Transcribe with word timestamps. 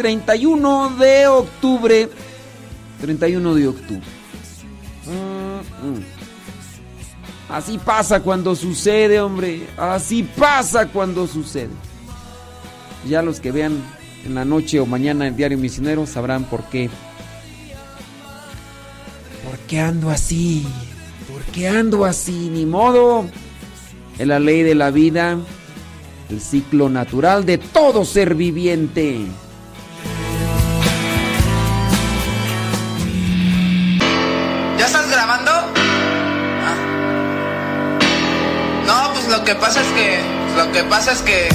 31 0.00 0.96
de 0.96 1.26
octubre. 1.26 2.08
31 3.02 3.54
de 3.54 3.68
octubre. 3.68 4.02
Mm, 5.04 5.88
mm. 5.88 6.04
Así 7.50 7.76
pasa 7.76 8.20
cuando 8.20 8.56
sucede, 8.56 9.20
hombre. 9.20 9.66
Así 9.76 10.22
pasa 10.22 10.86
cuando 10.86 11.26
sucede. 11.26 11.68
Ya 13.06 13.20
los 13.20 13.40
que 13.40 13.52
vean 13.52 13.82
en 14.24 14.34
la 14.34 14.46
noche 14.46 14.80
o 14.80 14.86
mañana 14.86 15.28
el 15.28 15.36
diario 15.36 15.58
Misionero 15.58 16.06
sabrán 16.06 16.44
por 16.44 16.64
qué. 16.70 16.88
¿Por 19.44 19.58
qué 19.66 19.80
ando 19.80 20.08
así? 20.08 20.66
¿Por 21.30 21.42
qué 21.52 21.68
ando 21.68 22.06
así? 22.06 22.48
Ni 22.50 22.64
modo. 22.64 23.26
Es 24.18 24.26
la 24.26 24.38
ley 24.38 24.62
de 24.62 24.74
la 24.74 24.90
vida, 24.90 25.36
el 26.30 26.40
ciclo 26.40 26.88
natural 26.88 27.44
de 27.44 27.58
todo 27.58 28.06
ser 28.06 28.34
viviente. 28.34 29.26
Que 39.50 39.56
pasa 39.56 39.80
es 39.80 39.88
que. 39.88 40.20
Lo 40.56 40.70
que 40.70 40.84
pasa 40.84 41.12
es 41.12 41.22
que 41.22 41.48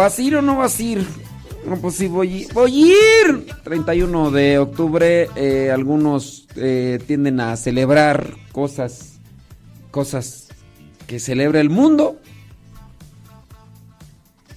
¿Vas 0.00 0.18
a 0.18 0.22
ir 0.22 0.34
o 0.34 0.40
no 0.40 0.56
vas 0.56 0.80
a 0.80 0.82
ir? 0.82 1.06
No, 1.66 1.76
pues 1.76 1.96
sí, 1.96 2.08
voy, 2.08 2.48
voy 2.54 2.72
a 2.72 3.28
ir. 3.28 3.46
31 3.64 4.30
de 4.30 4.58
octubre, 4.58 5.28
eh, 5.36 5.70
algunos 5.70 6.48
eh, 6.56 6.98
tienden 7.06 7.38
a 7.38 7.54
celebrar 7.58 8.34
cosas, 8.50 9.18
cosas 9.90 10.48
que 11.06 11.20
celebra 11.20 11.60
el 11.60 11.68
mundo. 11.68 12.18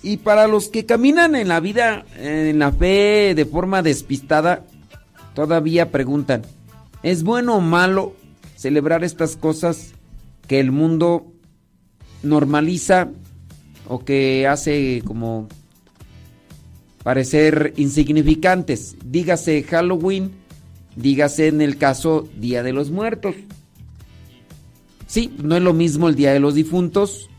Y 0.01 0.15
para 0.15 0.47
los 0.47 0.69
que 0.69 0.85
caminan 0.85 1.35
en 1.35 1.49
la 1.49 1.59
vida, 1.59 2.05
en 2.15 2.59
la 2.59 2.71
fe, 2.71 3.33
de 3.35 3.45
forma 3.45 3.81
despistada, 3.81 4.63
todavía 5.33 5.91
preguntan, 5.91 6.43
¿es 7.03 7.23
bueno 7.23 7.57
o 7.57 7.59
malo 7.59 8.15
celebrar 8.55 9.03
estas 9.03 9.35
cosas 9.35 9.91
que 10.47 10.61
el 10.61 10.71
mundo 10.71 11.33
normaliza 12.21 13.09
o 13.87 14.03
que 14.03 14.47
hace 14.47 15.01
como 15.05 15.47
parecer 17.03 17.73
insignificantes? 17.77 18.95
Dígase 19.05 19.63
Halloween, 19.63 20.31
dígase 20.95 21.47
en 21.47 21.61
el 21.61 21.77
caso 21.77 22.27
Día 22.37 22.63
de 22.63 22.73
los 22.73 22.91
Muertos. 22.91 23.35
Sí, 25.07 25.31
no 25.43 25.55
es 25.55 25.61
lo 25.61 25.73
mismo 25.73 26.09
el 26.09 26.15
Día 26.15 26.33
de 26.33 26.39
los 26.39 26.55
Difuntos 26.55 27.29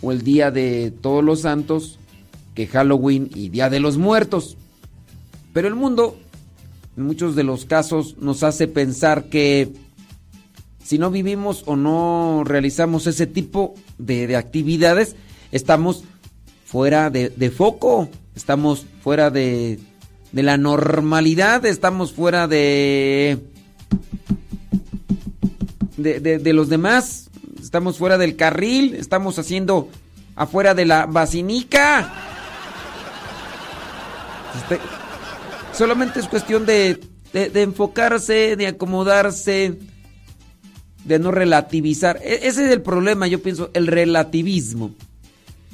o 0.00 0.12
el 0.12 0.22
Día 0.22 0.50
de 0.50 0.90
Todos 0.90 1.22
los 1.22 1.40
Santos 1.42 1.98
que 2.54 2.66
Halloween 2.66 3.30
y 3.34 3.50
Día 3.50 3.68
de 3.68 3.80
los 3.80 3.98
Muertos. 3.98 4.56
Pero 5.52 5.68
el 5.68 5.74
mundo, 5.74 6.18
en 6.96 7.04
muchos 7.04 7.36
de 7.36 7.44
los 7.44 7.66
casos, 7.66 8.16
nos 8.18 8.42
hace 8.42 8.66
pensar 8.66 9.28
que 9.28 9.72
si 10.82 10.98
no 10.98 11.10
vivimos 11.10 11.64
o 11.66 11.76
no 11.76 12.42
realizamos 12.44 13.06
ese 13.06 13.26
tipo 13.26 13.74
de, 13.98 14.26
de 14.26 14.36
actividades, 14.36 15.16
estamos 15.52 16.04
fuera 16.64 17.10
de, 17.10 17.50
foco, 17.50 18.08
estamos 18.34 18.86
fuera 19.02 19.30
de, 19.30 19.78
de 20.32 20.42
la 20.42 20.56
normalidad, 20.56 21.64
estamos 21.64 22.12
fuera 22.12 22.48
de, 22.48 23.38
de, 25.96 26.20
de, 26.38 26.52
los 26.52 26.68
demás, 26.68 27.30
estamos 27.62 27.98
fuera 27.98 28.18
del 28.18 28.36
carril, 28.36 28.94
estamos 28.94 29.38
haciendo 29.38 29.88
afuera 30.34 30.74
de 30.74 30.84
la 30.86 31.06
vacinica. 31.06 32.12
Este, 34.56 34.80
solamente 35.72 36.20
es 36.20 36.28
cuestión 36.28 36.66
de, 36.66 37.00
de, 37.32 37.50
de 37.50 37.62
enfocarse, 37.62 38.56
de 38.56 38.66
acomodarse, 38.66 39.78
de 41.04 41.18
no 41.18 41.30
relativizar. 41.30 42.18
E- 42.22 42.40
ese 42.48 42.66
es 42.66 42.72
el 42.72 42.82
problema, 42.82 43.26
yo 43.28 43.40
pienso, 43.40 43.70
el 43.72 43.86
relativismo. 43.86 44.94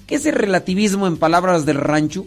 ¿Qué 0.07 0.17
es 0.17 0.27
el 0.27 0.35
relativismo 0.35 1.07
en 1.07 1.17
palabras 1.17 1.65
del 1.65 1.77
rancho? 1.77 2.27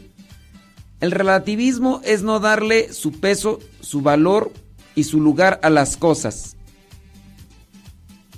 El 1.01 1.11
relativismo 1.11 2.01
es 2.03 2.23
no 2.23 2.39
darle 2.39 2.93
su 2.93 3.11
peso, 3.19 3.59
su 3.81 4.01
valor 4.01 4.51
y 4.95 5.03
su 5.03 5.19
lugar 5.19 5.59
a 5.61 5.69
las 5.69 5.97
cosas. 5.97 6.55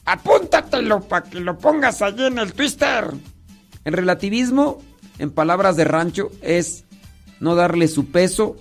Apúntatelo 0.05 1.01
para 1.01 1.29
que 1.29 1.39
lo 1.39 1.57
pongas 1.59 2.01
allí 2.01 2.25
en 2.25 2.39
el 2.39 2.53
twister. 2.53 3.13
El 3.85 3.93
relativismo, 3.93 4.79
en 5.19 5.31
palabras 5.31 5.75
de 5.75 5.83
rancho, 5.83 6.31
es 6.41 6.85
no 7.39 7.55
darle 7.55 7.87
su 7.87 8.07
peso, 8.07 8.57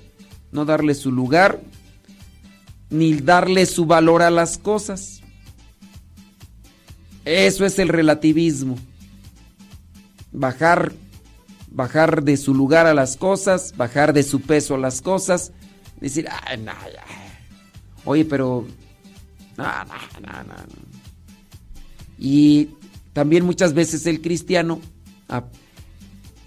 no 0.53 0.65
darle 0.65 0.95
su 0.95 1.11
lugar, 1.11 1.61
ni 2.91 3.15
darle 3.15 3.67
su 3.67 3.87
valor 3.87 4.23
a 4.23 4.31
las 4.31 4.59
cosas. 4.59 5.23
Eso 7.25 7.65
es 7.65 7.79
el 7.79 7.89
relativismo. 7.89 8.77
Bajar, 10.33 10.93
bajar 11.71 12.23
de 12.23 12.37
su 12.37 12.55
lugar 12.55 12.87
a 12.87 12.95
las 12.95 13.17
cosas, 13.17 13.75
bajar 13.77 14.13
de 14.13 14.23
su 14.23 14.41
peso 14.41 14.75
a 14.75 14.79
las 14.79 15.01
cosas, 15.01 15.53
decir, 16.01 16.29
ay, 16.47 16.59
no. 16.59 16.73
Oye, 18.05 18.25
pero, 18.25 18.67
no, 19.57 19.65
no, 19.65 20.21
no, 20.21 20.33
no, 20.45 20.55
no. 20.55 20.87
Y 22.19 22.71
también 23.13 23.45
muchas 23.45 23.75
veces 23.75 24.07
el 24.07 24.21
cristiano, 24.21 24.81
ah, 25.29 25.45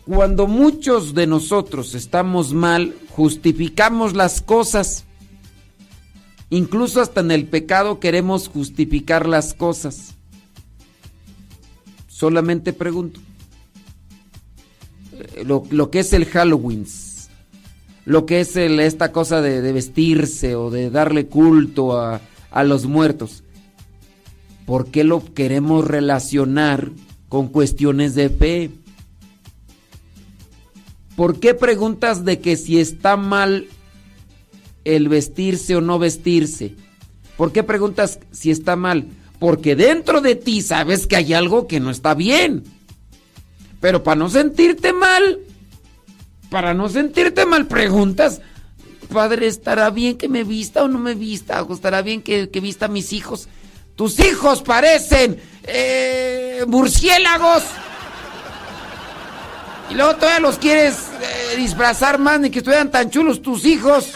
cuando 0.05 0.47
muchos 0.47 1.13
de 1.13 1.27
nosotros 1.27 1.93
estamos 1.93 2.53
mal, 2.53 2.95
justificamos 3.09 4.15
las 4.15 4.41
cosas. 4.41 5.03
Incluso 6.49 7.01
hasta 7.01 7.21
en 7.21 7.29
el 7.29 7.45
pecado 7.45 7.99
queremos 7.99 8.47
justificar 8.47 9.27
las 9.27 9.53
cosas. 9.53 10.15
Solamente 12.07 12.73
pregunto. 12.73 13.19
Lo, 15.45 15.63
lo 15.69 15.89
que 15.91 15.99
es 15.99 16.13
el 16.13 16.25
Halloween, 16.25 16.85
lo 18.05 18.25
que 18.25 18.39
es 18.41 18.55
esta 18.55 19.11
cosa 19.11 19.41
de, 19.41 19.61
de 19.61 19.73
vestirse 19.73 20.55
o 20.55 20.69
de 20.69 20.89
darle 20.89 21.27
culto 21.27 21.97
a, 21.97 22.21
a 22.51 22.63
los 22.63 22.85
muertos. 22.85 23.43
¿Por 24.65 24.91
qué 24.91 25.03
lo 25.03 25.33
queremos 25.33 25.85
relacionar 25.85 26.91
con 27.27 27.47
cuestiones 27.47 28.15
de 28.15 28.29
fe? 28.29 28.71
¿Por 31.15 31.39
qué 31.39 31.53
preguntas 31.53 32.23
de 32.23 32.39
que 32.39 32.55
si 32.55 32.79
está 32.79 33.17
mal 33.17 33.67
el 34.85 35.09
vestirse 35.09 35.75
o 35.75 35.81
no 35.81 35.99
vestirse? 35.99 36.75
¿Por 37.35 37.51
qué 37.51 37.63
preguntas 37.63 38.19
si 38.31 38.51
está 38.51 38.75
mal? 38.75 39.07
Porque 39.39 39.75
dentro 39.75 40.21
de 40.21 40.35
ti 40.35 40.61
sabes 40.61 41.07
que 41.07 41.15
hay 41.15 41.33
algo 41.33 41.67
que 41.67 41.79
no 41.79 41.89
está 41.89 42.13
bien. 42.13 42.63
Pero 43.79 44.03
para 44.03 44.17
no 44.17 44.29
sentirte 44.29 44.93
mal, 44.93 45.39
para 46.49 46.73
no 46.73 46.89
sentirte 46.89 47.45
mal, 47.45 47.67
preguntas, 47.67 48.41
padre, 49.11 49.47
¿estará 49.47 49.89
bien 49.89 50.17
que 50.17 50.27
me 50.27 50.43
vista 50.43 50.83
o 50.83 50.87
no 50.87 50.99
me 50.99 51.15
vista? 51.15 51.63
¿O 51.63 51.73
estará 51.73 52.01
bien 52.01 52.21
que, 52.21 52.49
que 52.49 52.59
vista 52.59 52.85
a 52.85 52.89
mis 52.89 53.13
hijos? 53.13 53.47
Tus 53.95 54.19
hijos 54.19 54.61
parecen 54.61 55.41
eh, 55.63 56.63
murciélagos. 56.67 57.63
Y 59.89 59.95
luego 59.95 60.15
todavía 60.15 60.39
los 60.39 60.57
quieres 60.57 60.95
eh, 61.19 61.57
disfrazar 61.57 62.19
más 62.19 62.39
ni 62.39 62.49
que 62.49 62.59
estuvieran 62.59 62.91
tan 62.91 63.09
chulos 63.09 63.41
tus 63.41 63.65
hijos. 63.65 64.11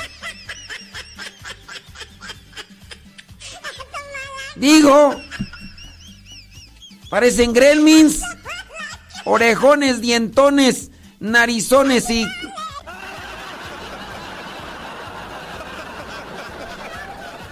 Digo, 4.56 5.19
parecen 7.10 7.54
gremlins, 7.54 8.21
orejones, 9.25 10.02
dientones, 10.02 10.92
narizones 11.20 12.10
y... 12.10 12.25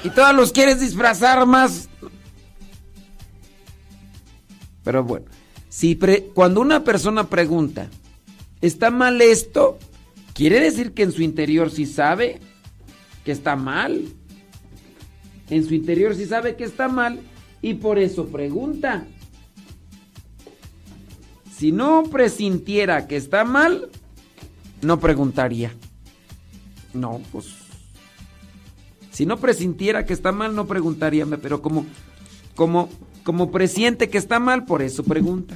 Y 0.03 0.09
todos 0.09 0.33
los 0.33 0.51
quieres 0.51 0.79
disfrazar 0.79 1.45
más. 1.45 1.87
Pero 4.83 5.03
bueno, 5.03 5.27
si 5.69 5.93
pre- 5.93 6.31
cuando 6.33 6.59
una 6.59 6.83
persona 6.83 7.29
pregunta, 7.29 7.87
¿está 8.61 8.89
mal 8.89 9.21
esto? 9.21 9.77
Quiere 10.33 10.59
decir 10.59 10.93
que 10.93 11.03
en 11.03 11.11
su 11.11 11.21
interior 11.21 11.69
sí 11.69 11.85
sabe 11.85 12.39
que 13.23 13.31
está 13.31 13.55
mal. 13.55 14.05
En 15.51 15.67
su 15.67 15.75
interior 15.75 16.15
sí 16.15 16.25
sabe 16.25 16.55
que 16.55 16.63
está 16.63 16.87
mal 16.87 17.19
y 17.61 17.75
por 17.75 17.99
eso 17.99 18.25
pregunta. 18.25 19.05
Si 21.61 21.71
no 21.71 22.01
presintiera 22.01 23.07
que 23.07 23.15
está 23.15 23.45
mal, 23.45 23.91
no 24.81 24.99
preguntaría. 24.99 25.71
No, 26.91 27.21
pues. 27.31 27.53
Si 29.11 29.27
no 29.27 29.37
presintiera 29.37 30.03
que 30.07 30.13
está 30.13 30.31
mal, 30.31 30.55
no 30.55 30.65
preguntaría, 30.65 31.23
pero 31.39 31.61
como, 31.61 31.85
como, 32.55 32.89
como 33.23 33.51
presiente 33.51 34.09
que 34.09 34.17
está 34.17 34.39
mal, 34.39 34.65
por 34.65 34.81
eso 34.81 35.03
pregunta. 35.03 35.55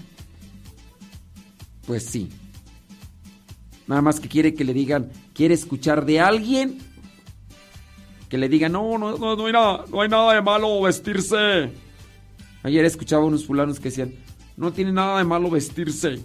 Pues 1.88 2.06
sí. 2.06 2.30
Nada 3.88 4.04
más 4.04 4.20
que 4.20 4.30
quiere 4.30 4.54
que 4.54 4.64
le 4.64 4.76
digan, 4.76 5.12
quiere 5.34 5.56
escuchar 5.56 6.06
de 6.06 6.20
alguien 6.20 6.78
que 8.30 8.38
le 8.38 8.48
digan, 8.48 8.74
no, 8.74 9.00
no, 9.00 9.18
no, 9.18 9.36
no 9.36 9.46
hay 9.48 9.54
nada, 9.54 9.86
no 9.90 10.02
hay 10.02 10.10
nada 10.10 10.36
de 10.36 10.42
malo 10.44 10.84
vestirse. 10.84 11.72
Ayer 12.62 12.86
escuchaba 12.86 13.26
unos 13.26 13.48
fulanos 13.48 13.80
que 13.80 13.90
decían, 13.90 14.14
no 14.58 14.72
tiene 14.72 14.92
nada 14.92 15.18
de 15.18 15.24
malo 15.24 15.50
vestirse. 15.50 16.20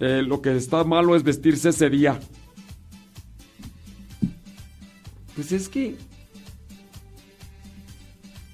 Eh, 0.00 0.22
lo 0.22 0.42
que 0.42 0.56
está 0.56 0.82
malo 0.84 1.14
es 1.14 1.22
vestirse 1.22 1.68
ese 1.68 1.88
día. 1.88 2.18
Pues 5.34 5.52
es 5.52 5.68
que 5.68 5.96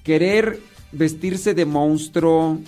querer 0.03 0.61
vestirse 0.91 1.53
de 1.53 1.65
monstruo, 1.65 2.59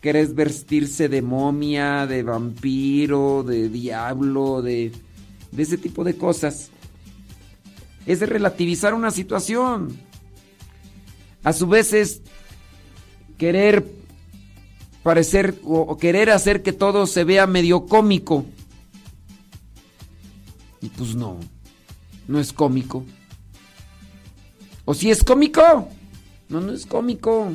querer 0.00 0.28
vestirse 0.28 1.08
de 1.08 1.22
momia, 1.22 2.06
de 2.06 2.22
vampiro, 2.22 3.42
de 3.42 3.68
diablo, 3.68 4.60
de, 4.60 4.92
de 5.52 5.62
ese 5.62 5.78
tipo 5.78 6.04
de 6.04 6.16
cosas, 6.16 6.70
es 8.06 8.20
de 8.20 8.26
relativizar 8.26 8.94
una 8.94 9.10
situación. 9.10 9.96
A 11.42 11.52
su 11.52 11.66
vez 11.66 11.92
es 11.92 12.22
querer 13.38 13.99
parecer 15.02 15.58
o, 15.64 15.96
querer 15.96 16.30
hacer 16.30 16.62
que 16.62 16.72
todo 16.72 17.06
se 17.06 17.24
vea 17.24 17.46
medio 17.46 17.86
cómico. 17.86 18.44
Y 20.80 20.88
pues 20.88 21.14
no, 21.14 21.38
no 22.28 22.40
es 22.40 22.52
cómico. 22.52 23.04
¿O 24.84 24.94
si 24.94 25.10
es 25.10 25.22
cómico? 25.22 25.88
No, 26.48 26.60
no 26.60 26.72
es 26.72 26.86
cómico. 26.86 27.52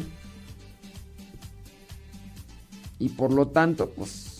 Y 2.99 3.09
por 3.09 3.31
lo 3.33 3.47
tanto, 3.47 3.89
pues... 3.89 4.31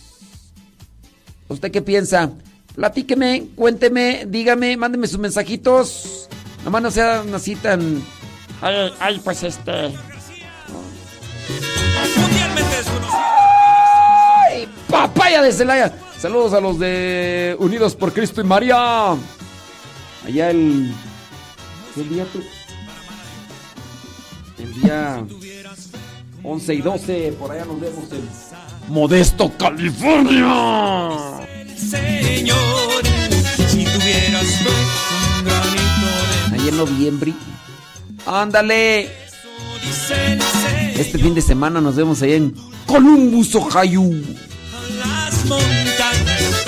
¿Usted 1.48 1.72
qué 1.72 1.82
piensa? 1.82 2.32
Platíqueme, 2.74 3.48
cuénteme, 3.56 4.26
dígame, 4.28 4.78
mándeme 4.78 5.08
sus 5.08 5.20
mensajitos. 5.20 6.28
Nomás 6.64 6.82
no 6.82 6.92
sean 6.92 7.34
así 7.34 7.56
tan... 7.56 8.02
Ay, 8.62 8.92
ay, 9.00 9.22
pues 9.24 9.44
este... 9.44 9.94
papaya 14.96 15.42
de 15.42 15.52
Celaya! 15.52 15.94
Saludos 16.18 16.54
a 16.54 16.62
los 16.62 16.80
de 16.80 17.56
Unidos 17.60 17.96
por 17.96 18.14
Cristo 18.14 18.40
y 18.40 18.46
María. 18.46 19.12
Allá 20.26 20.50
el... 20.52 20.94
¿Qué 21.94 22.04
día 22.04 22.26
tú? 22.32 22.42
El 24.58 24.82
día 24.82 25.26
11 26.44 26.74
y 26.74 26.82
12, 26.82 27.36
por 27.38 27.52
allá 27.52 27.66
nos 27.66 27.80
vemos 27.82 28.06
en 28.12 28.94
Modesto, 28.94 29.52
California. 29.58 31.46
Señor, 31.78 33.04
si 33.68 33.84
tuvieras 33.84 34.62
un 34.62 35.46
granito 35.46 36.08
de 36.50 36.56
Ahí 36.56 36.70
en 36.70 36.78
noviembre. 36.78 37.34
Ándale. 38.26 39.10
el. 39.84 41.02
Este 41.02 41.18
fin 41.18 41.36
de 41.36 41.42
semana 41.42 41.82
nos 41.82 41.98
vemos 41.98 42.22
allá 42.22 42.36
en 42.36 42.56
Columbus, 42.86 43.56
Ohio. 43.56 44.02
Las 45.46 45.62
montañas. 45.62 46.66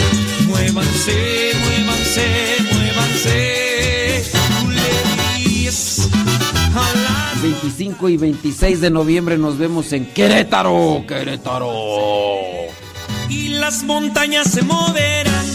Muévanse, 0.48 1.52
muévanse, 1.64 2.58
muévanse. 2.72 4.24
Tú 4.62 4.70
le 4.70 5.44
dices 5.50 6.08
a 6.76 6.96
las 6.96 7.42
25 7.42 8.10
y 8.10 8.18
26 8.18 8.82
de 8.82 8.90
noviembre 8.92 9.38
nos 9.40 9.58
vemos 9.58 9.92
en 9.94 10.06
Querétaro, 10.14 11.04
Querétaro. 11.08 11.72
y 13.30 13.50
las 13.50 13.82
montañas 13.84 14.52
se 14.52 14.62
moverán. 14.62 15.46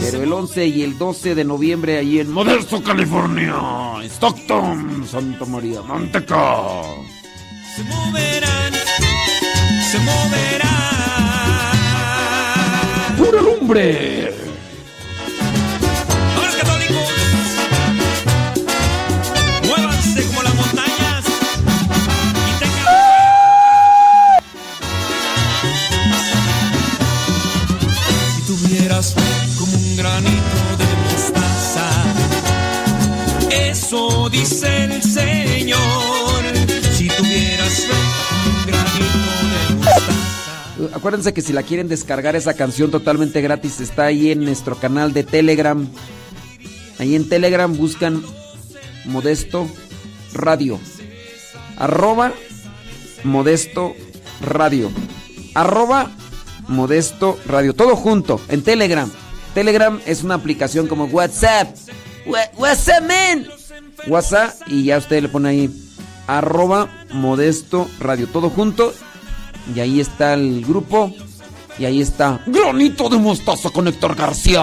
Pero 0.00 0.22
el 0.22 0.32
11 0.32 0.66
y 0.68 0.82
el 0.82 0.96
12 0.96 1.34
de 1.34 1.44
noviembre 1.44 1.96
ahí 1.98 2.20
en 2.20 2.30
Modesto, 2.30 2.80
California, 2.82 3.56
Stockton, 4.04 5.04
Santa 5.10 5.46
María, 5.46 5.82
Manteca. 5.82 6.82
Se 7.74 7.82
moverán, 7.82 8.72
se 9.90 9.98
moverán. 9.98 11.03
¡Pura 13.24 13.40
lumbre! 13.40 14.34
¡Vámonos, 16.36 16.56
católicos! 16.56 17.08
Muévanse 19.66 20.26
como 20.26 20.42
las 20.42 20.54
montañas 20.54 21.24
y 22.48 22.52
tengan. 22.58 22.86
Si 28.36 28.42
tuvieras 28.42 29.14
como 29.58 29.72
un 29.74 29.96
granito 29.96 30.63
Acuérdense 40.94 41.32
que 41.34 41.42
si 41.42 41.52
la 41.52 41.62
quieren 41.64 41.88
descargar 41.88 42.36
esa 42.36 42.54
canción 42.54 42.90
totalmente 42.90 43.40
gratis 43.40 43.80
está 43.80 44.04
ahí 44.06 44.30
en 44.30 44.44
nuestro 44.44 44.76
canal 44.76 45.12
de 45.12 45.24
Telegram. 45.24 45.86
Ahí 46.98 47.16
en 47.16 47.28
Telegram 47.28 47.76
buscan 47.76 48.22
Modesto 49.04 49.66
Radio. 50.32 50.78
Arroba 51.76 52.32
Modesto 53.24 53.94
Radio. 54.40 54.90
Arroba 55.54 56.10
Modesto 56.68 57.38
Radio. 57.46 57.74
Todo 57.74 57.96
junto 57.96 58.40
en 58.48 58.62
Telegram. 58.62 59.10
Telegram 59.54 60.00
es 60.06 60.22
una 60.22 60.34
aplicación 60.34 60.86
como 60.86 61.04
WhatsApp. 61.06 61.74
Wha- 62.26 62.50
WhatsApp, 62.56 63.02
man. 63.02 63.46
WhatsApp 64.06 64.54
y 64.68 64.84
ya 64.84 64.98
usted 64.98 65.22
le 65.22 65.28
pone 65.28 65.48
ahí 65.48 65.70
arroba 66.26 66.88
Modesto 67.12 67.88
Radio. 68.00 68.28
Todo 68.28 68.48
junto 68.50 68.94
y 69.74 69.80
ahí 69.80 70.00
está 70.00 70.34
el 70.34 70.64
grupo. 70.64 71.12
Y 71.78 71.86
ahí 71.86 72.00
está 72.00 72.40
Granito 72.46 73.08
de 73.08 73.18
Mostaza 73.18 73.70
con 73.70 73.88
Héctor 73.88 74.14
García. 74.14 74.62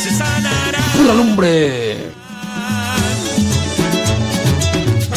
Se 0.00 0.10
sanará. 0.10 0.78
¡Pura 0.96 1.14
lumbre! 1.14 1.96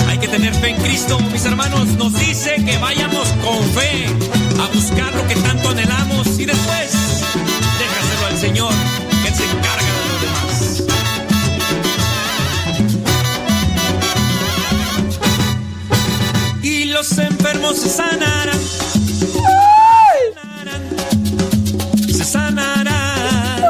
Hay 0.07 0.17
que 0.17 0.27
tener 0.27 0.53
fe 0.55 0.69
en 0.69 0.81
Cristo, 0.81 1.19
mis 1.31 1.45
hermanos. 1.45 1.87
Nos 1.97 2.17
dice 2.17 2.55
que 2.65 2.77
vayamos 2.79 3.27
con 3.43 3.63
fe 3.71 4.07
a 4.59 4.67
buscar 4.73 5.13
lo 5.13 5.27
que 5.27 5.35
tanto 5.35 5.69
anhelamos 5.69 6.39
y 6.39 6.45
después 6.45 6.91
déjaselo 7.77 8.25
al 8.27 8.37
Señor, 8.39 8.73
que 9.21 9.27
Él 9.27 9.35
se 9.35 9.43
encarga 9.43 9.85
de 9.85 10.07
lo 10.09 10.17
demás. 10.23 10.83
Y 16.63 16.85
los 16.85 17.19
enfermos 17.57 17.77
se 17.79 17.89
sanarán. 17.89 18.59
Se 22.07 22.23
sanarán. 22.23 23.61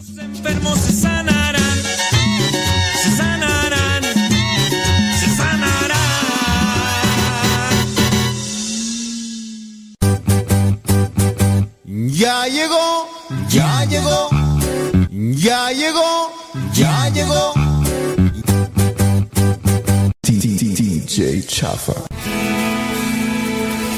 Los 0.00 0.18
enfermos 0.18 0.78
se 0.78 0.92
sanarán. 0.92 1.78
Se 3.02 3.10
sanarán. 3.16 4.02
Se 5.20 5.36
sanarán. 5.36 5.98
Ya 12.10 12.46
llegó, 12.48 13.08
ya 13.48 13.84
llegó, 13.84 14.28
ya 15.10 15.70
llegó, 15.72 16.32
ya 16.72 17.08
llegó. 17.10 17.52
DJ 20.22 21.46
Chafa. 21.46 22.07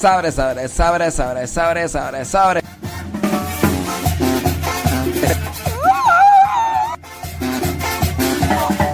sobres, 0.00 0.34
sobres, 0.34 0.72
sobres, 0.72 1.14
sobres, 1.14 1.50
sobres, 1.50 1.92
sobres, 1.92 2.28
sobres. 2.28 2.64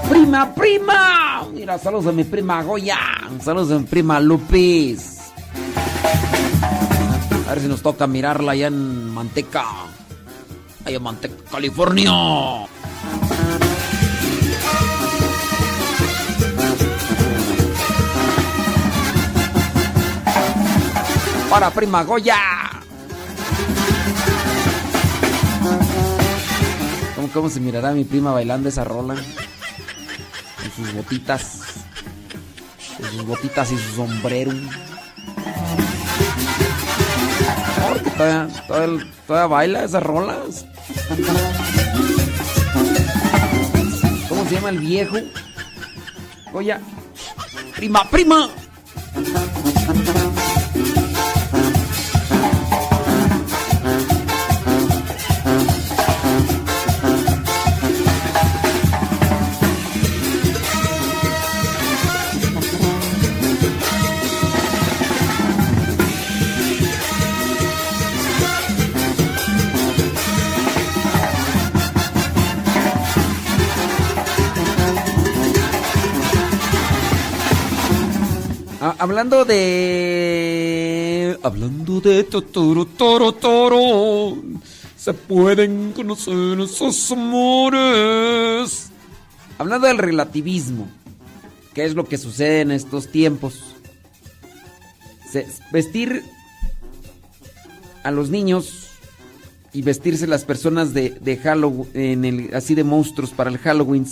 Prima, 0.09 0.53
prima. 0.53 1.47
Mira, 1.53 1.79
saludos 1.79 2.09
a 2.09 2.13
mi 2.13 2.25
prima 2.25 2.63
Goya. 2.65 2.99
Saludos 3.41 3.71
a 3.71 3.79
mi 3.79 3.85
prima 3.85 4.19
Lupis. 4.19 5.31
A 7.47 7.51
ver 7.51 7.61
si 7.61 7.69
nos 7.69 7.83
toca 7.83 8.09
mirarla 8.09 8.53
allá 8.53 8.67
en 8.67 9.11
Manteca. 9.15 9.65
Allá 10.85 10.97
en 10.97 11.03
Manteca, 11.03 11.37
California. 11.53 12.11
Para 21.57 21.71
prima 21.71 22.05
Goya. 22.05 22.37
¿Cómo, 27.15 27.29
¿Cómo 27.33 27.49
se 27.49 27.61
mirará 27.61 27.93
mi 27.93 28.05
prima 28.05 28.31
bailando 28.31 28.69
esa 28.69 28.85
rola? 28.85 29.15
Con 29.15 30.71
sus 30.77 30.93
botitas. 30.93 31.63
Con 32.99 33.11
sus 33.11 33.25
botitas 33.25 33.73
y 33.73 33.79
su 33.79 33.97
sombrero. 33.97 34.53
Todavía, 38.19 38.49
todavía, 38.69 39.07
todavía 39.27 39.47
baila 39.47 39.85
esas 39.85 40.03
rolas. 40.03 40.67
¿Cómo 44.29 44.45
se 44.45 44.57
llama 44.57 44.69
el 44.69 44.79
viejo? 44.81 45.17
Goya. 46.53 46.83
Prima, 47.75 48.05
prima. 48.11 48.47
Hablando 78.99 79.45
de. 79.45 81.38
Hablando 81.43 82.00
de 82.00 82.25
Totoro 82.25 82.87
Toro 82.87 83.33
Toro. 83.33 84.37
se 84.97 85.15
pueden 85.15 85.93
conocer 85.93 86.61
esos 86.61 87.12
amores. 87.12 88.91
Hablando 89.59 89.87
del 89.87 89.99
relativismo, 89.99 90.88
¿qué 91.75 91.85
es 91.85 91.95
lo 91.95 92.05
que 92.05 92.19
sucede 92.19 92.62
en 92.62 92.73
estos 92.73 93.09
tiempos? 93.09 93.62
Vestir 95.71 96.23
a 98.03 98.11
los 98.11 98.31
niños 98.31 98.87
y 99.73 99.83
vestirse 99.83 100.26
las 100.26 100.45
personas 100.45 100.95
de, 100.95 101.11
de 101.11 101.37
Halloween, 101.37 101.91
en 101.95 102.25
el, 102.25 102.55
así 102.55 102.75
de 102.75 102.85
monstruos 102.85 103.31
para 103.31 103.50
el 103.50 103.59
Halloween, 103.59 104.07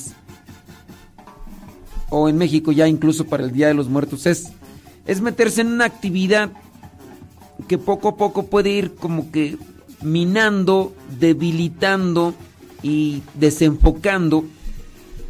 o 2.10 2.28
en 2.28 2.36
México 2.36 2.70
ya 2.72 2.86
incluso 2.86 3.24
para 3.24 3.44
el 3.44 3.52
Día 3.52 3.68
de 3.68 3.74
los 3.74 3.88
Muertos, 3.88 4.26
es, 4.26 4.52
es 5.06 5.20
meterse 5.20 5.60
en 5.60 5.68
una 5.68 5.84
actividad 5.84 6.50
que 7.68 7.78
poco 7.78 8.08
a 8.08 8.16
poco 8.16 8.46
puede 8.46 8.70
ir 8.70 8.94
como 8.94 9.30
que 9.30 9.56
minando, 10.02 10.94
debilitando 11.18 12.34
y 12.82 13.22
desenfocando 13.34 14.44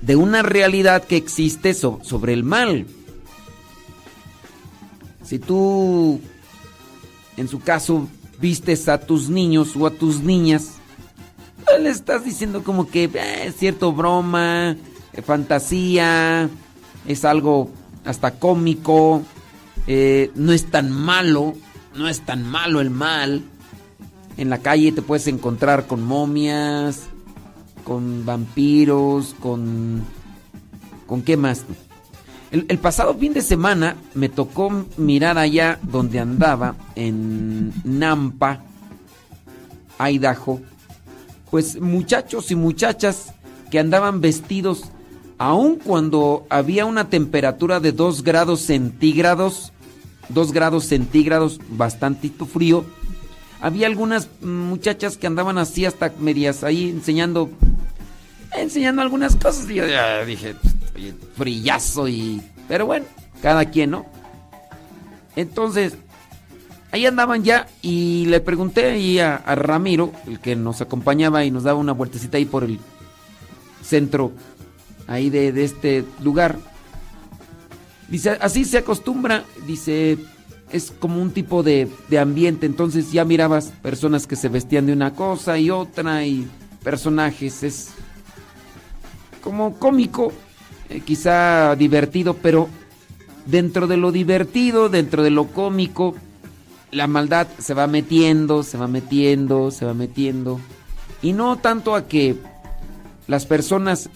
de 0.01 0.17
una 0.17 0.43
realidad 0.43 1.05
que 1.05 1.17
existe 1.17 1.75
so- 1.75 2.01
sobre 2.03 2.33
el 2.33 2.45
mal. 2.45 2.87
Si 5.25 5.39
tú, 5.39 6.21
en 7.37 7.49
su 7.49 7.61
caso, 7.61 8.09
vistes 8.41 8.89
a 8.89 8.99
tus 8.99 9.29
niños 9.31 9.75
o 9.77 9.87
a 9.87 9.91
tus 9.91 10.21
niñas, 10.21 10.73
le 11.81 11.89
estás 11.89 12.25
diciendo 12.25 12.63
como 12.63 12.89
que 12.89 13.05
eh, 13.05 13.47
es 13.47 13.57
cierto 13.57 13.93
broma, 13.93 14.77
fantasía, 15.25 16.49
es 17.07 17.25
algo 17.25 17.71
hasta 18.05 18.33
cómico, 18.39 19.23
eh, 19.87 20.31
no 20.35 20.53
es 20.53 20.67
tan 20.67 20.91
malo, 20.91 21.55
no 21.95 22.09
es 22.09 22.21
tan 22.21 22.45
malo 22.47 22.81
el 22.81 22.91
mal. 22.91 23.43
En 24.37 24.51
la 24.51 24.59
calle 24.59 24.93
te 24.93 25.03
puedes 25.03 25.27
encontrar 25.27 25.87
con 25.87 26.03
momias, 26.03 27.05
con 27.85 28.25
vampiros, 28.25 29.35
con... 29.41 30.03
¿Con 31.07 31.21
qué 31.21 31.37
más? 31.37 31.65
El, 32.51 32.65
el 32.69 32.79
pasado 32.79 33.15
fin 33.15 33.35
de 33.35 33.43
semana 33.43 33.97
me 34.15 34.31
tocó 34.31 34.87
mirar 34.97 35.37
allá 35.37 35.79
donde 35.83 36.19
andaba, 36.19 36.77
en 36.95 37.73
Nampa, 37.85 38.63
Idaho, 39.99 40.61
pues 41.51 41.81
muchachos 41.81 42.51
y 42.51 42.57
muchachas 42.57 43.35
que 43.71 43.79
andaban 43.79 44.21
vestidos, 44.21 44.85
aun 45.39 45.77
cuando 45.77 46.47
había 46.49 46.87
una 46.87 47.11
temperatura 47.11 47.81
de 47.81 47.93
2 47.93 48.23
grados 48.23 48.61
centígrados, 48.63 49.73
2 50.29 50.53
grados 50.53 50.87
centígrados, 50.87 51.61
bastantito 51.69 52.47
frío, 52.47 52.85
había 53.61 53.87
algunas 53.87 54.29
muchachas 54.43 55.17
que 55.17 55.27
andaban 55.27 55.59
así 55.59 55.87
hasta 55.87 56.13
medias 56.19 56.65
ahí 56.65 56.91
enseñando 56.91 57.51
enseñando 58.55 59.03
algunas 59.03 59.37
cosas 59.37 59.69
y 59.71 59.75
yo 59.75 59.85
dije, 60.27 60.55
oye, 60.95 61.15
frillazo 61.37 62.09
y 62.09 62.43
pero 62.69 62.87
bueno, 62.87 63.07
cada 63.43 63.65
quien, 63.67 63.91
¿no? 63.91 64.07
Entonces, 65.37 65.97
ahí 66.93 67.07
andaban 67.07 67.43
ya 67.43 67.67
y 67.83 68.27
le 68.27 68.41
pregunté 68.41 68.93
ahí 68.93 69.19
a, 69.19 69.39
Ramiro, 69.55 70.13
el 70.27 70.41
que 70.41 70.57
nos 70.57 70.81
acompañaba 70.81 71.45
y 71.45 71.51
nos 71.51 71.65
daba 71.65 71.79
una 71.79 71.93
vueltecita 71.93 72.37
ahí 72.37 72.45
por 72.45 72.65
el 72.65 72.79
centro 73.83 74.33
ahí 75.07 75.31
de 75.31 75.65
este 75.65 76.05
lugar. 76.23 76.59
Dice, 78.15 78.39
así 78.41 78.65
se 78.65 78.79
acostumbra, 78.79 79.43
dice, 79.67 80.17
es 80.71 80.93
como 80.93 81.21
un 81.21 81.33
tipo 81.33 81.65
de, 81.65 81.89
de 82.09 82.21
ambiente, 82.21 82.65
entonces 82.65 83.11
ya 83.11 83.25
mirabas 83.25 83.73
personas 83.83 84.29
que 84.29 84.37
se 84.37 84.49
vestían 84.49 84.87
de 84.87 84.93
una 84.93 85.15
cosa 85.15 85.59
y 85.59 85.69
otra 85.69 86.25
y 86.25 86.47
personajes, 86.85 87.65
es 87.65 87.89
como 89.43 89.81
cómico, 89.81 90.33
eh, 90.91 91.01
quizá 91.01 91.75
divertido, 91.75 92.35
pero 92.35 92.69
dentro 93.47 93.89
de 93.89 93.97
lo 93.97 94.13
divertido, 94.13 94.89
dentro 94.89 95.25
de 95.25 95.31
lo 95.31 95.49
cómico, 95.49 96.15
la 96.93 97.09
maldad 97.09 97.49
se 97.59 97.75
va 97.75 97.89
metiendo, 97.89 98.63
se 98.63 98.79
va 98.79 98.87
metiendo, 98.87 99.73
se 99.73 99.87
va 99.87 99.93
metiendo. 99.93 100.61
Y 101.21 101.33
no 101.33 101.57
tanto 101.57 101.97
a 101.97 102.07
que 102.07 102.37
las 103.27 103.45
personas 103.45 104.09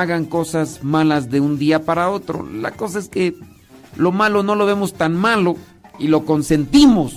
hagan 0.00 0.24
cosas 0.24 0.82
malas 0.82 1.30
de 1.30 1.40
un 1.40 1.58
día 1.58 1.84
para 1.84 2.10
otro. 2.10 2.48
La 2.50 2.72
cosa 2.72 2.98
es 2.98 3.08
que 3.08 3.34
lo 3.96 4.10
malo 4.10 4.42
no 4.42 4.54
lo 4.54 4.66
vemos 4.66 4.94
tan 4.94 5.14
malo 5.14 5.56
y 5.98 6.08
lo 6.08 6.24
consentimos. 6.24 7.16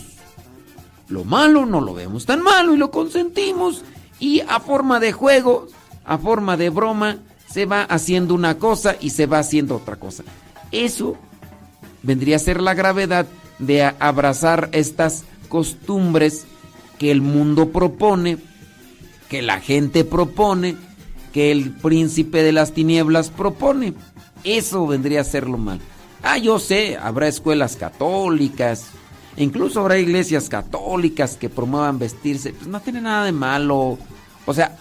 Lo 1.08 1.24
malo 1.24 1.66
no 1.66 1.82
lo 1.82 1.94
vemos 1.94 2.26
tan 2.26 2.42
malo 2.42 2.74
y 2.74 2.78
lo 2.78 2.92
consentimos. 2.92 3.84
Y 4.20 4.42
a 4.42 4.60
forma 4.60 5.00
de 5.00 5.14
juego, 5.14 5.68
a 6.04 6.18
forma 6.18 6.58
de 6.58 6.70
broma, 6.70 7.20
se 7.50 7.66
va 7.66 7.84
haciendo 7.84 8.34
una 8.34 8.58
cosa 8.58 8.96
y 9.00 9.12
se 9.12 9.26
va 9.26 9.40
haciendo 9.40 9.78
otra 9.78 9.96
cosa. 9.96 10.24
Eso 10.72 11.16
vendría 12.04 12.36
a 12.36 12.40
ser 12.40 12.62
la 12.62 12.74
gravedad 12.74 13.26
de 13.60 13.84
abrazar 13.84 14.70
estas 14.74 15.24
costumbres 15.48 16.46
que 16.98 17.12
el 17.12 17.22
mundo 17.22 17.70
propone, 17.70 18.38
que 19.30 19.42
la 19.42 19.62
gente 19.62 20.04
propone, 20.04 20.76
que 21.36 21.52
el 21.52 21.72
príncipe 21.72 22.44
de 22.44 22.54
las 22.54 22.72
tinieblas 22.72 23.30
propone. 23.30 23.94
Eso 24.46 24.88
vendría 24.88 25.20
a 25.20 25.26
ser 25.26 25.50
lo 25.50 25.58
mal. 25.58 25.82
Ah, 26.24 26.38
yo 26.38 26.60
sé, 26.60 26.96
habrá 26.96 27.28
escuelas 27.28 27.76
católicas, 27.76 28.86
incluso 29.36 29.82
habrá 29.82 29.98
iglesias 29.98 30.48
católicas 30.48 31.36
que 31.36 31.50
promuevan 31.50 32.00
vestirse, 32.00 32.54
pues 32.54 32.68
no 32.68 32.80
tiene 32.80 33.02
nada 33.02 33.26
de 33.26 33.34
malo. 33.34 33.98
O 34.46 34.54
sea, 34.54 34.78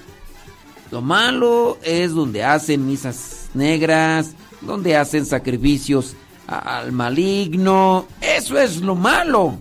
lo 0.93 1.03
malo 1.03 1.77
es 1.83 2.13
donde 2.13 2.45
hacen 2.45 2.87
misas 2.87 3.51
negras, 3.53 4.31
donde 4.61 4.97
hacen 4.97 5.27
sacrificios 5.27 6.15
al 6.47 6.93
maligno. 6.93 8.07
Eso 8.21 8.61
es 8.61 8.81
lo 8.81 8.95
malo. 8.95 9.59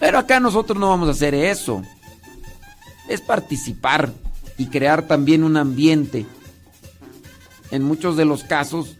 Pero 0.00 0.18
acá 0.18 0.40
nosotros 0.40 0.78
no 0.78 0.88
vamos 0.88 1.08
a 1.08 1.12
hacer 1.12 1.34
eso. 1.34 1.82
Es 3.06 3.20
participar 3.20 4.14
y 4.58 4.66
crear 4.66 5.06
también 5.06 5.44
un 5.44 5.56
ambiente. 5.56 6.26
En 7.70 7.82
muchos 7.82 8.16
de 8.16 8.24
los 8.24 8.44
casos, 8.44 8.96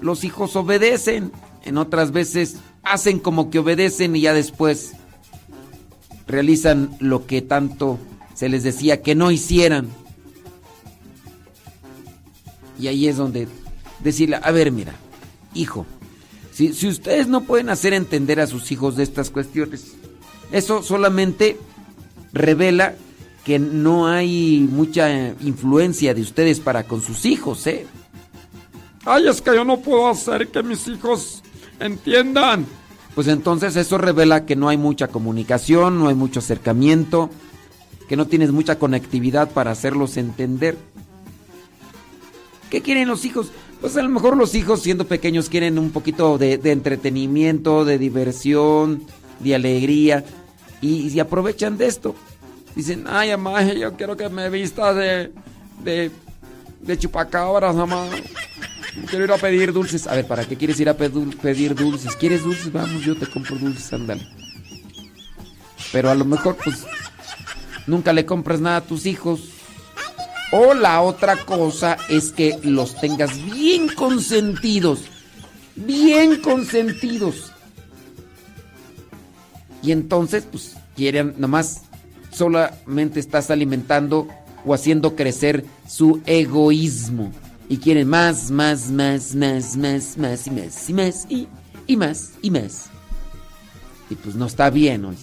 los 0.00 0.24
hijos 0.24 0.56
obedecen. 0.56 1.32
En 1.64 1.78
otras 1.78 2.12
veces 2.12 2.56
hacen 2.82 3.18
como 3.18 3.50
que 3.50 3.58
obedecen 3.58 4.16
y 4.16 4.22
ya 4.22 4.32
después 4.32 4.92
realizan 6.26 6.96
lo 7.00 7.26
que 7.26 7.42
tanto 7.42 7.98
se 8.34 8.48
les 8.48 8.62
decía 8.62 9.02
que 9.02 9.14
no 9.14 9.30
hicieran. 9.30 9.88
Y 12.78 12.86
ahí 12.86 13.08
es 13.08 13.16
donde 13.16 13.48
decirle, 14.00 14.38
a 14.42 14.50
ver, 14.52 14.70
mira, 14.70 14.94
hijo, 15.54 15.84
si, 16.52 16.72
si 16.72 16.86
ustedes 16.86 17.26
no 17.26 17.42
pueden 17.42 17.70
hacer 17.70 17.92
entender 17.92 18.40
a 18.40 18.46
sus 18.46 18.70
hijos 18.70 18.96
de 18.96 19.02
estas 19.02 19.30
cuestiones, 19.30 19.94
eso 20.52 20.82
solamente 20.82 21.58
revela 22.32 22.94
que 23.48 23.58
no 23.58 24.06
hay 24.06 24.68
mucha 24.70 25.28
influencia 25.40 26.12
de 26.12 26.20
ustedes 26.20 26.60
para 26.60 26.84
con 26.84 27.00
sus 27.00 27.24
hijos, 27.24 27.66
¿eh? 27.66 27.86
Ay, 29.06 29.26
es 29.26 29.40
que 29.40 29.54
yo 29.54 29.64
no 29.64 29.80
puedo 29.80 30.06
hacer 30.06 30.48
que 30.48 30.62
mis 30.62 30.86
hijos 30.86 31.42
entiendan. 31.80 32.66
Pues 33.14 33.26
entonces 33.26 33.74
eso 33.76 33.96
revela 33.96 34.44
que 34.44 34.54
no 34.54 34.68
hay 34.68 34.76
mucha 34.76 35.08
comunicación, 35.08 35.98
no 35.98 36.08
hay 36.08 36.14
mucho 36.14 36.40
acercamiento, 36.40 37.30
que 38.06 38.16
no 38.16 38.26
tienes 38.26 38.52
mucha 38.52 38.78
conectividad 38.78 39.50
para 39.50 39.70
hacerlos 39.70 40.18
entender. 40.18 40.76
¿Qué 42.68 42.82
quieren 42.82 43.08
los 43.08 43.24
hijos? 43.24 43.50
Pues 43.80 43.96
a 43.96 44.02
lo 44.02 44.10
mejor 44.10 44.36
los 44.36 44.54
hijos 44.54 44.82
siendo 44.82 45.06
pequeños 45.06 45.48
quieren 45.48 45.78
un 45.78 45.90
poquito 45.90 46.36
de, 46.36 46.58
de 46.58 46.72
entretenimiento, 46.72 47.86
de 47.86 47.96
diversión, 47.96 49.04
de 49.40 49.54
alegría 49.54 50.22
y, 50.82 51.08
y 51.08 51.18
aprovechan 51.18 51.78
de 51.78 51.86
esto. 51.86 52.14
Dicen, 52.78 53.06
ay, 53.08 53.36
mamá, 53.36 53.60
yo 53.72 53.94
quiero 53.94 54.16
que 54.16 54.28
me 54.28 54.48
vista 54.50 54.94
de, 54.94 55.32
de, 55.82 56.12
de 56.80 56.96
chupacabras, 56.96 57.74
mamá. 57.74 58.06
Quiero 59.10 59.24
ir 59.24 59.32
a 59.32 59.36
pedir 59.36 59.72
dulces. 59.72 60.06
A 60.06 60.14
ver, 60.14 60.28
¿para 60.28 60.44
qué 60.44 60.56
quieres 60.56 60.78
ir 60.78 60.88
a 60.88 60.94
pedir 60.94 61.74
dulces? 61.74 62.14
¿Quieres 62.14 62.44
dulces? 62.44 62.70
Vamos, 62.70 63.02
yo 63.02 63.18
te 63.18 63.26
compro 63.26 63.56
dulces, 63.56 63.92
ándale. 63.92 64.28
Pero 65.90 66.08
a 66.08 66.14
lo 66.14 66.24
mejor, 66.24 66.56
pues, 66.62 66.86
nunca 67.88 68.12
le 68.12 68.24
compras 68.24 68.60
nada 68.60 68.76
a 68.76 68.82
tus 68.82 69.06
hijos. 69.06 69.40
O 70.52 70.72
la 70.72 71.00
otra 71.00 71.34
cosa 71.44 71.96
es 72.08 72.30
que 72.30 72.60
los 72.62 72.94
tengas 73.00 73.44
bien 73.44 73.88
consentidos. 73.88 75.00
Bien 75.74 76.40
consentidos. 76.40 77.50
Y 79.82 79.90
entonces, 79.90 80.46
pues, 80.48 80.76
quieren 80.94 81.34
nomás, 81.38 81.82
solamente 82.30 83.20
estás 83.20 83.50
alimentando 83.50 84.28
o 84.64 84.74
haciendo 84.74 85.16
crecer 85.16 85.64
su 85.86 86.20
egoísmo. 86.26 87.32
Y 87.68 87.78
quieren 87.78 88.08
más, 88.08 88.50
más, 88.50 88.90
más, 88.90 89.34
más, 89.34 89.76
más, 89.76 90.16
más 90.16 90.46
y 90.46 90.50
más 90.50 90.88
y 90.88 90.94
más 90.94 91.26
y, 91.28 91.48
y 91.86 91.96
más 91.96 92.32
y 92.40 92.50
más. 92.50 92.86
Y 94.10 94.14
pues 94.14 94.34
no 94.36 94.46
está 94.46 94.70
bien, 94.70 95.04
oye. 95.04 95.18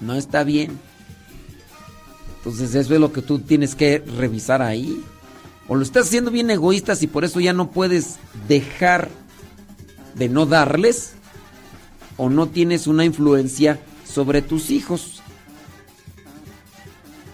No 0.00 0.14
está 0.14 0.42
bien. 0.42 0.78
Entonces 2.38 2.74
eso 2.74 2.94
es 2.94 3.00
lo 3.00 3.12
que 3.12 3.22
tú 3.22 3.38
tienes 3.38 3.74
que 3.74 3.98
revisar 3.98 4.62
ahí. 4.62 5.04
O 5.68 5.76
lo 5.76 5.82
estás 5.82 6.06
haciendo 6.06 6.30
bien 6.30 6.50
egoístas 6.50 7.02
y 7.02 7.06
por 7.06 7.24
eso 7.24 7.38
ya 7.38 7.52
no 7.52 7.70
puedes 7.70 8.16
dejar 8.48 9.10
de 10.14 10.28
no 10.28 10.46
darles. 10.46 11.12
O 12.16 12.30
no 12.30 12.48
tienes 12.48 12.86
una 12.86 13.04
influencia 13.04 13.80
sobre 14.12 14.42
tus 14.42 14.70
hijos. 14.70 15.22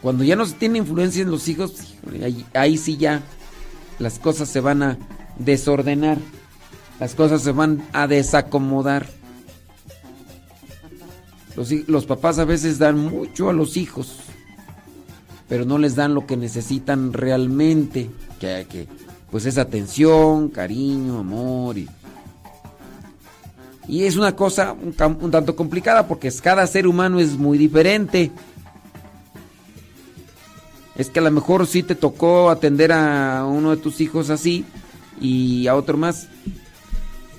Cuando 0.01 0.25
ya 0.25 0.37
no 0.37 0.47
se 0.47 0.55
tiene 0.55 0.79
influencia 0.79 1.23
en 1.23 1.31
los 1.31 1.49
hijos, 1.49 1.95
ahí, 2.55 2.79
sí 2.79 2.97
ya 2.97 3.23
las 3.99 4.19
cosas 4.19 4.49
se 4.49 4.61
van 4.61 4.83
a 4.83 4.99
desordenar. 5.39 6.19
Las 7.01 7.15
cosas 7.15 7.43
se 7.43 7.53
van 7.53 7.83
a 7.93 8.07
desacomodar. 8.07 9.07
Los, 11.57 11.71
los 11.89 12.07
papás 12.07 12.39
a 12.39 12.45
veces 12.45 12.79
dan 12.79 12.99
mucho 12.99 13.51
a 13.51 13.53
los 13.53 13.77
hijos, 13.77 14.21
pero 15.49 15.65
no 15.65 15.79
les 15.79 15.97
dan 15.97 16.15
lo 16.15 16.27
que 16.27 16.37
necesitan 16.37 17.13
realmente, 17.13 18.11
que, 18.39 18.67
que 18.69 18.87
pues 19.31 19.45
es 19.47 19.59
atención, 19.59 20.49
cariño, 20.49 21.19
amor 21.19 21.77
y 21.77 21.89
y 23.89 24.05
es 24.05 24.17
una 24.17 24.37
cosa 24.37 24.73
un, 24.75 24.93
tanto 25.31 25.57
complicada 25.57 26.07
porque 26.07 26.31
cada 26.43 26.67
ser 26.67 26.87
humano 26.87 27.19
es 27.19 27.39
muy 27.39 27.57
diferente. 27.57 28.31
Es 30.95 31.09
que 31.09 31.21
a 31.21 31.23
lo 31.23 31.31
mejor 31.31 31.67
sí 31.67 31.83
te 31.83 31.95
tocó 31.95 32.51
atender 32.51 32.93
a 32.93 33.47
uno 33.47 33.71
de 33.71 33.79
tus 33.79 34.01
hijos 34.01 34.29
así 34.29 34.65
y 35.21 35.67
a 35.69 35.75
otro 35.75 35.97
más. 35.97 36.29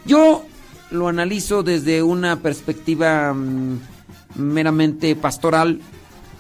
Yo 0.05 0.43
lo 0.89 1.07
analizo 1.07 1.61
desde 1.61 2.01
una 2.01 2.37
perspectiva 2.37 3.31
mm, 3.33 3.79
meramente 4.35 5.15
pastoral, 5.15 5.81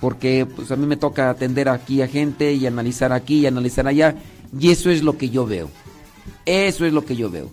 porque 0.01 0.47
pues 0.55 0.71
a 0.71 0.75
mí 0.75 0.87
me 0.87 0.97
toca 0.97 1.29
atender 1.29 1.69
aquí 1.69 2.01
a 2.01 2.07
gente 2.07 2.53
y 2.53 2.65
analizar 2.65 3.13
aquí 3.13 3.41
y 3.41 3.45
analizar 3.45 3.85
allá, 3.87 4.15
y 4.57 4.71
eso 4.71 4.89
es 4.89 5.03
lo 5.03 5.17
que 5.17 5.29
yo 5.29 5.45
veo. 5.45 5.69
Eso 6.45 6.85
es 6.85 6.93
lo 6.93 7.05
que 7.05 7.15
yo 7.15 7.29
veo. 7.29 7.51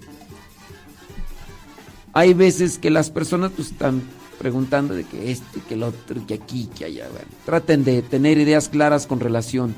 Hay 2.16 2.33
veces 2.33 2.79
que 2.79 2.88
las 2.88 3.11
personas 3.11 3.52
pues, 3.55 3.72
están 3.72 4.00
preguntando 4.38 4.94
de 4.94 5.05
que 5.05 5.31
este, 5.31 5.61
que 5.61 5.74
el 5.74 5.83
otro, 5.83 6.26
que 6.26 6.33
aquí, 6.33 6.66
que 6.74 6.87
allá. 6.87 7.09
Traten 7.44 7.85
de 7.85 8.00
tener 8.00 8.38
ideas 8.38 8.70
claras 8.70 9.07
con 9.07 9.20
relación. 9.20 9.74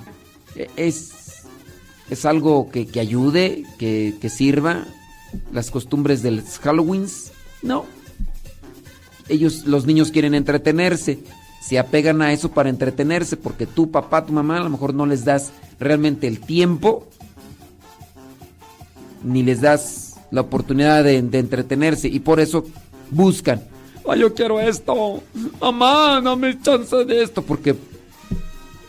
E- 0.55 0.70
Es, 0.77 1.11
es 2.09 2.24
algo 2.24 2.70
que, 2.70 2.87
que 2.87 3.01
ayude, 3.01 3.64
que, 3.77 4.14
que 4.20 4.31
sirva. 4.31 4.87
Las 5.53 5.72
costumbres 5.72 6.22
del 6.22 6.44
Halloween, 6.62 7.07
no. 7.62 7.87
Ellos, 9.29 9.66
los 9.66 9.85
niños 9.85 10.12
quieren 10.12 10.35
entretenerse. 10.35 11.18
Se 11.61 11.77
apegan 11.77 12.22
a 12.22 12.33
eso 12.33 12.53
para 12.53 12.70
entretenerse 12.70 13.37
porque 13.37 13.66
tu 13.66 13.90
papá, 13.90 14.24
tu 14.24 14.33
mamá, 14.33 14.59
a 14.59 14.62
lo 14.62 14.70
mejor 14.70 14.94
no 14.94 15.07
les 15.07 15.24
das 15.24 15.51
realmente 15.81 16.29
el 16.29 16.38
tiempo 16.38 17.09
ni 19.24 19.42
les 19.42 19.61
das 19.61 20.08
la 20.31 20.43
oportunidad 20.43 21.05
de, 21.05 21.21
de 21.23 21.38
entretenerse 21.38 22.09
y 22.09 22.21
por 22.21 22.41
eso 22.41 22.64
buscan. 23.11 23.62
Ay, 24.09 24.21
yo 24.21 24.35
quiero 24.35 24.61
esto. 24.61 25.23
Mamá, 25.61 26.21
dame 26.23 26.61
chance 26.62 27.05
de 27.05 27.23
esto. 27.23 27.43
Porque 27.43 27.77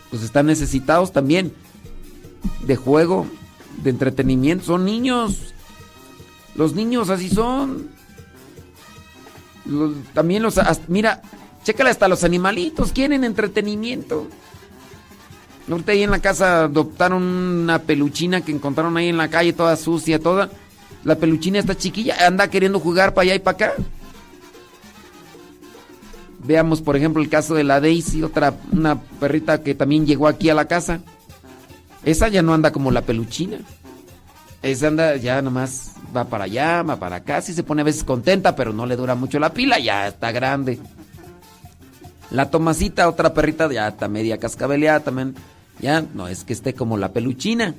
pues 0.10 0.24
están 0.24 0.46
necesitados 0.46 1.12
también 1.12 1.54
de 2.66 2.76
juego, 2.76 3.28
de 3.84 3.90
entretenimiento. 3.90 4.66
Son 4.66 4.86
niños. 4.86 5.54
Los 6.56 6.74
niños 6.74 7.10
así 7.10 7.30
son. 7.30 7.90
También 10.14 10.42
los... 10.42 10.60
mira, 10.88 11.22
chécale 11.64 11.90
hasta 11.90 12.08
los 12.08 12.24
animalitos 12.24 12.92
quieren 12.92 13.24
entretenimiento. 13.24 14.28
Ahorita 15.70 15.92
ahí 15.92 16.02
en 16.02 16.12
la 16.12 16.20
casa 16.20 16.64
adoptaron 16.64 17.22
una 17.22 17.80
peluchina 17.84 18.42
que 18.42 18.52
encontraron 18.52 18.98
ahí 18.98 19.10
en 19.10 19.18
la 19.18 19.28
calle 19.28 19.54
toda 19.54 19.76
sucia, 19.76 20.20
toda. 20.20 20.50
La 21.04 21.16
peluchina 21.16 21.60
está 21.60 21.76
chiquilla, 21.76 22.28
anda 22.28 22.50
queriendo 22.50 22.80
jugar 22.80 23.14
para 23.14 23.24
allá 23.24 23.36
y 23.36 23.40
para 23.40 23.56
acá. 23.56 23.74
Veamos, 26.44 26.82
por 26.82 26.96
ejemplo, 26.96 27.22
el 27.22 27.30
caso 27.30 27.54
de 27.56 27.64
la 27.64 27.82
Daisy, 27.82 28.24
otra 28.24 28.54
una 28.72 29.00
perrita 29.02 29.62
que 29.62 29.76
también 29.76 30.06
llegó 30.06 30.28
aquí 30.28 30.50
a 30.50 30.54
la 30.54 30.66
casa. 30.66 31.02
Esa 32.04 32.28
ya 32.28 32.42
no 32.42 32.54
anda 32.54 32.72
como 32.72 32.92
la 32.92 33.02
peluchina. 33.02 33.60
Esa 34.62 34.88
anda 34.88 35.16
ya 35.16 35.42
nomás 35.42 35.94
va 36.16 36.26
para 36.26 36.46
allá, 36.46 36.84
va 36.84 36.98
para 36.98 37.18
acá, 37.18 37.42
sí 37.42 37.54
se 37.54 37.64
pone 37.64 37.82
a 37.82 37.86
veces 37.86 38.04
contenta, 38.04 38.56
pero 38.56 38.74
no 38.74 38.86
le 38.86 38.96
dura 38.96 39.16
mucho 39.16 39.40
la 39.40 39.54
pila, 39.54 39.80
ya 39.80 40.08
está 40.08 40.32
grande. 40.32 40.80
La 42.32 42.50
Tomasita, 42.52 43.10
otra 43.10 43.34
perrita, 43.34 43.72
ya 43.72 43.88
está 43.88 44.08
media 44.08 44.38
cascabeleada 44.38 45.00
también. 45.00 45.36
Ya 45.80 46.02
no 46.14 46.28
es 46.28 46.44
que 46.44 46.54
esté 46.54 46.74
como 46.74 46.98
la 46.98 47.12
peluchina. 47.12 47.74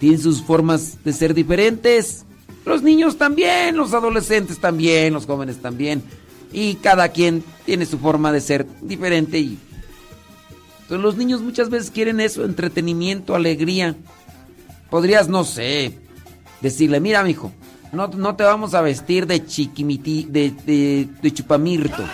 Tienen 0.00 0.20
sus 0.20 0.42
formas 0.42 1.04
de 1.04 1.12
ser 1.12 1.34
diferentes. 1.34 2.24
Los 2.64 2.82
niños 2.82 3.16
también, 3.18 3.76
los 3.76 3.92
adolescentes 3.92 4.58
también, 4.58 5.14
los 5.14 5.26
jóvenes 5.26 5.60
también. 5.60 6.02
Y 6.52 6.76
cada 6.76 7.08
quien 7.08 7.42
tiene 7.64 7.86
su 7.86 7.98
forma 7.98 8.32
de 8.32 8.40
ser 8.40 8.66
diferente. 8.82 9.38
Y 9.38 9.58
entonces 10.82 11.02
los 11.02 11.16
niños 11.16 11.40
muchas 11.40 11.70
veces 11.70 11.90
quieren 11.90 12.20
eso, 12.20 12.44
entretenimiento, 12.44 13.34
alegría. 13.34 13.96
Podrías, 14.90 15.28
no 15.28 15.44
sé, 15.44 15.98
decirle, 16.60 17.00
mira, 17.00 17.22
mijo, 17.24 17.52
no, 17.92 18.08
no 18.08 18.36
te 18.36 18.44
vamos 18.44 18.74
a 18.74 18.82
vestir 18.82 19.26
de 19.26 19.44
chiquimiti, 19.44 20.26
de, 20.30 20.52
de, 20.64 21.08
de 21.22 21.32
chupamirto. 21.32 22.04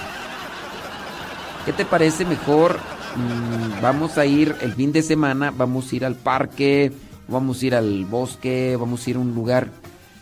¿Qué 1.66 1.72
te 1.72 1.84
parece 1.84 2.24
mejor? 2.24 2.78
mm, 3.16 3.82
vamos 3.82 4.18
a 4.18 4.26
ir 4.26 4.54
el 4.60 4.72
fin 4.74 4.92
de 4.92 5.02
semana, 5.02 5.50
vamos 5.50 5.92
a 5.92 5.96
ir 5.96 6.04
al 6.04 6.14
parque, 6.14 6.92
vamos 7.26 7.62
a 7.62 7.66
ir 7.66 7.74
al 7.74 8.04
bosque, 8.04 8.76
vamos 8.78 9.06
a 9.06 9.10
ir 9.10 9.16
a 9.16 9.20
un 9.20 9.34
lugar 9.34 9.70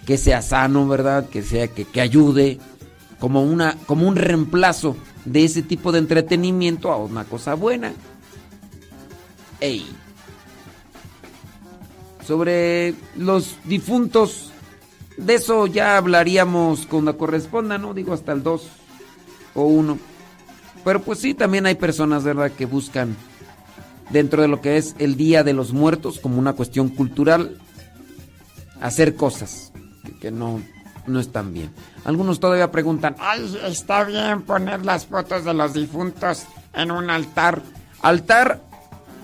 que 0.07 0.16
sea 0.16 0.40
sano, 0.40 0.87
¿verdad? 0.87 1.29
Que 1.29 1.42
sea 1.42 1.69
que, 1.69 1.85
que 1.85 2.01
ayude 2.01 2.59
como 3.19 3.42
una 3.42 3.77
como 3.87 4.07
un 4.07 4.16
reemplazo 4.16 4.97
de 5.25 5.45
ese 5.45 5.62
tipo 5.62 5.90
de 5.92 5.99
entretenimiento 5.99 6.92
a 6.92 6.97
una 6.97 7.25
cosa 7.25 7.55
buena. 7.55 7.92
Ey. 9.61 9.85
Sobre 12.25 12.95
los 13.16 13.57
difuntos, 13.64 14.51
de 15.16 15.35
eso 15.35 15.66
ya 15.66 15.97
hablaríamos 15.97 16.87
cuando 16.87 17.16
corresponda, 17.19 17.79
¿no? 17.79 17.92
Digo 17.92 18.12
hasta 18.12 18.33
el 18.33 18.42
2 18.42 18.69
o 19.55 19.64
1. 19.64 19.99
Pero 20.85 21.03
pues 21.03 21.19
sí, 21.19 21.35
también 21.35 21.66
hay 21.66 21.75
personas, 21.77 22.23
¿verdad?, 22.23 22.53
que 22.53 22.66
buscan 22.66 23.16
dentro 24.11 24.42
de 24.42 24.49
lo 24.49 24.61
que 24.61 24.77
es 24.77 24.95
el 24.99 25.16
Día 25.16 25.42
de 25.42 25.53
los 25.53 25.73
Muertos 25.73 26.21
como 26.21 26.38
una 26.38 26.53
cuestión 26.53 26.88
cultural 26.90 27.59
hacer 28.81 29.16
cosas 29.16 29.73
que, 30.21 30.31
no, 30.31 30.61
no 31.07 31.21
están 31.21 31.53
bien. 31.53 31.71
Algunos 32.05 32.40
todavía 32.40 32.71
preguntan, 32.71 33.16
Ay, 33.19 33.59
está 33.64 34.05
bien 34.05 34.42
poner 34.42 34.85
las 34.85 35.07
fotos 35.07 35.45
de 35.45 35.55
los 35.55 35.75
difuntos 35.75 36.45
en 36.73 36.90
un 36.90 37.11
altar. 37.11 37.62
altar 38.03 38.61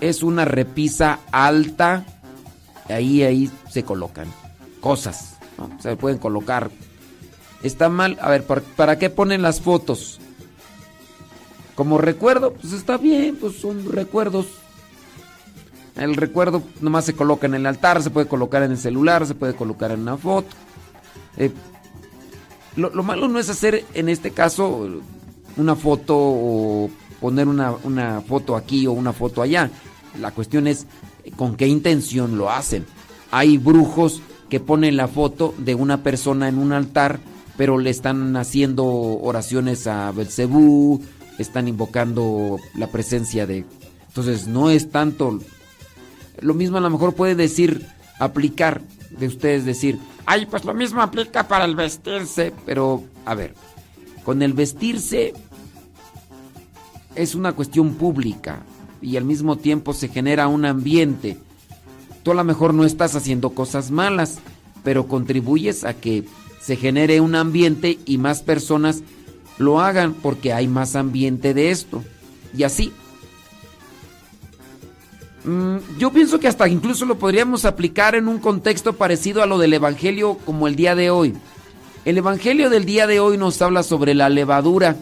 es 0.01 0.23
una 0.23 0.45
repisa 0.45 1.19
alta, 1.31 2.05
ahí, 2.89 3.23
ahí 3.23 3.51
se 3.69 3.83
colocan 3.83 4.27
cosas. 4.81 5.37
Se 5.79 5.95
pueden 5.95 6.17
colocar. 6.17 6.69
Está 7.61 7.87
mal, 7.87 8.17
a 8.21 8.29
ver, 8.29 8.45
¿para, 8.45 8.61
para 8.61 8.97
qué 8.97 9.09
ponen 9.09 9.41
las 9.41 9.61
fotos? 9.61 10.19
Como 11.75 11.97
recuerdo, 11.97 12.53
pues 12.53 12.73
está 12.73 12.97
bien, 12.97 13.37
pues 13.37 13.55
son 13.59 13.89
recuerdos. 13.91 14.47
El 15.95 16.15
recuerdo 16.15 16.63
nomás 16.81 17.05
se 17.05 17.15
coloca 17.15 17.47
en 17.47 17.53
el 17.53 17.65
altar, 17.65 18.01
se 18.03 18.09
puede 18.09 18.27
colocar 18.27 18.63
en 18.63 18.71
el 18.71 18.77
celular, 18.77 19.25
se 19.25 19.35
puede 19.35 19.55
colocar 19.55 19.91
en 19.91 20.01
una 20.01 20.17
foto. 20.17 20.49
Eh, 21.37 21.51
lo, 22.75 22.89
lo 22.89 23.03
malo 23.03 23.27
no 23.27 23.39
es 23.39 23.49
hacer 23.49 23.85
en 23.93 24.09
este 24.09 24.31
caso 24.31 24.87
una 25.57 25.75
foto 25.75 26.15
o 26.17 26.89
poner 27.19 27.47
una, 27.47 27.73
una 27.83 28.21
foto 28.21 28.55
aquí 28.55 28.87
o 28.87 28.91
una 28.91 29.13
foto 29.13 29.41
allá. 29.41 29.69
La 30.19 30.31
cuestión 30.31 30.67
es 30.67 30.87
con 31.35 31.55
qué 31.55 31.67
intención 31.67 32.37
lo 32.37 32.49
hacen. 32.49 32.85
Hay 33.31 33.57
brujos 33.57 34.21
que 34.49 34.59
ponen 34.59 34.97
la 34.97 35.07
foto 35.07 35.53
de 35.57 35.73
una 35.73 36.03
persona 36.03 36.47
en 36.47 36.57
un 36.57 36.73
altar, 36.73 37.19
pero 37.57 37.77
le 37.77 37.89
están 37.89 38.35
haciendo 38.35 38.85
oraciones 38.85 39.87
a 39.87 40.11
Belcebú, 40.11 41.01
están 41.39 41.67
invocando 41.67 42.59
la 42.75 42.87
presencia 42.87 43.47
de. 43.47 43.65
Entonces, 44.07 44.47
no 44.47 44.69
es 44.69 44.91
tanto. 44.91 45.39
Lo 46.39 46.53
mismo 46.53 46.77
a 46.77 46.81
lo 46.81 46.89
mejor 46.89 47.13
puede 47.13 47.35
decir, 47.35 47.87
aplicar 48.19 48.81
de 49.17 49.27
ustedes 49.27 49.65
decir, 49.65 49.99
Ay, 50.25 50.45
pues 50.45 50.65
lo 50.65 50.73
mismo 50.73 51.01
aplica 51.01 51.47
para 51.47 51.65
el 51.65 51.75
vestirse. 51.75 52.53
pero, 52.65 53.03
a 53.25 53.35
ver, 53.35 53.53
con 54.23 54.41
el 54.41 54.53
vestirse 54.53 55.33
es 57.15 57.35
una 57.35 57.53
cuestión 57.53 57.95
pública 57.95 58.63
y 59.01 59.17
al 59.17 59.25
mismo 59.25 59.57
tiempo 59.57 59.93
se 59.93 60.07
genera 60.07 60.47
un 60.47 60.65
ambiente. 60.65 61.37
Tú 62.23 62.31
a 62.31 62.35
lo 62.35 62.43
mejor 62.43 62.73
no 62.73 62.85
estás 62.85 63.15
haciendo 63.15 63.49
cosas 63.51 63.91
malas, 63.91 64.39
pero 64.83 65.07
contribuyes 65.07 65.83
a 65.83 65.93
que 65.93 66.23
se 66.61 66.77
genere 66.77 67.19
un 67.19 67.35
ambiente 67.35 67.99
y 68.05 68.17
más 68.17 68.41
personas 68.41 69.03
lo 69.57 69.81
hagan 69.81 70.13
porque 70.13 70.53
hay 70.53 70.67
más 70.67 70.95
ambiente 70.95 71.53
de 71.53 71.71
esto. 71.71 72.03
Y 72.55 72.63
así. 72.63 72.93
Mm, 75.43 75.77
yo 75.97 76.11
pienso 76.11 76.39
que 76.39 76.47
hasta 76.47 76.67
incluso 76.67 77.05
lo 77.05 77.19
podríamos 77.19 77.65
aplicar 77.65 78.15
en 78.15 78.27
un 78.27 78.39
contexto 78.39 78.93
parecido 78.93 79.43
a 79.43 79.45
lo 79.45 79.57
del 79.57 79.73
Evangelio 79.73 80.37
como 80.45 80.67
el 80.67 80.75
día 80.75 80.95
de 80.95 81.09
hoy. 81.09 81.33
El 82.05 82.17
Evangelio 82.17 82.69
del 82.69 82.85
día 82.85 83.07
de 83.07 83.19
hoy 83.19 83.37
nos 83.37 83.61
habla 83.61 83.83
sobre 83.83 84.13
la 84.13 84.29
levadura, 84.29 84.95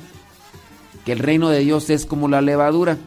que 1.05 1.11
el 1.11 1.19
reino 1.19 1.49
de 1.49 1.59
Dios 1.59 1.89
es 1.89 2.05
como 2.05 2.27
la 2.27 2.41
levadura. 2.41 2.97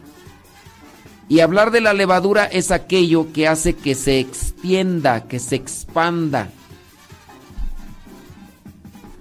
Y 1.27 1.39
hablar 1.39 1.71
de 1.71 1.81
la 1.81 1.93
levadura 1.93 2.45
es 2.45 2.71
aquello 2.71 3.33
que 3.33 3.47
hace 3.47 3.73
que 3.73 3.95
se 3.95 4.19
extienda, 4.19 5.23
que 5.27 5.39
se 5.39 5.55
expanda. 5.55 6.49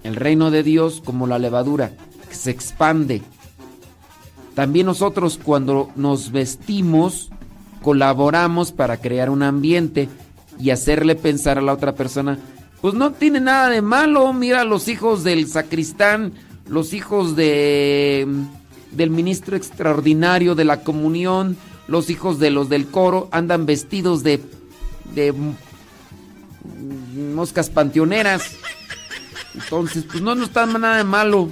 El 0.02 0.16
reino 0.16 0.50
de 0.50 0.62
Dios 0.62 1.02
como 1.04 1.26
la 1.26 1.38
levadura, 1.38 1.92
que 2.28 2.34
se 2.34 2.50
expande. 2.50 3.22
También 4.54 4.86
nosotros 4.86 5.40
cuando 5.42 5.90
nos 5.96 6.30
vestimos, 6.30 7.30
colaboramos 7.84 8.72
para 8.72 8.96
crear 8.96 9.28
un 9.28 9.42
ambiente 9.42 10.08
y 10.58 10.70
hacerle 10.70 11.16
pensar 11.16 11.58
a 11.58 11.60
la 11.60 11.74
otra 11.74 11.94
persona, 11.94 12.38
pues 12.80 12.94
no 12.94 13.12
tiene 13.12 13.40
nada 13.40 13.68
de 13.68 13.82
malo, 13.82 14.32
mira 14.32 14.64
los 14.64 14.88
hijos 14.88 15.22
del 15.22 15.46
sacristán, 15.46 16.32
los 16.66 16.94
hijos 16.94 17.36
de 17.36 18.26
del 18.90 19.10
ministro 19.10 19.56
extraordinario 19.56 20.54
de 20.54 20.64
la 20.64 20.80
comunión, 20.80 21.58
los 21.86 22.08
hijos 22.08 22.38
de 22.38 22.50
los 22.50 22.70
del 22.70 22.86
coro 22.86 23.28
andan 23.32 23.66
vestidos 23.66 24.22
de 24.22 24.40
de 25.14 25.34
moscas 27.34 27.68
panteoneras. 27.68 28.52
Entonces, 29.54 30.04
pues 30.04 30.22
no, 30.22 30.34
no 30.34 30.44
está 30.44 30.64
nada 30.64 30.96
de 30.96 31.04
malo. 31.04 31.50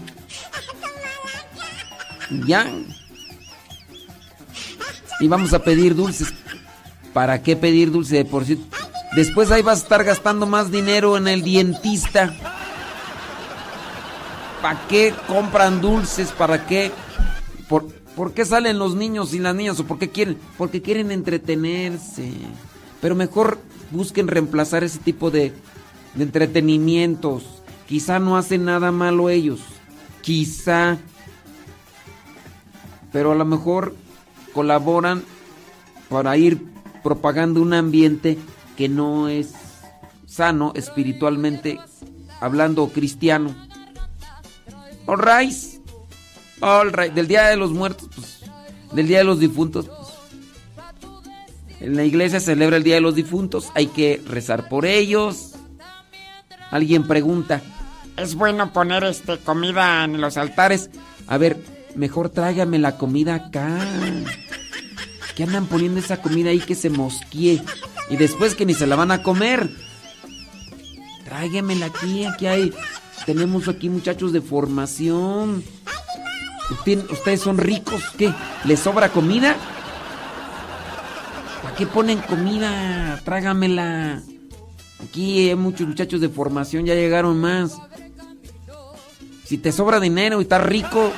Ya. 2.47 2.67
Y 5.23 5.29
vamos 5.29 5.55
a 5.55 5.61
pedir 5.61 5.95
dulces. 5.95 6.35
¿Para 7.13 7.45
qué 7.45 7.55
pedir 7.55 7.93
dulce 7.93 8.17
de 8.17 8.25
por 8.25 8.45
sí? 8.45 8.61
Después 9.15 9.53
ahí 9.53 9.63
vas 9.63 9.79
a 9.79 9.83
estar 9.85 10.03
gastando 10.03 10.47
más 10.47 10.73
dinero 10.73 11.17
en 11.17 11.29
el 11.29 11.45
dentista. 11.45 12.35
¿Para 14.61 14.85
qué 14.89 15.15
compran 15.29 15.81
dulces? 15.81 16.33
¿Para 16.33 16.67
qué? 16.67 16.91
¿Por, 17.69 17.87
¿Por 18.17 18.35
qué 18.35 18.45
salen 18.45 18.81
los 18.81 18.97
niños 18.97 19.33
y 19.33 19.39
las 19.39 19.55
niñas? 19.55 19.79
¿O 19.79 19.87
por 19.87 20.01
qué 20.01 20.11
quieren? 20.11 20.39
Porque 20.59 20.83
quieren 20.83 21.13
entretenerse. 21.13 22.33
Pero 23.01 23.15
mejor 23.15 23.61
busquen 23.93 24.27
reemplazar 24.27 24.83
ese 24.83 24.99
tipo 24.99 25.31
de, 25.31 25.53
de 26.15 26.25
entretenimientos. 26.25 27.45
Quizá 27.87 28.19
no 28.19 28.37
hacen 28.37 28.65
nada 28.65 28.91
malo 28.91 29.31
ellos. 29.31 29.61
Quizá. 30.21 30.99
Pero 33.13 33.31
a 33.31 33.37
lo 33.37 33.45
mejor 33.45 33.95
colaboran 34.53 35.23
para 36.09 36.37
ir 36.37 36.63
propagando 37.03 37.61
un 37.61 37.75
ambiente 37.75 38.39
que 38.77 38.89
no 38.89 39.29
es 39.29 39.55
sano 40.27 40.73
espiritualmente 40.75 41.79
hablando 42.41 42.89
cristiano. 42.89 43.55
All 45.07 45.19
right. 46.93 47.13
Del 47.13 47.27
Día 47.27 47.49
de 47.49 47.57
los 47.57 47.73
Muertos, 47.73 48.09
pues, 48.15 48.41
del 48.93 49.09
Día 49.09 49.19
de 49.19 49.25
los 49.25 49.41
Difuntos, 49.41 49.87
pues, 49.87 50.09
en 51.81 51.97
la 51.97 52.05
iglesia 52.05 52.39
celebra 52.39 52.77
el 52.77 52.85
Día 52.85 52.95
de 52.95 53.01
los 53.01 53.17
Difuntos, 53.17 53.71
hay 53.75 53.89
que 53.89 54.23
rezar 54.27 54.69
por 54.69 54.87
ellos. 54.87 55.55
Alguien 56.71 57.09
pregunta, 57.09 57.61
¿es 58.17 58.37
bueno 58.37 58.73
poner 58.73 59.03
este 59.05 59.39
comida 59.39 60.05
en 60.05 60.21
los 60.21 60.37
altares? 60.37 60.91
A 61.27 61.37
ver, 61.37 61.63
mejor 61.97 62.29
tráigame 62.31 62.79
la 62.79 62.97
comida 62.97 63.35
acá. 63.35 63.79
¿Qué 65.35 65.45
andan 65.45 65.67
poniendo 65.67 65.99
esa 66.01 66.19
comida 66.21 66.51
ahí 66.51 66.61
que 66.61 66.75
se 66.75 66.91
mosquee? 66.91 67.63
Y 68.11 68.17
después 68.17 68.55
que 68.55 68.67
ni 68.67 68.75
se 68.75 68.87
la 68.87 68.97
van 68.97 69.11
a 69.11 69.23
comer. 69.23 69.71
Tráigamela 71.25 71.87
aquí, 71.87 72.25
aquí 72.25 72.47
hay. 72.47 72.73
Tenemos 73.25 73.69
aquí 73.69 73.89
muchachos 73.89 74.33
de 74.33 74.41
formación. 74.41 75.63
Usted- 76.71 77.11
Ustedes 77.11 77.41
son 77.41 77.59
ricos, 77.59 78.03
¿qué? 78.19 78.33
¿Les 78.65 78.81
sobra 78.81 79.09
comida? 79.11 79.57
¿Para 81.63 81.75
qué 81.77 81.87
ponen 81.87 82.19
comida? 82.19 83.21
Trágamela. 83.25 84.21
Aquí 85.03 85.49
hay 85.49 85.55
muchos 85.57 85.87
muchachos 85.89 86.21
de 86.21 86.29
formación, 86.29 86.85
ya 86.87 86.95
llegaron 86.95 87.41
más. 87.41 87.77
Si 89.45 89.59
te 89.59 89.73
sobra 89.73 90.01
dinero 90.01 90.39
y 90.41 90.43
estás 90.43 90.63
rico, 90.65 91.13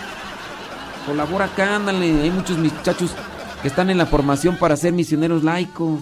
colabora 1.07 1.47
acá, 1.47 1.77
ándale. 1.77 2.23
Hay 2.23 2.31
muchos 2.31 2.59
muchachos 2.59 3.13
que 3.63 3.69
están 3.69 3.91
en 3.91 3.99
la 3.99 4.07
formación 4.07 4.57
para 4.57 4.77
ser 4.77 4.93
misioneros 4.93 5.45
laicos. 5.45 6.01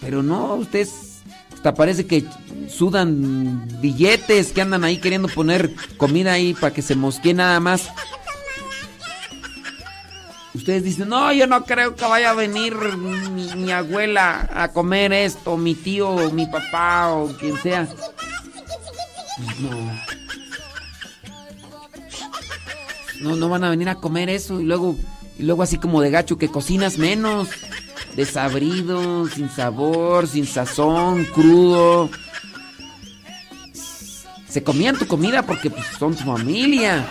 Pero 0.00 0.22
no, 0.22 0.54
ustedes 0.54 1.22
hasta 1.52 1.74
parece 1.74 2.06
que 2.06 2.24
sudan 2.68 3.68
billetes, 3.80 4.52
que 4.52 4.62
andan 4.62 4.84
ahí 4.84 4.98
queriendo 4.98 5.28
poner 5.28 5.74
comida 5.96 6.32
ahí 6.32 6.54
para 6.54 6.72
que 6.72 6.82
se 6.82 6.94
mosquee 6.94 7.34
nada 7.34 7.58
más. 7.58 7.88
Ustedes 10.54 10.84
dicen, 10.84 11.08
no, 11.08 11.32
yo 11.32 11.46
no 11.46 11.64
creo 11.64 11.94
que 11.94 12.04
vaya 12.04 12.30
a 12.30 12.34
venir 12.34 12.74
mi, 12.96 13.54
mi 13.54 13.72
abuela 13.72 14.48
a 14.54 14.68
comer 14.68 15.12
esto, 15.12 15.56
mi 15.56 15.74
tío, 15.74 16.30
mi 16.32 16.46
papá 16.46 17.08
o 17.10 17.28
quien 17.36 17.56
sea. 17.58 17.88
Pues 19.36 19.60
no. 19.60 20.27
No, 23.20 23.36
no 23.36 23.48
van 23.48 23.64
a 23.64 23.70
venir 23.70 23.88
a 23.88 23.96
comer 23.96 24.28
eso 24.28 24.60
y 24.60 24.64
luego, 24.64 24.96
y 25.38 25.42
luego 25.42 25.62
así 25.62 25.78
como 25.78 26.00
de 26.00 26.10
gacho 26.10 26.38
que 26.38 26.48
cocinas 26.48 26.98
menos. 26.98 27.48
Desabrido, 28.16 29.26
sin 29.28 29.48
sabor, 29.48 30.26
sin 30.26 30.46
sazón, 30.46 31.24
crudo. 31.26 32.10
Se 34.48 34.62
comían 34.62 34.96
tu 34.98 35.06
comida 35.06 35.42
porque 35.42 35.70
pues, 35.70 35.86
son 35.98 36.14
tu 36.14 36.24
familia. 36.24 37.04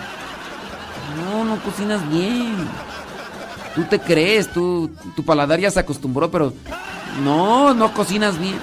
No, 1.16 1.44
no 1.44 1.62
cocinas 1.62 2.08
bien. 2.10 2.56
Tú 3.74 3.84
te 3.84 4.00
crees, 4.00 4.52
tú, 4.52 4.90
tu 5.14 5.24
paladar 5.24 5.60
ya 5.60 5.70
se 5.70 5.80
acostumbró, 5.80 6.30
pero 6.30 6.52
no, 7.22 7.74
no 7.74 7.94
cocinas 7.94 8.38
bien. 8.38 8.58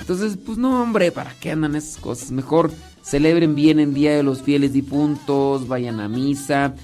Entonces, 0.00 0.38
pues 0.44 0.58
no, 0.58 0.82
hombre, 0.82 1.10
¿para 1.10 1.32
qué 1.40 1.52
andan 1.52 1.74
esas 1.76 1.96
cosas? 1.96 2.30
Mejor 2.30 2.70
celebren 3.04 3.54
bien 3.54 3.78
el 3.78 3.92
Día 3.92 4.16
de 4.16 4.22
los 4.22 4.42
Fieles 4.42 4.72
Difuntos, 4.72 5.68
vayan 5.68 6.00
a 6.00 6.08
misa, 6.08 6.74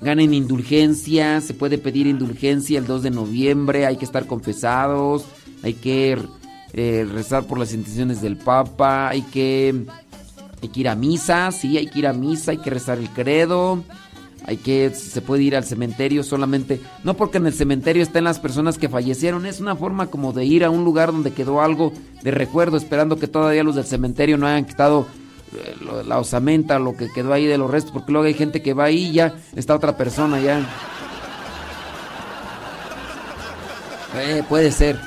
ganen 0.00 0.34
indulgencia, 0.34 1.40
se 1.40 1.54
puede 1.54 1.78
pedir 1.78 2.06
indulgencia 2.06 2.78
el 2.78 2.86
2 2.86 3.04
de 3.04 3.10
noviembre, 3.10 3.86
hay 3.86 3.96
que 3.96 4.04
estar 4.04 4.26
confesados, 4.26 5.24
hay 5.62 5.74
que 5.74 6.18
eh, 6.72 7.06
rezar 7.10 7.44
por 7.44 7.58
las 7.58 7.72
intenciones 7.72 8.20
del 8.20 8.36
Papa, 8.36 9.08
hay 9.08 9.22
que, 9.22 9.86
hay 10.60 10.68
que 10.68 10.80
ir 10.80 10.88
a 10.88 10.96
misa, 10.96 11.52
sí, 11.52 11.78
hay 11.78 11.86
que 11.86 12.00
ir 12.00 12.06
a 12.08 12.12
misa, 12.12 12.50
hay 12.50 12.58
que 12.58 12.70
rezar 12.70 12.98
el 12.98 13.08
credo, 13.10 13.84
hay 14.44 14.56
que, 14.56 14.90
se 14.90 15.22
puede 15.22 15.42
ir 15.42 15.56
al 15.56 15.64
cementerio 15.64 16.22
solamente, 16.22 16.80
no 17.04 17.14
porque 17.14 17.38
en 17.38 17.46
el 17.46 17.52
cementerio 17.52 18.02
estén 18.02 18.24
las 18.24 18.40
personas 18.40 18.76
que 18.76 18.88
fallecieron, 18.88 19.46
es 19.46 19.60
una 19.60 19.76
forma 19.76 20.06
como 20.06 20.32
de 20.32 20.44
ir 20.44 20.64
a 20.64 20.70
un 20.70 20.84
lugar 20.84 21.12
donde 21.12 21.32
quedó 21.32 21.62
algo 21.62 21.92
de 22.22 22.30
recuerdo, 22.30 22.76
esperando 22.76 23.18
que 23.18 23.28
todavía 23.28 23.62
los 23.62 23.76
del 23.76 23.84
cementerio 23.84 24.36
no 24.38 24.46
hayan 24.46 24.64
quitado 24.64 25.06
eh, 25.54 25.76
la 26.06 26.18
osamenta, 26.18 26.78
lo 26.78 26.96
que 26.96 27.08
quedó 27.08 27.32
ahí 27.32 27.46
de 27.46 27.58
los 27.58 27.70
restos, 27.70 27.92
porque 27.92 28.12
luego 28.12 28.26
hay 28.26 28.34
gente 28.34 28.62
que 28.62 28.74
va 28.74 28.84
ahí 28.84 29.06
y 29.06 29.12
ya 29.12 29.34
está 29.54 29.76
otra 29.76 29.96
persona 29.96 30.40
ya. 30.40 30.66
Eh, 34.16 34.42
puede 34.48 34.72
ser, 34.72 34.98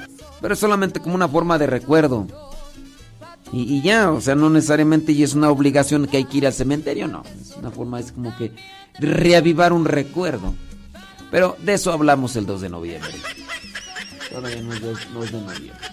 pero 0.42 0.54
es 0.54 0.60
solamente 0.60 1.00
como 1.00 1.16
una 1.16 1.28
forma 1.28 1.58
de 1.58 1.68
recuerdo. 1.68 2.28
Y, 3.52 3.76
y 3.76 3.82
ya, 3.82 4.12
o 4.12 4.22
sea, 4.22 4.36
no 4.36 4.50
necesariamente 4.50 5.12
y 5.12 5.24
es 5.24 5.36
una 5.36 5.52
obligación 5.52 6.08
que 6.08 6.18
hay 6.18 6.26
que 6.26 6.38
ir 6.38 6.48
al 6.48 6.54
cementerio, 6.54 7.08
no. 7.08 7.24
Es 7.42 7.56
una 7.58 7.70
forma, 7.70 8.00
es 8.00 8.12
como 8.12 8.36
que 8.36 8.52
reavivar 9.00 9.74
un 9.74 9.86
recuerdo. 9.86 10.54
Pero 11.32 11.58
de 11.62 11.74
eso 11.74 11.92
hablamos 11.92 12.36
el 12.36 12.46
2 12.46 12.62
de 12.62 12.70
noviembre. 12.70 13.12
Todavía 14.30 14.62
no 14.62 14.74
es 14.74 14.82
2, 14.82 15.00
no 15.14 15.24
es 15.24 15.32
de 15.32 15.42
noviembre. 15.42 15.88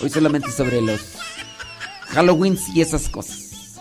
Hoy 0.00 0.10
solamente 0.10 0.50
sobre 0.50 0.80
los 0.80 1.00
Halloween 2.08 2.58
y 2.74 2.80
esas 2.80 3.08
cosas. 3.08 3.78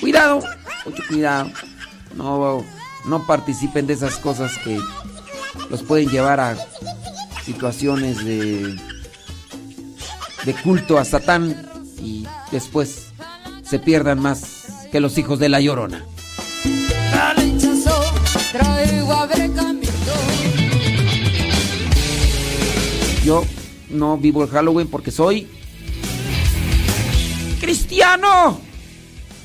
Cuidado, 0.00 0.42
mucho 0.84 1.02
cuidado. 1.08 1.50
No, 2.16 2.64
no 3.06 3.26
participen 3.26 3.86
de 3.86 3.94
esas 3.94 4.16
cosas 4.16 4.56
que 4.58 4.78
los 5.68 5.82
pueden 5.82 6.08
llevar 6.08 6.40
a 6.40 6.56
situaciones 7.44 8.24
de, 8.24 8.76
de 10.44 10.54
culto 10.62 10.98
a 10.98 11.04
Satán 11.04 11.68
y 11.98 12.26
después 12.50 13.12
se 13.62 13.78
pierdan 13.78 14.20
más 14.20 14.88
que 14.90 15.00
los 15.00 15.16
hijos 15.18 15.38
de 15.38 15.48
la 15.48 15.60
llorona. 15.60 16.04
Yo 23.24 23.44
no 23.90 24.16
vivo 24.16 24.42
el 24.42 24.50
Halloween 24.50 24.88
porque 24.88 25.10
soy 25.10 25.46
cristiano 27.60 28.60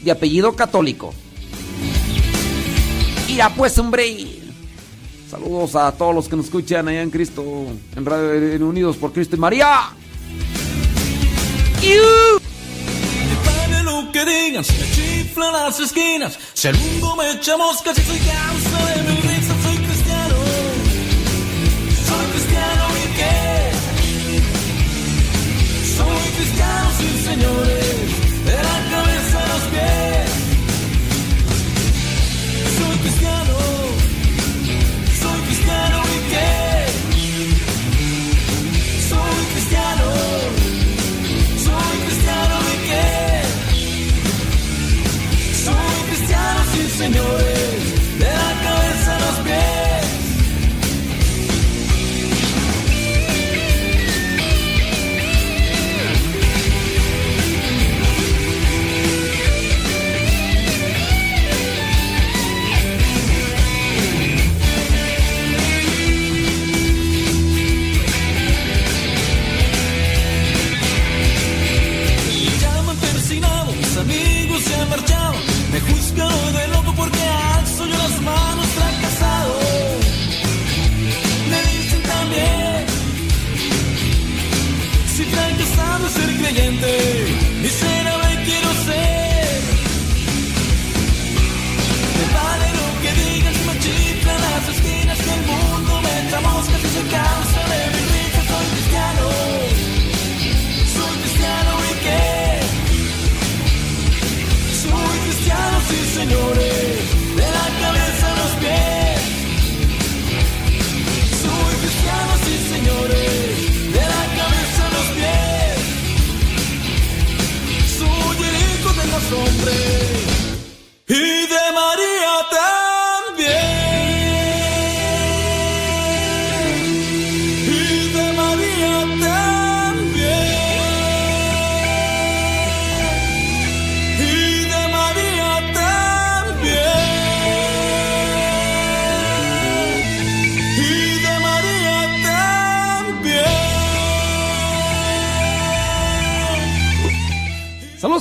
de 0.02 0.12
apellido 0.12 0.56
católico. 0.56 1.14
Mira 3.28 3.50
pues, 3.54 3.78
hombre, 3.78 4.36
Saludos 5.30 5.76
a 5.76 5.92
todos 5.92 6.14
los 6.14 6.30
que 6.30 6.36
nos 6.36 6.46
escuchan 6.46 6.88
allá 6.88 7.02
en 7.02 7.10
Cristo, 7.10 7.44
en 7.96 8.06
Radio 8.06 8.34
en 8.34 8.64
Unidos 8.64 8.96
por 8.96 9.12
Cristo 9.12 9.36
y 9.36 9.40
María. 9.40 9.90
¡Iu! 11.82 12.45
Que 14.16 14.24
digan, 14.24 14.64
si 14.64 14.72
me 14.72 14.90
chiflan 14.92 15.52
las 15.52 15.78
esquinas, 15.78 16.40
si 16.54 16.70
el 16.70 16.78
mundo 16.78 17.18
me 17.18 17.32
echa 17.32 17.58
moscas 17.58 17.98
y 17.98 18.02
soy 18.02 18.18
causa 18.20 18.86
de 18.94 19.02
mi 19.04 19.16
risa, 19.20 19.54
soy 19.62 19.78
cristiano. 19.78 20.36
Soy 22.08 22.26
cristiano 22.32 22.84
y 22.96 23.08
qué? 23.18 23.72
Soy 25.98 26.32
cristiano, 26.38 26.92
sí 26.98 27.10
señores, 27.26 27.96
de 28.46 28.56
la 28.56 28.78
cabeza 28.90 29.44
a 29.44 29.48
los 29.50 29.64
pies. 29.64 30.15
Cristiano, 47.06 47.46
sí 47.46 47.46
señores, 47.46 47.55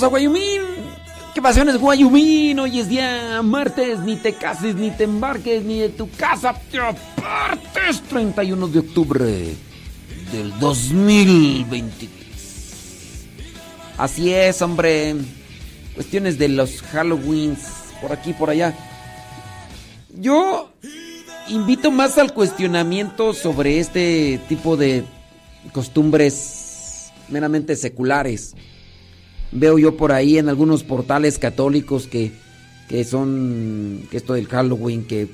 a 0.05 0.09
Guayumín. 0.09 0.61
¿Qué 1.35 1.41
pasiones, 1.41 1.79
Guayumín? 1.79 2.59
Hoy 2.59 2.79
es 2.79 2.89
día 2.89 3.41
martes. 3.43 4.01
Ni 4.01 4.17
te 4.17 4.35
cases, 4.35 4.75
ni 4.75 4.91
te 4.91 5.05
embarques, 5.05 5.65
ni 5.65 5.81
de 5.81 5.89
tu 5.89 6.11
casa 6.11 6.55
te 6.71 6.79
apartes. 6.79 8.03
31 8.09 8.69
de 8.69 8.79
octubre 8.79 9.25
del 10.33 10.59
2023. 10.61 12.11
Así 13.97 14.33
es, 14.33 14.61
hombre. 14.63 15.17
Cuestiones 15.95 16.39
de 16.39 16.49
los 16.49 16.83
Halloweens. 16.93 17.61
Por 18.03 18.13
aquí, 18.13 18.33
por 18.35 18.51
allá. 18.51 18.77
Yo 20.11 20.71
invito 21.49 21.91
más 21.91 22.19
al 22.19 22.35
cuestionamiento 22.35 23.33
sobre 23.33 23.81
este 23.81 24.39
tipo 24.49 24.77
de 24.77 25.05
costumbres 25.73 27.11
meramente 27.29 27.75
seculares. 27.75 28.55
Veo 29.55 29.79
yo 29.79 29.97
por 29.97 30.13
ahí 30.13 30.37
en 30.37 30.49
algunos 30.49 30.83
portales 30.83 31.39
católicos 31.39 32.09
que, 32.09 32.33
que 32.89 33.05
son, 33.05 34.03
que 34.11 34.17
esto 34.17 34.35
del 34.35 34.49
Halloween, 34.49 35.05
que, 35.05 35.29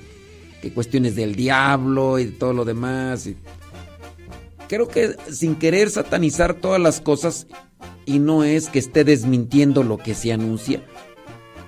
que 0.61 0.73
cuestiones 0.73 1.17
del 1.17 1.35
diablo 1.35 2.19
y 2.19 2.27
todo 2.27 2.53
lo 2.53 2.65
demás. 2.67 3.29
creo 4.69 4.89
que 4.89 5.17
sin 5.31 5.57
querer 5.57 5.91
satanizar 5.91 6.55
todas 6.55 6.81
las 6.81 7.01
cosas, 7.01 7.47
y 8.05 8.19
no 8.19 8.45
es 8.45 8.69
que 8.69 8.79
esté 8.79 9.05
desmintiendo 9.05 9.83
lo 9.83 9.97
que 9.97 10.15
se 10.15 10.33
anuncia, 10.33 10.83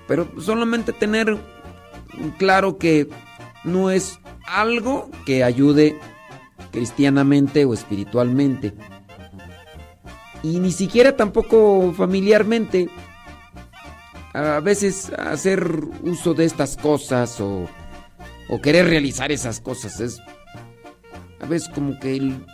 pero 0.07 0.29
solamente 0.39 0.93
tener 0.93 1.39
claro 2.39 2.77
que 2.77 3.09
no 3.65 3.91
es 3.91 4.19
algo 4.47 5.11
que 5.25 5.45
ayude 5.45 5.97
cristianamente 6.71 7.65
o 7.65 7.75
espiritualmente 7.75 8.75
y 10.43 10.59
ni 10.61 10.73
siquiera 10.73 11.17
tampoco 11.17 11.93
familiarmente. 11.97 12.89
A 14.35 14.61
veces 14.61 15.11
hacer 15.19 15.63
uso 16.03 16.33
de 16.35 16.45
estas 16.47 16.77
cosas 16.77 17.39
o, 17.41 17.67
o 18.49 18.61
querer 18.63 18.87
realizar 18.87 19.31
esas 19.31 19.61
cosas 19.61 20.01
es 20.01 20.19
a 21.41 21.47
veces 21.47 21.69
como 21.69 21.99
que 21.99 22.17
el- 22.17 22.47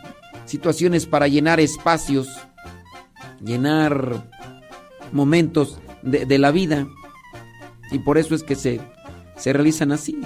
situaciones 0.44 1.06
para 1.06 1.28
llenar 1.28 1.60
espacios, 1.60 2.28
llenar 3.44 4.28
momentos 5.12 5.78
de, 6.02 6.26
de 6.26 6.38
la 6.38 6.50
vida 6.50 6.88
y 7.92 7.98
por 8.00 8.18
eso 8.18 8.34
es 8.34 8.42
que 8.42 8.56
se, 8.56 8.80
se 9.36 9.52
realizan 9.52 9.92
así. 9.92 10.20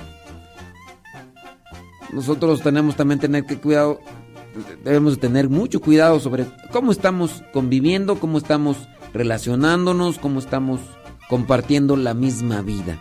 Nosotros 2.12 2.62
tenemos 2.62 2.94
también 2.96 3.18
tener 3.20 3.44
que 3.44 3.58
cuidado, 3.58 4.00
debemos 4.84 5.14
de 5.16 5.20
tener 5.20 5.48
mucho 5.48 5.80
cuidado 5.80 6.20
sobre 6.20 6.46
cómo 6.72 6.90
estamos 6.90 7.44
conviviendo, 7.52 8.18
cómo 8.18 8.38
estamos 8.38 8.88
relacionándonos, 9.12 10.18
cómo 10.18 10.40
estamos 10.40 10.80
compartiendo 11.28 11.96
la 11.96 12.14
misma 12.14 12.62
vida. 12.62 12.98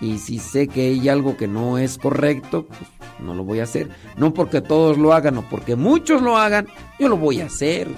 Y 0.00 0.18
si 0.18 0.38
sé 0.38 0.68
que 0.68 0.88
hay 0.88 1.08
algo 1.08 1.36
que 1.36 1.48
no 1.48 1.78
es 1.78 1.98
correcto, 1.98 2.66
pues 2.66 2.80
no 3.18 3.34
lo 3.34 3.44
voy 3.44 3.60
a 3.60 3.64
hacer. 3.64 3.88
No 4.16 4.32
porque 4.32 4.60
todos 4.60 4.98
lo 4.98 5.12
hagan 5.12 5.38
o 5.38 5.42
porque 5.48 5.76
muchos 5.76 6.22
lo 6.22 6.36
hagan, 6.36 6.68
yo 6.98 7.08
lo 7.08 7.16
voy 7.16 7.40
a 7.40 7.46
hacer. 7.46 7.88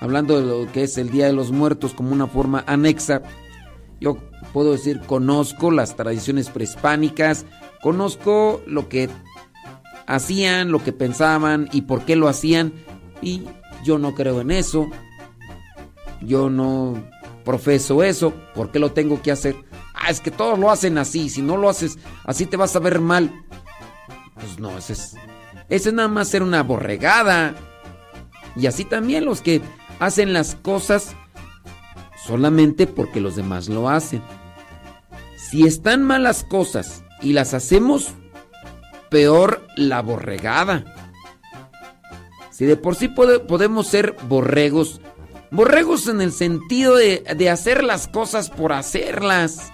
Hablando 0.00 0.40
de 0.40 0.46
lo 0.46 0.72
que 0.72 0.84
es 0.84 0.98
el 0.98 1.10
Día 1.10 1.26
de 1.26 1.32
los 1.32 1.50
Muertos 1.50 1.94
como 1.94 2.12
una 2.12 2.26
forma 2.26 2.64
anexa, 2.66 3.22
yo 4.00 4.18
puedo 4.52 4.72
decir, 4.72 5.00
conozco 5.00 5.70
las 5.70 5.96
tradiciones 5.96 6.50
prehispánicas, 6.50 7.46
conozco 7.82 8.60
lo 8.66 8.88
que 8.88 9.08
hacían, 10.06 10.70
lo 10.70 10.82
que 10.82 10.92
pensaban 10.92 11.68
y 11.72 11.82
por 11.82 12.04
qué 12.04 12.16
lo 12.16 12.28
hacían, 12.28 12.72
y 13.22 13.44
yo 13.84 13.98
no 13.98 14.14
creo 14.14 14.40
en 14.40 14.50
eso. 14.50 14.88
Yo 16.20 16.48
no 16.48 17.04
profeso 17.44 18.02
eso, 18.02 18.32
¿por 18.54 18.70
qué 18.70 18.78
lo 18.78 18.92
tengo 18.92 19.20
que 19.20 19.30
hacer? 19.30 19.56
Ah, 19.94 20.10
es 20.10 20.20
que 20.20 20.30
todos 20.30 20.58
lo 20.58 20.70
hacen 20.70 20.98
así, 20.98 21.28
si 21.28 21.42
no 21.42 21.56
lo 21.56 21.68
haces 21.68 21.98
así 22.24 22.46
te 22.46 22.56
vas 22.56 22.74
a 22.74 22.80
ver 22.80 23.00
mal. 23.00 23.30
Pues 24.34 24.58
no, 24.58 24.76
ese 24.76 24.94
es, 24.94 25.16
ese 25.68 25.88
es 25.90 25.94
nada 25.94 26.08
más 26.08 26.28
ser 26.28 26.42
una 26.42 26.62
borregada. 26.62 27.54
Y 28.56 28.66
así 28.66 28.84
también 28.84 29.24
los 29.24 29.40
que 29.40 29.60
hacen 30.00 30.32
las 30.32 30.54
cosas 30.56 31.14
solamente 32.26 32.86
porque 32.86 33.20
los 33.20 33.36
demás 33.36 33.68
lo 33.68 33.88
hacen. 33.88 34.22
Si 35.36 35.66
están 35.66 36.02
malas 36.02 36.44
cosas 36.44 37.04
y 37.20 37.32
las 37.32 37.54
hacemos, 37.54 38.14
peor 39.14 39.64
la 39.76 40.02
borregada. 40.02 40.84
Si 42.50 42.64
de 42.64 42.76
por 42.76 42.96
sí 42.96 43.06
pode- 43.06 43.38
podemos 43.38 43.86
ser 43.86 44.16
borregos, 44.28 45.00
borregos 45.52 46.08
en 46.08 46.20
el 46.20 46.32
sentido 46.32 46.96
de, 46.96 47.22
de 47.36 47.48
hacer 47.48 47.84
las 47.84 48.08
cosas 48.08 48.50
por 48.50 48.72
hacerlas. 48.72 49.70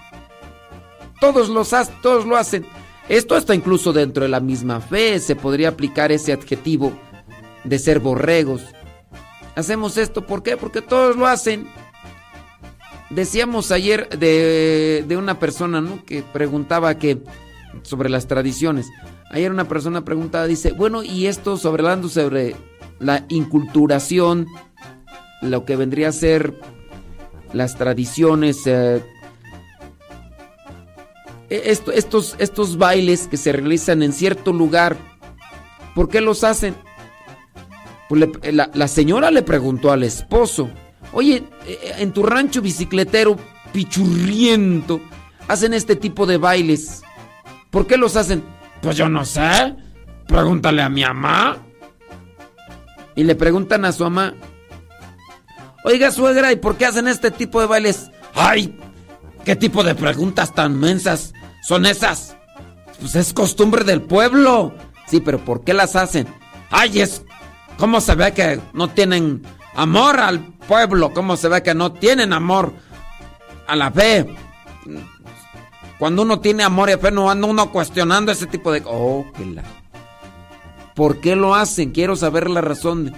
Todos, 1.23 1.49
los, 1.49 1.71
todos 2.03 2.27
lo 2.27 2.37
hacen. 2.37 2.67
Esto 3.09 3.35
está 3.39 3.55
incluso 3.55 3.95
dentro 3.95 4.25
de 4.25 4.29
la 4.29 4.41
misma 4.41 4.83
fe, 4.83 5.19
se 5.21 5.37
podría 5.37 5.71
aplicar 5.71 6.13
ese 6.13 6.35
adjetivo 6.35 6.93
de 7.65 7.79
ser 7.79 7.99
borregos. 7.99 8.61
Hacemos 9.57 9.97
esto, 9.97 10.27
¿por 10.27 10.43
qué? 10.43 10.59
Porque 10.59 10.83
todos 10.83 11.17
lo 11.17 11.27
hacen. 11.27 11.67
Decíamos 13.09 13.73
ayer 13.73 14.07
de, 14.11 15.03
de 15.09 15.17
una 15.17 15.39
persona 15.39 15.81
¿no? 15.81 16.05
que 16.05 16.23
preguntaba 16.23 16.99
que 16.99 17.23
sobre 17.83 18.11
las 18.11 18.27
tradiciones. 18.27 18.87
Ayer 19.31 19.51
una 19.51 19.69
persona 19.69 20.05
preguntaba, 20.05 20.47
dice, 20.47 20.73
bueno, 20.73 21.03
y 21.03 21.27
esto 21.27 21.57
sobre 21.57 21.83
hablando 21.83 22.09
sobre 22.09 22.57
la 22.99 23.25
inculturación, 23.29 24.47
lo 25.41 25.65
que 25.65 25.77
vendría 25.77 26.09
a 26.09 26.13
ser 26.13 26.55
las 27.53 27.77
tradiciones, 27.77 28.67
eh, 28.67 29.03
esto- 31.49 31.93
estos, 31.93 32.35
estos 32.39 32.77
bailes 32.77 33.27
que 33.29 33.37
se 33.37 33.53
realizan 33.53 34.03
en 34.03 34.13
cierto 34.13 34.53
lugar, 34.53 34.97
¿por 35.95 36.09
qué 36.09 36.21
los 36.21 36.45
hacen? 36.45 36.75
Pues 38.09 38.21
le- 38.43 38.53
la, 38.53 38.71
la 38.75 38.89
señora 38.89 39.31
le 39.31 39.43
preguntó 39.43 39.93
al 39.93 40.03
esposo, 40.03 40.69
oye, 41.13 41.45
eh, 41.67 41.93
en 41.99 42.13
tu 42.13 42.25
rancho 42.25 42.61
bicicletero 42.63 43.37
pichurriento, 43.73 45.01
hacen 45.49 45.73
este 45.75 45.95
tipo 45.97 46.27
de 46.27 46.37
bailes. 46.37 47.03
¿Por 47.71 47.87
qué 47.87 47.97
los 47.97 48.17
hacen? 48.17 48.43
Pues 48.83 48.97
yo 48.97 49.09
no 49.09 49.25
sé. 49.25 49.75
Pregúntale 50.27 50.83
a 50.83 50.89
mi 50.89 51.03
mamá. 51.03 51.59
Y 53.15 53.25
le 53.25 53.35
preguntan 53.35 53.85
a 53.85 53.93
su 53.93 54.05
mamá, 54.05 54.35
oiga 55.85 56.11
suegra, 56.11 56.53
¿y 56.53 56.57
por 56.57 56.77
qué 56.77 56.87
hacen 56.87 57.09
este 57.09 57.31
tipo 57.31 57.61
de 57.61 57.67
bailes? 57.67 58.11
¡Ay! 58.35 58.79
¿Qué 59.45 59.57
tipo 59.57 59.83
de 59.83 59.95
preguntas 59.95 60.55
tan 60.55 60.79
mensas 60.79 61.35
son 61.63 61.87
esas? 61.87 62.37
Pues 63.01 63.17
es 63.17 63.33
costumbre 63.33 63.85
del 63.85 64.03
pueblo. 64.03 64.73
Sí, 65.07 65.21
pero 65.21 65.45
¿por 65.45 65.65
qué 65.65 65.75
las 65.75 65.97
hacen? 65.97 66.29
¡Ay, 66.71 67.01
es! 67.01 67.25
¿Cómo 67.79 68.01
se 68.01 68.15
ve 68.15 68.33
que 68.33 68.61
no 68.73 68.89
tienen 68.89 69.43
amor 69.75 70.21
al 70.21 70.41
pueblo? 70.69 71.13
¿Cómo 71.13 71.37
se 71.37 71.49
ve 71.49 71.63
que 71.63 71.75
no 71.75 71.93
tienen 71.93 72.33
amor 72.33 72.73
a 73.67 73.75
la 73.75 73.91
fe? 73.91 74.35
Cuando 76.01 76.23
uno 76.23 76.41
tiene 76.41 76.65
amor 76.65 76.89
y 76.91 76.97
fe 76.97 77.11
no 77.13 77.31
anda 77.31 77.47
uno 77.47 77.71
cuestionando 77.71 78.33
ese 78.33 78.47
tipo 78.49 78.73
de... 78.73 78.83
Oh, 78.87 79.25
que 79.37 79.45
la... 79.45 79.63
¿Por 80.97 81.21
qué 81.21 81.37
lo 81.37 81.55
hacen? 81.55 81.91
Quiero 81.93 82.17
saber 82.17 82.51
la 82.51 82.63
razón. 82.63 83.15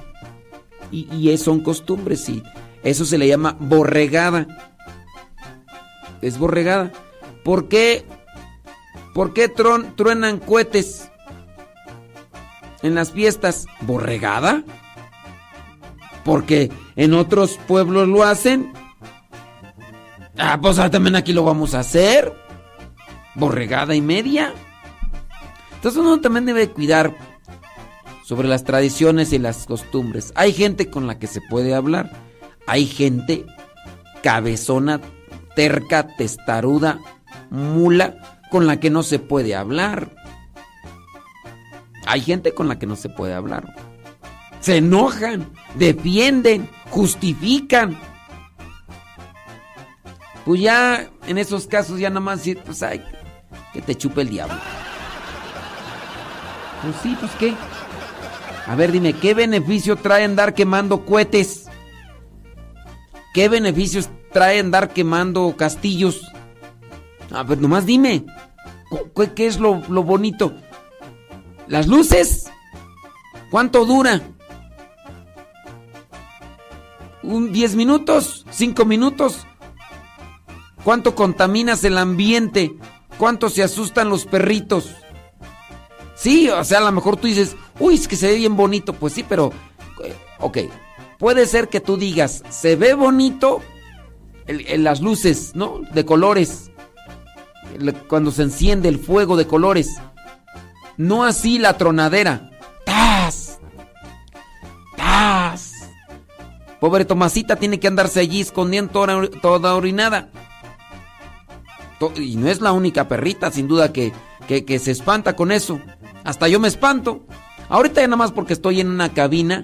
Y, 0.90 1.08
y 1.14 1.36
son 1.38 1.60
costumbres, 1.60 2.28
y 2.28 2.42
eso 2.82 3.04
se 3.04 3.16
le 3.18 3.28
llama 3.28 3.56
borregada. 3.58 4.46
Es 6.20 6.38
borregada. 6.38 6.92
¿Por 7.44 7.68
qué? 7.68 8.04
¿Por 9.14 9.32
qué 9.32 9.48
tron- 9.48 9.94
truenan 9.96 10.38
cohetes 10.38 11.08
en 12.82 12.94
las 12.96 13.12
fiestas? 13.12 13.66
¿Borregada? 13.82 14.64
Porque 16.24 16.70
en 16.96 17.14
otros 17.14 17.58
pueblos 17.68 18.08
lo 18.08 18.22
hacen. 18.24 18.72
Ah, 20.36 20.58
pues 20.60 20.76
también 20.90 21.14
aquí 21.16 21.32
lo 21.32 21.44
vamos 21.44 21.74
a 21.74 21.80
hacer. 21.80 22.32
Borregada 23.34 23.94
y 23.94 24.00
media. 24.00 24.52
Entonces 25.74 26.00
uno 26.00 26.20
también 26.20 26.46
debe 26.46 26.68
cuidar 26.70 27.16
sobre 28.24 28.48
las 28.48 28.64
tradiciones 28.64 29.32
y 29.32 29.38
las 29.38 29.66
costumbres. 29.66 30.32
Hay 30.36 30.52
gente 30.52 30.90
con 30.90 31.06
la 31.06 31.18
que 31.18 31.26
se 31.26 31.40
puede 31.40 31.74
hablar. 31.74 32.12
Hay 32.66 32.86
gente 32.86 33.44
cabezona, 34.22 35.00
terca, 35.56 36.16
testaruda, 36.16 36.98
mula, 37.50 38.40
con 38.50 38.66
la 38.66 38.78
que 38.78 38.90
no 38.90 39.02
se 39.02 39.18
puede 39.18 39.54
hablar. 39.54 40.10
Hay 42.06 42.20
gente 42.20 42.52
con 42.52 42.68
la 42.68 42.78
que 42.78 42.86
no 42.86 42.96
se 42.96 43.08
puede 43.08 43.34
hablar. 43.34 43.74
Se 44.60 44.76
enojan, 44.76 45.50
defienden, 45.74 46.68
justifican. 46.90 47.98
Pues 50.44 50.60
ya 50.60 51.08
en 51.26 51.38
esos 51.38 51.66
casos 51.66 51.98
ya 51.98 52.10
nada 52.10 52.20
más 52.20 52.42
pues 52.64 52.82
ay, 52.82 53.02
que 53.72 53.82
te 53.82 53.94
chupe 53.96 54.22
el 54.22 54.28
diablo. 54.30 54.56
Pues 56.82 56.94
sí, 57.02 57.16
pues 57.18 57.32
qué. 57.38 57.54
A 58.66 58.74
ver, 58.74 58.92
dime, 58.92 59.12
¿qué 59.14 59.34
beneficio 59.34 59.96
trae 59.96 60.24
andar 60.24 60.54
quemando 60.54 61.04
cohetes? 61.04 61.66
¿Qué 63.34 63.48
beneficios 63.48 64.10
trae 64.32 64.60
andar 64.60 64.90
quemando 64.90 65.54
castillos? 65.56 66.22
A 67.32 67.42
ver, 67.44 67.58
nomás 67.60 67.86
dime. 67.86 68.24
cu- 68.90 69.10
¿Qué, 69.14 69.32
qué 69.32 69.46
es 69.46 69.58
lo, 69.58 69.82
lo 69.88 70.02
bonito? 70.02 70.52
¿Las 71.66 71.86
luces? 71.86 72.50
¿Cuánto 73.50 73.84
dura? 73.84 74.20
¿Un 77.22 77.52
10 77.52 77.76
minutos? 77.76 78.44
¿5 78.50 78.84
minutos? 78.84 79.46
¿Cuánto 80.84 81.14
contaminas 81.14 81.84
el 81.84 81.96
ambiente? 81.98 82.74
¿Cuánto 83.22 83.48
se 83.50 83.62
asustan 83.62 84.08
los 84.08 84.24
perritos? 84.26 84.90
Sí, 86.16 86.48
o 86.48 86.64
sea, 86.64 86.78
a 86.78 86.80
lo 86.80 86.90
mejor 86.90 87.16
tú 87.16 87.28
dices, 87.28 87.54
uy, 87.78 87.94
es 87.94 88.08
que 88.08 88.16
se 88.16 88.26
ve 88.26 88.34
bien 88.34 88.56
bonito. 88.56 88.94
Pues 88.94 89.12
sí, 89.12 89.22
pero, 89.22 89.52
eh, 90.02 90.12
ok, 90.40 90.58
puede 91.20 91.46
ser 91.46 91.68
que 91.68 91.78
tú 91.78 91.96
digas, 91.96 92.42
se 92.50 92.74
ve 92.74 92.94
bonito 92.94 93.62
el- 94.48 94.82
las 94.82 95.00
luces, 95.00 95.52
¿no? 95.54 95.82
De 95.94 96.04
colores. 96.04 96.72
Cuando 98.08 98.32
se 98.32 98.42
enciende 98.42 98.88
el 98.88 98.98
fuego 98.98 99.36
de 99.36 99.46
colores. 99.46 99.88
No 100.96 101.22
así 101.22 101.60
la 101.60 101.78
tronadera. 101.78 102.50
¡Tas! 102.84 103.60
¡Tas! 104.96 105.74
Pobre 106.80 107.04
Tomasita 107.04 107.54
tiene 107.54 107.78
que 107.78 107.86
andarse 107.86 108.18
allí 108.18 108.40
escondiendo 108.40 109.28
toda 109.40 109.76
orinada. 109.76 110.28
Y 112.16 112.36
no 112.36 112.48
es 112.48 112.60
la 112.60 112.72
única 112.72 113.06
perrita, 113.06 113.50
sin 113.52 113.68
duda, 113.68 113.92
que, 113.92 114.12
que, 114.46 114.78
se 114.78 114.90
espanta 114.90 115.36
con 115.36 115.52
eso. 115.52 115.80
Hasta 116.24 116.48
yo 116.48 116.58
me 116.58 116.68
espanto. 116.68 117.26
Ahorita 117.68 118.00
ya 118.00 118.08
nada 118.08 118.16
más 118.16 118.32
porque 118.32 118.54
estoy 118.54 118.80
en 118.80 118.88
una 118.88 119.12
cabina 119.12 119.62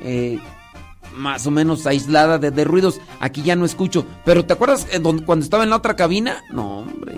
eh, 0.00 0.40
más 1.14 1.46
o 1.46 1.50
menos 1.50 1.86
aislada 1.86 2.38
de, 2.38 2.50
de 2.50 2.64
ruidos. 2.64 3.00
Aquí 3.20 3.42
ya 3.42 3.54
no 3.54 3.64
escucho. 3.64 4.04
Pero 4.24 4.44
¿te 4.44 4.54
acuerdas 4.54 4.86
eh, 4.90 5.00
cuando 5.00 5.44
estaba 5.44 5.64
en 5.64 5.70
la 5.70 5.76
otra 5.76 5.94
cabina? 5.94 6.42
No, 6.50 6.80
hombre. 6.80 7.16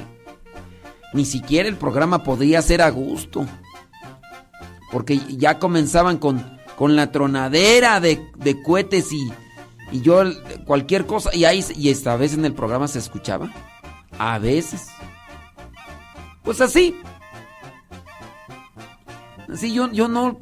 Ni 1.15 1.25
siquiera 1.25 1.69
el 1.69 1.77
programa 1.77 2.23
podría 2.23 2.61
ser 2.63 2.83
a 2.83 2.91
gusto. 2.91 3.47
Porque 4.93 5.19
ya 5.37 5.59
comenzaban 5.59 6.19
con, 6.19 6.59
con 6.77 6.97
la 6.97 7.13
tronadera 7.13 8.01
de, 8.01 8.21
de 8.37 8.63
cohetes 8.63 9.13
y, 9.13 9.33
y 9.93 10.01
yo 10.03 10.23
cualquier 10.67 11.07
cosa. 11.07 11.35
Y 11.35 11.45
ahí 11.45 11.65
y 11.77 11.91
esta 11.91 12.17
vez 12.17 12.35
en 12.35 12.45
el 12.45 12.55
programa 12.55 12.89
se 12.89 12.99
escuchaba. 12.99 13.53
A 14.21 14.39
veces. 14.39 14.89
Pues 16.43 16.61
así. 16.61 16.95
Así 19.51 19.73
yo, 19.73 19.91
yo 19.91 20.09
no. 20.09 20.39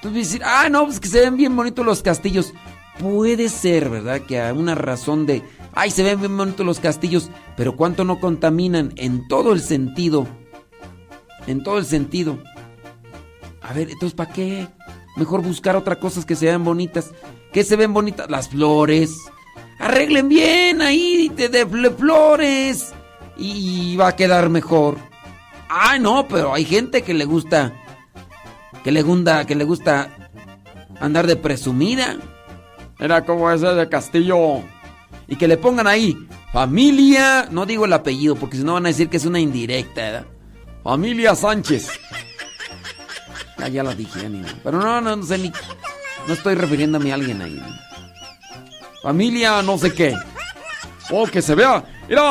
Tú 0.00 0.10
decir, 0.10 0.40
ah, 0.42 0.70
no, 0.70 0.86
pues 0.86 0.98
que 0.98 1.08
se 1.08 1.20
ven 1.20 1.36
bien 1.36 1.54
bonitos 1.54 1.84
los 1.84 2.02
castillos. 2.02 2.54
Puede 2.98 3.50
ser, 3.50 3.90
¿verdad? 3.90 4.22
Que 4.22 4.40
a 4.40 4.54
una 4.54 4.74
razón 4.74 5.26
de, 5.26 5.42
ay, 5.74 5.90
se 5.90 6.02
ven 6.02 6.18
bien 6.18 6.34
bonitos 6.34 6.64
los 6.64 6.80
castillos, 6.80 7.30
pero 7.58 7.76
¿cuánto 7.76 8.04
no 8.04 8.20
contaminan 8.20 8.94
en 8.96 9.28
todo 9.28 9.52
el 9.52 9.60
sentido? 9.60 10.26
En 11.46 11.62
todo 11.62 11.76
el 11.76 11.84
sentido. 11.84 12.42
A 13.60 13.74
ver, 13.74 13.90
entonces, 13.90 14.14
¿para 14.14 14.32
qué? 14.32 14.66
Mejor 15.18 15.42
buscar 15.42 15.76
otras 15.76 15.98
cosas 15.98 16.24
que 16.24 16.34
se 16.34 16.46
vean 16.46 16.64
bonitas. 16.64 17.10
¿Qué 17.52 17.64
se 17.64 17.76
ven 17.76 17.92
bonitas? 17.92 18.30
Las 18.30 18.48
flores. 18.48 19.14
Arreglen 19.86 20.28
bien 20.28 20.82
ahí 20.82 21.28
de, 21.28 21.48
de 21.48 21.90
flores. 21.90 22.92
Y 23.36 23.96
va 23.96 24.08
a 24.08 24.16
quedar 24.16 24.48
mejor. 24.48 24.96
Ay, 25.68 26.00
no, 26.00 26.26
pero 26.26 26.52
hay 26.52 26.64
gente 26.64 27.02
que 27.02 27.14
le 27.14 27.24
gusta. 27.24 27.72
Que 28.82 28.90
le 28.90 29.02
gusta, 29.02 29.44
que 29.44 29.54
le 29.54 29.62
gusta 29.62 30.10
andar 30.98 31.28
de 31.28 31.36
presumida. 31.36 32.16
Era 32.98 33.24
como 33.24 33.48
ese 33.48 33.66
de 33.66 33.88
Castillo. 33.88 34.62
Y 35.28 35.36
que 35.36 35.46
le 35.46 35.56
pongan 35.56 35.86
ahí, 35.86 36.16
familia. 36.52 37.46
No 37.52 37.64
digo 37.64 37.84
el 37.84 37.92
apellido, 37.92 38.34
porque 38.34 38.56
si 38.56 38.64
no 38.64 38.74
van 38.74 38.86
a 38.86 38.88
decir 38.88 39.08
que 39.08 39.18
es 39.18 39.24
una 39.24 39.38
indirecta, 39.38 40.02
¿verdad? 40.02 40.26
Familia 40.82 41.36
Sánchez. 41.36 41.90
Ah, 43.58 43.68
ya 43.72 43.84
la 43.84 43.94
dije. 43.94 44.28
Pero 44.64 44.80
no, 44.80 45.00
no, 45.00 45.14
no 45.14 45.22
sé 45.22 45.38
ni. 45.38 45.52
No 46.26 46.34
estoy 46.34 46.56
refiriéndome 46.56 47.12
a 47.12 47.14
alguien 47.14 47.40
ahí. 47.40 47.62
Familia 49.06 49.62
no 49.62 49.78
sé 49.78 49.94
qué. 49.94 50.12
Oh, 51.12 51.26
que 51.28 51.40
se 51.40 51.54
vea. 51.54 51.80
Mira. 52.08 52.22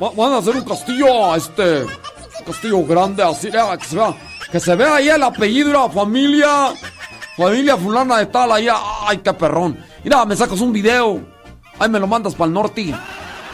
va- 0.00 0.12
Van 0.16 0.32
a 0.34 0.38
hacer 0.38 0.54
un 0.54 0.62
castillo, 0.62 1.34
este. 1.34 1.82
un 1.82 2.44
castillo 2.46 2.84
grande, 2.84 3.20
así, 3.24 3.48
mira, 3.48 3.76
que 3.76 3.84
se 3.84 3.96
vea. 3.96 4.14
Que 4.52 4.60
se 4.60 4.76
vea 4.76 4.94
ahí 4.94 5.08
el 5.08 5.20
apellido, 5.24 5.66
mira, 5.70 5.88
familia. 5.88 6.48
Familia 7.36 7.76
fulana 7.76 8.18
de 8.18 8.26
tal, 8.26 8.52
ahí. 8.52 8.68
Ay, 9.08 9.18
qué 9.18 9.32
perrón. 9.32 9.76
Mira, 10.04 10.24
me 10.24 10.36
sacas 10.36 10.60
un 10.60 10.72
video. 10.72 11.20
Ahí 11.80 11.88
me 11.90 11.98
lo 11.98 12.06
mandas 12.06 12.36
para 12.36 12.46
el 12.46 12.52
norte. 12.52 12.94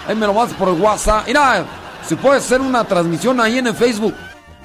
Ahí 0.07 0.15
me 0.15 0.27
lo 0.27 0.35
mandas 0.35 0.55
por 0.59 0.69
WhatsApp. 0.69 1.27
Mira, 1.29 1.65
si 2.07 2.15
puede 2.15 2.41
hacer 2.41 2.61
una 2.61 2.85
transmisión 2.85 3.41
ahí 3.41 3.57
en 3.57 3.69
el 3.69 3.75
Facebook. 3.75 4.15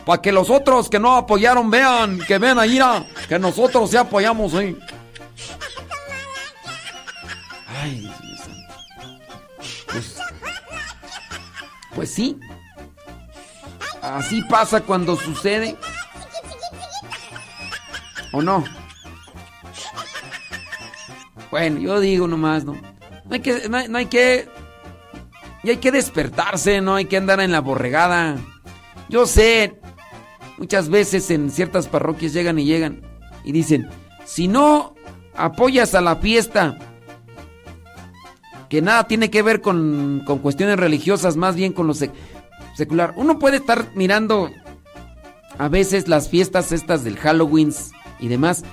Para 0.05 0.21
que 0.21 0.33
los 0.33 0.49
otros 0.49 0.89
que 0.89 0.99
no 0.99 1.15
apoyaron 1.15 1.71
vean, 1.71 2.19
que 2.27 2.37
vean 2.39 2.59
ahí, 2.59 2.77
ah, 2.83 3.05
que 3.29 3.39
nosotros 3.39 3.89
sí 3.89 3.95
apoyamos 3.95 4.53
ahí. 4.53 4.77
Pues, 9.91 10.17
pues 11.95 12.13
sí. 12.13 12.39
Así 14.01 14.41
pasa 14.43 14.81
cuando 14.81 15.15
sucede. 15.15 15.77
¿O 18.31 18.41
no? 18.41 18.63
Bueno, 21.51 21.79
yo 21.79 21.99
digo 21.99 22.27
nomás, 22.27 22.65
¿no? 22.65 22.73
No 22.73 23.33
hay 23.33 23.39
que, 23.39 23.69
no 23.69 23.87
no 23.87 23.97
hay 23.97 24.07
que, 24.07 24.49
y 25.63 25.69
hay 25.69 25.77
que 25.77 25.91
despertarse, 25.91 26.81
no 26.81 26.95
hay 26.95 27.05
que 27.05 27.17
andar 27.17 27.39
en 27.39 27.51
la 27.51 27.61
borregada. 27.61 28.37
Yo 29.07 29.25
sé, 29.25 29.79
muchas 30.57 30.89
veces 30.89 31.29
en 31.29 31.51
ciertas 31.51 31.87
parroquias 31.87 32.33
llegan 32.33 32.59
y 32.59 32.65
llegan 32.65 33.01
y 33.43 33.51
dicen, 33.51 33.87
si 34.25 34.47
no 34.47 34.95
apoyas 35.35 35.95
a 35.95 36.01
la 36.01 36.15
fiesta, 36.17 36.77
que 38.73 38.81
nada 38.81 39.03
tiene 39.03 39.29
que 39.29 39.43
ver 39.43 39.61
con, 39.61 40.23
con 40.25 40.39
cuestiones 40.39 40.79
religiosas, 40.79 41.35
más 41.37 41.55
bien 41.55 41.73
con 41.73 41.85
lo 41.85 41.93
sec- 41.93 42.09
secular. 42.75 43.13
Uno 43.17 43.37
puede 43.37 43.57
estar 43.57 43.91
mirando 43.93 44.49
a 45.59 45.67
veces 45.67 46.07
las 46.07 46.27
fiestas 46.27 46.71
estas 46.71 47.03
del 47.03 47.17
Halloween 47.17 47.71
y 48.19 48.29
demás, 48.29 48.63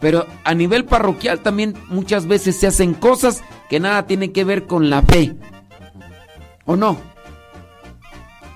pero 0.00 0.26
a 0.44 0.54
nivel 0.54 0.86
parroquial 0.86 1.40
también 1.40 1.74
muchas 1.90 2.26
veces 2.26 2.58
se 2.58 2.66
hacen 2.66 2.94
cosas 2.94 3.42
que 3.68 3.78
nada 3.78 4.06
tienen 4.06 4.32
que 4.32 4.44
ver 4.44 4.66
con 4.66 4.88
la 4.88 5.02
fe. 5.02 5.36
¿O 6.64 6.74
no? 6.74 6.96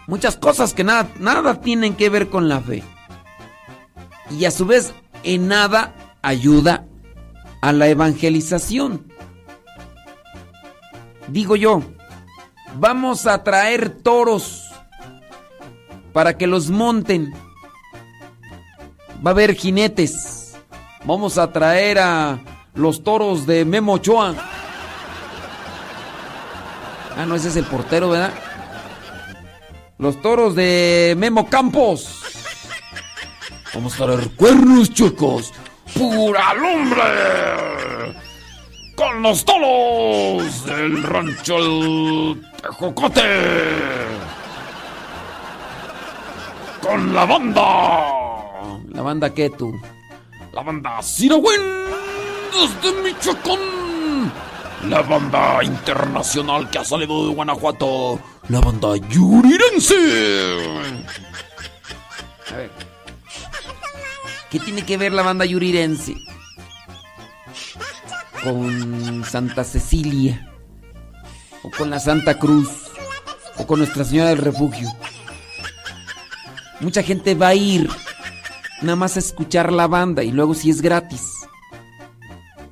Muchas 0.07 0.39
cosas 0.39 0.73
que 0.73 0.83
nada, 0.83 1.11
nada 1.21 1.61
tienen 1.61 1.95
que 1.95 2.09
ver 2.09 2.31
con 2.31 2.49
la 2.49 2.63
fe. 2.63 2.83
Y 4.31 4.47
a 4.47 4.51
su 4.51 4.65
vez, 4.65 4.95
en 5.25 5.47
nada 5.47 5.95
ayuda 6.23 6.87
a 7.61 7.73
la 7.73 7.87
evangelización. 7.89 9.13
Digo 11.29 11.57
yo, 11.57 11.83
vamos 12.77 13.27
a 13.27 13.43
traer 13.43 13.91
toros 13.91 14.63
para 16.13 16.39
que 16.39 16.47
los 16.47 16.71
monten. 16.71 17.35
Va 19.25 19.31
a 19.31 19.35
haber 19.35 19.55
jinetes. 19.55 20.57
Vamos 21.05 21.39
a 21.39 21.53
traer 21.53 21.99
a 21.99 22.39
los 22.75 23.03
toros 23.03 23.47
de 23.47 23.65
Memo 23.65 23.95
Ochoa. 23.95 24.35
Ah, 27.17 27.25
no, 27.27 27.35
ese 27.35 27.49
es 27.49 27.57
el 27.57 27.65
portero, 27.65 28.11
¿verdad? 28.11 28.33
Los 29.99 30.21
toros 30.21 30.55
de 30.55 31.15
Memo 31.17 31.49
Campos. 31.49 32.23
Vamos 33.75 34.01
a 34.01 34.05
traer 34.05 34.31
cuernos 34.37 34.93
chicos. 34.93 35.53
¡Pura 35.95 36.55
lumbre! 36.55 38.17
Con 38.97 39.23
los 39.23 39.45
toros 39.45 40.65
del 40.65 41.03
rancho 41.03 41.59
El 41.59 42.43
Tejocote. 42.63 43.21
Con 46.81 47.15
la 47.15 47.25
banda. 47.27 47.63
¿La 48.93 49.03
banda 49.03 49.35
qué 49.35 49.51
tú? 49.51 49.79
La 50.53 50.63
banda 50.63 51.03
Siragüen 51.03 51.61
desde 52.53 53.03
Michoacán. 53.03 54.33
La 54.89 55.03
banda 55.03 55.63
internacional 55.63 56.71
que 56.71 56.79
ha 56.79 56.85
salido 56.85 57.29
de 57.29 57.35
Guanajuato. 57.35 58.19
La 58.49 58.61
banda 58.61 58.97
Yurirense. 58.97 59.95
A 62.51 62.57
ver. 62.57 62.71
¿Qué 64.51 64.61
tiene 64.61 64.87
que 64.87 64.97
ver 64.97 65.13
la 65.13 65.23
banda 65.23 65.45
Yurirense? 65.45 66.15
Con 68.47 69.25
Santa 69.25 69.65
Cecilia. 69.65 70.49
O 71.65 71.71
con 71.77 71.91
la 71.91 71.99
Santa 71.99 72.39
Cruz. 72.39 72.69
O 73.59 73.67
con 73.67 73.81
Nuestra 73.81 74.05
Señora 74.05 74.29
del 74.29 74.39
Refugio. 74.39 74.89
Mucha 76.79 77.03
gente 77.03 77.35
va 77.35 77.49
a 77.49 77.55
ir 77.57 77.91
nada 78.83 78.95
más 78.95 79.17
a 79.17 79.19
escuchar 79.19 79.73
la 79.73 79.89
banda 79.89 80.23
y 80.23 80.31
luego 80.31 80.55
si 80.55 80.71
es 80.71 80.81
gratis. 80.81 81.33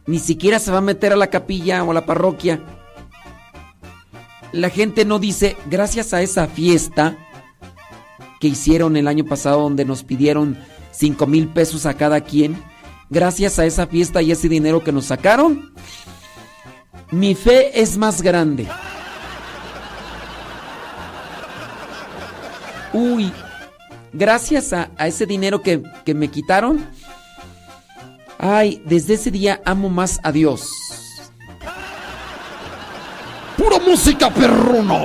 Ni 0.07 0.20
siquiera 0.20 0.61
se 0.61 0.70
va 0.70 0.79
a 0.79 0.81
meter 0.81 1.12
a 1.12 1.16
la 1.16 1.27
capilla 1.27 1.83
o 1.83 1.91
a 1.91 1.95
la 1.95 2.07
parroquia. 2.07 2.62
La 4.53 4.70
gente 4.70 5.05
no 5.05 5.18
dice, 5.18 5.57
gracias 5.66 6.14
a 6.14 6.22
esa 6.22 6.47
fiesta 6.47 7.18
que 8.39 8.47
hicieron 8.47 8.97
el 8.97 9.09
año 9.09 9.25
pasado 9.25 9.62
donde 9.62 9.85
nos 9.85 10.05
pidieron 10.05 10.57
5 10.93 11.27
mil 11.27 11.49
pesos 11.49 11.85
a 11.85 11.95
cada 11.95 12.20
quien, 12.20 12.62
gracias 13.11 13.59
a 13.59 13.67
esa 13.67 13.87
fiesta 13.87 14.23
y 14.23 14.33
ese 14.33 14.49
dinero 14.49 14.83
que 14.83 14.93
nos 14.93 15.07
sacaron, 15.07 15.73
mi 17.11 17.35
fe 17.35 17.81
es 17.81 17.97
más 17.97 18.23
grande. 18.23 18.67
Uy, 22.93 23.33
gracias 24.13 24.73
a, 24.73 24.91
a 24.97 25.07
ese 25.09 25.27
dinero 25.27 25.63
que, 25.63 25.83
que 26.05 26.15
me 26.15 26.29
quitaron, 26.29 26.87
ay, 28.39 28.83
desde 28.85 29.15
ese 29.15 29.31
día 29.31 29.61
amo 29.65 29.89
más 29.89 30.21
a 30.23 30.33
Dios. 30.33 30.69
Pura 33.57 33.79
música 33.79 34.31
perrona. 34.31 34.99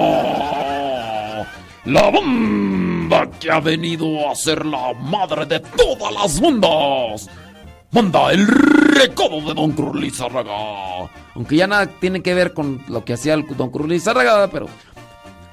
La 1.86 2.10
banda 2.12 3.30
que 3.40 3.50
ha 3.50 3.60
venido 3.60 4.30
a 4.30 4.36
ser 4.36 4.66
la 4.66 4.94
madre 4.94 5.46
de 5.46 5.60
todas 5.60 6.14
las 6.14 6.40
bandas. 6.40 7.30
Manda 7.92 8.32
el 8.32 8.46
recodo 8.48 9.42
de 9.42 9.54
Don 9.54 9.72
Cruz 9.72 9.96
Lizárraga. 9.96 11.10
Aunque 11.34 11.56
ya 11.56 11.68
nada 11.68 11.88
tiene 11.88 12.22
que 12.22 12.34
ver 12.34 12.54
con 12.54 12.84
lo 12.88 13.04
que 13.04 13.14
hacía 13.14 13.34
el 13.34 13.46
Don 13.58 13.70
Cruz 13.72 13.88
Lizárraga, 13.88 14.48
pero 14.52 14.68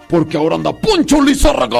Porque 0.08 0.36
ahora 0.36 0.56
anda 0.56 0.72
Poncho 0.72 1.22
Lizárraga. 1.22 1.78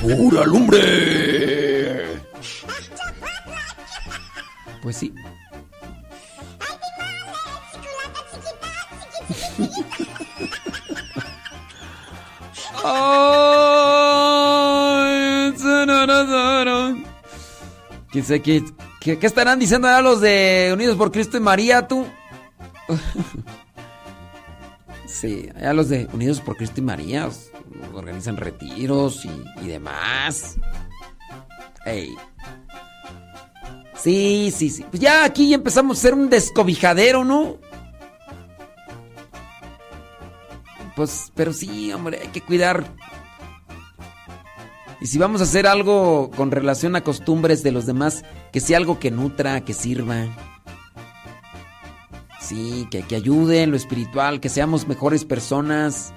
Pura 0.00 0.46
lumbre. 0.46 2.20
pues 4.82 4.96
sí. 4.96 5.12
¿Quién 18.10 18.24
sabe 18.24 18.42
qué, 18.42 18.64
qué, 19.00 19.18
qué 19.18 19.26
estarán 19.26 19.58
diciendo 19.58 19.86
ahora 19.88 20.02
los 20.02 20.20
de 20.20 20.70
Unidos 20.72 20.96
por 20.96 21.12
Cristo 21.12 21.36
y 21.36 21.40
María, 21.40 21.86
tú? 21.86 22.06
Sí, 25.06 25.50
allá 25.54 25.74
los 25.74 25.90
de 25.90 26.08
Unidos 26.14 26.40
por 26.40 26.56
Cristo 26.56 26.80
y 26.80 26.82
María 26.82 27.28
organizan 27.92 28.38
retiros 28.38 29.26
y, 29.26 29.44
y 29.62 29.68
demás. 29.68 30.56
Ey. 31.84 32.14
Sí, 33.96 34.50
sí, 34.56 34.70
sí. 34.70 34.84
Pues 34.88 35.00
ya 35.00 35.24
aquí 35.24 35.52
empezamos 35.52 35.98
a 35.98 36.00
ser 36.00 36.14
un 36.14 36.30
descobijadero, 36.30 37.22
¿no? 37.24 37.58
Pues, 41.00 41.32
pero 41.34 41.54
sí, 41.54 41.90
hombre, 41.94 42.18
hay 42.20 42.28
que 42.28 42.42
cuidar. 42.42 42.84
Y 45.00 45.06
si 45.06 45.16
vamos 45.16 45.40
a 45.40 45.44
hacer 45.44 45.66
algo 45.66 46.30
con 46.36 46.50
relación 46.50 46.94
a 46.94 47.02
costumbres 47.02 47.62
de 47.62 47.72
los 47.72 47.86
demás, 47.86 48.22
que 48.52 48.60
sea 48.60 48.76
algo 48.76 48.98
que 48.98 49.10
nutra, 49.10 49.62
que 49.62 49.72
sirva. 49.72 50.26
Sí, 52.38 52.86
que, 52.90 53.00
que 53.00 53.16
ayude 53.16 53.62
en 53.62 53.70
lo 53.70 53.78
espiritual, 53.78 54.40
que 54.40 54.50
seamos 54.50 54.86
mejores 54.88 55.24
personas. 55.24 56.12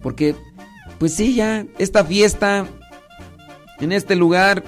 Porque, 0.00 0.36
pues 1.00 1.12
sí, 1.14 1.34
ya, 1.34 1.66
esta 1.78 2.04
fiesta, 2.04 2.68
en 3.80 3.90
este 3.90 4.14
lugar, 4.14 4.62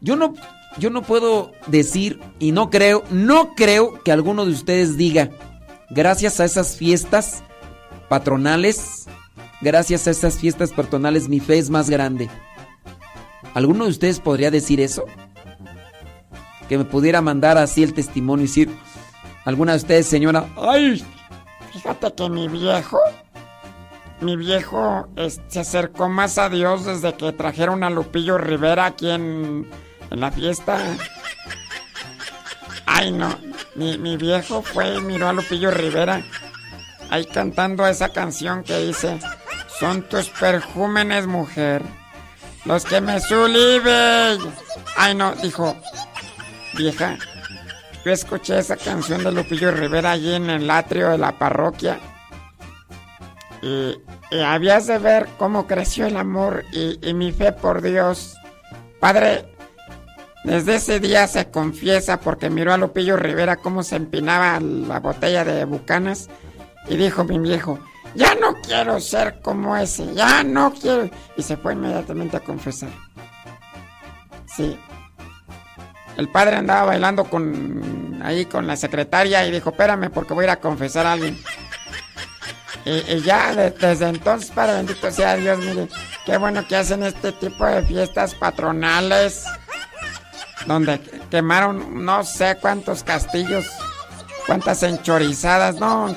yo 0.00 0.16
no, 0.16 0.32
yo 0.78 0.88
no 0.88 1.02
puedo 1.02 1.52
decir 1.66 2.20
y 2.38 2.52
no 2.52 2.70
creo, 2.70 3.04
no 3.10 3.54
creo 3.54 4.02
que 4.02 4.12
alguno 4.12 4.46
de 4.46 4.52
ustedes 4.52 4.96
diga, 4.96 5.28
gracias 5.90 6.40
a 6.40 6.44
esas 6.44 6.76
fiestas 6.76 7.42
patronales, 8.08 9.06
gracias 9.60 10.06
a 10.06 10.10
esas 10.10 10.36
fiestas 10.38 10.70
patronales 10.72 11.28
mi 11.28 11.40
fe 11.40 11.58
es 11.58 11.70
más 11.70 11.90
grande. 11.90 12.28
¿Alguno 13.54 13.84
de 13.84 13.90
ustedes 13.90 14.20
podría 14.20 14.50
decir 14.50 14.80
eso? 14.80 15.04
Que 16.68 16.78
me 16.78 16.84
pudiera 16.84 17.20
mandar 17.20 17.58
así 17.58 17.82
el 17.82 17.94
testimonio 17.94 18.44
y 18.44 18.48
decir, 18.48 18.70
¿alguna 19.44 19.72
de 19.72 19.78
ustedes, 19.78 20.06
señora? 20.06 20.46
Ay, 20.56 21.04
fíjate 21.72 22.12
que 22.14 22.28
mi 22.30 22.46
viejo, 22.46 23.00
mi 24.20 24.36
viejo 24.36 25.08
es- 25.16 25.40
se 25.48 25.60
acercó 25.60 26.08
más 26.08 26.38
a 26.38 26.48
Dios 26.48 26.84
desde 26.84 27.14
que 27.14 27.32
trajeron 27.32 27.82
a 27.82 27.90
Lupillo 27.90 28.38
Rivera 28.38 28.86
aquí 28.86 29.10
en, 29.10 29.68
en 30.10 30.20
la 30.20 30.30
fiesta. 30.30 30.78
Ay, 32.92 33.12
no, 33.12 33.38
mi, 33.76 34.16
viejo 34.16 34.62
fue 34.62 34.96
y 34.96 35.00
miró 35.00 35.28
a 35.28 35.32
Lupillo 35.32 35.70
Rivera 35.70 36.22
ahí 37.08 37.24
cantando 37.24 37.86
esa 37.86 38.08
canción 38.08 38.64
que 38.64 38.78
dice, 38.78 39.18
son 39.78 40.02
tus 40.02 40.28
perjúmenes, 40.28 41.26
mujer, 41.26 41.82
los 42.64 42.84
que 42.84 43.00
me 43.00 43.20
suliben. 43.20 44.38
Ay, 44.96 45.14
no, 45.14 45.34
dijo, 45.36 45.76
vieja, 46.76 47.16
yo 48.04 48.12
escuché 48.12 48.58
esa 48.58 48.76
canción 48.76 49.22
de 49.22 49.32
Lupillo 49.32 49.70
Rivera 49.70 50.10
allí 50.12 50.34
en 50.34 50.50
el 50.50 50.68
atrio 50.68 51.10
de 51.10 51.18
la 51.18 51.38
parroquia. 51.38 51.98
Y, 53.62 53.96
y 54.32 54.40
habías 54.40 54.88
de 54.88 54.98
ver 54.98 55.28
cómo 55.38 55.66
creció 55.68 56.06
el 56.06 56.16
amor 56.16 56.64
y, 56.72 56.98
y 57.08 57.14
mi 57.14 57.30
fe 57.30 57.52
por 57.52 57.82
Dios. 57.82 58.36
Padre, 58.98 59.49
desde 60.44 60.76
ese 60.76 61.00
día 61.00 61.26
se 61.26 61.50
confiesa 61.50 62.20
porque 62.20 62.50
miró 62.50 62.72
a 62.72 62.76
Lupillo 62.78 63.16
Rivera 63.16 63.56
cómo 63.56 63.82
se 63.82 63.96
empinaba 63.96 64.58
la 64.60 65.00
botella 65.00 65.44
de 65.44 65.64
bucanas 65.64 66.28
y 66.88 66.96
dijo 66.96 67.24
mi 67.24 67.38
viejo, 67.38 67.78
ya 68.14 68.34
no 68.34 68.54
quiero 68.62 68.98
ser 69.00 69.40
como 69.42 69.76
ese, 69.76 70.14
ya 70.14 70.42
no 70.42 70.72
quiero. 70.72 71.10
Y 71.36 71.42
se 71.42 71.56
fue 71.56 71.74
inmediatamente 71.74 72.36
a 72.38 72.40
confesar. 72.40 72.88
Sí. 74.56 74.78
El 76.16 76.28
padre 76.28 76.56
andaba 76.56 76.84
bailando 76.86 77.24
con 77.24 78.20
ahí 78.22 78.44
con 78.46 78.66
la 78.66 78.76
secretaria 78.76 79.46
y 79.46 79.50
dijo, 79.50 79.70
espérame 79.70 80.10
porque 80.10 80.34
voy 80.34 80.42
a 80.44 80.46
ir 80.48 80.50
a 80.50 80.56
confesar 80.60 81.06
a 81.06 81.12
alguien. 81.12 81.38
Y, 82.84 83.20
ya 83.20 83.54
de- 83.54 83.70
desde 83.72 84.08
entonces, 84.08 84.50
Padre 84.50 84.76
bendito 84.76 85.10
sea 85.10 85.36
Dios, 85.36 85.58
mire, 85.58 85.86
qué 86.24 86.38
bueno 86.38 86.66
que 86.66 86.76
hacen 86.76 87.02
este 87.02 87.30
tipo 87.32 87.66
de 87.66 87.82
fiestas 87.84 88.34
patronales 88.34 89.44
donde 90.66 91.00
quemaron 91.30 92.04
no 92.04 92.24
sé 92.24 92.56
cuántos 92.60 93.02
castillos, 93.02 93.66
cuántas 94.46 94.82
enchorizadas, 94.82 95.76
no. 95.76 96.14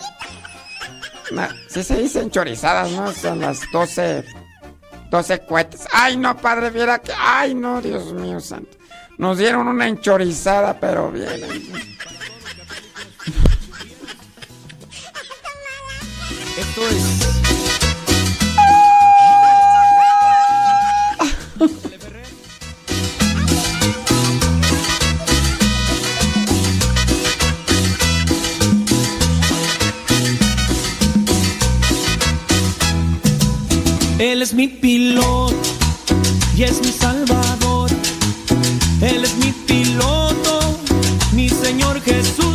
Sí 1.69 1.83
se 1.83 1.97
dicen 1.97 2.29
chorizadas, 2.29 2.91
¿no? 2.91 3.11
Son 3.11 3.39
las 3.39 3.61
12, 3.71 4.25
12 5.09 5.39
cohetes. 5.45 5.87
Ay, 5.91 6.17
no, 6.17 6.37
padre, 6.37 6.69
viera 6.69 6.99
que... 6.99 7.11
Ay, 7.17 7.55
no, 7.55 7.81
Dios 7.81 8.13
mío 8.13 8.39
santo. 8.39 8.77
Nos 9.17 9.37
dieron 9.37 9.67
una 9.67 9.87
enchorizada, 9.87 10.79
pero 10.79 11.11
bien. 11.11 11.27
Esto 16.57 16.87
es. 16.87 17.43
Él 34.23 34.41
es 34.41 34.53
mi 34.53 34.69
piloto 34.69 35.53
y 36.55 36.63
es 36.63 36.79
mi 36.79 36.93
salvador. 36.93 37.89
Él 39.01 39.21
es 39.21 39.35
mi 39.35 39.51
piloto, 39.51 40.79
mi 41.33 41.49
Señor 41.49 42.01
Jesús. 42.01 42.52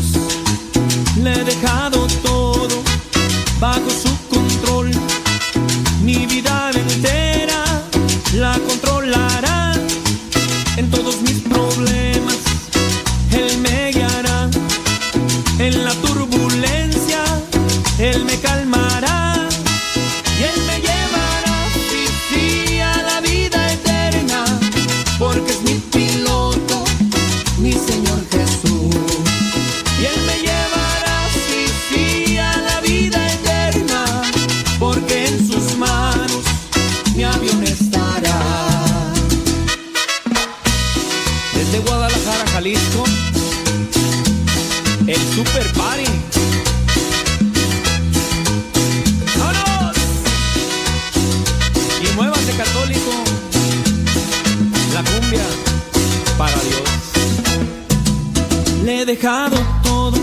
Dejado 59.08 59.56
todo 59.82 60.18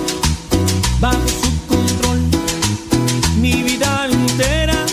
bajo 1.00 1.28
su 1.28 1.68
control. 1.68 2.20
Mi 3.42 3.64
vida 3.64 4.08
entera 4.12 4.86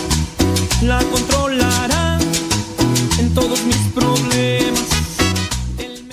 la 0.81 0.97
controlará 0.97 2.17
en 3.19 3.31
todos 3.35 3.63
mis 3.65 3.77
problemas. 3.93 4.81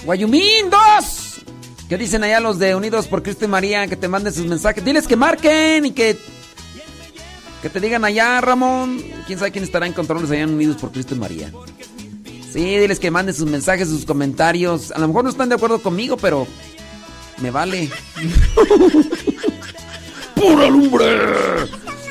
Guayumindos. 0.04 1.40
¿Qué 1.88 1.96
dicen 1.96 2.22
allá 2.22 2.40
los 2.40 2.58
de 2.58 2.74
Unidos 2.74 3.06
por 3.06 3.22
Cristo 3.22 3.46
y 3.46 3.48
María? 3.48 3.86
Que 3.86 3.96
te 3.96 4.08
manden 4.08 4.34
sus 4.34 4.44
mensajes. 4.44 4.84
Diles 4.84 5.06
que 5.06 5.16
marquen 5.16 5.86
y 5.86 5.92
que. 5.92 6.18
Que 7.62 7.70
te 7.70 7.80
digan 7.80 8.04
allá, 8.04 8.42
Ramón. 8.42 9.02
Quién 9.26 9.38
sabe 9.38 9.52
quién 9.52 9.64
estará 9.64 9.86
en 9.86 9.94
controles 9.94 10.30
allá 10.30 10.42
en 10.42 10.50
Unidos 10.50 10.76
por 10.76 10.92
Cristo 10.92 11.14
y 11.14 11.18
María. 11.18 11.50
Sí, 12.52 12.76
diles 12.76 13.00
que 13.00 13.10
manden 13.10 13.34
sus 13.34 13.48
mensajes, 13.48 13.88
sus 13.88 14.04
comentarios. 14.04 14.92
A 14.92 14.98
lo 14.98 15.08
mejor 15.08 15.24
no 15.24 15.30
están 15.30 15.48
de 15.48 15.54
acuerdo 15.54 15.80
conmigo, 15.80 16.18
pero. 16.18 16.46
Me 17.40 17.50
vale. 17.50 17.90
¡Pura 20.34 20.68
lumbre! 20.68 21.06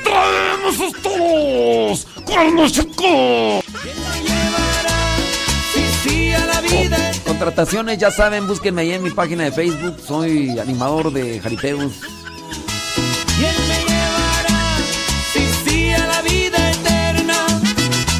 ¡Traemos 0.02 0.92
todos! 1.02 2.06
¡Cuernos 2.24 2.72
chicos! 2.72 3.64
Sí, 5.72 5.82
sí, 6.02 6.32
a 6.32 6.46
la 6.46 6.60
vida 6.60 7.12
Contrataciones, 7.24 7.98
ya 7.98 8.10
saben, 8.10 8.48
búsquenme 8.48 8.82
ahí 8.82 8.92
en 8.92 9.04
mi 9.04 9.10
página 9.10 9.44
de 9.44 9.52
Facebook. 9.52 9.96
Soy 10.04 10.58
animador 10.58 11.12
de 11.12 11.38
Jaripeos. 11.40 11.92
Y 13.38 13.44
Él 13.44 13.56
me 13.68 13.78
llevará, 13.88 14.76
sí, 15.32 15.46
sí, 15.64 15.90
a 15.92 16.06
la 16.06 16.22
vida 16.22 16.70
eterna, 16.72 17.46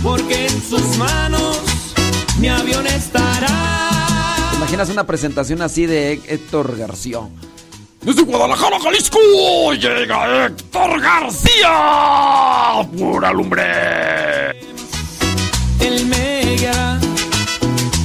porque 0.03 0.47
en 0.47 0.63
sus 0.63 0.97
manos 0.97 1.61
mi 2.39 2.49
avión 2.49 2.87
estará. 2.87 3.80
¿Te 4.71 4.75
imaginas 4.75 4.95
una 4.95 5.05
presentación 5.05 5.63
así 5.63 5.85
de 5.85 6.13
Héctor 6.29 6.79
García? 6.79 7.19
Desde 8.03 8.23
Guadalajara, 8.23 8.79
Jalisco, 8.79 9.19
llega 9.73 10.47
Héctor 10.47 11.01
García. 11.01 12.89
¡Pura 12.97 13.33
lumbre! 13.33 14.51
Él 15.81 16.07
me 16.07 16.55
guiará 16.55 17.01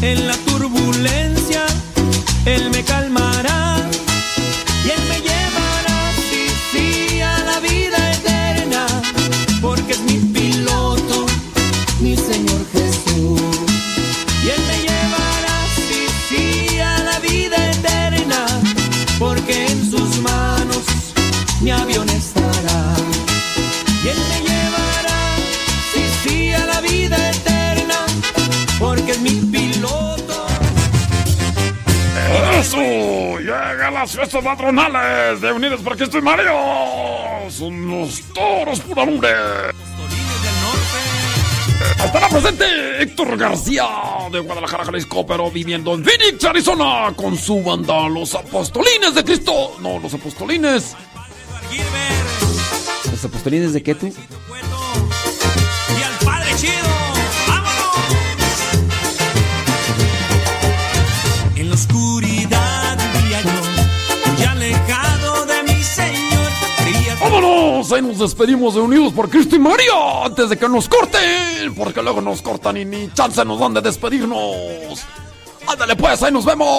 en 0.01 0.27
la 0.27 0.33
turbulencia, 0.37 1.67
Él 2.47 2.71
me 2.71 2.83
calmará 2.83 3.04
¡Eso! 32.65 33.39
Llegan 33.39 33.93
las 33.93 34.11
fiestas 34.11 34.43
patronales 34.43 35.39
de 35.39 35.51
Unidos 35.51 35.81
por 35.81 35.95
Cristo 35.95 36.17
y 36.17 36.21
Mario. 36.21 36.51
Son 37.49 37.87
los 37.87 38.21
toros 38.33 38.79
pura 38.79 39.05
lumbre. 39.05 39.29
Estará 42.03 42.27
presente 42.27 43.03
Héctor 43.03 43.37
García 43.37 43.87
de 44.31 44.39
Guadalajara, 44.39 44.83
Jalisco, 44.85 45.27
pero 45.27 45.51
viviendo 45.51 45.93
en 45.93 46.03
Phoenix, 46.03 46.43
Arizona, 46.43 47.13
con 47.15 47.37
su 47.37 47.61
banda 47.61 48.09
Los 48.09 48.33
Apostolines 48.33 49.13
de 49.13 49.23
Cristo. 49.23 49.75
No, 49.79 49.99
los 49.99 50.15
Apostolines. 50.15 50.95
¿Los 53.11 53.25
apostolines 53.25 53.73
de 53.73 53.83
qué 53.83 53.93
tú? 53.93 54.07
Y 54.07 56.03
al 56.03 56.25
Padre 56.25 56.55
Chido. 56.55 57.04
Ahí 67.91 68.01
nos 68.01 68.19
despedimos 68.19 68.75
de 68.75 68.81
Unidos 68.81 69.13
por 69.13 69.29
Cristo 69.29 69.55
y 69.55 69.59
María 69.59 70.23
antes 70.23 70.49
de 70.49 70.57
que 70.57 70.67
nos 70.67 70.87
corten, 70.87 71.73
porque 71.75 72.01
luego 72.01 72.21
nos 72.21 72.41
cortan 72.41 72.77
y 72.77 72.85
ni 72.85 73.11
chance 73.13 73.43
nos 73.45 73.59
dan 73.59 73.73
de 73.73 73.81
despedirnos. 73.81 75.05
Ándale 75.67 75.95
pues, 75.95 76.21
ahí 76.23 76.31
nos 76.31 76.45
vemos. 76.45 76.69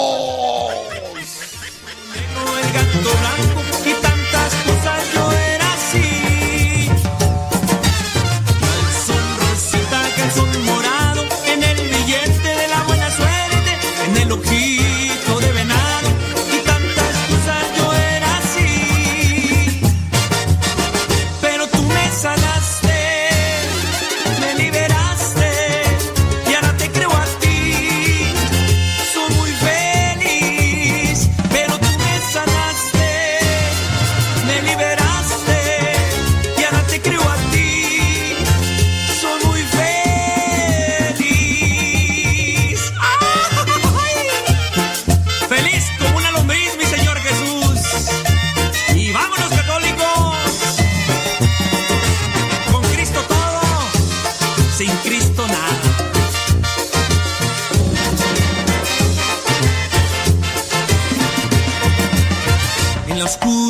school. 63.27 63.66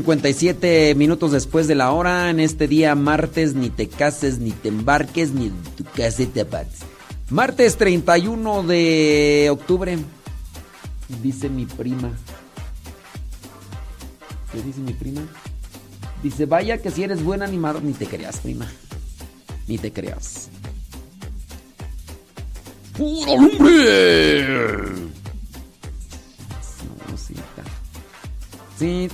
57 0.00 0.94
minutos 0.94 1.30
después 1.30 1.68
de 1.68 1.74
la 1.74 1.92
hora. 1.92 2.30
En 2.30 2.40
este 2.40 2.66
día, 2.66 2.94
martes, 2.94 3.54
ni 3.54 3.68
te 3.68 3.86
cases, 3.86 4.38
ni 4.38 4.50
te 4.50 4.68
embarques, 4.68 5.32
ni 5.32 5.50
tu 5.76 5.84
casa 5.84 6.24
te 6.24 6.40
apagues. 6.40 6.78
Martes 7.28 7.76
31 7.76 8.62
de 8.62 9.48
octubre. 9.52 9.98
Dice 11.22 11.50
mi 11.50 11.66
prima. 11.66 12.10
¿Qué 14.50 14.62
dice 14.62 14.80
mi 14.80 14.94
prima? 14.94 15.20
Dice, 16.22 16.46
vaya 16.46 16.78
que 16.78 16.90
si 16.90 17.02
eres 17.02 17.22
buen 17.22 17.42
animador, 17.42 17.82
ni 17.82 17.92
te 17.92 18.06
creas, 18.06 18.38
prima. 18.38 18.66
Ni 19.68 19.76
te 19.76 19.92
creas. 19.92 20.48
¡Pura 22.96 23.34
lumbre! 23.34 24.80
Sí. 28.78 29.10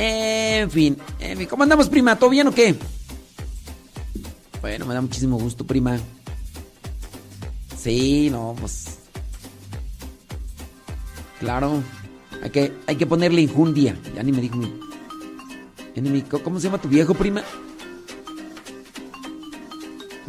En 0.00 0.70
fin, 0.70 0.96
en. 1.18 1.44
¿Cómo 1.46 1.64
andamos, 1.64 1.88
prima? 1.88 2.16
¿Todo 2.16 2.30
bien 2.30 2.46
o 2.46 2.54
qué? 2.54 2.76
Bueno, 4.60 4.86
me 4.86 4.94
da 4.94 5.00
muchísimo 5.00 5.36
gusto, 5.38 5.66
prima. 5.66 5.98
Sí, 7.76 8.28
no, 8.30 8.54
pues. 8.60 8.98
Claro. 11.40 11.82
Hay 12.44 12.50
que, 12.50 12.72
hay 12.86 12.94
que 12.94 13.06
ponerle 13.06 13.40
injundia. 13.42 13.98
Ya 14.14 14.22
ni 14.22 14.30
me 14.30 14.40
dijo 14.40 14.56
mi. 14.56 14.72
ya 15.96 16.00
ni 16.02 16.22
¿Cómo 16.22 16.60
se 16.60 16.68
llama 16.68 16.80
tu 16.80 16.88
viejo, 16.88 17.14
prima? 17.14 17.42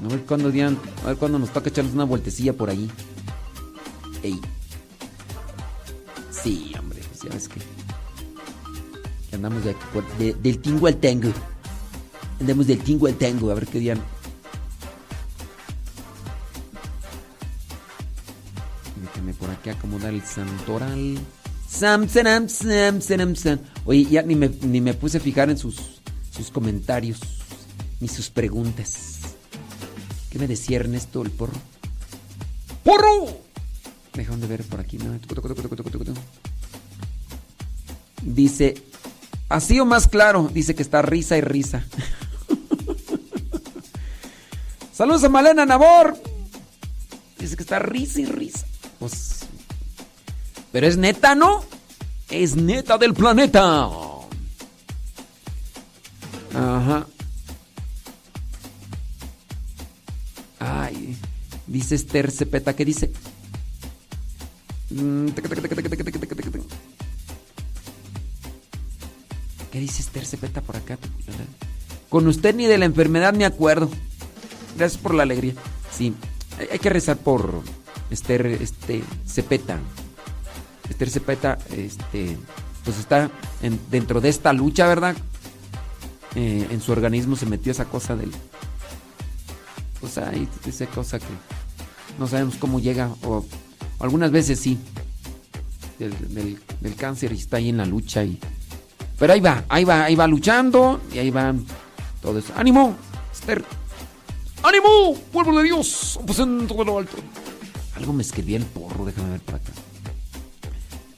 A 0.03 0.07
ver 0.07 0.21
cuándo, 0.21 0.49
Dian- 0.51 0.79
a 1.03 1.07
ver 1.09 1.17
cuándo 1.17 1.37
nos 1.37 1.53
toca 1.53 1.69
echarnos 1.69 1.93
una 1.93 2.05
vueltecilla 2.05 2.53
por 2.53 2.71
ahí. 2.71 2.89
Ey. 4.23 4.39
Sí, 6.31 6.73
hombre, 6.79 7.01
pues 7.07 7.21
ya 7.21 7.29
ves 7.29 7.47
que. 7.49 7.78
Andamos 9.39 9.63
de, 9.63 9.75
de- 10.19 10.33
del 10.33 10.59
tingo 10.59 10.87
al 10.87 10.97
tango. 10.97 11.31
Andamos 12.41 12.67
del 12.67 12.79
tingo 12.79 13.07
al 13.07 13.15
tango, 13.15 13.49
a 13.51 13.53
ver 13.55 13.67
qué 13.67 13.79
día. 13.79 13.95
Déjame 19.01 19.33
por 19.33 19.49
aquí 19.49 19.69
acomodar 19.69 20.13
el 20.13 20.23
santoral. 20.23 21.17
Sam, 21.69 22.07
saram, 22.09 22.49
sam, 22.49 23.01
saram, 23.01 23.35
sam. 23.35 23.59
Oye, 23.85 24.05
ya 24.05 24.21
ni 24.23 24.35
me, 24.35 24.49
ni 24.49 24.81
me 24.81 24.93
puse 24.93 25.17
a 25.17 25.21
fijar 25.21 25.49
en 25.49 25.57
sus, 25.57 26.01
sus 26.35 26.49
comentarios, 26.49 27.19
ni 27.99 28.07
sus 28.07 28.29
preguntas. 28.29 29.19
¿Qué 30.29 30.39
me 30.39 30.47
decía 30.47 30.77
Ernesto 30.79 31.21
el 31.21 31.31
porro? 31.31 31.53
¡Porro! 32.83 33.27
Dejaron 34.13 34.41
de 34.41 34.47
ver 34.47 34.63
por 34.63 34.79
aquí. 34.79 34.97
Dice, 38.21 38.75
así 39.49 39.79
o 39.79 39.85
más 39.85 40.07
claro, 40.07 40.49
dice 40.53 40.75
que 40.75 40.83
está 40.83 41.01
risa 41.01 41.37
y 41.37 41.41
risa. 41.41 41.85
Saludos 44.93 45.23
a 45.23 45.29
Malena 45.29 45.65
Nabor. 45.65 46.17
Dice 47.37 47.55
que 47.55 47.63
está 47.63 47.79
risa 47.79 48.21
y 48.21 48.25
risa. 48.25 48.65
Pues, 48.99 49.45
pero 50.71 50.87
es 50.87 50.97
neta, 50.97 51.35
¿no? 51.35 51.63
Es 52.29 52.55
neta 52.55 52.97
del 52.97 53.13
planeta. 53.13 53.89
Ajá. 56.53 57.07
Ay, 60.59 61.17
dice 61.67 61.95
Esther 61.95 62.29
Cepeta, 62.31 62.75
¿qué 62.75 62.85
dice? 62.85 63.11
¿Qué 69.71 69.79
dice 69.79 70.01
Esther 70.01 70.25
Cepeta 70.25 70.61
por 70.61 70.75
acá? 70.77 70.97
Con 72.09 72.27
usted 72.27 72.55
ni 72.55 72.65
de 72.65 72.77
la 72.77 72.85
enfermedad 72.85 73.33
me 73.33 73.45
acuerdo. 73.45 73.89
Gracias 74.77 75.01
por 75.01 75.13
la 75.13 75.23
alegría. 75.23 75.53
Sí, 75.95 76.13
hay, 76.71 76.79
que 76.79 76.89
rezar 76.89 77.17
por 77.17 77.61
Esther 78.09 78.45
este, 78.47 79.03
Cepeta. 79.27 79.79
Esther 80.89 81.09
Cepeta, 81.09 81.57
este, 81.75 82.37
pues 82.83 82.97
está 82.97 83.29
en- 83.61 83.79
dentro 83.91 84.21
de 84.21 84.29
esta 84.29 84.53
lucha, 84.53 84.87
¿verdad? 84.87 85.15
Eh, 86.35 86.67
en 86.71 86.81
su 86.81 86.91
organismo 86.91 87.35
se 87.35 87.45
metió 87.45 87.71
esa 87.71 87.85
cosa 87.85 88.15
del. 88.15 88.31
Pues 89.99 90.17
ahí, 90.17 90.47
esa 90.65 90.85
cosa 90.87 91.19
que 91.19 91.25
no 92.17 92.27
sabemos 92.27 92.55
cómo 92.55 92.79
llega, 92.79 93.09
o 93.23 93.45
algunas 93.99 94.31
veces 94.31 94.59
sí, 94.59 94.79
del- 95.99 96.57
del 96.81 96.95
cáncer 96.95 97.33
y 97.33 97.37
está 97.37 97.57
ahí 97.57 97.69
en 97.69 97.77
la 97.77 97.85
lucha. 97.85 98.23
Y, 98.23 98.39
pero 99.19 99.33
ahí 99.33 99.41
va, 99.41 99.65
ahí 99.69 99.83
va, 99.83 100.05
ahí 100.05 100.15
va 100.15 100.27
luchando 100.27 101.01
y 101.13 101.19
ahí 101.19 101.29
van 101.29 101.65
todo 102.21 102.39
eso. 102.39 102.53
¡Ánimo! 102.55 102.95
Esther, 103.31 103.63
¡Ánimo! 104.63 105.15
¡Pueblo 105.31 105.57
de 105.57 105.63
Dios! 105.63 106.19
Lo 106.85 106.97
alto. 106.97 107.17
Algo 107.95 108.13
me 108.13 108.23
escribía 108.23 108.57
el 108.57 108.65
porro, 108.65 109.05
déjame 109.05 109.31
ver 109.31 109.41
por 109.41 109.55
acá. 109.55 109.71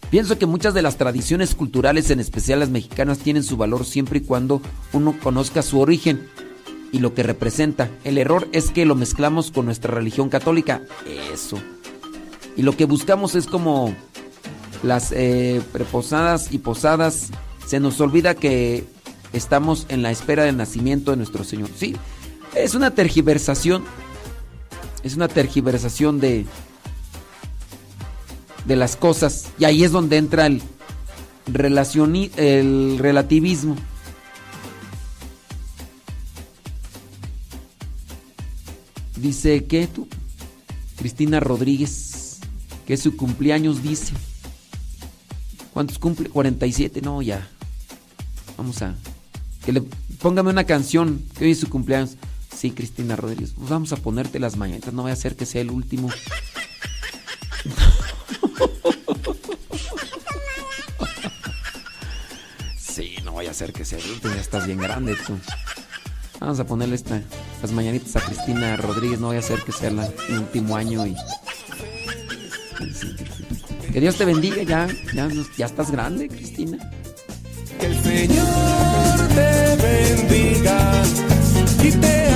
Pienso 0.10 0.38
que 0.38 0.46
muchas 0.46 0.74
de 0.74 0.82
las 0.82 0.98
tradiciones 0.98 1.56
culturales, 1.56 2.10
en 2.12 2.20
especial 2.20 2.60
las 2.60 2.70
mexicanas, 2.70 3.20
tienen 3.20 3.44
su 3.44 3.56
valor 3.56 3.86
siempre 3.86 4.20
y 4.20 4.22
cuando 4.22 4.62
uno 4.92 5.16
conozca 5.22 5.62
su 5.62 5.80
origen 5.80 6.28
y 6.92 7.00
lo 7.00 7.14
que 7.14 7.24
representa. 7.24 7.90
El 8.04 8.18
error 8.18 8.48
es 8.52 8.72
que 8.72 8.86
lo 8.86 8.96
mezclamos 8.96 9.52
con 9.52 9.66
nuestra 9.66 9.94
religión 9.94 10.30
católica. 10.30 10.82
Eso. 11.34 11.60
Y 12.58 12.64
lo 12.64 12.76
que 12.76 12.86
buscamos 12.86 13.36
es 13.36 13.48
como 13.48 13.96
las 14.84 15.12
eh, 15.14 15.62
preposadas 15.72 16.52
y 16.52 16.58
posadas. 16.58 17.30
Se 17.66 17.80
nos 17.80 18.00
olvida 18.02 18.36
que 18.36 18.86
estamos 19.34 19.86
en 19.90 20.02
la 20.02 20.12
espera 20.12 20.44
del 20.44 20.58
nacimiento 20.58 21.12
de 21.12 21.18
nuestro 21.18 21.44
Señor. 21.44 21.70
Sí, 21.76 21.96
es 22.56 22.76
una 22.76 22.92
tergiversación. 22.92 23.84
Es 25.04 25.16
una 25.16 25.28
tergiversación 25.28 26.20
de, 26.20 26.46
de 28.66 28.76
las 28.76 28.96
cosas. 28.96 29.48
Y 29.58 29.66
ahí 29.66 29.84
es 29.84 29.92
donde 29.92 30.18
entra 30.18 30.46
el, 30.46 30.62
el 32.38 32.98
relativismo. 33.00 33.76
Dice 39.16 39.66
que 39.66 39.86
tú, 39.88 40.08
Cristina 40.98 41.40
Rodríguez, 41.40 42.40
que 42.88 42.98
su 42.98 43.16
cumpleaños 43.16 43.84
dice. 43.84 44.14
¿Cuántos 45.74 46.00
cumple? 46.00 46.30
47, 46.30 47.02
no, 47.02 47.22
ya. 47.22 47.48
Vamos 48.62 48.80
a. 48.84 48.94
Que 49.66 49.72
le 49.72 49.82
póngame 50.22 50.52
una 50.52 50.66
canción 50.66 51.24
que 51.36 51.46
hoy 51.46 51.52
es 51.54 51.60
su 51.60 51.68
cumpleaños. 51.68 52.12
Sí, 52.56 52.70
Cristina 52.70 53.16
Rodríguez. 53.16 53.54
Pues 53.58 53.68
vamos 53.72 53.92
a 53.92 53.96
ponerte 53.96 54.38
las 54.40 54.56
mañanitas. 54.56 54.94
No 54.94 55.02
voy 55.02 55.10
a 55.10 55.16
hacer 55.16 55.36
que 55.36 55.48
sea 55.48 55.62
el 55.62 55.72
último. 55.72 56.12
Sí, 62.78 63.16
no 63.24 63.32
voy 63.32 63.48
a 63.48 63.52
hacer 63.52 63.74
que 63.74 63.86
sea 63.86 64.00
el 64.00 64.10
último. 64.12 64.34
Ya 64.34 64.42
estás 64.42 64.66
bien 64.66 64.80
grande 64.80 65.16
tú. 65.26 65.38
Vamos 66.40 66.60
a 66.60 66.66
ponerle 66.66 66.96
esta, 66.96 67.22
las 67.62 67.72
mañanitas 67.72 68.16
a 68.16 68.22
Cristina 68.22 68.76
Rodríguez. 68.78 69.20
No 69.20 69.28
voy 69.28 69.38
a 69.38 69.40
hacer 69.40 69.62
que 69.64 69.72
sea 69.72 69.92
la- 69.92 70.12
el 70.30 70.40
último 70.40 70.76
año 70.76 71.06
y. 71.06 71.16
Que 73.92 74.00
Dios 74.00 74.16
te 74.18 74.26
bendiga, 74.26 74.64
ya, 74.64 74.88
ya, 75.14 75.30
ya 75.58 75.66
estás 75.66 75.92
grande, 75.92 76.28
Cristina. 76.30 76.78
Que 77.82 77.88
el 77.88 78.04
Señor 78.04 79.28
te 79.34 79.76
bendiga 79.82 81.02
y 81.84 81.92
te 81.94 82.31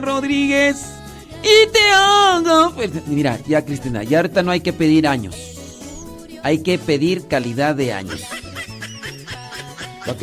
Rodríguez, 0.00 0.76
y 1.42 1.70
te 1.72 1.78
fel- 2.76 3.02
Mira, 3.06 3.38
ya 3.46 3.64
Cristina, 3.64 4.02
ya 4.02 4.18
ahorita 4.18 4.42
no 4.42 4.50
hay 4.50 4.60
que 4.60 4.72
pedir 4.72 5.06
años. 5.06 5.36
Hay 6.42 6.62
que 6.62 6.78
pedir 6.78 7.26
calidad 7.28 7.74
de 7.74 7.92
años. 7.92 8.22
¿Ok? 10.06 10.22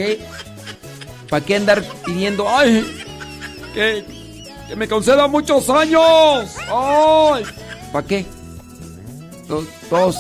¿Para 1.29 1.45
qué 1.45 1.55
andar 1.55 1.83
pidiendo? 2.05 2.47
¡Ay! 2.49 2.85
Que, 3.73 4.05
que 4.67 4.75
me 4.75 4.87
conceda 4.87 5.27
muchos 5.27 5.69
años. 5.69 6.55
¡Ay! 6.73 7.43
¿Para 7.91 8.07
qué? 8.07 8.25
Todos, 9.47 9.65
todos 9.89 10.15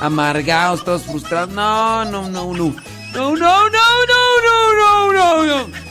amargados, 0.00 0.84
todos 0.84 1.02
frustrados. 1.02 1.50
No, 1.50 2.04
no, 2.06 2.28
no, 2.28 2.52
no. 2.52 2.74
No, 3.14 3.36
no, 3.36 3.36
no, 3.36 3.68
no, 3.70 4.42
no, 4.42 5.12
no, 5.12 5.12
no, 5.12 5.44
no. 5.68 5.83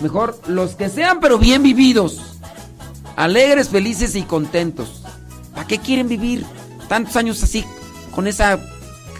Mejor 0.00 0.38
los 0.46 0.74
que 0.74 0.88
sean, 0.88 1.20
pero 1.20 1.38
bien 1.38 1.62
vividos. 1.62 2.36
Alegres, 3.16 3.70
felices 3.70 4.14
y 4.14 4.22
contentos. 4.22 5.02
¿Para 5.54 5.66
qué 5.66 5.78
quieren 5.78 6.08
vivir 6.08 6.44
tantos 6.88 7.16
años 7.16 7.42
así? 7.42 7.64
Con 8.14 8.26
esa 8.26 8.58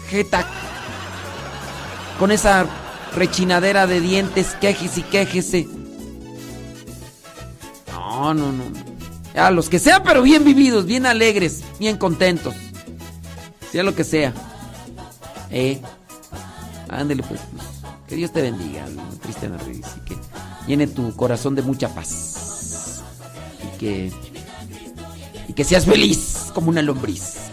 jeta. 0.09 0.45
Con 2.19 2.31
esa 2.31 2.65
rechinadera 3.15 3.87
de 3.87 3.99
dientes. 4.01 4.55
Quejese 4.61 4.99
y 4.99 5.03
quejese. 5.03 5.67
No, 7.91 8.33
no, 8.33 8.51
no. 8.51 8.63
Ya, 9.33 9.51
los 9.51 9.69
que 9.69 9.79
sean, 9.79 10.01
pero 10.03 10.23
bien 10.23 10.43
vividos, 10.43 10.85
bien 10.85 11.05
alegres, 11.05 11.63
bien 11.79 11.97
contentos. 11.97 12.55
Sea 13.71 13.83
lo 13.83 13.93
que 13.93 14.03
sea. 14.03 14.33
Eh. 15.51 15.81
Ándele, 16.89 17.23
pues, 17.23 17.41
Que 18.07 18.15
Dios 18.15 18.31
te 18.31 18.41
bendiga, 18.41 18.85
Cristiana 19.21 19.57
Reyes. 19.57 19.85
Y 19.97 19.99
que 20.05 20.15
llene 20.67 20.87
tu 20.87 21.15
corazón 21.15 21.55
de 21.55 21.61
mucha 21.61 21.89
paz. 21.89 23.03
Y 23.63 23.77
que. 23.77 24.11
Y 25.47 25.53
que 25.53 25.63
seas 25.63 25.85
feliz 25.85 26.51
como 26.53 26.69
una 26.69 26.81
lombriz. 26.81 27.47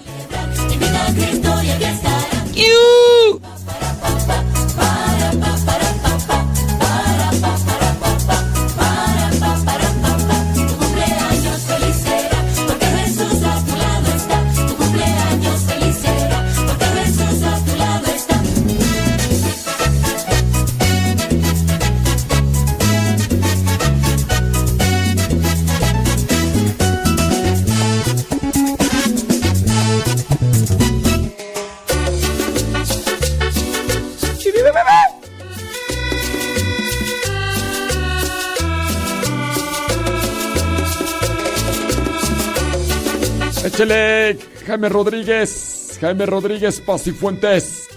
Échele, 43.74 44.38
Jaime 44.66 44.88
Rodríguez. 44.88 45.98
Jaime 46.00 46.26
Rodríguez 46.26 46.80
Pasifuentes. 46.80 47.88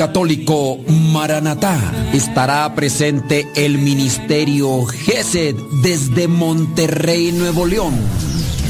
Católico 0.00 0.78
Maranatá. 0.88 1.78
Estará 2.14 2.74
presente 2.74 3.46
el 3.54 3.76
Ministerio 3.76 4.86
GESED 4.86 5.54
desde 5.82 6.26
Monterrey, 6.26 7.32
Nuevo 7.32 7.66
León. 7.66 7.92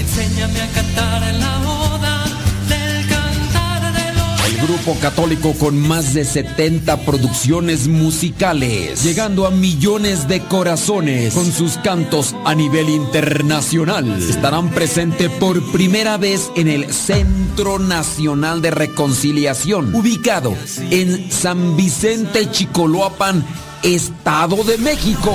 Enséñame 0.01 0.61
a 0.61 0.67
cantar 0.73 1.35
la 1.35 1.61
oda 1.61 2.25
del 2.69 3.07
cantar 3.07 3.93
de 3.93 4.13
los 4.13 4.45
El 4.51 4.67
grupo 4.67 4.97
católico 5.01 5.53
con 5.53 5.79
más 5.79 6.15
de 6.15 6.25
70 6.25 6.97
producciones 7.07 7.87
musicales, 7.87 9.05
llegando 9.05 9.47
a 9.47 9.53
millones 9.53 10.27
de 10.27 10.41
corazones 10.41 11.33
con 11.33 11.53
sus 11.53 11.79
cantos 11.79 12.35
a 12.45 12.57
nivel 12.57 12.89
internacional. 12.89 14.21
Estarán 14.21 14.71
presentes 14.71 15.31
por 15.31 15.63
primera 15.71 16.17
vez 16.17 16.51
en 16.57 16.67
el 16.67 16.93
Centro 16.93 17.40
Nacional 17.81 18.63
de 18.63 18.71
Reconciliación, 18.71 19.95
ubicado 19.95 20.55
en 20.91 21.31
San 21.31 21.77
Vicente 21.77 22.51
Chicoloapan, 22.51 23.45
Estado 23.83 24.63
de 24.65 24.79
México. 24.79 25.35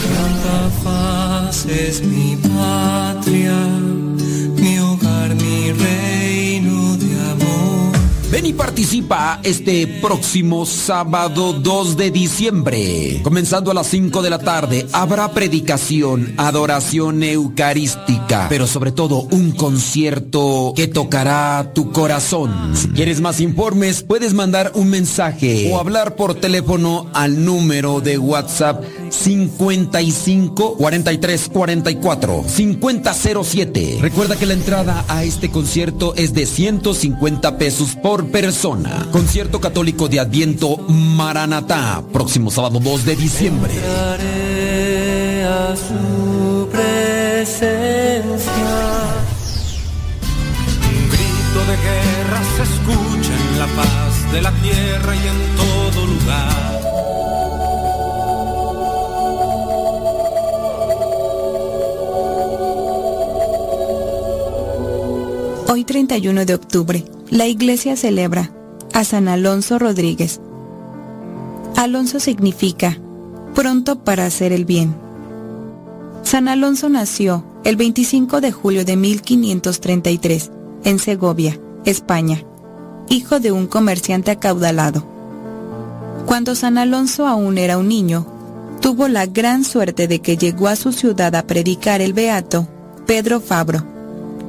Santa 0.00 0.70
Faz 0.82 1.66
es 1.66 2.02
mi 2.02 2.36
patria, 2.36 3.77
Ven 8.30 8.44
y 8.44 8.52
participa 8.52 9.40
este 9.42 9.86
próximo 9.86 10.66
sábado 10.66 11.54
2 11.54 11.96
de 11.96 12.10
diciembre. 12.10 13.20
Comenzando 13.22 13.70
a 13.70 13.74
las 13.74 13.86
5 13.86 14.20
de 14.20 14.28
la 14.28 14.38
tarde, 14.38 14.86
habrá 14.92 15.32
predicación, 15.32 16.34
adoración 16.36 17.22
eucarística, 17.22 18.46
pero 18.50 18.66
sobre 18.66 18.92
todo 18.92 19.22
un 19.30 19.52
concierto 19.52 20.74
que 20.76 20.88
tocará 20.88 21.72
tu 21.74 21.90
corazón. 21.90 22.76
Si 22.76 22.88
quieres 22.88 23.22
más 23.22 23.40
informes, 23.40 24.02
puedes 24.02 24.34
mandar 24.34 24.72
un 24.74 24.90
mensaje 24.90 25.70
o 25.72 25.78
hablar 25.78 26.14
por 26.14 26.34
teléfono 26.34 27.08
al 27.14 27.46
número 27.46 28.02
de 28.02 28.18
WhatsApp 28.18 28.84
55 29.10 30.76
43 30.76 31.48
44 31.52 32.44
5007. 32.46 33.98
Recuerda 34.00 34.36
que 34.36 34.46
la 34.46 34.54
entrada 34.54 35.04
a 35.08 35.24
este 35.24 35.50
concierto 35.50 36.14
es 36.16 36.34
de 36.34 36.46
150 36.46 37.58
pesos 37.58 37.96
por 37.96 38.30
persona. 38.30 39.06
Concierto 39.12 39.60
católico 39.60 40.08
de 40.08 40.20
Adviento 40.20 40.76
Maranatá, 40.88 42.02
próximo 42.12 42.50
sábado 42.50 42.80
2 42.80 43.04
de 43.04 43.16
diciembre. 43.16 43.72
A 45.44 45.74
su 45.76 46.68
presencia. 46.70 48.08
Un 50.88 51.08
grito 51.08 51.60
de 51.66 51.76
guerra 51.76 52.40
se 52.56 52.62
escucha 52.62 53.32
en 53.34 53.58
la 53.58 53.66
paz 53.66 54.32
de 54.32 54.42
la 54.42 54.52
tierra 54.52 55.14
y 55.14 55.28
en 55.28 55.56
todo 55.56 56.06
lugar. 56.06 56.87
Hoy 65.70 65.84
31 65.84 66.46
de 66.46 66.54
octubre, 66.54 67.04
la 67.28 67.46
iglesia 67.46 67.94
celebra 67.94 68.50
a 68.94 69.04
San 69.04 69.28
Alonso 69.28 69.78
Rodríguez. 69.78 70.40
Alonso 71.76 72.20
significa 72.20 72.96
pronto 73.54 74.02
para 74.02 74.24
hacer 74.24 74.52
el 74.52 74.64
bien. 74.64 74.94
San 76.22 76.48
Alonso 76.48 76.88
nació 76.88 77.44
el 77.64 77.76
25 77.76 78.40
de 78.40 78.50
julio 78.50 78.86
de 78.86 78.96
1533 78.96 80.50
en 80.84 80.98
Segovia, 80.98 81.60
España, 81.84 82.42
hijo 83.10 83.38
de 83.38 83.52
un 83.52 83.66
comerciante 83.66 84.30
acaudalado. 84.30 85.04
Cuando 86.24 86.54
San 86.54 86.78
Alonso 86.78 87.26
aún 87.26 87.58
era 87.58 87.76
un 87.76 87.88
niño, 87.88 88.26
tuvo 88.80 89.06
la 89.08 89.26
gran 89.26 89.64
suerte 89.64 90.08
de 90.08 90.20
que 90.20 90.38
llegó 90.38 90.68
a 90.68 90.76
su 90.76 90.92
ciudad 90.92 91.34
a 91.34 91.46
predicar 91.46 92.00
el 92.00 92.14
beato 92.14 92.66
Pedro 93.04 93.42
Fabro, 93.42 93.97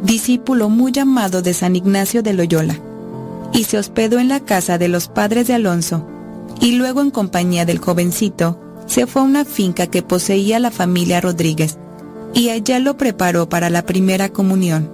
discípulo 0.03 0.69
muy 0.69 0.97
amado 0.99 1.41
de 1.41 1.53
San 1.53 1.75
Ignacio 1.75 2.23
de 2.23 2.33
Loyola, 2.33 2.79
y 3.53 3.65
se 3.65 3.77
hospedó 3.77 4.19
en 4.19 4.27
la 4.27 4.39
casa 4.39 4.77
de 4.77 4.87
los 4.87 5.07
padres 5.07 5.47
de 5.47 5.53
Alonso, 5.53 6.05
y 6.61 6.73
luego 6.73 7.01
en 7.01 7.11
compañía 7.11 7.65
del 7.65 7.79
jovencito, 7.79 8.59
se 8.85 9.05
fue 9.05 9.21
a 9.21 9.25
una 9.25 9.45
finca 9.45 9.87
que 9.87 10.01
poseía 10.01 10.59
la 10.59 10.71
familia 10.71 11.21
Rodríguez, 11.21 11.77
y 12.33 12.49
allá 12.49 12.79
lo 12.79 12.97
preparó 12.97 13.49
para 13.49 13.69
la 13.69 13.85
primera 13.85 14.29
comunión. 14.29 14.89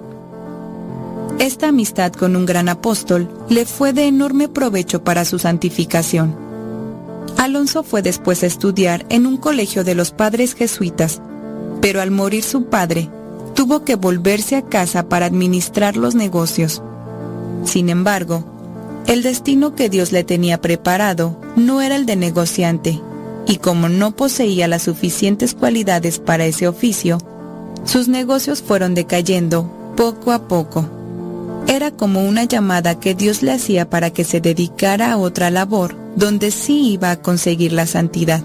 Esta 1.38 1.68
amistad 1.68 2.12
con 2.12 2.34
un 2.34 2.46
gran 2.46 2.68
apóstol 2.68 3.28
le 3.48 3.66
fue 3.66 3.92
de 3.92 4.06
enorme 4.06 4.48
provecho 4.48 5.04
para 5.04 5.24
su 5.24 5.38
santificación. 5.38 6.34
Alonso 7.36 7.82
fue 7.82 8.00
después 8.00 8.42
a 8.42 8.46
estudiar 8.46 9.04
en 9.10 9.26
un 9.26 9.36
colegio 9.36 9.84
de 9.84 9.94
los 9.94 10.12
padres 10.12 10.54
jesuitas, 10.54 11.20
pero 11.82 12.00
al 12.00 12.10
morir 12.10 12.42
su 12.42 12.64
padre, 12.64 13.10
tuvo 13.56 13.84
que 13.84 13.96
volverse 13.96 14.54
a 14.54 14.62
casa 14.62 15.08
para 15.08 15.26
administrar 15.26 15.96
los 15.96 16.14
negocios. 16.14 16.82
Sin 17.64 17.88
embargo, 17.88 18.44
el 19.06 19.22
destino 19.22 19.74
que 19.74 19.88
Dios 19.88 20.12
le 20.12 20.22
tenía 20.24 20.60
preparado 20.60 21.40
no 21.56 21.80
era 21.80 21.96
el 21.96 22.04
de 22.06 22.16
negociante, 22.16 23.00
y 23.46 23.56
como 23.56 23.88
no 23.88 24.14
poseía 24.14 24.68
las 24.68 24.82
suficientes 24.82 25.54
cualidades 25.54 26.18
para 26.18 26.44
ese 26.44 26.68
oficio, 26.68 27.18
sus 27.84 28.08
negocios 28.08 28.62
fueron 28.62 28.94
decayendo 28.94 29.70
poco 29.96 30.32
a 30.32 30.46
poco. 30.46 30.86
Era 31.66 31.90
como 31.90 32.28
una 32.28 32.44
llamada 32.44 33.00
que 33.00 33.14
Dios 33.14 33.42
le 33.42 33.52
hacía 33.52 33.88
para 33.88 34.10
que 34.10 34.24
se 34.24 34.40
dedicara 34.40 35.12
a 35.12 35.16
otra 35.16 35.50
labor 35.50 35.96
donde 36.14 36.50
sí 36.50 36.92
iba 36.92 37.10
a 37.10 37.22
conseguir 37.22 37.72
la 37.72 37.86
santidad. 37.86 38.42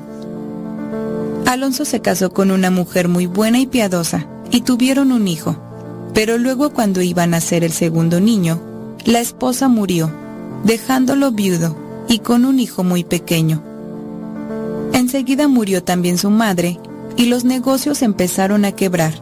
Alonso 1.46 1.84
se 1.84 2.00
casó 2.00 2.32
con 2.32 2.50
una 2.50 2.72
mujer 2.72 3.10
muy 3.10 3.26
buena 3.26 3.60
y 3.60 3.66
piadosa 3.66 4.26
y 4.52 4.62
tuvieron 4.62 5.12
un 5.12 5.28
hijo, 5.28 5.56
pero 6.14 6.38
luego 6.38 6.72
cuando 6.72 7.02
iba 7.02 7.24
a 7.24 7.28
nacer 7.28 7.64
el 7.64 7.72
segundo 7.72 8.20
niño, 8.20 8.62
la 9.06 9.20
esposa 9.20 9.68
murió, 9.68 10.12
dejándolo 10.64 11.32
viudo 11.32 11.76
y 12.08 12.20
con 12.20 12.46
un 12.46 12.60
hijo 12.60 12.84
muy 12.84 13.04
pequeño. 13.04 13.64
Enseguida 14.94 15.48
murió 15.48 15.84
también 15.84 16.18
su 16.18 16.30
madre 16.30 16.80
y 17.16 17.26
los 17.26 17.46
negocios 17.46 18.02
empezaron 18.02 18.66
a 18.66 18.74
quebrar. 18.74 19.14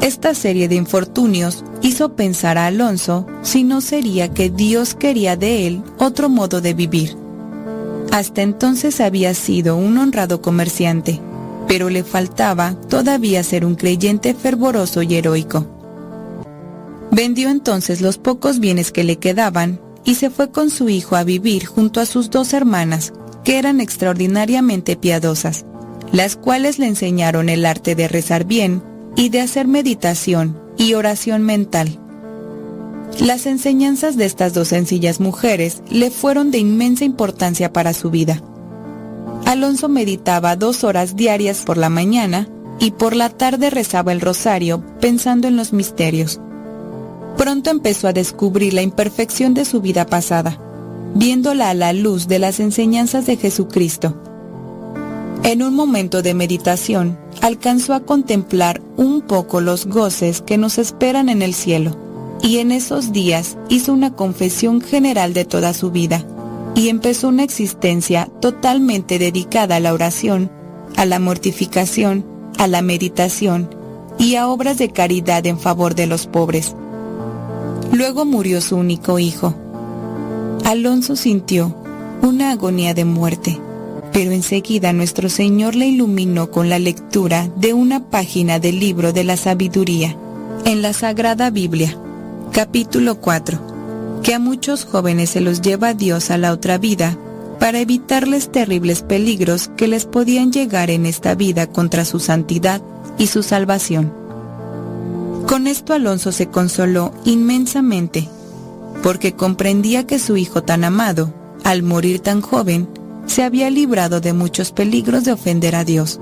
Esta 0.00 0.34
serie 0.34 0.68
de 0.68 0.74
infortunios 0.74 1.64
hizo 1.82 2.14
pensar 2.14 2.58
a 2.58 2.66
Alonso 2.66 3.26
si 3.42 3.64
no 3.64 3.80
sería 3.80 4.32
que 4.32 4.50
Dios 4.50 4.94
quería 4.94 5.36
de 5.36 5.66
él 5.66 5.82
otro 5.98 6.28
modo 6.28 6.60
de 6.60 6.74
vivir. 6.74 7.16
Hasta 8.12 8.42
entonces 8.42 9.00
había 9.00 9.34
sido 9.34 9.76
un 9.76 9.98
honrado 9.98 10.40
comerciante, 10.40 11.20
pero 11.68 11.90
le 11.90 12.04
faltaba 12.04 12.74
todavía 12.88 13.42
ser 13.42 13.64
un 13.64 13.74
creyente 13.74 14.34
fervoroso 14.34 15.02
y 15.02 15.14
heroico. 15.14 15.66
Vendió 17.10 17.48
entonces 17.50 18.00
los 18.00 18.18
pocos 18.18 18.58
bienes 18.58 18.90
que 18.90 19.04
le 19.04 19.18
quedaban 19.18 19.80
y 20.04 20.16
se 20.16 20.30
fue 20.30 20.50
con 20.50 20.70
su 20.70 20.88
hijo 20.88 21.16
a 21.16 21.24
vivir 21.24 21.64
junto 21.66 22.00
a 22.00 22.06
sus 22.06 22.30
dos 22.30 22.52
hermanas, 22.52 23.12
que 23.44 23.58
eran 23.58 23.80
extraordinariamente 23.80 24.96
piadosas, 24.96 25.64
las 26.12 26.36
cuales 26.36 26.78
le 26.78 26.86
enseñaron 26.86 27.48
el 27.48 27.66
arte 27.66 27.94
de 27.94 28.08
rezar 28.08 28.44
bien 28.44 28.82
y 29.16 29.28
de 29.28 29.40
hacer 29.40 29.68
meditación 29.68 30.58
y 30.76 30.94
oración 30.94 31.42
mental. 31.42 32.00
Las 33.20 33.46
enseñanzas 33.46 34.16
de 34.16 34.24
estas 34.24 34.54
dos 34.54 34.68
sencillas 34.68 35.20
mujeres 35.20 35.82
le 35.88 36.10
fueron 36.10 36.50
de 36.50 36.58
inmensa 36.58 37.04
importancia 37.04 37.72
para 37.72 37.92
su 37.94 38.10
vida. 38.10 38.42
Alonso 39.46 39.88
meditaba 39.88 40.56
dos 40.56 40.84
horas 40.84 41.16
diarias 41.16 41.62
por 41.64 41.76
la 41.76 41.90
mañana 41.90 42.48
y 42.78 42.92
por 42.92 43.14
la 43.14 43.28
tarde 43.28 43.70
rezaba 43.70 44.12
el 44.12 44.20
rosario 44.20 44.82
pensando 45.00 45.48
en 45.48 45.56
los 45.56 45.72
misterios. 45.72 46.40
Pronto 47.36 47.70
empezó 47.70 48.08
a 48.08 48.12
descubrir 48.12 48.74
la 48.74 48.82
imperfección 48.82 49.54
de 49.54 49.64
su 49.64 49.80
vida 49.80 50.06
pasada, 50.06 50.58
viéndola 51.14 51.70
a 51.70 51.74
la 51.74 51.92
luz 51.92 52.26
de 52.26 52.38
las 52.38 52.58
enseñanzas 52.58 53.26
de 53.26 53.36
Jesucristo. 53.36 54.14
En 55.42 55.62
un 55.62 55.74
momento 55.74 56.22
de 56.22 56.32
meditación, 56.32 57.18
alcanzó 57.42 57.92
a 57.92 58.00
contemplar 58.00 58.80
un 58.96 59.20
poco 59.20 59.60
los 59.60 59.86
goces 59.86 60.40
que 60.40 60.56
nos 60.56 60.78
esperan 60.78 61.28
en 61.28 61.42
el 61.42 61.52
cielo, 61.52 61.96
y 62.40 62.58
en 62.58 62.72
esos 62.72 63.12
días 63.12 63.58
hizo 63.68 63.92
una 63.92 64.14
confesión 64.14 64.80
general 64.80 65.34
de 65.34 65.44
toda 65.44 65.74
su 65.74 65.90
vida, 65.90 66.24
y 66.74 66.88
empezó 66.88 67.28
una 67.28 67.44
existencia 67.44 68.28
totalmente 68.40 69.18
dedicada 69.18 69.76
a 69.76 69.80
la 69.80 69.92
oración, 69.92 70.50
a 70.96 71.04
la 71.04 71.18
mortificación, 71.18 72.24
a 72.58 72.66
la 72.66 72.82
meditación 72.82 73.70
y 74.18 74.36
a 74.36 74.48
obras 74.48 74.78
de 74.78 74.90
caridad 74.90 75.46
en 75.46 75.58
favor 75.58 75.94
de 75.94 76.06
los 76.06 76.26
pobres. 76.26 76.74
Luego 77.92 78.24
murió 78.24 78.60
su 78.60 78.76
único 78.76 79.18
hijo. 79.18 79.54
Alonso 80.64 81.14
sintió 81.16 81.76
una 82.22 82.50
agonía 82.52 82.94
de 82.94 83.04
muerte, 83.04 83.60
pero 84.12 84.32
enseguida 84.32 84.92
nuestro 84.92 85.28
Señor 85.28 85.74
le 85.74 85.86
iluminó 85.86 86.50
con 86.50 86.68
la 86.68 86.78
lectura 86.78 87.48
de 87.56 87.72
una 87.72 88.08
página 88.08 88.58
del 88.58 88.80
libro 88.80 89.12
de 89.12 89.24
la 89.24 89.36
sabiduría 89.36 90.16
en 90.64 90.82
la 90.82 90.92
Sagrada 90.92 91.50
Biblia, 91.50 91.98
capítulo 92.52 93.20
4, 93.20 93.73
que 94.24 94.32
a 94.32 94.38
muchos 94.38 94.86
jóvenes 94.86 95.30
se 95.30 95.42
los 95.42 95.60
lleva 95.60 95.92
Dios 95.92 96.30
a 96.30 96.38
la 96.38 96.52
otra 96.52 96.78
vida 96.78 97.18
para 97.60 97.78
evitarles 97.78 98.50
terribles 98.50 99.02
peligros 99.02 99.70
que 99.76 99.86
les 99.86 100.06
podían 100.06 100.50
llegar 100.50 100.88
en 100.88 101.04
esta 101.04 101.34
vida 101.34 101.66
contra 101.66 102.06
su 102.06 102.18
santidad 102.20 102.80
y 103.18 103.26
su 103.26 103.42
salvación. 103.42 104.12
Con 105.46 105.66
esto 105.66 105.92
Alonso 105.92 106.32
se 106.32 106.46
consoló 106.46 107.12
inmensamente, 107.26 108.26
porque 109.02 109.34
comprendía 109.34 110.06
que 110.06 110.18
su 110.18 110.38
hijo 110.38 110.62
tan 110.62 110.84
amado, 110.84 111.32
al 111.62 111.82
morir 111.82 112.20
tan 112.20 112.40
joven, 112.40 112.88
se 113.26 113.42
había 113.42 113.68
librado 113.68 114.22
de 114.22 114.32
muchos 114.32 114.72
peligros 114.72 115.24
de 115.24 115.32
ofender 115.32 115.76
a 115.76 115.84
Dios, 115.84 116.18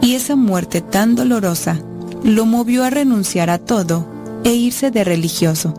y 0.00 0.14
esa 0.14 0.36
muerte 0.36 0.80
tan 0.80 1.14
dolorosa 1.14 1.78
lo 2.24 2.46
movió 2.46 2.82
a 2.82 2.88
renunciar 2.88 3.50
a 3.50 3.58
todo 3.58 4.06
e 4.42 4.54
irse 4.54 4.90
de 4.90 5.04
religioso. 5.04 5.74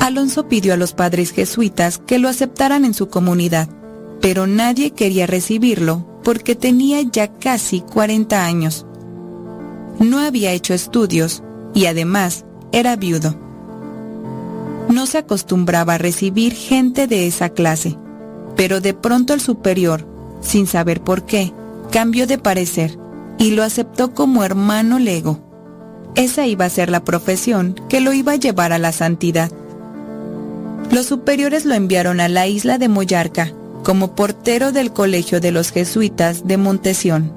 Alonso 0.00 0.48
pidió 0.48 0.74
a 0.74 0.76
los 0.76 0.92
padres 0.92 1.32
jesuitas 1.32 1.98
que 1.98 2.18
lo 2.18 2.28
aceptaran 2.28 2.84
en 2.84 2.94
su 2.94 3.08
comunidad, 3.08 3.68
pero 4.20 4.46
nadie 4.46 4.92
quería 4.92 5.26
recibirlo 5.26 6.06
porque 6.22 6.54
tenía 6.54 7.00
ya 7.02 7.28
casi 7.28 7.80
40 7.80 8.44
años. 8.44 8.86
No 9.98 10.18
había 10.18 10.52
hecho 10.52 10.74
estudios 10.74 11.42
y 11.74 11.86
además 11.86 12.44
era 12.72 12.96
viudo. 12.96 13.34
No 14.88 15.06
se 15.06 15.18
acostumbraba 15.18 15.94
a 15.94 15.98
recibir 15.98 16.54
gente 16.54 17.06
de 17.06 17.26
esa 17.26 17.50
clase, 17.50 17.98
pero 18.56 18.80
de 18.80 18.94
pronto 18.94 19.34
el 19.34 19.40
superior, 19.40 20.06
sin 20.40 20.66
saber 20.66 21.02
por 21.02 21.24
qué, 21.26 21.52
cambió 21.90 22.26
de 22.26 22.38
parecer 22.38 22.98
y 23.38 23.50
lo 23.50 23.62
aceptó 23.62 24.14
como 24.14 24.44
hermano 24.44 24.98
lego. 24.98 25.40
Esa 26.14 26.46
iba 26.46 26.64
a 26.64 26.70
ser 26.70 26.90
la 26.90 27.04
profesión 27.04 27.74
que 27.88 28.00
lo 28.00 28.12
iba 28.12 28.32
a 28.32 28.36
llevar 28.36 28.72
a 28.72 28.78
la 28.78 28.92
santidad. 28.92 29.52
Los 30.90 31.06
superiores 31.06 31.64
lo 31.64 31.74
enviaron 31.74 32.20
a 32.20 32.28
la 32.28 32.46
isla 32.46 32.78
de 32.78 32.88
Moyarca 32.88 33.52
como 33.84 34.14
portero 34.14 34.72
del 34.72 34.92
Colegio 34.92 35.40
de 35.40 35.52
los 35.52 35.70
Jesuitas 35.70 36.46
de 36.46 36.56
Montesión. 36.56 37.32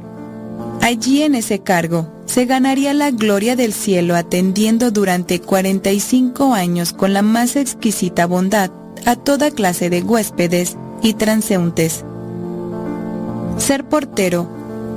Allí 0.81 1.21
en 1.23 1.35
ese 1.35 1.59
cargo 1.59 2.07
se 2.25 2.45
ganaría 2.45 2.93
la 2.93 3.11
gloria 3.11 3.55
del 3.55 3.73
cielo 3.73 4.15
atendiendo 4.15 4.89
durante 4.89 5.41
45 5.41 6.53
años 6.53 6.93
con 6.93 7.13
la 7.13 7.21
más 7.21 7.55
exquisita 7.55 8.25
bondad 8.25 8.71
a 9.05 9.15
toda 9.15 9.51
clase 9.51 9.89
de 9.89 10.01
huéspedes 10.01 10.77
y 11.01 11.13
transeúntes. 11.13 12.05
Ser 13.57 13.83
portero 13.83 14.47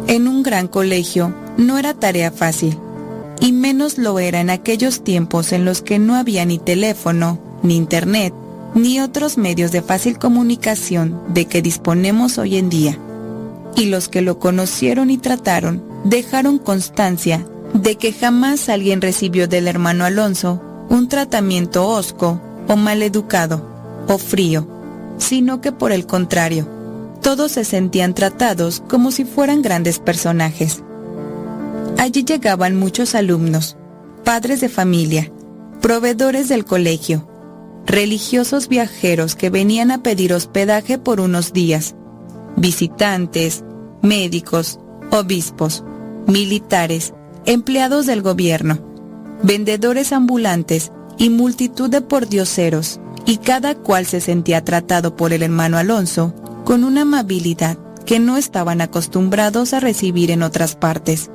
en 0.06 0.28
un 0.28 0.42
gran 0.42 0.68
colegio 0.68 1.34
no 1.56 1.78
era 1.78 1.94
tarea 1.94 2.30
fácil, 2.30 2.78
y 3.40 3.52
menos 3.52 3.98
lo 3.98 4.18
era 4.18 4.40
en 4.40 4.50
aquellos 4.50 5.02
tiempos 5.02 5.52
en 5.52 5.64
los 5.64 5.82
que 5.82 5.98
no 5.98 6.14
había 6.14 6.44
ni 6.44 6.58
teléfono, 6.58 7.38
ni 7.62 7.76
internet, 7.76 8.34
ni 8.74 9.00
otros 9.00 9.38
medios 9.38 9.72
de 9.72 9.82
fácil 9.82 10.18
comunicación 10.18 11.22
de 11.28 11.46
que 11.46 11.62
disponemos 11.62 12.38
hoy 12.38 12.56
en 12.56 12.68
día. 12.68 12.98
Y 13.76 13.86
los 13.86 14.08
que 14.08 14.22
lo 14.22 14.38
conocieron 14.38 15.10
y 15.10 15.18
trataron 15.18 15.82
dejaron 16.04 16.58
constancia 16.58 17.46
de 17.72 17.96
que 17.96 18.12
jamás 18.12 18.68
alguien 18.68 19.00
recibió 19.00 19.48
del 19.48 19.66
hermano 19.68 20.04
Alonso 20.04 20.62
un 20.88 21.08
tratamiento 21.08 21.88
hosco 21.88 22.40
o 22.68 22.76
maleducado 22.76 23.66
o 24.08 24.18
frío, 24.18 24.68
sino 25.18 25.60
que 25.60 25.72
por 25.72 25.92
el 25.92 26.06
contrario, 26.06 26.68
todos 27.20 27.52
se 27.52 27.64
sentían 27.64 28.14
tratados 28.14 28.82
como 28.88 29.10
si 29.10 29.24
fueran 29.24 29.62
grandes 29.62 29.98
personajes. 29.98 30.82
Allí 31.98 32.24
llegaban 32.24 32.76
muchos 32.76 33.14
alumnos, 33.14 33.76
padres 34.24 34.60
de 34.60 34.68
familia, 34.68 35.32
proveedores 35.80 36.48
del 36.48 36.64
colegio, 36.64 37.26
religiosos 37.86 38.68
viajeros 38.68 39.34
que 39.34 39.50
venían 39.50 39.90
a 39.90 40.02
pedir 40.02 40.32
hospedaje 40.32 40.98
por 40.98 41.20
unos 41.20 41.52
días, 41.52 41.94
visitantes, 42.56 43.64
médicos, 44.02 44.78
obispos, 45.10 45.84
militares, 46.26 47.14
empleados 47.46 48.06
del 48.06 48.22
gobierno, 48.22 48.78
vendedores 49.42 50.12
ambulantes 50.12 50.92
y 51.18 51.30
multitud 51.30 51.90
de 51.90 52.00
pordioseros, 52.00 53.00
y 53.26 53.38
cada 53.38 53.74
cual 53.74 54.06
se 54.06 54.20
sentía 54.20 54.64
tratado 54.64 55.16
por 55.16 55.32
el 55.32 55.42
hermano 55.42 55.78
Alonso 55.78 56.34
con 56.64 56.84
una 56.84 57.02
amabilidad 57.02 57.78
que 58.04 58.18
no 58.18 58.36
estaban 58.36 58.80
acostumbrados 58.80 59.72
a 59.72 59.80
recibir 59.80 60.30
en 60.30 60.42
otras 60.42 60.74
partes. 60.74 61.30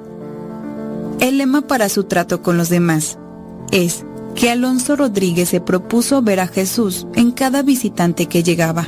El 1.20 1.38
lema 1.38 1.62
para 1.62 1.90
su 1.90 2.04
trato 2.04 2.42
con 2.42 2.58
los 2.58 2.70
demás 2.70 3.18
es 3.72 4.06
que 4.40 4.50
Alonso 4.50 4.96
Rodríguez 4.96 5.50
se 5.50 5.60
propuso 5.60 6.22
ver 6.22 6.40
a 6.40 6.48
Jesús 6.48 7.06
en 7.14 7.32
cada 7.32 7.62
visitante 7.62 8.28
que 8.28 8.42
llegaba 8.42 8.88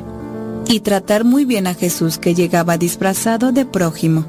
y 0.65 0.79
tratar 0.79 1.25
muy 1.25 1.43
bien 1.43 1.67
a 1.67 1.73
Jesús 1.73 2.17
que 2.17 2.33
llegaba 2.33 2.77
disfrazado 2.77 3.51
de 3.51 3.65
prójimo. 3.65 4.25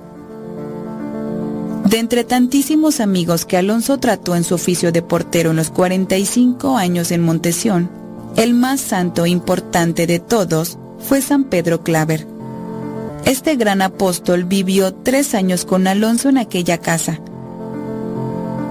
De 1.84 2.00
entre 2.00 2.24
tantísimos 2.24 2.98
amigos 2.98 3.44
que 3.44 3.56
Alonso 3.56 3.98
trató 3.98 4.34
en 4.34 4.42
su 4.42 4.56
oficio 4.56 4.90
de 4.90 5.02
portero 5.02 5.50
en 5.50 5.56
los 5.56 5.70
45 5.70 6.76
años 6.76 7.12
en 7.12 7.22
Montesión, 7.22 7.88
el 8.34 8.52
más 8.52 8.80
santo 8.80 9.24
e 9.24 9.30
importante 9.30 10.08
de 10.08 10.18
todos 10.18 10.76
fue 10.98 11.22
San 11.22 11.44
Pedro 11.44 11.84
Claver. 11.84 12.26
Este 13.26 13.54
gran 13.54 13.80
apóstol 13.80 14.42
vivió 14.42 14.92
tres 14.92 15.36
años 15.36 15.64
con 15.66 15.86
Alonso 15.86 16.28
en 16.28 16.38
aquella 16.38 16.78
casa. 16.78 17.20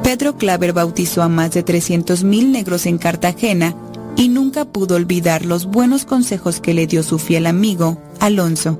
Pedro 0.04 0.36
Claver 0.36 0.74
bautizó 0.74 1.22
a 1.22 1.30
más 1.30 1.52
de 1.52 1.64
300.000 1.64 2.48
negros 2.48 2.86
en 2.86 2.98
Cartagena 2.98 3.76
y 4.16 4.30
nunca 4.30 4.66
pudo 4.66 4.96
olvidar 4.96 5.46
los 5.46 5.66
buenos 5.66 6.06
consejos 6.06 6.60
que 6.60 6.74
le 6.74 6.88
dio 6.88 7.04
su 7.04 7.20
fiel 7.20 7.46
amigo, 7.46 7.98
Alonso. 8.20 8.80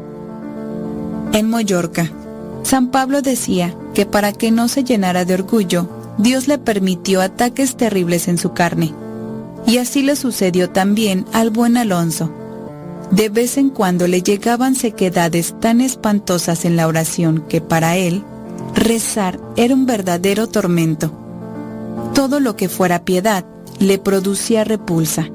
En 1.34 1.50
Mallorca, 1.50 2.12
San 2.64 2.92
Pablo 2.92 3.22
decía 3.22 3.76
que 3.94 4.06
para 4.06 4.34
que 4.34 4.52
no 4.52 4.68
se 4.68 4.84
llenara 4.84 5.26
de 5.26 5.36
orgullo, 5.36 5.90
Dios 6.18 6.48
le 6.48 6.58
permitió 6.58 7.22
ataques 7.22 7.78
terribles 7.78 8.28
en 8.28 8.38
su 8.38 8.54
carne. 8.54 8.94
Y 9.66 9.78
así 9.78 10.02
le 10.02 10.16
sucedió 10.16 10.70
también 10.70 11.26
al 11.34 11.50
buen 11.50 11.78
Alonso. 11.78 12.32
De 13.12 13.30
vez 13.30 13.58
en 13.58 13.70
cuando 13.70 14.08
le 14.08 14.22
llegaban 14.22 14.76
sequedades 14.76 15.54
tan 15.60 15.82
espantosas 15.82 16.66
en 16.66 16.76
la 16.76 16.88
oración 16.88 17.44
que 17.48 17.62
para 17.62 17.98
él, 17.98 18.24
rezar 18.76 19.40
era 19.56 19.74
un 19.74 19.86
verdadero 19.86 20.48
tormento. 20.48 21.12
Todo 22.14 22.40
lo 22.40 22.56
que 22.56 22.70
fuera 22.70 23.04
piedad 23.04 23.46
le 23.80 23.98
producía 23.98 24.64
repulsa. 24.64 25.28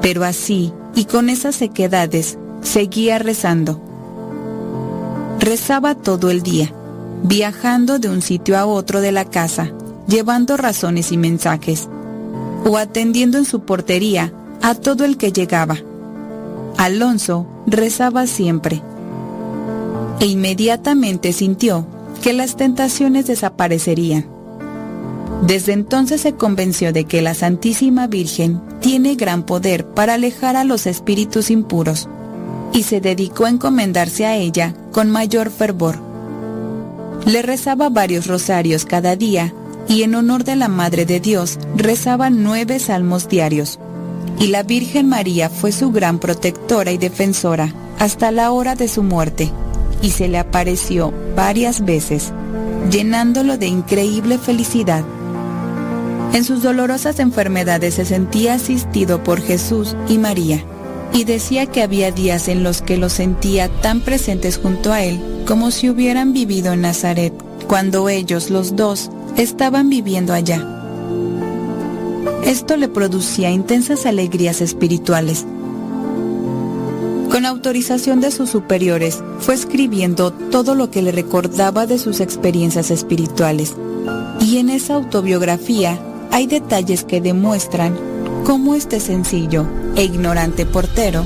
Pero 0.00 0.24
así, 0.24 0.72
y 0.94 1.04
con 1.04 1.28
esas 1.28 1.54
sequedades, 1.54 2.38
seguía 2.62 3.18
rezando. 3.18 3.80
Rezaba 5.38 5.94
todo 5.94 6.30
el 6.30 6.42
día, 6.42 6.72
viajando 7.22 7.98
de 7.98 8.08
un 8.08 8.22
sitio 8.22 8.58
a 8.58 8.66
otro 8.66 9.00
de 9.00 9.12
la 9.12 9.24
casa, 9.24 9.72
llevando 10.06 10.56
razones 10.56 11.12
y 11.12 11.16
mensajes, 11.16 11.88
o 12.68 12.76
atendiendo 12.76 13.38
en 13.38 13.44
su 13.44 13.60
portería 13.60 14.32
a 14.60 14.74
todo 14.74 15.04
el 15.04 15.16
que 15.16 15.32
llegaba. 15.32 15.78
Alonso 16.78 17.46
rezaba 17.66 18.26
siempre, 18.26 18.82
e 20.20 20.26
inmediatamente 20.26 21.32
sintió 21.32 21.86
que 22.22 22.32
las 22.32 22.56
tentaciones 22.56 23.26
desaparecerían. 23.26 24.26
Desde 25.42 25.72
entonces 25.72 26.20
se 26.20 26.34
convenció 26.34 26.92
de 26.92 27.04
que 27.04 27.20
la 27.20 27.34
Santísima 27.34 28.06
Virgen 28.06 28.62
tiene 28.80 29.16
gran 29.16 29.42
poder 29.42 29.84
para 29.84 30.14
alejar 30.14 30.54
a 30.56 30.62
los 30.62 30.86
espíritus 30.86 31.50
impuros 31.50 32.08
y 32.72 32.84
se 32.84 33.00
dedicó 33.00 33.44
a 33.44 33.50
encomendarse 33.50 34.24
a 34.24 34.36
ella 34.36 34.72
con 34.92 35.10
mayor 35.10 35.50
fervor. 35.50 35.98
Le 37.26 37.42
rezaba 37.42 37.88
varios 37.88 38.28
rosarios 38.28 38.84
cada 38.84 39.16
día 39.16 39.52
y 39.88 40.04
en 40.04 40.14
honor 40.14 40.44
de 40.44 40.54
la 40.54 40.68
Madre 40.68 41.04
de 41.04 41.18
Dios 41.18 41.58
rezaba 41.76 42.30
nueve 42.30 42.78
salmos 42.78 43.28
diarios. 43.28 43.80
Y 44.38 44.46
la 44.46 44.62
Virgen 44.62 45.08
María 45.08 45.50
fue 45.50 45.72
su 45.72 45.90
gran 45.90 46.20
protectora 46.20 46.92
y 46.92 46.98
defensora 46.98 47.74
hasta 47.98 48.30
la 48.30 48.52
hora 48.52 48.76
de 48.76 48.86
su 48.86 49.02
muerte 49.02 49.50
y 50.02 50.10
se 50.10 50.28
le 50.28 50.38
apareció 50.38 51.14
varias 51.34 51.84
veces, 51.84 52.32
llenándolo 52.90 53.56
de 53.56 53.68
increíble 53.68 54.36
felicidad. 54.36 55.04
En 56.34 56.44
sus 56.44 56.62
dolorosas 56.62 57.18
enfermedades 57.20 57.94
se 57.94 58.04
sentía 58.04 58.54
asistido 58.54 59.22
por 59.22 59.40
Jesús 59.40 59.96
y 60.08 60.18
María, 60.18 60.64
y 61.14 61.24
decía 61.24 61.66
que 61.66 61.82
había 61.82 62.10
días 62.10 62.48
en 62.48 62.62
los 62.62 62.82
que 62.82 62.96
los 62.96 63.12
sentía 63.12 63.68
tan 63.80 64.00
presentes 64.00 64.58
junto 64.58 64.92
a 64.92 65.02
él 65.04 65.20
como 65.46 65.70
si 65.70 65.90
hubieran 65.90 66.32
vivido 66.32 66.72
en 66.72 66.82
Nazaret, 66.82 67.32
cuando 67.68 68.08
ellos 68.08 68.50
los 68.50 68.76
dos 68.76 69.10
estaban 69.36 69.88
viviendo 69.88 70.32
allá. 70.32 70.66
Esto 72.44 72.76
le 72.76 72.88
producía 72.88 73.50
intensas 73.50 74.04
alegrías 74.04 74.60
espirituales. 74.60 75.46
Con 77.32 77.46
autorización 77.46 78.20
de 78.20 78.30
sus 78.30 78.50
superiores, 78.50 79.24
fue 79.38 79.54
escribiendo 79.54 80.34
todo 80.34 80.74
lo 80.74 80.90
que 80.90 81.00
le 81.00 81.12
recordaba 81.12 81.86
de 81.86 81.96
sus 81.96 82.20
experiencias 82.20 82.90
espirituales. 82.90 83.74
Y 84.38 84.58
en 84.58 84.68
esa 84.68 84.96
autobiografía 84.96 85.98
hay 86.30 86.46
detalles 86.46 87.04
que 87.04 87.22
demuestran 87.22 87.96
cómo 88.44 88.74
este 88.74 89.00
sencillo 89.00 89.64
e 89.96 90.04
ignorante 90.04 90.66
portero 90.66 91.24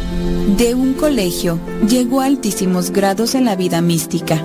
de 0.57 0.77
un 0.77 0.95
colegio 0.95 1.59
llegó 1.89 2.21
a 2.21 2.27
altísimos 2.27 2.93
grados 2.93 3.35
en 3.35 3.45
la 3.45 3.57
vida 3.57 3.81
mística. 3.81 4.41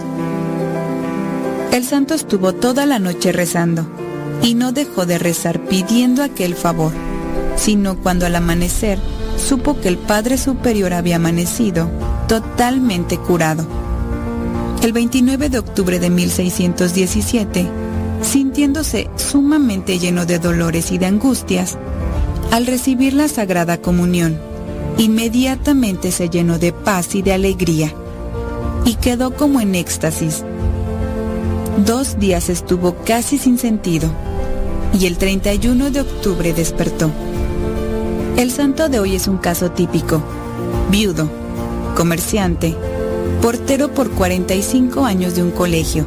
El 1.72 1.84
santo 1.84 2.16
estuvo 2.16 2.54
toda 2.54 2.88
la 2.88 2.98
noche 2.98 3.32
rezando 3.32 3.86
y 4.42 4.56
no 4.56 4.72
dejó 4.72 5.06
de 5.06 5.20
rezar 5.20 5.60
pidiendo 5.66 6.24
aquel 6.24 6.56
favor, 6.56 6.92
sino 7.56 7.98
cuando 7.98 8.26
al 8.26 8.36
amanecer 8.36 8.98
supo 9.42 9.80
que 9.80 9.90
el 9.90 9.98
Padre 9.98 10.38
Superior 10.38 10.94
había 10.94 11.18
amanecido 11.18 11.90
totalmente 12.28 13.18
curado. 13.18 13.66
El 14.82 14.94
29 14.94 15.50
de 15.50 15.60
octubre 15.60 16.00
de 16.00 16.10
1617, 16.10 17.68
sintiéndose 18.22 19.10
sumamente 19.16 20.00
lleno 20.00 20.26
de 20.26 20.40
dolores 20.40 20.92
y 20.92 20.98
de 20.98 21.08
angustias, 21.08 21.78
al 22.52 22.66
recibir 22.66 23.14
la 23.14 23.28
Sagrada 23.28 23.78
Comunión, 23.78 24.40
inmediatamente 24.98 26.12
se 26.12 26.30
llenó 26.30 26.58
de 26.58 26.74
paz 26.74 27.16
y 27.16 27.22
de 27.22 27.34
alegría, 27.34 27.94
y 28.86 28.96
quedó 28.96 29.36
como 29.36 29.62
en 29.62 29.76
éxtasis. 29.76 30.44
Dos 31.86 32.20
días 32.20 32.50
estuvo 32.50 32.96
casi 33.06 33.38
sin 33.38 33.58
sentido, 33.58 34.10
y 35.00 35.06
el 35.06 35.18
31 35.18 35.92
de 35.92 36.02
octubre 36.02 36.54
despertó. 36.54 37.12
El 38.38 38.50
santo 38.50 38.90
de 38.90 39.00
hoy 39.00 39.16
es 39.16 39.28
un 39.28 39.38
caso 39.38 39.72
típico. 39.72 40.22
Viudo, 40.90 41.30
comerciante, 41.96 42.76
portero 43.42 43.94
por 43.94 44.10
45 44.12 45.06
años 45.06 45.36
de 45.36 45.44
un 45.44 45.52
colegio, 45.52 46.06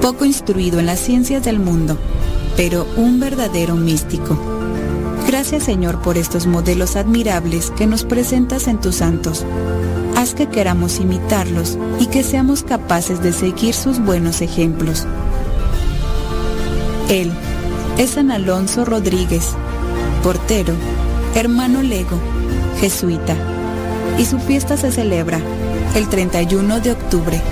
poco 0.00 0.24
instruido 0.24 0.80
en 0.80 0.86
las 0.86 0.98
ciencias 0.98 1.44
del 1.44 1.58
mundo, 1.58 1.98
pero 2.56 2.86
un 2.96 3.20
verdadero 3.20 3.74
místico. 3.74 4.36
Gracias 5.26 5.64
Señor 5.64 6.00
por 6.02 6.16
estos 6.16 6.46
modelos 6.46 6.96
admirables 6.96 7.70
que 7.70 7.86
nos 7.86 8.04
presentas 8.04 8.66
en 8.66 8.80
tus 8.80 8.96
santos. 8.96 9.44
Haz 10.16 10.34
que 10.34 10.48
queramos 10.48 10.98
imitarlos 10.98 11.78
y 12.00 12.06
que 12.06 12.22
seamos 12.22 12.62
capaces 12.62 13.22
de 13.22 13.32
seguir 13.32 13.74
sus 13.74 14.00
buenos 14.00 14.40
ejemplos. 14.40 15.06
Él 17.08 17.30
es 17.98 18.10
San 18.10 18.30
Alonso 18.30 18.84
Rodríguez, 18.84 19.50
portero 20.22 20.74
hermano 21.36 21.82
Lego, 21.82 22.18
jesuita, 22.80 23.36
y 24.18 24.24
su 24.24 24.38
fiesta 24.38 24.78
se 24.78 24.90
celebra 24.90 25.38
el 25.94 26.08
31 26.08 26.80
de 26.80 26.92
octubre. 26.92 27.42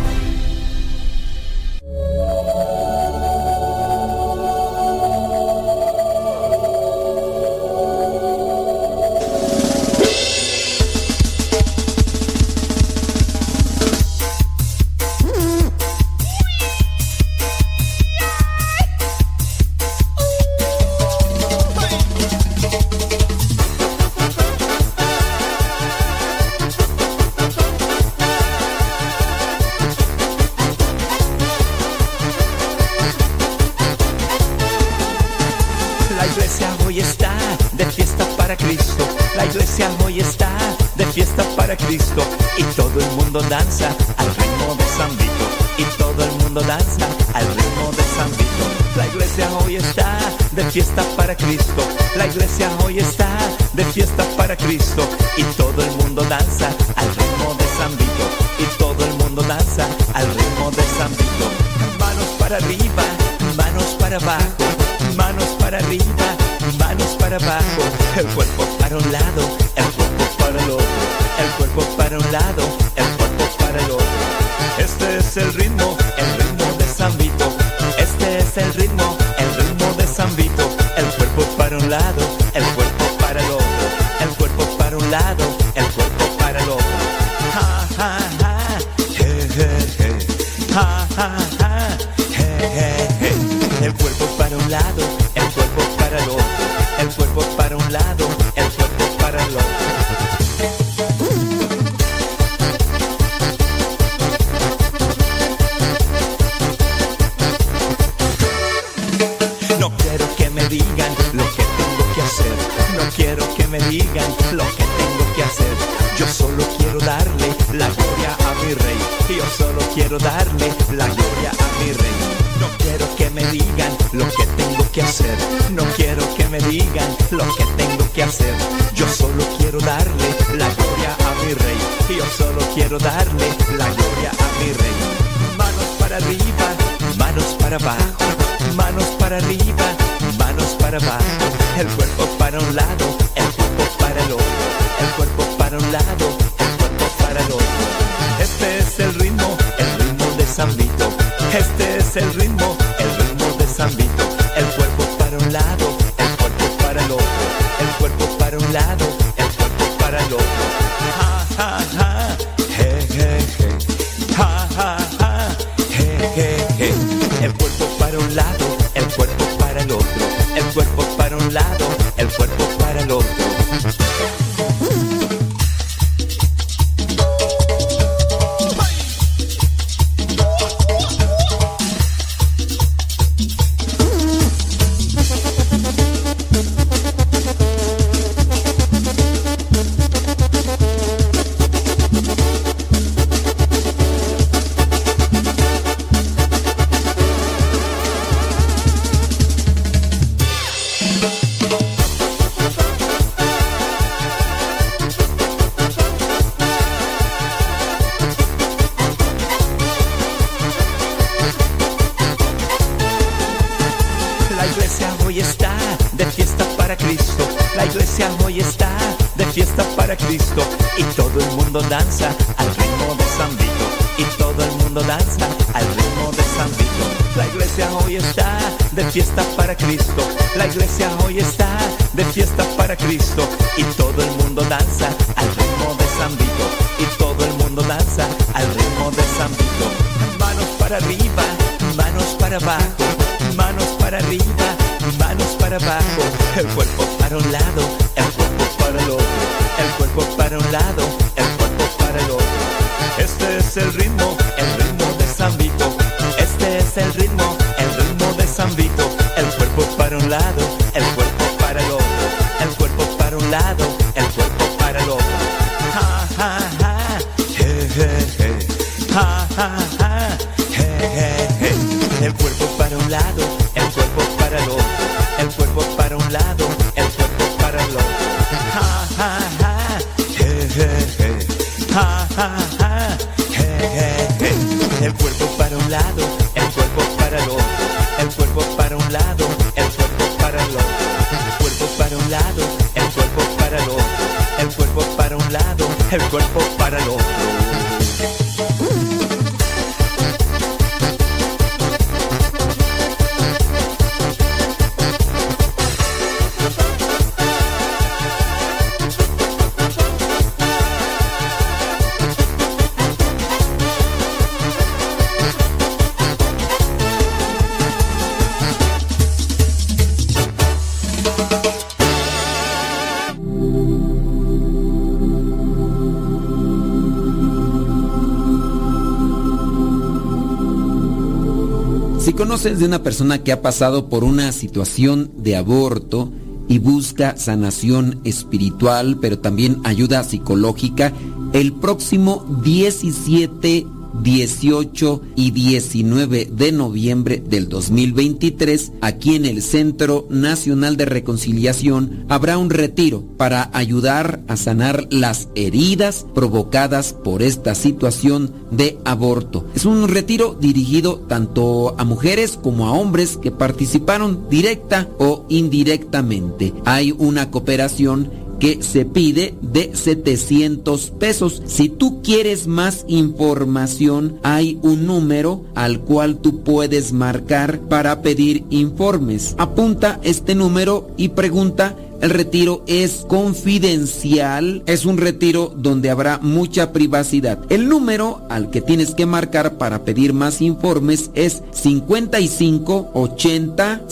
Conoces 332.54 332.78
de 332.78 332.86
una 332.86 333.02
persona 333.02 333.42
que 333.42 333.50
ha 333.50 333.62
pasado 333.62 334.08
por 334.08 334.22
una 334.22 334.52
situación 334.52 335.28
de 335.38 335.56
aborto 335.56 336.30
y 336.68 336.78
busca 336.78 337.36
sanación 337.36 338.20
espiritual, 338.22 339.18
pero 339.20 339.40
también 339.40 339.80
ayuda 339.82 340.22
psicológica, 340.22 341.12
el 341.52 341.72
próximo 341.72 342.46
17, 342.62 343.88
18 344.22 345.22
y 345.36 345.50
19 345.50 346.48
de 346.52 346.72
noviembre 346.72 347.42
del 347.44 347.68
2023, 347.68 348.92
aquí 349.00 349.34
en 349.36 349.44
el 349.44 349.62
Centro 349.62 350.26
Nacional 350.30 350.96
de 350.96 351.04
Reconciliación, 351.04 352.24
habrá 352.28 352.58
un 352.58 352.70
retiro 352.70 353.24
para 353.36 353.70
ayudar 353.72 354.40
a 354.48 354.56
sanar 354.56 355.06
las 355.10 355.48
heridas 355.54 356.26
provocadas 356.34 357.12
por 357.12 357.42
esta 357.42 357.74
situación 357.74 358.52
de 358.70 358.98
aborto. 359.04 359.66
Es 359.74 359.84
un 359.84 360.08
retiro 360.08 360.56
dirigido 360.60 361.20
tanto 361.28 361.94
a 361.98 362.04
mujeres 362.04 362.58
como 362.62 362.86
a 362.86 362.92
hombres 362.92 363.36
que 363.36 363.50
participaron 363.50 364.48
directa 364.48 365.08
o 365.18 365.46
indirectamente. 365.48 366.72
Hay 366.84 367.12
una 367.16 367.50
cooperación 367.50 368.43
que 368.64 368.82
se 368.82 369.04
pide 369.04 369.54
de 369.60 369.90
700 369.92 371.10
pesos. 371.10 371.60
Si 371.66 371.90
tú 371.90 372.22
quieres 372.22 372.66
más 372.66 373.04
información, 373.08 374.38
hay 374.42 374.78
un 374.80 375.06
número 375.06 375.66
al 375.74 376.00
cual 376.00 376.38
tú 376.38 376.62
puedes 376.62 377.12
marcar 377.12 377.80
para 377.80 378.22
pedir 378.22 378.64
informes. 378.70 379.54
Apunta 379.58 380.18
este 380.22 380.54
número 380.54 381.10
y 381.18 381.28
pregunta 381.28 381.94
el 382.20 382.30
retiro 382.30 382.82
es 382.86 383.24
confidencial, 383.28 384.82
es 384.86 385.04
un 385.04 385.18
retiro 385.18 385.72
donde 385.76 386.10
habrá 386.10 386.38
mucha 386.38 386.92
privacidad. 386.92 387.58
El 387.68 387.88
número 387.88 388.42
al 388.48 388.70
que 388.70 388.80
tienes 388.80 389.14
que 389.14 389.26
marcar 389.26 389.76
para 389.78 390.04
pedir 390.04 390.32
más 390.32 390.62
informes 390.62 391.30
es 391.34 391.62
55 391.72 393.10
80 393.12 394.02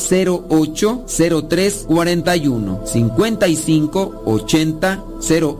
08 0.48 1.04
03 1.48 1.84
41. 1.88 2.80
55 2.84 4.22
80 4.24 5.04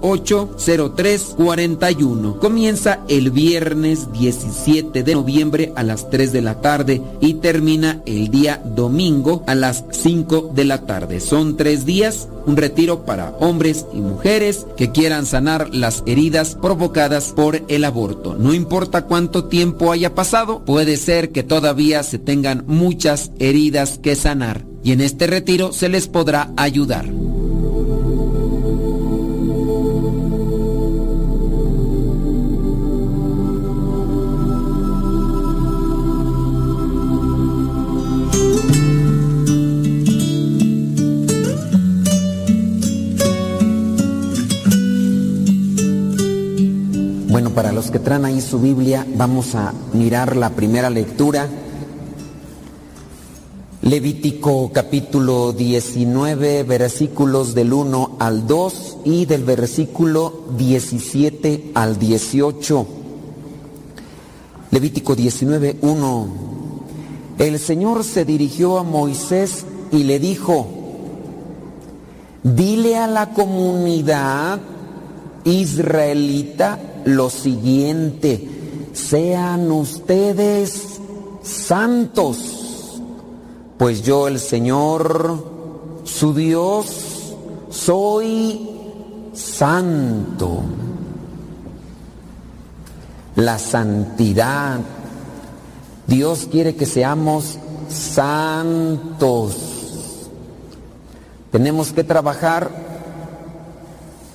08 0.03 0.57
03 0.97 1.35
41. 1.37 2.39
Comienza 2.39 3.01
el 3.09 3.31
viernes 3.31 4.13
17 4.13 5.03
de 5.03 5.15
noviembre 5.15 5.73
a 5.77 5.83
las 5.83 6.11
3 6.11 6.33
de 6.33 6.43
la 6.43 6.61
tarde 6.61 7.01
y 7.21 7.35
termina 7.35 8.03
el 8.07 8.29
día 8.29 8.61
domingo 8.65 9.43
a 9.47 9.55
las 9.55 9.85
5 9.91 10.51
de 10.55 10.65
la 10.65 10.83
tarde. 10.83 11.21
Son 11.21 11.57
tres 11.57 11.87
días 11.87 12.29
un 12.47 12.57
retiro 12.57 13.05
para 13.05 13.31
hombres 13.41 13.87
y 13.93 14.01
mujeres 14.01 14.67
que 14.77 14.91
quieran 14.91 15.27
sanar 15.27 15.75
las 15.75 16.03
heridas 16.07 16.57
provocadas 16.61 17.33
por 17.33 17.63
el 17.69 17.85
aborto. 17.85 18.37
No 18.39 18.55
importa 18.55 19.07
cuánto 19.07 19.45
tiempo 19.45 19.93
haya 19.93 20.15
pasado, 20.15 20.65
puede 20.65 20.97
ser 20.97 21.31
que 21.31 21.43
todavía 21.43 22.03
se 22.03 22.19
tengan 22.19 22.65
muchas 22.67 23.33
heridas 23.39 23.99
que 23.99 24.15
sanar 24.15 24.65
y 24.83 24.93
en 24.93 25.01
este 25.01 25.27
retiro 25.27 25.73
se 25.73 25.89
les 25.89 26.09
podrá 26.09 26.53
ayudar. 26.57 27.07
Que 47.93 47.99
traen 47.99 48.25
ahí 48.25 48.41
su 48.41 48.59
Biblia, 48.59 49.07
vamos 49.17 49.55
a 49.55 49.75
mirar 49.93 50.35
la 50.35 50.51
primera 50.51 50.89
lectura. 50.89 51.47
Levítico 53.83 54.71
capítulo 54.73 55.53
19, 55.53 56.63
versículos 56.63 57.55
del 57.55 57.71
1 57.75 58.17
al 58.19 58.47
2 58.47 58.99
y 59.05 59.27
del 59.27 59.45
versículo 59.45 60.47
17 60.57 61.73
al 61.75 61.99
18. 61.99 62.87
Levítico 64.71 65.15
19, 65.15 65.77
1. 65.83 66.27
El 67.39 67.59
Señor 67.59 68.05
se 68.05 68.25
dirigió 68.25 68.79
a 68.79 68.85
Moisés 68.85 69.67
y 69.91 70.05
le 70.05 70.19
dijo, 70.19 70.67
dile 72.43 72.97
a 72.97 73.07
la 73.07 73.35
comunidad 73.35 74.61
israelita 75.45 76.79
lo 77.05 77.31
siguiente, 77.31 78.49
sean 78.93 79.71
ustedes 79.71 81.01
santos, 81.43 83.01
pues 83.79 84.03
yo 84.03 84.29
el 84.29 84.39
Señor, 84.39 85.45
su 86.05 86.35
Dios, 86.35 87.35
soy 87.71 88.69
santo. 89.33 90.63
La 93.37 93.59
santidad. 93.59 94.81
Dios 96.07 96.49
quiere 96.51 96.77
que 96.77 96.85
seamos 96.85 97.59
santos. 97.89 99.57
Tenemos 101.51 101.93
que 101.93 102.05
trabajar 102.05 102.71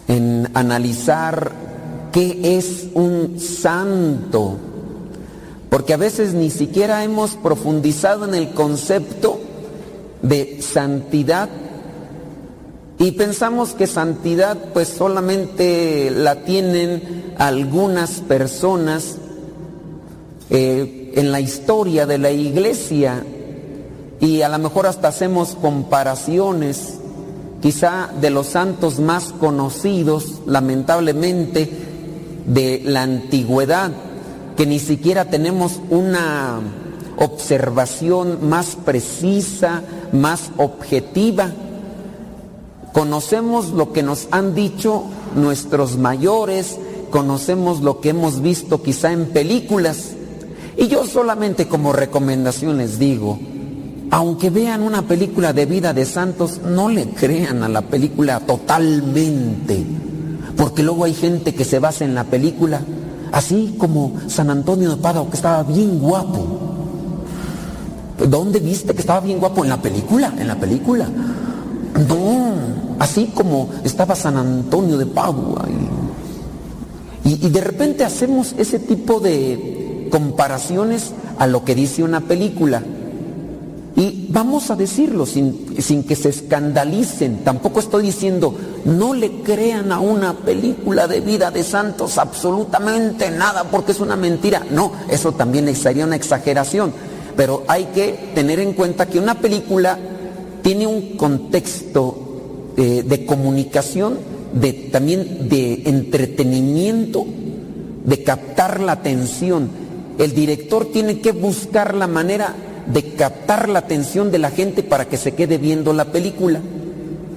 en 0.07 0.49
analizar 0.53 1.66
qué 2.11 2.57
es 2.57 2.87
un 2.93 3.39
santo, 3.39 4.57
porque 5.69 5.93
a 5.93 5.97
veces 5.97 6.33
ni 6.33 6.49
siquiera 6.49 7.03
hemos 7.03 7.31
profundizado 7.35 8.25
en 8.25 8.35
el 8.35 8.51
concepto 8.51 9.39
de 10.21 10.61
santidad. 10.61 11.49
Y 12.99 13.11
pensamos 13.11 13.73
que 13.73 13.85
santidad 13.85 14.57
pues 14.73 14.87
solamente 14.87 16.09
la 16.09 16.43
tienen 16.43 17.33
algunas 17.37 18.21
personas 18.21 19.17
eh, 20.49 21.13
en 21.15 21.31
la 21.31 21.39
historia 21.39 22.05
de 22.05 22.17
la 22.17 22.31
iglesia. 22.31 23.23
Y 24.19 24.41
a 24.41 24.49
lo 24.49 24.57
mejor 24.57 24.87
hasta 24.87 25.09
hacemos 25.09 25.55
comparaciones 25.61 26.95
quizá 27.61 28.09
de 28.19 28.29
los 28.29 28.47
santos 28.47 28.99
más 28.99 29.33
conocidos, 29.33 30.41
lamentablemente, 30.45 31.86
de 32.47 32.81
la 32.83 33.03
antigüedad, 33.03 33.91
que 34.55 34.65
ni 34.65 34.79
siquiera 34.79 35.25
tenemos 35.25 35.79
una 35.89 36.59
observación 37.17 38.49
más 38.49 38.75
precisa, 38.75 39.83
más 40.11 40.51
objetiva. 40.57 41.51
Conocemos 42.93 43.71
lo 43.71 43.93
que 43.93 44.01
nos 44.01 44.27
han 44.31 44.55
dicho 44.55 45.03
nuestros 45.35 45.97
mayores, 45.97 46.77
conocemos 47.11 47.81
lo 47.81 47.99
que 48.01 48.09
hemos 48.09 48.41
visto 48.41 48.81
quizá 48.81 49.11
en 49.11 49.27
películas. 49.27 50.13
Y 50.77 50.87
yo 50.87 51.05
solamente 51.05 51.67
como 51.67 51.93
recomendación 51.93 52.77
les 52.77 52.97
digo, 52.97 53.39
aunque 54.09 54.49
vean 54.49 54.83
una 54.83 55.01
película 55.01 55.53
de 55.53 55.65
vida 55.65 55.93
de 55.93 56.05
santos, 56.05 56.61
no 56.63 56.89
le 56.89 57.09
crean 57.09 57.63
a 57.63 57.69
la 57.69 57.81
película 57.81 58.39
totalmente, 58.39 59.83
porque 60.57 60.83
luego 60.83 61.05
hay 61.05 61.13
gente 61.13 61.53
que 61.53 61.63
se 61.63 61.79
basa 61.79 62.03
en 62.03 62.15
la 62.15 62.23
película, 62.25 62.81
así 63.31 63.75
como 63.77 64.13
San 64.27 64.49
Antonio 64.49 64.89
de 64.89 64.97
Padua, 64.97 65.29
que 65.29 65.35
estaba 65.35 65.63
bien 65.63 65.99
guapo. 65.99 66.45
¿Dónde 68.27 68.59
viste 68.59 68.93
que 68.93 69.01
estaba 69.01 69.19
bien 69.19 69.39
guapo? 69.39 69.63
En 69.63 69.69
la 69.69 69.81
película, 69.81 70.33
en 70.37 70.47
la 70.47 70.55
película. 70.55 71.07
No, 72.07 72.97
así 72.99 73.31
como 73.33 73.69
estaba 73.83 74.15
San 74.15 74.35
Antonio 74.35 74.97
de 74.97 75.05
Padua. 75.05 75.65
Y, 77.23 77.29
Y, 77.29 77.45
y 77.45 77.49
de 77.49 77.61
repente 77.61 78.03
hacemos 78.03 78.55
ese 78.57 78.79
tipo 78.79 79.19
de 79.19 80.07
comparaciones 80.09 81.11
a 81.37 81.45
lo 81.45 81.63
que 81.63 81.75
dice 81.75 82.01
una 82.03 82.21
película. 82.21 82.81
Y 83.97 84.27
vamos 84.29 84.69
a 84.69 84.75
decirlo 84.75 85.25
sin, 85.25 85.75
sin 85.81 86.03
que 86.03 86.15
se 86.15 86.29
escandalicen. 86.29 87.43
Tampoco 87.43 87.79
estoy 87.79 88.03
diciendo, 88.03 88.53
no 88.85 89.15
le 89.15 89.41
crean 89.41 89.91
a 89.91 89.99
una 89.99 90.35
película 90.35 91.07
de 91.07 91.19
vida 91.19 91.49
de 91.49 91.63
santos 91.63 92.19
absolutamente 92.19 93.31
nada 93.31 93.63
porque 93.63 93.93
es 93.93 93.99
una 93.99 94.15
mentira. 94.15 94.63
No, 94.69 94.91
eso 95.09 95.31
también 95.31 95.75
sería 95.75 96.05
una 96.05 96.15
exageración. 96.15 96.93
Pero 97.35 97.63
hay 97.67 97.85
que 97.85 98.31
tener 98.35 98.59
en 98.59 98.73
cuenta 98.73 99.07
que 99.07 99.17
una 99.17 99.39
película 99.39 99.97
tiene 100.61 100.85
un 100.85 101.17
contexto 101.17 102.73
eh, 102.77 103.03
de 103.03 103.25
comunicación, 103.25 104.19
de, 104.53 104.73
también 104.91 105.49
de 105.49 105.81
entretenimiento, 105.85 107.25
de 108.05 108.21
captar 108.21 108.79
la 108.79 108.91
atención. 108.91 109.71
El 110.19 110.35
director 110.35 110.85
tiene 110.91 111.19
que 111.19 111.31
buscar 111.31 111.95
la 111.95 112.05
manera 112.05 112.55
de 112.91 113.13
captar 113.15 113.69
la 113.69 113.79
atención 113.79 114.31
de 114.31 114.39
la 114.39 114.51
gente 114.51 114.83
para 114.83 115.05
que 115.05 115.17
se 115.17 115.33
quede 115.33 115.57
viendo 115.57 115.93
la 115.93 116.05
película. 116.05 116.59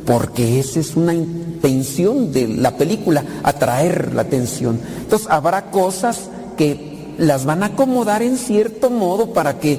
Porque 0.06 0.58
esa 0.58 0.80
es 0.80 0.96
una 0.96 1.14
intención 1.14 2.32
de 2.32 2.48
la 2.48 2.76
película, 2.76 3.24
atraer 3.42 4.14
la 4.14 4.22
atención. 4.22 4.80
Entonces 5.02 5.28
habrá 5.30 5.70
cosas 5.70 6.30
que 6.56 7.14
las 7.18 7.44
van 7.44 7.62
a 7.62 7.66
acomodar 7.66 8.22
en 8.22 8.38
cierto 8.38 8.90
modo 8.90 9.32
para 9.32 9.58
que 9.58 9.78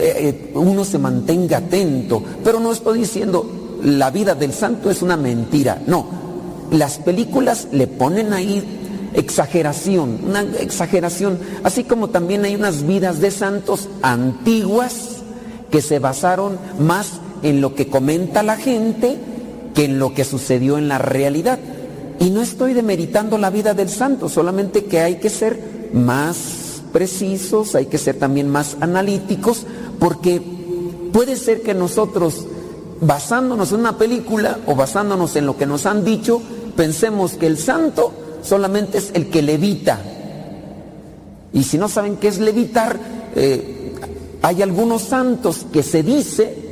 eh, 0.00 0.52
uno 0.54 0.84
se 0.84 0.98
mantenga 0.98 1.58
atento. 1.58 2.22
Pero 2.42 2.60
no 2.60 2.72
estoy 2.72 3.00
diciendo 3.00 3.78
la 3.82 4.10
vida 4.10 4.34
del 4.34 4.52
santo 4.52 4.90
es 4.90 5.02
una 5.02 5.16
mentira. 5.16 5.80
No, 5.86 6.06
las 6.70 6.98
películas 6.98 7.68
le 7.72 7.86
ponen 7.86 8.32
ahí 8.32 8.62
exageración, 9.14 10.20
una 10.24 10.42
exageración, 10.42 11.38
así 11.62 11.84
como 11.84 12.08
también 12.08 12.44
hay 12.44 12.54
unas 12.54 12.86
vidas 12.86 13.20
de 13.20 13.30
santos 13.30 13.88
antiguas 14.02 15.18
que 15.70 15.82
se 15.82 15.98
basaron 15.98 16.58
más 16.78 17.20
en 17.42 17.60
lo 17.60 17.74
que 17.74 17.88
comenta 17.88 18.42
la 18.42 18.56
gente 18.56 19.18
que 19.74 19.84
en 19.84 19.98
lo 19.98 20.14
que 20.14 20.24
sucedió 20.24 20.78
en 20.78 20.88
la 20.88 20.98
realidad. 20.98 21.58
Y 22.20 22.30
no 22.30 22.42
estoy 22.42 22.74
demeritando 22.74 23.38
la 23.38 23.50
vida 23.50 23.74
del 23.74 23.88
santo, 23.88 24.28
solamente 24.28 24.86
que 24.86 25.00
hay 25.00 25.16
que 25.16 25.30
ser 25.30 25.88
más 25.92 26.82
precisos, 26.92 27.74
hay 27.74 27.86
que 27.86 27.98
ser 27.98 28.18
también 28.18 28.48
más 28.48 28.76
analíticos, 28.80 29.66
porque 29.98 30.42
puede 31.12 31.36
ser 31.36 31.62
que 31.62 31.74
nosotros, 31.74 32.46
basándonos 33.00 33.72
en 33.72 33.80
una 33.80 33.98
película 33.98 34.58
o 34.66 34.74
basándonos 34.74 35.36
en 35.36 35.46
lo 35.46 35.56
que 35.56 35.66
nos 35.66 35.86
han 35.86 36.04
dicho, 36.04 36.42
pensemos 36.76 37.34
que 37.34 37.46
el 37.46 37.58
santo 37.58 38.12
solamente 38.42 38.98
es 38.98 39.10
el 39.14 39.28
que 39.28 39.42
levita. 39.42 40.00
Y 41.52 41.64
si 41.64 41.78
no 41.78 41.88
saben 41.88 42.16
qué 42.16 42.28
es 42.28 42.38
levitar, 42.38 42.98
eh, 43.34 43.94
hay 44.42 44.62
algunos 44.62 45.02
santos 45.02 45.66
que 45.72 45.82
se 45.82 46.02
dice 46.02 46.68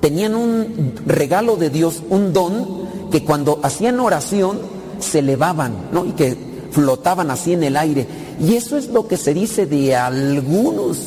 tenían 0.00 0.34
un 0.34 0.94
regalo 1.06 1.56
de 1.56 1.70
Dios, 1.70 2.02
un 2.08 2.32
don, 2.32 3.10
que 3.10 3.24
cuando 3.24 3.60
hacían 3.62 4.00
oración 4.00 4.60
se 5.00 5.20
elevaban, 5.20 5.88
¿no? 5.92 6.04
Y 6.04 6.12
que 6.12 6.36
flotaban 6.70 7.30
así 7.30 7.52
en 7.52 7.64
el 7.64 7.76
aire. 7.76 8.06
Y 8.40 8.54
eso 8.54 8.76
es 8.76 8.88
lo 8.88 9.08
que 9.08 9.16
se 9.16 9.34
dice 9.34 9.66
de 9.66 9.96
algunos. 9.96 10.98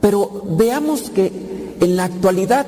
Pero 0.00 0.44
veamos 0.50 1.10
que 1.10 1.32
en 1.80 1.96
la 1.96 2.04
actualidad 2.04 2.66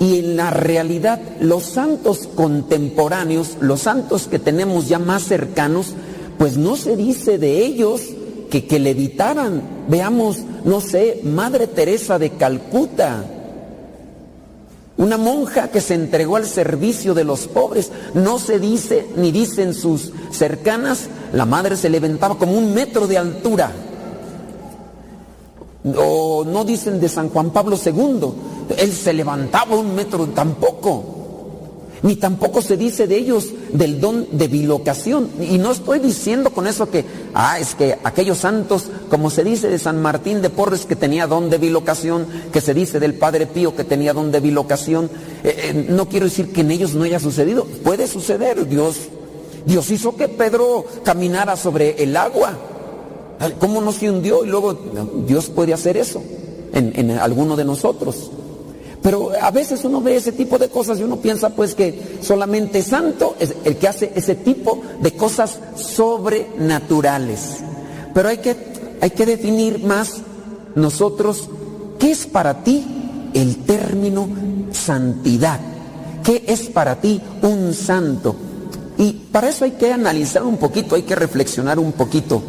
y 0.00 0.18
en 0.18 0.36
la 0.36 0.50
realidad 0.50 1.20
los 1.40 1.62
santos 1.64 2.28
contemporáneos, 2.34 3.58
los 3.60 3.82
santos 3.82 4.26
que 4.26 4.38
tenemos 4.38 4.88
ya 4.88 4.98
más 4.98 5.22
cercanos, 5.22 5.94
pues 6.38 6.56
no 6.56 6.74
se 6.76 6.96
dice 6.96 7.38
de 7.38 7.64
ellos 7.64 8.00
que, 8.50 8.66
que 8.66 8.78
levitaran. 8.78 9.62
Veamos, 9.88 10.38
no 10.64 10.80
sé, 10.80 11.20
Madre 11.22 11.66
Teresa 11.66 12.18
de 12.18 12.30
Calcuta, 12.30 13.24
una 14.96 15.18
monja 15.18 15.68
que 15.68 15.82
se 15.82 15.94
entregó 15.94 16.36
al 16.36 16.46
servicio 16.46 17.12
de 17.12 17.24
los 17.24 17.46
pobres. 17.46 17.92
No 18.14 18.38
se 18.38 18.58
dice, 18.58 19.06
ni 19.16 19.30
dicen 19.32 19.74
sus 19.74 20.12
cercanas, 20.30 21.08
la 21.34 21.44
madre 21.44 21.76
se 21.76 21.90
levantaba 21.90 22.38
como 22.38 22.52
un 22.52 22.72
metro 22.72 23.06
de 23.06 23.18
altura. 23.18 23.70
O 25.84 26.44
no 26.46 26.64
dicen 26.64 27.00
de 27.00 27.08
San 27.10 27.28
Juan 27.28 27.50
Pablo 27.50 27.78
II, 27.82 28.49
él 28.78 28.92
se 28.92 29.12
levantaba 29.12 29.76
un 29.76 29.94
metro 29.94 30.26
tampoco. 30.28 31.20
Ni 32.02 32.16
tampoco 32.16 32.62
se 32.62 32.78
dice 32.78 33.06
de 33.06 33.16
ellos 33.16 33.48
del 33.72 34.00
don 34.00 34.26
de 34.32 34.48
bilocación. 34.48 35.28
Y 35.40 35.58
no 35.58 35.70
estoy 35.70 35.98
diciendo 35.98 36.50
con 36.50 36.66
eso 36.66 36.90
que, 36.90 37.04
ah, 37.34 37.58
es 37.58 37.74
que 37.74 37.98
aquellos 38.02 38.38
santos, 38.38 38.84
como 39.10 39.28
se 39.28 39.44
dice 39.44 39.68
de 39.68 39.78
San 39.78 40.00
Martín 40.00 40.40
de 40.40 40.48
Porres 40.48 40.86
que 40.86 40.96
tenía 40.96 41.26
don 41.26 41.50
de 41.50 41.58
bilocación, 41.58 42.26
que 42.52 42.62
se 42.62 42.72
dice 42.72 43.00
del 43.00 43.14
Padre 43.14 43.46
Pío 43.46 43.76
que 43.76 43.84
tenía 43.84 44.14
don 44.14 44.32
de 44.32 44.40
bilocación, 44.40 45.10
eh, 45.44 45.72
eh, 45.74 45.86
no 45.90 46.08
quiero 46.08 46.24
decir 46.24 46.52
que 46.52 46.62
en 46.62 46.70
ellos 46.70 46.94
no 46.94 47.04
haya 47.04 47.20
sucedido. 47.20 47.66
Puede 47.84 48.06
suceder, 48.06 48.66
Dios. 48.66 48.96
Dios 49.66 49.90
hizo 49.90 50.16
que 50.16 50.28
Pedro 50.28 50.86
caminara 51.04 51.54
sobre 51.56 52.02
el 52.02 52.16
agua. 52.16 52.56
¿Cómo 53.58 53.80
no 53.80 53.92
se 53.92 54.10
hundió? 54.10 54.44
Y 54.44 54.48
luego 54.48 54.74
Dios 55.26 55.48
puede 55.48 55.72
hacer 55.74 55.96
eso 55.96 56.22
en, 56.72 56.92
en 56.94 57.10
alguno 57.12 57.56
de 57.56 57.64
nosotros. 57.64 58.30
Pero 59.02 59.30
a 59.40 59.50
veces 59.50 59.82
uno 59.84 60.00
ve 60.02 60.16
ese 60.16 60.32
tipo 60.32 60.58
de 60.58 60.68
cosas 60.68 60.98
y 60.98 61.02
uno 61.02 61.16
piensa 61.16 61.50
pues 61.50 61.74
que 61.74 62.18
solamente 62.20 62.82
santo 62.82 63.34
es 63.38 63.54
el 63.64 63.76
que 63.76 63.88
hace 63.88 64.12
ese 64.14 64.34
tipo 64.34 64.82
de 65.00 65.12
cosas 65.12 65.58
sobrenaturales. 65.74 67.58
Pero 68.12 68.28
hay 68.28 68.38
que, 68.38 68.56
hay 69.00 69.10
que 69.10 69.24
definir 69.24 69.82
más 69.82 70.16
nosotros 70.74 71.48
qué 71.98 72.10
es 72.10 72.26
para 72.26 72.62
ti 72.62 72.84
el 73.32 73.64
término 73.64 74.28
santidad. 74.72 75.60
¿Qué 76.22 76.44
es 76.46 76.68
para 76.68 77.00
ti 77.00 77.20
un 77.42 77.72
santo? 77.72 78.36
Y 78.98 79.12
para 79.32 79.48
eso 79.48 79.64
hay 79.64 79.72
que 79.72 79.92
analizar 79.92 80.42
un 80.42 80.58
poquito, 80.58 80.94
hay 80.94 81.02
que 81.02 81.14
reflexionar 81.14 81.78
un 81.78 81.92
poquito. 81.92 82.42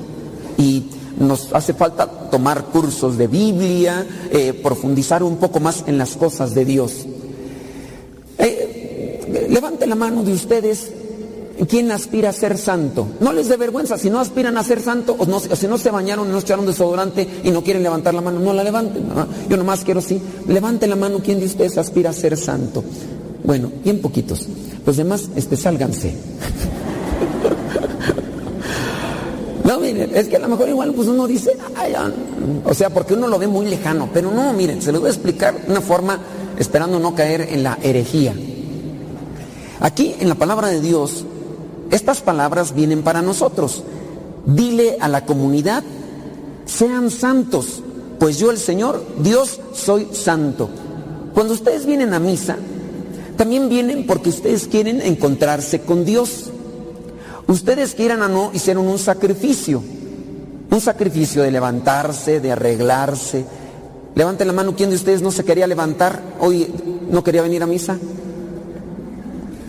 Y 0.57 0.83
nos 1.21 1.53
hace 1.53 1.73
falta 1.73 2.07
tomar 2.07 2.65
cursos 2.65 3.17
de 3.17 3.27
Biblia, 3.27 4.05
eh, 4.31 4.53
profundizar 4.53 5.23
un 5.23 5.37
poco 5.37 5.59
más 5.59 5.83
en 5.87 5.97
las 5.97 6.15
cosas 6.15 6.53
de 6.53 6.65
Dios. 6.65 7.05
Eh, 8.37 9.47
levante 9.49 9.87
la 9.87 9.95
mano 9.95 10.23
de 10.23 10.33
ustedes. 10.33 10.91
¿Quién 11.69 11.91
aspira 11.91 12.29
a 12.29 12.33
ser 12.33 12.57
santo? 12.57 13.05
No 13.19 13.31
les 13.33 13.47
dé 13.47 13.55
vergüenza. 13.55 13.95
Si 13.95 14.09
no 14.09 14.19
aspiran 14.19 14.57
a 14.57 14.63
ser 14.63 14.81
santo, 14.81 15.15
o, 15.15 15.55
si 15.55 15.67
no 15.67 15.77
se 15.77 15.91
bañaron, 15.91 16.31
no 16.31 16.39
echaron 16.39 16.65
desodorante 16.65 17.27
y 17.43 17.51
no 17.51 17.63
quieren 17.63 17.83
levantar 17.83 18.15
la 18.15 18.21
mano, 18.21 18.39
no 18.39 18.51
la 18.51 18.63
levanten. 18.63 19.07
¿no? 19.07 19.27
Yo 19.47 19.57
nomás 19.57 19.83
quiero 19.83 20.01
sí. 20.01 20.19
Levante 20.47 20.87
la 20.87 20.95
mano. 20.95 21.19
¿Quién 21.23 21.39
de 21.39 21.45
ustedes 21.45 21.77
aspira 21.77 22.09
a 22.09 22.13
ser 22.13 22.35
santo? 22.35 22.83
Bueno, 23.43 23.71
bien 23.83 24.01
poquitos. 24.01 24.47
Los 24.85 24.97
demás, 24.97 25.29
este, 25.35 25.55
sálganse. 25.55 26.15
No, 29.63 29.79
miren, 29.79 30.15
es 30.15 30.27
que 30.27 30.37
a 30.37 30.39
lo 30.39 30.47
mejor 30.47 30.69
igual 30.69 30.93
pues 30.93 31.07
uno 31.07 31.27
dice, 31.27 31.51
"Ay, 31.75 31.93
ah", 31.95 32.09
o 32.65 32.73
sea, 32.73 32.89
porque 32.89 33.13
uno 33.13 33.27
lo 33.27 33.37
ve 33.37 33.47
muy 33.47 33.67
lejano, 33.67 34.09
pero 34.13 34.31
no, 34.31 34.53
miren, 34.53 34.81
se 34.81 34.91
lo 34.91 34.99
voy 34.99 35.09
a 35.09 35.11
explicar 35.11 35.65
de 35.65 35.71
una 35.71 35.81
forma 35.81 36.19
esperando 36.57 36.99
no 36.99 37.13
caer 37.15 37.47
en 37.51 37.63
la 37.63 37.77
herejía. 37.81 38.33
Aquí 39.79 40.15
en 40.19 40.29
la 40.29 40.35
palabra 40.35 40.67
de 40.67 40.79
Dios, 40.79 41.25
estas 41.89 42.21
palabras 42.21 42.73
vienen 42.73 43.03
para 43.03 43.21
nosotros. 43.21 43.83
Dile 44.45 44.97
a 44.99 45.07
la 45.07 45.25
comunidad, 45.25 45.83
sean 46.65 47.09
santos, 47.11 47.81
pues 48.19 48.37
yo 48.37 48.51
el 48.51 48.57
Señor, 48.57 49.03
Dios, 49.19 49.59
soy 49.73 50.07
santo. 50.13 50.69
Cuando 51.33 51.53
ustedes 51.53 51.85
vienen 51.85 52.13
a 52.13 52.19
misa, 52.19 52.57
también 53.37 53.69
vienen 53.69 54.05
porque 54.05 54.29
ustedes 54.29 54.67
quieren 54.67 55.01
encontrarse 55.01 55.81
con 55.81 56.05
Dios. 56.05 56.51
Ustedes 57.47 57.95
quieran 57.95 58.21
o 58.21 58.27
no, 58.27 58.51
hicieron 58.53 58.87
un 58.87 58.99
sacrificio. 58.99 59.83
Un 60.69 60.81
sacrificio 60.81 61.43
de 61.43 61.51
levantarse, 61.51 62.39
de 62.39 62.51
arreglarse. 62.51 63.45
Levanten 64.15 64.47
la 64.47 64.53
mano, 64.53 64.75
¿quién 64.75 64.89
de 64.89 64.95
ustedes 64.95 65.21
no 65.21 65.31
se 65.31 65.43
quería 65.43 65.67
levantar? 65.67 66.21
Hoy 66.39 66.73
no 67.09 67.23
quería 67.23 67.41
venir 67.41 67.63
a 67.63 67.67
misa. 67.67 67.97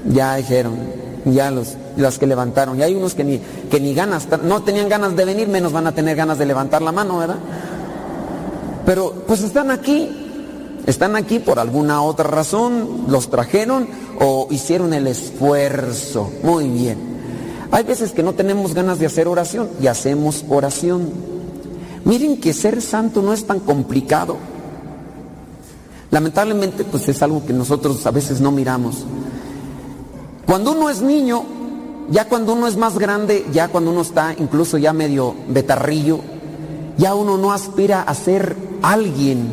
Ya 0.08 0.36
dijeron, 0.36 0.76
ya 1.24 1.50
los, 1.50 1.76
las 1.96 2.18
que 2.18 2.26
levantaron. 2.26 2.78
Y 2.78 2.82
hay 2.82 2.94
unos 2.94 3.14
que 3.14 3.24
ni, 3.24 3.38
que 3.70 3.80
ni 3.80 3.94
ganas, 3.94 4.28
no 4.42 4.62
tenían 4.62 4.88
ganas 4.88 5.16
de 5.16 5.24
venir, 5.24 5.48
menos 5.48 5.72
van 5.72 5.86
a 5.86 5.92
tener 5.92 6.16
ganas 6.16 6.38
de 6.38 6.46
levantar 6.46 6.82
la 6.82 6.92
mano, 6.92 7.18
¿verdad? 7.18 7.38
Pero 8.84 9.24
pues 9.26 9.42
están 9.42 9.70
aquí, 9.70 10.10
están 10.86 11.14
aquí 11.14 11.38
por 11.38 11.58
alguna 11.58 12.02
otra 12.02 12.28
razón, 12.28 13.04
los 13.08 13.30
trajeron 13.30 13.88
o 14.20 14.48
hicieron 14.50 14.92
el 14.92 15.06
esfuerzo. 15.06 16.30
Muy 16.42 16.68
bien. 16.68 17.11
Hay 17.72 17.84
veces 17.84 18.12
que 18.12 18.22
no 18.22 18.34
tenemos 18.34 18.74
ganas 18.74 18.98
de 18.98 19.06
hacer 19.06 19.26
oración 19.26 19.70
y 19.80 19.86
hacemos 19.86 20.44
oración. 20.50 21.08
Miren 22.04 22.38
que 22.38 22.52
ser 22.52 22.82
santo 22.82 23.22
no 23.22 23.32
es 23.32 23.46
tan 23.46 23.60
complicado. 23.60 24.36
Lamentablemente, 26.10 26.84
pues 26.84 27.08
es 27.08 27.22
algo 27.22 27.46
que 27.46 27.54
nosotros 27.54 28.06
a 28.06 28.10
veces 28.10 28.42
no 28.42 28.52
miramos. 28.52 29.04
Cuando 30.44 30.72
uno 30.72 30.90
es 30.90 31.00
niño, 31.00 31.44
ya 32.10 32.28
cuando 32.28 32.52
uno 32.52 32.66
es 32.66 32.76
más 32.76 32.98
grande, 32.98 33.46
ya 33.54 33.68
cuando 33.68 33.90
uno 33.90 34.02
está 34.02 34.34
incluso 34.38 34.76
ya 34.76 34.92
medio 34.92 35.34
betarrillo, 35.48 36.18
ya 36.98 37.14
uno 37.14 37.38
no 37.38 37.52
aspira 37.52 38.02
a 38.02 38.14
ser 38.14 38.54
alguien. 38.82 39.46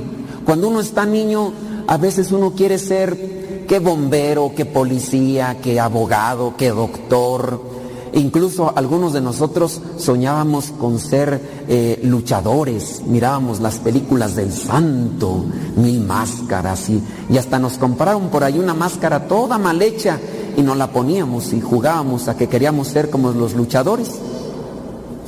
Cuando 0.43 0.67
uno 0.67 0.81
está 0.81 1.05
niño, 1.05 1.53
a 1.87 1.95
veces 1.95 2.33
uno 2.33 2.51
quiere 2.51 2.79
ser 2.79 3.65
que 3.65 3.79
bombero, 3.79 4.51
que 4.53 4.65
policía, 4.65 5.57
que 5.61 5.79
abogado, 5.79 6.57
que 6.57 6.71
doctor. 6.71 7.68
Incluso 8.13 8.73
algunos 8.75 9.13
de 9.13 9.21
nosotros 9.21 9.81
soñábamos 9.97 10.71
con 10.71 10.99
ser 10.99 11.39
eh, 11.67 11.99
luchadores, 12.03 13.03
mirábamos 13.05 13.59
las 13.59 13.77
películas 13.77 14.35
del 14.35 14.51
santo, 14.51 15.45
mil 15.75 16.01
máscaras 16.01 16.89
y, 16.89 17.03
y 17.29 17.37
hasta 17.37 17.59
nos 17.59 17.77
compraron 17.77 18.29
por 18.29 18.43
ahí 18.43 18.57
una 18.57 18.73
máscara 18.73 19.27
toda 19.27 19.57
mal 19.57 19.81
hecha 19.81 20.19
y 20.57 20.61
nos 20.61 20.77
la 20.77 20.91
poníamos 20.91 21.53
y 21.53 21.61
jugábamos 21.61 22.27
a 22.27 22.35
que 22.35 22.47
queríamos 22.47 22.87
ser 22.87 23.09
como 23.09 23.31
los 23.31 23.53
luchadores. 23.53 24.09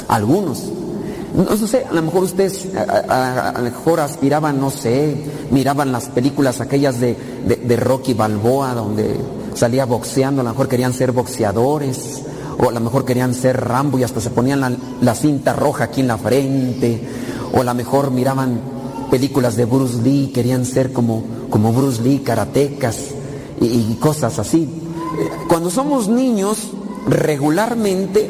Algunos. 0.08 0.64
No 1.34 1.56
sé, 1.56 1.86
a 1.90 1.94
lo 1.94 2.02
mejor 2.02 2.24
ustedes 2.24 2.68
mejor 3.64 4.02
aspiraban, 4.02 4.60
no 4.60 4.70
sé, 4.70 5.16
miraban 5.50 5.94
las 5.94 6.10
películas 6.10 6.60
aquellas 6.60 7.00
de, 7.00 7.16
de, 7.48 7.56
de 7.56 7.76
Rocky 7.78 8.14
Balboa 8.14 8.74
donde 8.74 9.16
salía 9.54 9.86
boxeando, 9.86 10.42
a 10.42 10.44
lo 10.44 10.50
mejor 10.50 10.68
querían 10.68 10.94
ser 10.94 11.14
boxeadores, 11.14 12.24
o 12.58 12.70
a 12.70 12.72
lo 12.72 12.80
mejor 12.80 13.06
querían 13.06 13.34
ser 13.34 13.60
Rambo 13.60 14.00
y 14.00 14.04
hasta 14.04 14.22
se 14.22 14.30
ponían 14.30 14.78
la, 15.02 15.16
cinta 15.16 15.54
roja 15.54 15.86
aquí 15.86 16.02
en 16.02 16.08
la 16.08 16.18
frente, 16.18 17.02
o 17.54 17.62
a 17.62 17.64
lo 17.64 17.74
mejor 17.74 18.12
miraban 18.12 18.60
películas 19.10 19.56
de 19.56 19.66
Bruce 19.66 20.02
Lee, 20.02 20.32
querían 20.34 20.66
ser 20.66 20.94
como, 20.94 21.24
como 21.50 21.74
Bruce 21.74 22.02
Lee, 22.02 22.20
karatecas 22.20 22.98
y 23.60 23.94
cosas 23.96 24.40
así. 24.40 24.70
Cuando 25.48 25.70
somos 25.70 26.08
niños, 26.08 26.58
regularmente 27.08 28.30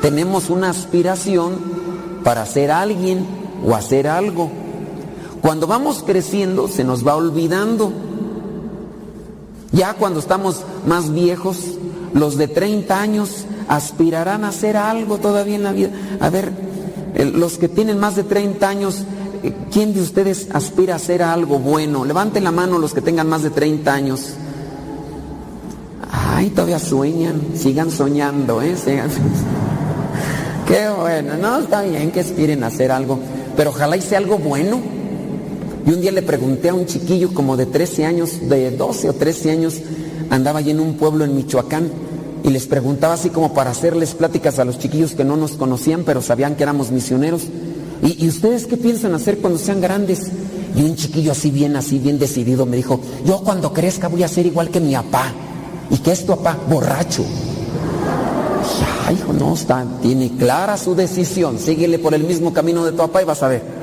tenemos 0.00 0.50
una 0.50 0.70
aspiración 0.70 1.54
para 2.24 2.46
ser 2.46 2.70
alguien 2.70 3.26
o 3.64 3.74
hacer 3.74 4.08
algo. 4.08 4.50
Cuando 5.40 5.66
vamos 5.66 6.02
creciendo 6.04 6.68
se 6.68 6.84
nos 6.84 7.06
va 7.06 7.16
olvidando. 7.16 7.92
Ya 9.72 9.94
cuando 9.94 10.20
estamos 10.20 10.64
más 10.86 11.12
viejos, 11.12 11.56
los 12.12 12.36
de 12.36 12.46
30 12.48 13.00
años 13.00 13.46
aspirarán 13.68 14.44
a 14.44 14.48
hacer 14.48 14.76
algo 14.76 15.18
todavía 15.18 15.56
en 15.56 15.62
la 15.62 15.72
vida. 15.72 15.90
A 16.20 16.28
ver, 16.28 16.52
los 17.14 17.56
que 17.58 17.68
tienen 17.68 17.98
más 17.98 18.16
de 18.16 18.24
30 18.24 18.68
años, 18.68 19.04
eh, 19.42 19.54
¿quién 19.70 19.94
de 19.94 20.02
ustedes 20.02 20.48
aspira 20.52 20.94
a 20.94 20.96
hacer 20.96 21.22
algo 21.22 21.58
bueno? 21.58 22.04
Levanten 22.04 22.44
la 22.44 22.52
mano 22.52 22.78
los 22.78 22.92
que 22.92 23.00
tengan 23.00 23.28
más 23.28 23.42
de 23.42 23.50
30 23.50 23.92
años. 23.92 24.34
Ay, 26.10 26.50
todavía 26.50 26.78
sueñan, 26.78 27.40
sigan 27.54 27.90
soñando, 27.90 28.60
¿eh? 28.60 28.74
Qué 30.66 30.88
bueno, 30.88 31.34
no, 31.38 31.60
está 31.60 31.82
bien 31.82 32.10
que 32.10 32.20
aspiren 32.20 32.62
a 32.62 32.66
hacer 32.68 32.92
algo, 32.92 33.18
pero 33.56 33.70
ojalá 33.70 33.98
sea 34.00 34.18
algo 34.18 34.38
bueno. 34.38 35.01
Y 35.86 35.90
un 35.90 36.00
día 36.00 36.12
le 36.12 36.22
pregunté 36.22 36.68
a 36.68 36.74
un 36.74 36.86
chiquillo 36.86 37.34
como 37.34 37.56
de 37.56 37.66
13 37.66 38.04
años, 38.04 38.48
de 38.48 38.70
12 38.70 39.08
o 39.08 39.12
13 39.14 39.50
años, 39.50 39.74
andaba 40.30 40.60
allí 40.60 40.70
en 40.70 40.80
un 40.80 40.94
pueblo 40.94 41.24
en 41.24 41.34
Michoacán 41.34 41.90
y 42.44 42.50
les 42.50 42.66
preguntaba 42.66 43.14
así 43.14 43.30
como 43.30 43.52
para 43.52 43.70
hacerles 43.70 44.14
pláticas 44.14 44.58
a 44.58 44.64
los 44.64 44.78
chiquillos 44.78 45.14
que 45.14 45.24
no 45.24 45.36
nos 45.36 45.52
conocían, 45.52 46.04
pero 46.04 46.22
sabían 46.22 46.56
que 46.56 46.62
éramos 46.62 46.90
misioneros. 46.90 47.42
¿Y, 48.02 48.24
y 48.24 48.28
ustedes 48.28 48.66
qué 48.66 48.76
piensan 48.76 49.14
hacer 49.14 49.38
cuando 49.38 49.58
sean 49.58 49.80
grandes? 49.80 50.30
Y 50.74 50.82
un 50.82 50.96
chiquillo 50.96 51.32
así 51.32 51.50
bien, 51.50 51.76
así 51.76 51.98
bien 51.98 52.18
decidido 52.18 52.64
me 52.64 52.76
dijo, 52.76 53.00
yo 53.24 53.42
cuando 53.42 53.72
crezca 53.72 54.08
voy 54.08 54.22
a 54.22 54.28
ser 54.28 54.46
igual 54.46 54.70
que 54.70 54.80
mi 54.80 54.94
papá. 54.94 55.32
¿Y 55.90 55.98
qué 55.98 56.12
es 56.12 56.24
tu 56.24 56.36
papá? 56.36 56.58
Borracho. 56.68 57.22
Dije, 57.22 58.84
Ay, 59.06 59.16
hijo, 59.16 59.32
no, 59.32 59.54
está, 59.54 59.84
tiene 60.00 60.30
clara 60.38 60.76
su 60.76 60.94
decisión. 60.94 61.58
Síguele 61.58 61.98
por 61.98 62.14
el 62.14 62.24
mismo 62.24 62.52
camino 62.52 62.84
de 62.84 62.92
tu 62.92 62.98
papá 62.98 63.22
y 63.22 63.24
vas 63.24 63.42
a 63.42 63.48
ver. 63.48 63.81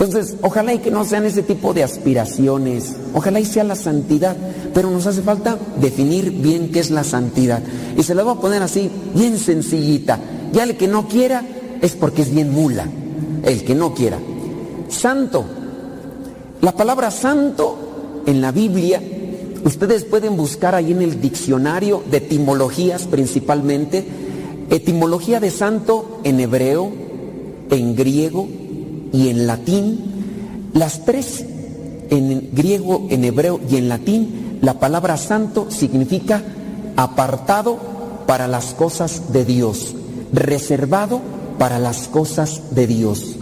Entonces, 0.00 0.36
ojalá 0.42 0.72
y 0.72 0.78
que 0.78 0.92
no 0.92 1.04
sean 1.04 1.24
ese 1.24 1.42
tipo 1.42 1.74
de 1.74 1.82
aspiraciones, 1.82 2.94
ojalá 3.14 3.40
y 3.40 3.44
sea 3.44 3.64
la 3.64 3.74
santidad, 3.74 4.36
pero 4.72 4.90
nos 4.90 5.08
hace 5.08 5.22
falta 5.22 5.58
definir 5.80 6.30
bien 6.30 6.70
qué 6.70 6.78
es 6.78 6.92
la 6.92 7.02
santidad. 7.02 7.60
Y 7.96 8.04
se 8.04 8.14
la 8.14 8.22
voy 8.22 8.36
a 8.36 8.40
poner 8.40 8.62
así, 8.62 8.88
bien 9.12 9.36
sencillita. 9.38 10.20
Ya 10.52 10.62
el 10.62 10.76
que 10.76 10.86
no 10.86 11.08
quiera 11.08 11.44
es 11.82 11.96
porque 11.96 12.22
es 12.22 12.32
bien 12.32 12.52
mula, 12.52 12.86
el 13.42 13.64
que 13.64 13.74
no 13.74 13.92
quiera. 13.92 14.18
Santo. 14.88 15.44
La 16.60 16.76
palabra 16.76 17.10
santo 17.10 18.22
en 18.24 18.40
la 18.40 18.52
Biblia, 18.52 19.02
ustedes 19.64 20.04
pueden 20.04 20.36
buscar 20.36 20.76
ahí 20.76 20.92
en 20.92 21.02
el 21.02 21.20
diccionario 21.20 22.04
de 22.08 22.18
etimologías 22.18 23.08
principalmente, 23.08 24.06
etimología 24.70 25.40
de 25.40 25.50
santo 25.50 26.20
en 26.22 26.38
hebreo, 26.38 26.92
en 27.70 27.96
griego 27.96 28.46
y 29.12 29.28
en 29.28 29.46
latín. 29.46 30.70
Las 30.74 31.04
tres, 31.04 31.44
en 32.10 32.50
griego, 32.52 33.06
en 33.10 33.24
hebreo 33.24 33.60
y 33.68 33.76
en 33.76 33.88
latín, 33.88 34.58
la 34.62 34.78
palabra 34.78 35.16
santo 35.16 35.70
significa 35.70 36.42
apartado 36.96 37.78
para 38.26 38.48
las 38.48 38.74
cosas 38.74 39.32
de 39.32 39.44
Dios, 39.44 39.94
reservado 40.32 41.20
para 41.58 41.78
las 41.78 42.08
cosas 42.08 42.74
de 42.74 42.86
Dios. 42.86 43.36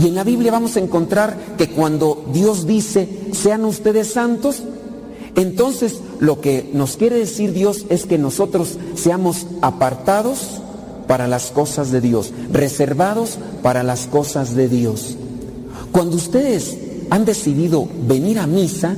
Y 0.00 0.08
en 0.08 0.14
la 0.14 0.24
Biblia 0.24 0.52
vamos 0.52 0.76
a 0.76 0.80
encontrar 0.80 1.36
que 1.58 1.70
cuando 1.70 2.24
Dios 2.32 2.66
dice, 2.66 3.08
sean 3.32 3.64
ustedes 3.64 4.12
santos, 4.12 4.62
entonces 5.36 6.00
lo 6.18 6.40
que 6.40 6.70
nos 6.72 6.96
quiere 6.96 7.18
decir 7.18 7.52
Dios 7.52 7.86
es 7.88 8.06
que 8.06 8.18
nosotros 8.18 8.78
seamos 8.94 9.46
apartados 9.60 10.61
para 11.06 11.28
las 11.28 11.50
cosas 11.50 11.90
de 11.90 12.00
Dios, 12.00 12.32
reservados 12.50 13.38
para 13.62 13.82
las 13.82 14.06
cosas 14.06 14.54
de 14.54 14.68
Dios. 14.68 15.16
Cuando 15.92 16.16
ustedes 16.16 16.76
han 17.10 17.24
decidido 17.24 17.88
venir 18.06 18.38
a 18.38 18.46
misa, 18.46 18.96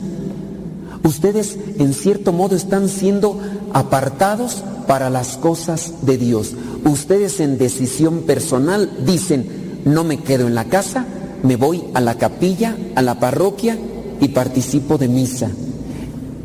ustedes 1.03 1.59
en 1.79 1.93
cierto 1.93 2.33
modo 2.33 2.55
están 2.57 2.89
siendo 2.89 3.41
apartados 3.73 4.63
para 4.87 5.11
las 5.11 5.37
cosas 5.37 5.95
de 6.03 6.19
Dios. 6.19 6.53
Ustedes 6.85 7.41
en 7.41 7.59
decisión 7.59 8.23
personal 8.23 8.91
dicen, 9.05 9.83
no 9.85 10.05
me 10.05 10.19
quedo 10.19 10.47
en 10.47 10.55
la 10.55 10.65
casa, 10.67 11.07
me 11.43 11.57
voy 11.57 11.85
a 11.95 12.01
la 12.01 12.17
capilla, 12.17 12.77
a 12.95 13.03
la 13.03 13.19
parroquia 13.19 13.77
y 14.21 14.29
participo 14.29 14.99
de 14.99 15.09
misa. 15.09 15.51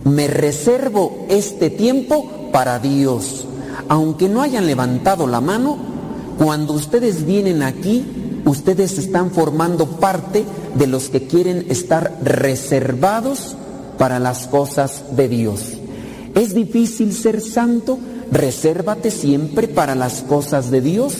Me 0.03 0.27
reservo 0.27 1.25
este 1.29 1.69
tiempo 1.69 2.49
para 2.51 2.79
Dios. 2.79 3.45
Aunque 3.87 4.29
no 4.29 4.41
hayan 4.41 4.67
levantado 4.67 5.27
la 5.27 5.41
mano, 5.41 5.77
cuando 6.37 6.73
ustedes 6.73 7.25
vienen 7.25 7.63
aquí, 7.63 8.05
ustedes 8.45 8.97
están 8.97 9.31
formando 9.31 9.85
parte 9.99 10.45
de 10.75 10.87
los 10.87 11.09
que 11.09 11.27
quieren 11.27 11.65
estar 11.69 12.17
reservados 12.23 13.55
para 13.97 14.19
las 14.19 14.47
cosas 14.47 15.15
de 15.15 15.27
Dios. 15.27 15.61
¿Es 16.35 16.53
difícil 16.53 17.13
ser 17.13 17.41
santo? 17.41 17.99
Resérvate 18.31 19.11
siempre 19.11 19.67
para 19.67 19.95
las 19.95 20.21
cosas 20.21 20.71
de 20.71 20.81
Dios. 20.81 21.15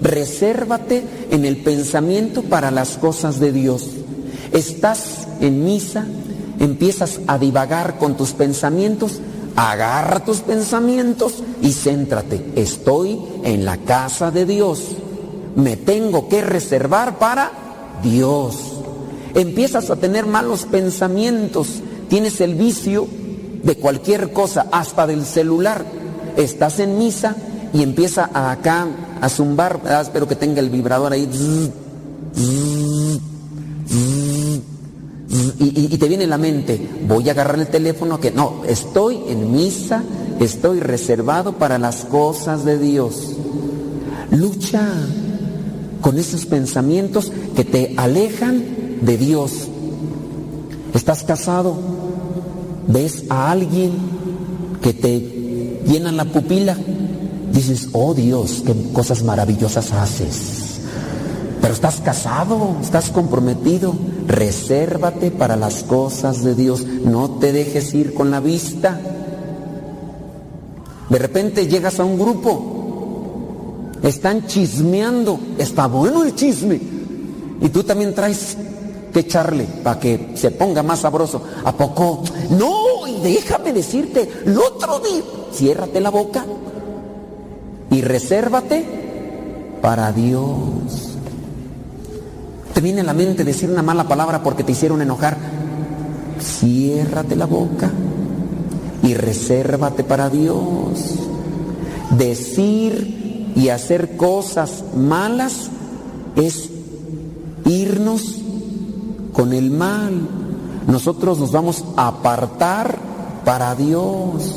Resérvate 0.00 1.02
en 1.30 1.44
el 1.44 1.58
pensamiento 1.58 2.42
para 2.42 2.70
las 2.70 2.98
cosas 2.98 3.40
de 3.40 3.52
Dios. 3.52 3.88
Estás 4.52 5.26
en 5.40 5.64
misa, 5.64 6.04
empiezas 6.60 7.20
a 7.26 7.38
divagar 7.38 7.98
con 7.98 8.16
tus 8.16 8.32
pensamientos, 8.32 9.20
agarra 9.56 10.24
tus 10.24 10.38
pensamientos 10.38 11.42
y 11.62 11.72
céntrate. 11.72 12.52
Estoy 12.56 13.20
en 13.44 13.64
la 13.64 13.78
casa 13.78 14.30
de 14.30 14.46
Dios. 14.46 14.80
Me 15.56 15.76
tengo 15.76 16.28
que 16.28 16.42
reservar 16.42 17.18
para 17.18 17.50
Dios. 18.02 18.56
Empiezas 19.34 19.90
a 19.90 19.96
tener 19.96 20.26
malos 20.26 20.64
pensamientos, 20.64 21.80
tienes 22.08 22.40
el 22.40 22.54
vicio 22.54 23.08
de 23.62 23.76
cualquier 23.76 24.32
cosa, 24.32 24.66
hasta 24.70 25.06
del 25.06 25.24
celular. 25.24 25.84
Estás 26.36 26.78
en 26.78 26.98
misa 26.98 27.36
y 27.72 27.82
empieza 27.82 28.30
a 28.32 28.52
acá 28.52 28.86
a 29.20 29.28
zumbar, 29.28 29.80
ah, 29.86 30.00
espero 30.02 30.28
que 30.28 30.36
tenga 30.36 30.60
el 30.60 30.70
vibrador 30.70 31.12
ahí. 31.12 31.28
Y, 35.58 35.88
te 35.98 36.08
viene 36.08 36.24
en 36.24 36.30
la 36.30 36.38
mente, 36.38 36.88
voy 37.06 37.28
a 37.28 37.32
agarrar 37.32 37.58
el 37.58 37.68
teléfono 37.68 38.18
que 38.18 38.30
no, 38.30 38.62
estoy 38.66 39.20
en 39.28 39.52
misa, 39.52 40.02
estoy 40.40 40.80
reservado 40.80 41.58
para 41.58 41.78
las 41.78 42.04
cosas 42.04 42.64
de 42.64 42.78
Dios. 42.78 43.36
Lucha 44.30 44.88
con 46.00 46.18
esos 46.18 46.46
pensamientos 46.46 47.30
que 47.54 47.64
te 47.64 47.94
alejan 47.96 48.64
de 49.00 49.16
Dios. 49.16 49.68
Estás 50.92 51.22
casado, 51.22 51.76
ves 52.88 53.24
a 53.28 53.50
alguien 53.50 53.92
que 54.82 54.92
te 54.92 55.82
llena 55.86 56.10
la 56.12 56.24
pupila, 56.24 56.76
dices, 57.52 57.88
oh 57.92 58.12
Dios, 58.12 58.62
qué 58.66 58.74
cosas 58.92 59.22
maravillosas 59.22 59.92
haces. 59.92 60.80
Pero 61.60 61.72
estás 61.72 62.00
casado, 62.00 62.76
estás 62.82 63.10
comprometido, 63.10 63.94
resérvate 64.26 65.30
para 65.30 65.56
las 65.56 65.82
cosas 65.84 66.42
de 66.42 66.54
Dios, 66.54 66.84
no 66.84 67.38
te 67.38 67.52
dejes 67.52 67.94
ir 67.94 68.14
con 68.14 68.30
la 68.30 68.40
vista. 68.40 69.00
De 71.08 71.18
repente 71.18 71.66
llegas 71.66 72.00
a 72.00 72.04
un 72.04 72.18
grupo, 72.18 73.90
están 74.02 74.46
chismeando, 74.46 75.38
está 75.58 75.86
bueno 75.86 76.24
el 76.24 76.34
chisme. 76.34 76.80
Y 77.60 77.68
tú 77.68 77.84
también 77.84 78.14
traes 78.14 78.56
que 79.12 79.20
echarle 79.20 79.64
para 79.82 80.00
que 80.00 80.32
se 80.34 80.50
ponga 80.50 80.82
más 80.82 81.00
sabroso. 81.00 81.42
¿A 81.64 81.72
poco? 81.72 82.22
No, 82.50 83.06
y 83.06 83.20
déjame 83.20 83.72
decirte, 83.72 84.28
el 84.44 84.58
otro 84.58 84.98
día, 84.98 85.22
ciérrate 85.52 86.00
la 86.00 86.10
boca 86.10 86.44
y 87.90 88.00
resérvate 88.02 88.84
para 89.80 90.12
Dios. 90.12 91.13
Te 92.74 92.80
viene 92.80 93.02
a 93.02 93.04
la 93.04 93.14
mente 93.14 93.44
decir 93.44 93.70
una 93.70 93.82
mala 93.82 94.08
palabra 94.08 94.42
porque 94.42 94.64
te 94.64 94.72
hicieron 94.72 95.00
enojar. 95.00 95.36
Ciérrate 96.40 97.36
la 97.36 97.46
boca 97.46 97.88
y 99.04 99.14
resérvate 99.14 100.02
para 100.02 100.28
Dios. 100.28 101.20
Decir 102.18 103.52
y 103.54 103.68
hacer 103.68 104.16
cosas 104.16 104.84
malas 104.96 105.70
es 106.34 106.68
irnos 107.64 108.40
con 109.32 109.52
el 109.52 109.70
mal. 109.70 110.28
Nosotros 110.88 111.38
nos 111.38 111.52
vamos 111.52 111.84
a 111.96 112.08
apartar 112.08 112.98
para 113.44 113.76
Dios. 113.76 114.56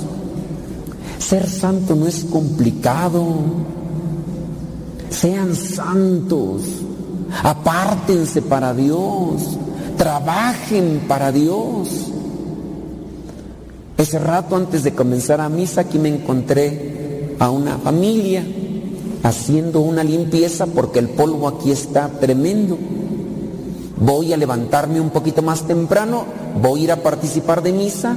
Ser 1.19 1.48
santo 1.48 1.95
no 1.95 2.07
es 2.07 2.26
complicado. 2.26 3.26
Sean 5.11 5.56
santos. 5.56 6.64
Apártense 7.44 8.41
para 8.41 8.74
Dios. 8.74 9.58
Trabajen 9.98 11.06
para 11.08 11.32
Dios. 11.32 12.12
Ese 13.98 14.20
rato 14.20 14.56
antes 14.56 14.84
de 14.84 14.94
comenzar 14.94 15.41
a 15.41 15.49
misa 15.49 15.82
aquí 15.82 15.98
me 15.98 16.10
encontré 16.10 17.36
a 17.40 17.49
una 17.49 17.78
familia 17.78 18.45
haciendo 19.24 19.82
una 19.82 20.04
limpieza 20.04 20.68
porque 20.68 20.99
el 20.99 21.10
polvo 21.10 21.48
aquí 21.48 21.72
está 21.72 22.08
tremendo. 22.08 22.78
Voy 23.99 24.34
a 24.34 24.38
levantarme 24.38 25.02
un 25.02 25.10
poquito 25.10 25.41
más 25.41 25.64
temprano, 25.64 26.26
voy 26.62 26.82
a 26.82 26.84
ir 26.84 26.91
a 26.91 26.98
participar 26.98 27.64
de 27.64 27.74
misa, 27.74 28.16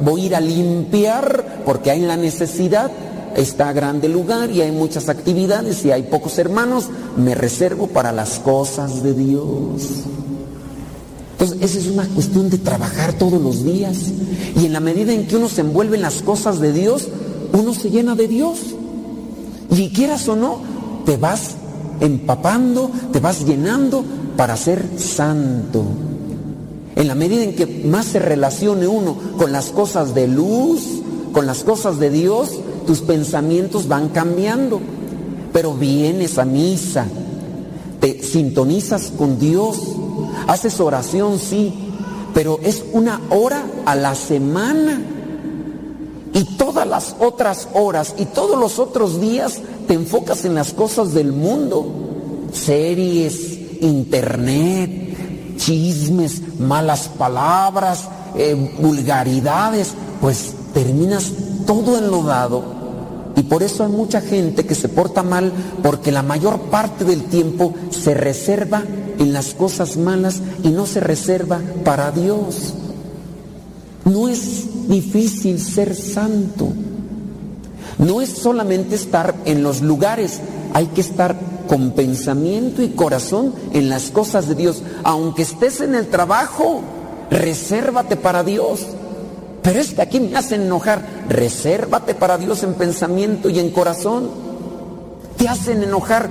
voy 0.00 0.22
a 0.22 0.26
ir 0.26 0.36
a 0.36 0.40
limpiar 0.40 1.62
porque 1.64 1.90
hay 1.92 2.00
la 2.00 2.16
necesidad, 2.16 2.90
está 3.36 3.72
grande 3.72 4.08
lugar 4.08 4.50
y 4.50 4.60
hay 4.60 4.72
muchas 4.72 5.08
actividades 5.08 5.84
y 5.84 5.90
hay 5.90 6.04
pocos 6.04 6.38
hermanos, 6.38 6.88
me 7.16 7.34
reservo 7.34 7.88
para 7.88 8.12
las 8.12 8.38
cosas 8.38 9.02
de 9.02 9.14
Dios. 9.14 9.82
Entonces, 11.32 11.58
esa 11.60 11.78
es 11.80 11.86
una 11.88 12.06
cuestión 12.06 12.50
de 12.50 12.58
trabajar 12.58 13.14
todos 13.14 13.40
los 13.40 13.64
días. 13.64 13.98
Y 14.56 14.66
en 14.66 14.72
la 14.72 14.80
medida 14.80 15.12
en 15.12 15.26
que 15.26 15.36
uno 15.36 15.48
se 15.48 15.62
envuelve 15.62 15.96
en 15.96 16.02
las 16.02 16.22
cosas 16.22 16.60
de 16.60 16.72
Dios, 16.72 17.08
uno 17.52 17.74
se 17.74 17.90
llena 17.90 18.14
de 18.14 18.28
Dios. 18.28 18.58
Y 19.70 19.88
quieras 19.90 20.28
o 20.28 20.36
no, 20.36 20.60
te 21.04 21.16
vas 21.16 21.56
empapando, 22.00 22.90
te 23.12 23.20
vas 23.20 23.44
llenando 23.44 24.04
para 24.36 24.56
ser 24.56 24.84
santo. 24.98 25.84
En 26.94 27.08
la 27.08 27.14
medida 27.14 27.42
en 27.42 27.56
que 27.56 27.66
más 27.86 28.06
se 28.06 28.18
relacione 28.18 28.86
uno 28.86 29.16
con 29.36 29.50
las 29.50 29.70
cosas 29.70 30.14
de 30.14 30.28
luz, 30.28 30.82
con 31.32 31.46
las 31.46 31.64
cosas 31.64 31.98
de 31.98 32.10
Dios, 32.10 32.50
tus 32.86 33.00
pensamientos 33.00 33.88
van 33.88 34.08
cambiando. 34.08 34.80
Pero 35.52 35.74
vienes 35.74 36.38
a 36.38 36.44
misa, 36.44 37.06
te 38.00 38.22
sintonizas 38.22 39.12
con 39.16 39.38
Dios, 39.38 39.78
haces 40.46 40.80
oración, 40.80 41.38
sí, 41.38 41.74
pero 42.34 42.58
es 42.62 42.84
una 42.92 43.20
hora 43.30 43.64
a 43.84 43.94
la 43.94 44.14
semana. 44.14 45.00
Y 46.34 46.44
todas 46.56 46.86
las 46.86 47.16
otras 47.20 47.68
horas 47.74 48.14
y 48.18 48.24
todos 48.24 48.58
los 48.58 48.78
otros 48.78 49.20
días 49.20 49.60
te 49.86 49.94
enfocas 49.94 50.46
en 50.46 50.54
las 50.54 50.72
cosas 50.72 51.12
del 51.12 51.32
mundo. 51.32 51.86
Series, 52.52 53.58
internet, 53.82 55.56
chismes, 55.58 56.58
malas 56.58 57.08
palabras, 57.08 58.08
eh, 58.36 58.72
vulgaridades. 58.80 59.92
Pues 60.22 60.54
terminas 60.72 61.32
todo 61.66 61.98
enlodado. 61.98 62.62
Y 63.36 63.44
por 63.44 63.62
eso 63.62 63.84
hay 63.84 63.90
mucha 63.90 64.20
gente 64.20 64.66
que 64.66 64.74
se 64.74 64.88
porta 64.88 65.22
mal 65.22 65.52
porque 65.82 66.12
la 66.12 66.22
mayor 66.22 66.60
parte 66.62 67.04
del 67.04 67.24
tiempo 67.24 67.74
se 67.90 68.14
reserva 68.14 68.82
en 69.18 69.32
las 69.32 69.54
cosas 69.54 69.96
malas 69.96 70.40
y 70.62 70.68
no 70.68 70.86
se 70.86 71.00
reserva 71.00 71.60
para 71.84 72.10
Dios. 72.10 72.74
No 74.04 74.28
es 74.28 74.88
difícil 74.88 75.60
ser 75.60 75.94
santo. 75.94 76.68
No 77.98 78.20
es 78.20 78.30
solamente 78.30 78.96
estar 78.96 79.34
en 79.44 79.62
los 79.62 79.80
lugares, 79.80 80.40
hay 80.74 80.86
que 80.86 81.00
estar 81.00 81.36
con 81.68 81.92
pensamiento 81.92 82.82
y 82.82 82.90
corazón 82.90 83.54
en 83.72 83.88
las 83.88 84.10
cosas 84.10 84.48
de 84.48 84.54
Dios. 84.54 84.82
Aunque 85.04 85.42
estés 85.42 85.80
en 85.80 85.94
el 85.94 86.08
trabajo, 86.08 86.82
resérvate 87.30 88.16
para 88.16 88.42
Dios. 88.42 88.86
Pero 89.62 89.80
es 89.80 89.94
que 89.94 90.02
aquí 90.02 90.20
me 90.20 90.36
hacen 90.36 90.62
enojar. 90.62 91.06
Resérvate 91.28 92.14
para 92.14 92.36
Dios 92.36 92.62
en 92.64 92.74
pensamiento 92.74 93.48
y 93.48 93.60
en 93.60 93.70
corazón. 93.70 94.28
Te 95.36 95.48
hacen 95.48 95.82
enojar. 95.82 96.28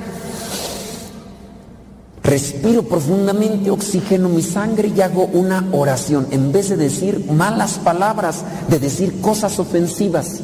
Respiro 2.24 2.84
profundamente, 2.84 3.72
oxigeno 3.72 4.30
mi 4.30 4.41
sangre 4.41 4.91
y 4.95 5.02
hago 5.02 5.26
una 5.26 5.68
oración. 5.72 6.28
En 6.32 6.52
vez 6.52 6.70
de 6.70 6.78
decir 6.78 7.26
malas 7.32 7.80
palabras, 7.80 8.44
de 8.68 8.80
decir 8.80 9.22
cosas 9.22 9.58
ofensivas. 9.60 10.40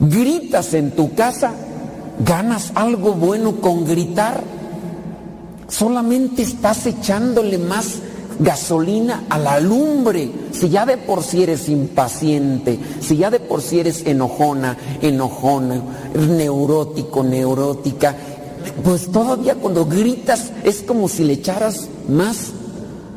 Gritas 0.00 0.74
en 0.74 0.92
tu 0.92 1.14
casa, 1.14 1.52
ganas 2.24 2.72
algo 2.74 3.12
bueno 3.12 3.60
con 3.60 3.84
gritar. 3.84 4.42
Solamente 5.68 6.42
estás 6.42 6.86
echándole 6.86 7.58
más 7.58 7.98
gasolina 8.38 9.24
a 9.28 9.38
la 9.38 9.60
lumbre. 9.60 10.30
Si 10.52 10.68
ya 10.68 10.86
de 10.86 10.96
por 10.96 11.22
sí 11.22 11.42
eres 11.42 11.68
impaciente, 11.68 12.78
si 13.00 13.16
ya 13.16 13.30
de 13.30 13.40
por 13.40 13.62
sí 13.62 13.80
eres 13.80 14.04
enojona, 14.06 14.76
enojona, 15.00 15.82
neurótico, 16.14 17.22
neurótica, 17.22 18.16
pues 18.84 19.10
todavía 19.10 19.56
cuando 19.56 19.86
gritas 19.86 20.52
es 20.64 20.82
como 20.82 21.08
si 21.08 21.24
le 21.24 21.34
echaras 21.34 21.88
más 22.08 22.52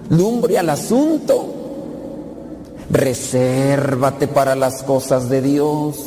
lumbre 0.10 0.58
al 0.58 0.70
asunto. 0.70 1.52
Resérvate 2.90 4.28
para 4.28 4.56
las 4.56 4.84
cosas 4.84 5.30
de 5.30 5.42
Dios. 5.42 5.98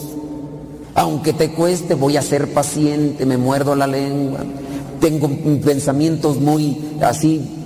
Aunque 0.94 1.32
te 1.32 1.52
cueste, 1.52 1.94
voy 1.94 2.16
a 2.16 2.22
ser 2.22 2.52
paciente, 2.52 3.26
me 3.26 3.36
muerdo 3.36 3.76
la 3.76 3.86
lengua. 3.86 4.40
Tengo 5.00 5.28
pensamientos 5.60 6.40
muy 6.40 6.96
así 7.00 7.57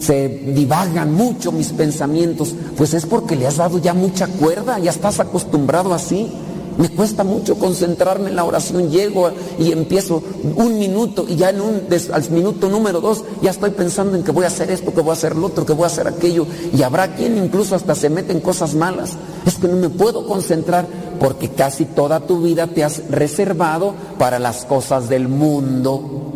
se 0.00 0.28
divagan 0.28 1.14
mucho 1.14 1.52
mis 1.52 1.68
pensamientos, 1.68 2.54
pues 2.76 2.94
es 2.94 3.06
porque 3.06 3.36
le 3.36 3.46
has 3.46 3.58
dado 3.58 3.78
ya 3.78 3.94
mucha 3.94 4.26
cuerda, 4.26 4.78
ya 4.78 4.90
estás 4.90 5.20
acostumbrado 5.20 5.94
así. 5.94 6.32
Me 6.78 6.88
cuesta 6.88 7.24
mucho 7.24 7.56
concentrarme 7.56 8.30
en 8.30 8.36
la 8.36 8.44
oración, 8.44 8.90
llego 8.90 9.30
y 9.58 9.70
empiezo 9.72 10.22
un 10.56 10.78
minuto 10.78 11.26
y 11.28 11.36
ya 11.36 11.50
en 11.50 11.60
un, 11.60 11.82
al 12.12 12.30
minuto 12.30 12.70
número 12.70 13.02
dos 13.02 13.22
ya 13.42 13.50
estoy 13.50 13.70
pensando 13.70 14.16
en 14.16 14.24
que 14.24 14.30
voy 14.30 14.44
a 14.44 14.46
hacer 14.46 14.70
esto, 14.70 14.94
que 14.94 15.02
voy 15.02 15.10
a 15.10 15.14
hacer 15.14 15.36
lo 15.36 15.48
otro, 15.48 15.66
que 15.66 15.74
voy 15.74 15.84
a 15.84 15.88
hacer 15.88 16.08
aquello. 16.08 16.46
Y 16.72 16.82
habrá 16.82 17.14
quien 17.14 17.36
incluso 17.36 17.74
hasta 17.74 17.94
se 17.94 18.08
mete 18.08 18.32
en 18.32 18.40
cosas 18.40 18.74
malas. 18.74 19.10
Es 19.44 19.56
que 19.56 19.68
no 19.68 19.76
me 19.76 19.90
puedo 19.90 20.26
concentrar 20.26 20.86
porque 21.18 21.50
casi 21.50 21.84
toda 21.84 22.20
tu 22.20 22.40
vida 22.40 22.66
te 22.66 22.82
has 22.82 23.02
reservado 23.10 23.94
para 24.18 24.38
las 24.38 24.64
cosas 24.64 25.10
del 25.10 25.28
mundo. 25.28 26.30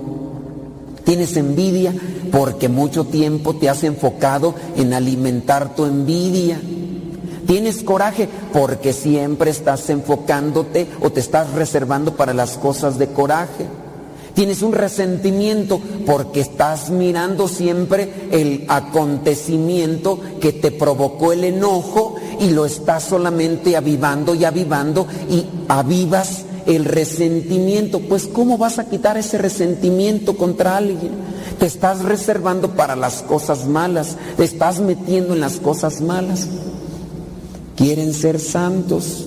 Tienes 1.05 1.37
envidia 1.37 1.95
porque 2.35 2.69
mucho 2.69 3.05
tiempo 3.05 3.55
te 3.55 3.69
has 3.69 3.85
enfocado 3.85 4.57
en 4.77 4.93
alimentar 4.93 5.77
tu 5.77 5.85
envidia. 5.85 6.61
Tienes 7.47 7.85
coraje 7.85 8.29
porque 8.53 8.93
siempre 8.93 9.53
estás 9.53 9.89
enfocándote 9.89 10.89
o 11.01 11.11
te 11.11 11.21
estás 11.21 11.53
reservando 11.53 12.17
para 12.17 12.35
las 12.35 12.59
cosas 12.59 12.99
de 12.99 13.07
coraje. 13.07 13.67
Tienes 14.35 14.63
un 14.63 14.73
resentimiento 14.73 15.81
porque 16.05 16.41
estás 16.41 16.91
mirando 16.91 17.47
siempre 17.47 18.13
el 18.33 18.65
acontecimiento 18.67 20.19
que 20.41 20.53
te 20.53 20.73
provocó 20.73 21.33
el 21.33 21.45
enojo 21.45 22.17
y 22.41 22.51
lo 22.51 22.67
estás 22.67 23.05
solamente 23.05 23.77
avivando 23.77 24.35
y 24.35 24.45
avivando 24.45 25.07
y 25.31 25.47
avivas 25.69 26.47
el 26.67 26.85
resentimiento. 26.85 28.01
Pues 28.01 28.27
¿cómo 28.27 28.59
vas 28.59 28.79
a 28.79 28.89
quitar 28.89 29.17
ese 29.17 29.39
resentimiento 29.39 30.37
contra 30.37 30.77
alguien? 30.77 31.13
Te 31.59 31.67
estás 31.67 32.03
reservando 32.03 32.71
para 32.71 32.97
las 32.97 33.23
cosas 33.23 33.67
malas, 33.67 34.17
te 34.37 34.45
estás 34.45 34.81
metiendo 34.81 35.35
en 35.35 35.41
las 35.41 35.57
cosas 35.57 36.01
malas. 36.01 36.49
Quieren 37.77 38.15
ser 38.15 38.41
santos, 38.41 39.27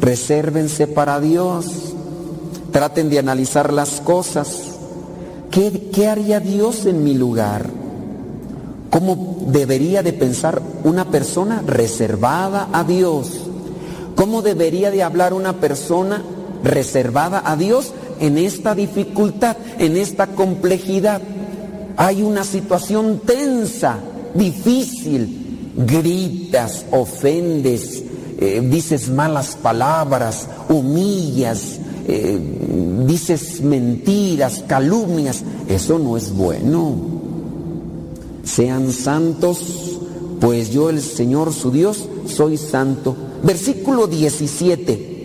resérvense 0.00 0.86
para 0.86 1.20
Dios, 1.20 1.66
traten 2.72 3.08
de 3.10 3.18
analizar 3.18 3.72
las 3.72 4.00
cosas. 4.00 4.62
¿Qué, 5.50 5.90
qué 5.92 6.08
haría 6.08 6.40
Dios 6.40 6.86
en 6.86 7.04
mi 7.04 7.14
lugar? 7.14 7.66
¿Cómo 8.90 9.36
debería 9.48 10.02
de 10.02 10.12
pensar 10.12 10.62
una 10.84 11.06
persona 11.06 11.62
reservada 11.66 12.68
a 12.72 12.84
Dios? 12.84 13.30
¿Cómo 14.14 14.40
debería 14.42 14.90
de 14.90 15.02
hablar 15.02 15.34
una 15.34 15.54
persona 15.54 16.22
reservada 16.62 17.42
a 17.44 17.56
Dios 17.56 17.92
en 18.20 18.38
esta 18.38 18.74
dificultad, 18.74 19.56
en 19.78 19.96
esta 19.96 20.28
complejidad? 20.28 21.20
Hay 21.96 22.22
una 22.22 22.44
situación 22.44 23.20
tensa, 23.24 23.98
difícil, 24.34 25.72
gritas, 25.76 26.84
ofendes, 26.90 28.02
eh, 28.38 28.62
dices 28.70 29.08
malas 29.08 29.56
palabras, 29.56 30.46
humillas, 30.68 31.78
eh, 32.06 32.38
dices 33.06 33.62
mentiras, 33.62 34.64
calumnias. 34.66 35.42
Eso 35.68 35.98
no 35.98 36.16
es 36.16 36.34
bueno. 36.34 36.94
Sean 38.44 38.92
santos, 38.92 39.98
pues 40.40 40.70
yo 40.70 40.90
el 40.90 41.00
Señor 41.00 41.52
su 41.52 41.70
Dios 41.70 42.08
soy 42.26 42.58
santo. 42.58 43.16
Versículo 43.42 44.06
17. 44.06 45.15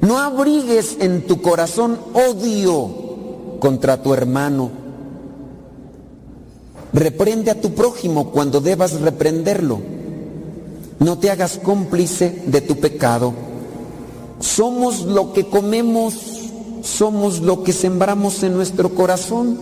No 0.00 0.18
abrigues 0.18 0.96
en 1.00 1.26
tu 1.26 1.42
corazón 1.42 1.98
odio 2.14 3.58
contra 3.60 4.02
tu 4.02 4.14
hermano. 4.14 4.70
Reprende 6.92 7.50
a 7.50 7.60
tu 7.60 7.74
prójimo 7.74 8.30
cuando 8.30 8.60
debas 8.60 9.00
reprenderlo. 9.00 9.80
No 10.98 11.18
te 11.18 11.30
hagas 11.30 11.58
cómplice 11.62 12.42
de 12.46 12.60
tu 12.60 12.76
pecado. 12.76 13.32
Somos 14.40 15.02
lo 15.02 15.32
que 15.32 15.46
comemos, 15.46 16.14
somos 16.82 17.40
lo 17.40 17.62
que 17.62 17.72
sembramos 17.72 18.42
en 18.42 18.54
nuestro 18.54 18.94
corazón. 18.94 19.58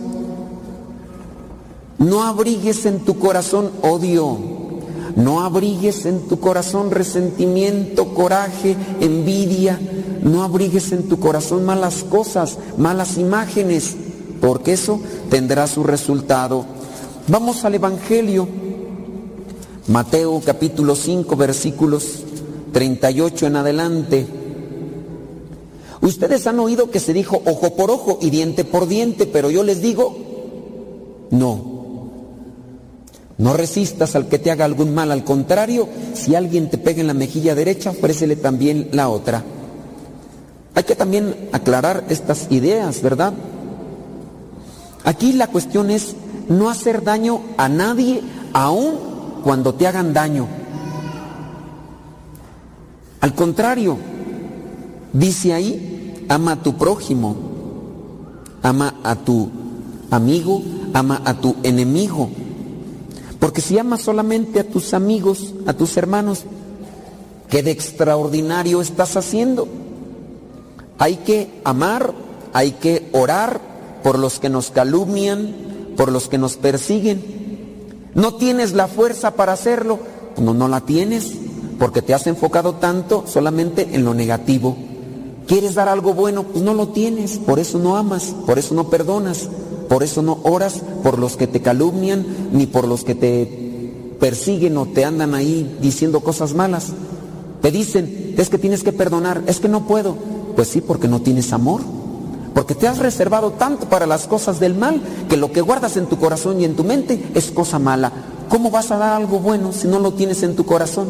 No 1.97 2.23
abrigues 2.23 2.85
en 2.85 3.01
tu 3.01 3.19
corazón 3.19 3.71
odio, 3.81 4.37
no 5.15 5.41
abrigues 5.41 6.05
en 6.05 6.27
tu 6.27 6.39
corazón 6.39 6.91
resentimiento, 6.91 8.13
coraje, 8.13 8.75
envidia, 8.99 9.79
no 10.23 10.43
abrigues 10.43 10.91
en 10.91 11.07
tu 11.07 11.19
corazón 11.19 11.65
malas 11.65 12.03
cosas, 12.03 12.57
malas 12.77 13.17
imágenes, 13.17 13.95
porque 14.41 14.73
eso 14.73 14.99
tendrá 15.29 15.67
su 15.67 15.83
resultado. 15.83 16.65
Vamos 17.27 17.63
al 17.65 17.75
Evangelio, 17.75 18.47
Mateo 19.87 20.41
capítulo 20.45 20.95
5 20.95 21.35
versículos 21.35 22.23
38 22.71 23.47
en 23.47 23.55
adelante. 23.55 24.27
Ustedes 26.01 26.47
han 26.47 26.59
oído 26.59 26.91
que 26.91 26.99
se 26.99 27.13
dijo 27.13 27.41
ojo 27.45 27.75
por 27.75 27.91
ojo 27.91 28.19
y 28.21 28.29
diente 28.29 28.63
por 28.63 28.87
diente, 28.87 29.25
pero 29.25 29.49
yo 29.49 29.63
les 29.63 29.81
digo, 29.81 30.15
no. 31.31 31.78
No 33.39 33.53
resistas 33.53 34.17
al 34.17 34.27
que 34.27 34.37
te 34.37 34.51
haga 34.51 34.65
algún 34.65 34.93
mal, 34.93 35.11
al 35.11 35.23
contrario, 35.23 35.87
si 36.13 36.35
alguien 36.35 36.69
te 36.69 36.77
pega 36.77 36.99
en 36.99 37.07
la 37.07 37.13
mejilla 37.13 37.55
derecha, 37.55 37.91
ofrécele 37.91 38.35
también 38.35 38.89
la 38.91 39.07
otra. 39.07 39.43
Hay 40.75 40.83
que 40.83 40.95
también 40.95 41.49
aclarar 41.53 42.03
estas 42.09 42.47
ideas, 42.51 43.01
¿verdad? 43.01 43.33
Aquí 45.05 45.31
la 45.31 45.47
cuestión 45.47 45.89
es 45.89 46.15
no 46.49 46.69
hacer 46.69 47.01
daño 47.01 47.39
a 47.55 47.69
nadie, 47.69 48.21
aun 48.51 48.95
cuando 49.41 49.73
te 49.73 49.87
hagan 49.87 50.13
daño. 50.13 50.45
Al 53.21 53.33
contrario, 53.35 53.97
dice 55.13 55.53
ahí, 55.53 56.25
ama 56.27 56.51
a 56.51 56.61
tu 56.61 56.75
prójimo, 56.75 57.37
ama 58.61 58.95
a 59.01 59.15
tu 59.15 59.49
amigo, 60.11 60.61
ama 60.93 61.21
a 61.23 61.35
tu 61.35 61.55
enemigo. 61.63 62.29
Porque 63.39 63.61
si 63.61 63.77
amas 63.77 64.01
solamente 64.01 64.59
a 64.59 64.63
tus 64.65 64.93
amigos, 64.93 65.53
a 65.65 65.73
tus 65.73 65.95
hermanos, 65.97 66.43
¿qué 67.49 67.63
de 67.63 67.71
extraordinario 67.71 68.81
estás 68.81 69.15
haciendo? 69.15 69.67
Hay 70.97 71.17
que 71.17 71.49
amar, 71.63 72.13
hay 72.51 72.71
que 72.71 73.09
orar 73.13 73.61
por 74.03 74.19
los 74.19 74.39
que 74.39 74.49
nos 74.49 74.71
calumnian, 74.71 75.55
por 75.95 76.11
los 76.11 76.27
que 76.27 76.37
nos 76.37 76.57
persiguen. 76.57 77.23
¿No 78.13 78.35
tienes 78.35 78.73
la 78.73 78.87
fuerza 78.87 79.31
para 79.31 79.53
hacerlo? 79.53 79.99
No, 80.37 80.53
no 80.53 80.67
la 80.67 80.81
tienes, 80.81 81.31
porque 81.77 82.01
te 82.01 82.13
has 82.13 82.27
enfocado 82.27 82.75
tanto 82.75 83.23
solamente 83.25 83.89
en 83.93 84.03
lo 84.03 84.13
negativo. 84.13 84.75
¿Quieres 85.47 85.75
dar 85.75 85.87
algo 85.87 86.13
bueno? 86.13 86.43
Pues 86.43 86.63
no 86.63 86.73
lo 86.73 86.89
tienes, 86.89 87.37
por 87.37 87.59
eso 87.59 87.79
no 87.79 87.95
amas, 87.97 88.35
por 88.45 88.59
eso 88.59 88.75
no 88.75 88.89
perdonas, 88.89 89.49
por 89.89 90.03
eso 90.03 90.21
no 90.21 90.37
oras 90.43 90.81
por 91.03 91.17
los 91.17 91.35
que 91.35 91.47
te 91.47 91.61
calumnian, 91.61 92.23
ni 92.53 92.67
por 92.67 92.87
los 92.87 93.03
que 93.03 93.15
te 93.15 94.15
persiguen 94.19 94.77
o 94.77 94.85
te 94.85 95.03
andan 95.03 95.33
ahí 95.33 95.77
diciendo 95.81 96.19
cosas 96.19 96.53
malas. 96.53 96.93
Te 97.61 97.71
dicen, 97.71 98.35
es 98.37 98.49
que 98.49 98.59
tienes 98.59 98.83
que 98.83 98.93
perdonar, 98.93 99.41
es 99.47 99.59
que 99.59 99.67
no 99.67 99.87
puedo. 99.87 100.15
Pues 100.55 100.67
sí, 100.67 100.79
porque 100.79 101.07
no 101.07 101.21
tienes 101.21 101.51
amor. 101.53 101.81
Porque 102.53 102.75
te 102.75 102.87
has 102.87 102.99
reservado 102.99 103.51
tanto 103.51 103.89
para 103.89 104.05
las 104.05 104.27
cosas 104.27 104.59
del 104.59 104.75
mal 104.75 105.01
que 105.27 105.37
lo 105.37 105.51
que 105.51 105.61
guardas 105.61 105.97
en 105.97 106.05
tu 106.05 106.17
corazón 106.17 106.61
y 106.61 106.65
en 106.65 106.75
tu 106.75 106.83
mente 106.83 107.31
es 107.33 107.49
cosa 107.49 107.79
mala. 107.79 108.11
¿Cómo 108.47 108.69
vas 108.69 108.91
a 108.91 108.97
dar 108.97 109.13
algo 109.13 109.39
bueno 109.39 109.71
si 109.71 109.87
no 109.87 109.99
lo 109.99 110.13
tienes 110.13 110.43
en 110.43 110.55
tu 110.55 110.65
corazón? 110.65 111.09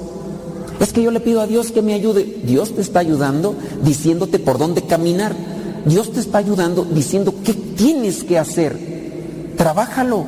Es 0.80 0.94
que 0.94 1.04
yo 1.04 1.12
le 1.12 1.20
pido 1.20 1.42
a 1.42 1.48
Dios 1.48 1.72
que 1.72 1.82
me 1.82 1.94
ayude. 1.94 2.40
Dios 2.44 2.74
te 2.74 2.82
está 2.82 3.00
ayudando 3.00 3.56
diciéndote 3.84 4.40
por 4.40 4.58
dónde 4.58 4.84
caminar. 4.84 5.36
Dios 5.90 6.12
te 6.12 6.20
está 6.20 6.38
ayudando 6.38 6.86
diciendo 6.86 7.34
qué 7.44 7.54
tienes 7.54 8.24
que 8.24 8.38
hacer. 8.38 8.78
Trabájalo. 9.58 10.24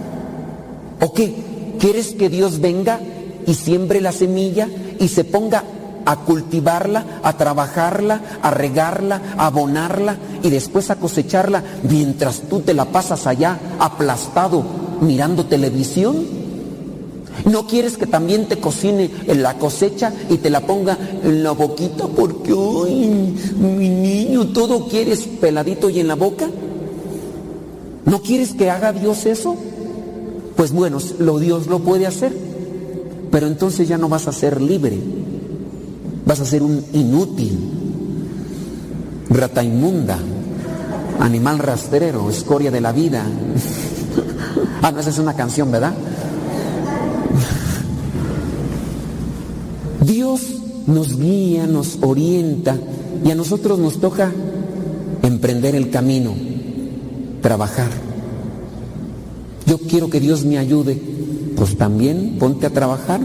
¿O 1.00 1.14
qué? 1.14 1.76
¿Quieres 1.80 2.14
que 2.14 2.30
Dios 2.30 2.60
venga 2.60 3.00
y 3.46 3.54
siembre 3.54 4.02
la 4.02 4.12
semilla 4.12 4.68
y 5.00 5.08
se 5.08 5.24
ponga 5.24 5.64
a 6.04 6.16
cultivarla, 6.18 7.06
a 7.22 7.38
trabajarla, 7.38 8.22
a 8.42 8.50
regarla, 8.50 9.22
a 9.38 9.46
abonarla 9.46 10.18
y 10.42 10.50
después 10.50 10.90
a 10.90 10.96
cosecharla 10.96 11.64
mientras 11.84 12.42
tú 12.42 12.62
te 12.62 12.74
la 12.74 12.86
pasas 12.86 13.28
allá 13.28 13.60
aplastado 13.80 14.64
mirando 15.02 15.46
televisión? 15.46 16.41
¿No 17.50 17.66
quieres 17.66 17.98
que 17.98 18.06
también 18.06 18.48
te 18.48 18.58
cocine 18.58 19.10
en 19.26 19.42
la 19.42 19.58
cosecha 19.58 20.14
y 20.30 20.38
te 20.38 20.50
la 20.50 20.62
ponga 20.62 20.98
en 21.24 21.44
la 21.44 21.52
boquita 21.52 22.08
porque, 22.08 22.52
ay, 22.52 23.36
mi 23.60 23.90
niño, 23.90 24.48
todo 24.48 24.88
quieres 24.88 25.22
peladito 25.40 25.90
y 25.90 26.00
en 26.00 26.08
la 26.08 26.16
boca? 26.16 26.48
¿No 28.06 28.22
quieres 28.22 28.54
que 28.54 28.70
haga 28.70 28.94
Dios 28.94 29.26
eso? 29.26 29.56
Pues 30.56 30.72
bueno, 30.72 31.00
lo 31.20 31.40
Dios 31.40 31.68
lo 31.68 31.80
puede 31.80 32.06
hacer, 32.06 32.36
pero 33.32 33.48
entonces 33.48 33.88
ya 33.88 33.98
no 33.98 34.10
vas 34.10 34.28
a 34.28 34.32
ser 34.32 34.62
libre, 34.62 35.00
vas 36.26 36.40
a 36.40 36.46
ser 36.46 36.62
un 36.62 36.84
inútil, 36.94 37.58
rata 39.30 39.64
inmunda, 39.64 40.20
animal 41.20 41.60
rastrero, 41.60 42.30
escoria 42.30 42.70
de 42.70 42.82
la 42.82 42.92
vida. 42.92 43.24
ah, 44.82 44.92
no, 44.92 45.00
esa 45.00 45.10
es 45.10 45.18
una 45.18 45.36
canción, 45.36 45.72
¿verdad? 45.72 45.94
Dios 50.12 50.42
nos 50.88 51.18
guía, 51.18 51.66
nos 51.68 52.00
orienta 52.02 52.78
y 53.24 53.32
a 53.32 53.36
nosotros 53.36 53.80
nos 53.80 54.02
toca 54.02 54.30
emprender 55.24 55.74
el 55.74 55.90
camino, 55.90 56.34
trabajar. 57.42 57.90
Yo 59.66 59.78
quiero 59.78 60.10
que 60.10 60.20
Dios 60.20 60.44
me 60.44 60.58
ayude, 60.58 61.02
pues 61.56 61.78
también 61.78 62.36
ponte 62.40 62.66
a 62.66 62.72
trabajar, 62.72 63.22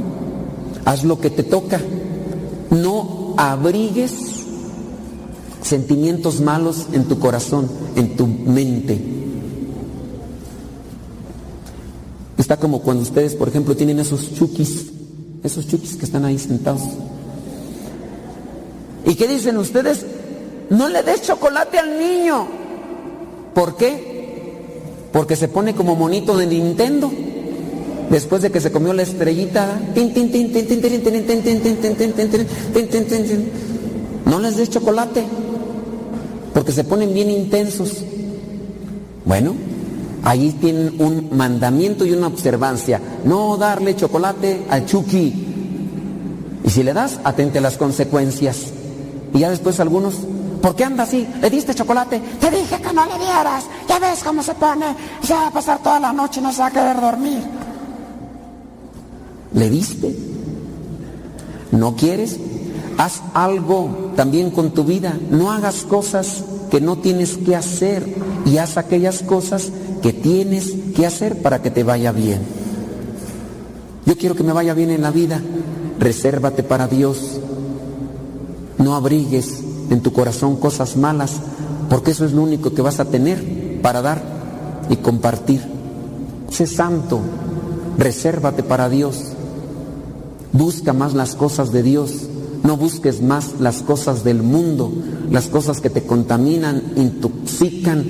haz 0.84 1.02
lo 1.02 1.18
que 1.18 1.28
te 1.28 1.42
toca, 1.42 1.80
no 2.70 3.34
abrigues 3.36 4.12
sentimientos 5.62 6.40
malos 6.40 6.86
en 6.92 7.06
tu 7.06 7.18
corazón, 7.18 7.68
en 7.96 8.16
tu 8.16 8.28
mente. 8.28 9.00
Está 12.38 12.58
como 12.58 12.80
cuando 12.80 13.02
ustedes, 13.02 13.34
por 13.34 13.48
ejemplo, 13.48 13.74
tienen 13.74 13.98
esos 13.98 14.32
chukis, 14.34 14.92
esos 15.46 15.66
chukis 15.66 15.96
que 15.96 16.04
están 16.04 16.24
ahí 16.24 16.38
sentados. 16.38 16.82
¿Y 19.04 19.14
qué 19.14 19.28
dicen 19.28 19.56
ustedes? 19.56 20.04
No 20.70 20.88
le 20.88 21.02
des 21.02 21.22
chocolate 21.22 21.78
al 21.78 21.98
niño. 21.98 22.46
¿Por 23.54 23.76
qué? 23.76 24.16
Porque 25.12 25.36
se 25.36 25.48
pone 25.48 25.74
como 25.74 25.94
monito 25.94 26.36
de 26.36 26.46
Nintendo. 26.46 27.10
Después 28.10 28.42
de 28.42 28.50
que 28.50 28.60
se 28.60 28.70
comió 28.70 28.92
la 28.92 29.02
estrellita. 29.02 29.80
No 34.26 34.40
les 34.40 34.56
des 34.56 34.70
chocolate. 34.70 35.24
Porque 36.52 36.72
se 36.72 36.84
ponen 36.84 37.14
bien 37.14 37.30
intensos. 37.30 38.04
Bueno, 39.24 39.54
Ahí 40.26 40.50
tienen 40.60 40.96
un 40.98 41.28
mandamiento 41.30 42.04
y 42.04 42.10
una 42.10 42.26
observancia. 42.26 43.00
No 43.22 43.56
darle 43.56 43.94
chocolate 43.94 44.66
al 44.68 44.84
Chucky. 44.84 45.46
Y 46.64 46.68
si 46.68 46.82
le 46.82 46.92
das, 46.92 47.20
atente 47.22 47.58
a 47.58 47.60
las 47.60 47.76
consecuencias. 47.76 48.72
Y 49.32 49.38
ya 49.38 49.50
después 49.50 49.78
algunos, 49.78 50.14
¿por 50.60 50.74
qué 50.74 50.82
anda 50.82 51.04
así? 51.04 51.28
¿Le 51.40 51.48
diste 51.48 51.76
chocolate? 51.76 52.20
Te 52.40 52.50
dije 52.50 52.80
que 52.80 52.92
no 52.92 53.06
le 53.06 53.18
dieras. 53.20 53.66
Ya 53.88 54.00
ves 54.00 54.24
cómo 54.24 54.42
se 54.42 54.54
pone. 54.54 54.96
Se 55.22 55.32
va 55.32 55.46
a 55.46 55.52
pasar 55.52 55.78
toda 55.78 56.00
la 56.00 56.12
noche 56.12 56.40
y 56.40 56.42
no 56.42 56.52
se 56.52 56.58
va 56.58 56.66
a 56.66 56.72
querer 56.72 57.00
dormir. 57.00 57.44
¿Le 59.54 59.70
diste? 59.70 60.12
¿No 61.70 61.94
quieres? 61.94 62.36
haz 62.98 63.22
algo 63.34 64.12
también 64.16 64.50
con 64.50 64.72
tu 64.72 64.82
vida. 64.82 65.16
No 65.30 65.52
hagas 65.52 65.84
cosas 65.84 66.42
que 66.76 66.82
no 66.82 66.98
tienes 66.98 67.38
que 67.38 67.56
hacer 67.56 68.04
y 68.44 68.58
haz 68.58 68.76
aquellas 68.76 69.22
cosas 69.22 69.72
que 70.02 70.12
tienes 70.12 70.74
que 70.94 71.06
hacer 71.06 71.40
para 71.40 71.62
que 71.62 71.70
te 71.70 71.84
vaya 71.84 72.12
bien. 72.12 72.42
Yo 74.04 74.14
quiero 74.18 74.34
que 74.34 74.42
me 74.42 74.52
vaya 74.52 74.74
bien 74.74 74.90
en 74.90 75.00
la 75.00 75.10
vida. 75.10 75.40
Resérvate 75.98 76.62
para 76.64 76.86
Dios. 76.86 77.40
No 78.76 78.94
abrigues 78.94 79.62
en 79.88 80.02
tu 80.02 80.12
corazón 80.12 80.56
cosas 80.56 80.98
malas, 80.98 81.36
porque 81.88 82.10
eso 82.10 82.26
es 82.26 82.32
lo 82.32 82.42
único 82.42 82.74
que 82.74 82.82
vas 82.82 83.00
a 83.00 83.06
tener 83.06 83.80
para 83.80 84.02
dar 84.02 84.20
y 84.90 84.96
compartir. 84.96 85.62
Sé 86.50 86.66
santo, 86.66 87.20
resérvate 87.96 88.62
para 88.62 88.90
Dios. 88.90 89.16
Busca 90.52 90.92
más 90.92 91.14
las 91.14 91.36
cosas 91.36 91.72
de 91.72 91.82
Dios. 91.82 92.28
No 92.62 92.76
busques 92.76 93.22
más 93.22 93.60
las 93.60 93.82
cosas 93.82 94.24
del 94.24 94.42
mundo, 94.42 94.92
las 95.30 95.46
cosas 95.46 95.80
que 95.80 95.90
te 95.90 96.02
contaminan, 96.02 96.82
intoxican, 96.96 98.04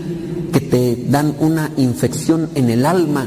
que 0.52 0.60
te 0.60 1.06
dan 1.08 1.34
una 1.40 1.70
infección 1.76 2.48
en 2.54 2.70
el 2.70 2.86
alma. 2.86 3.26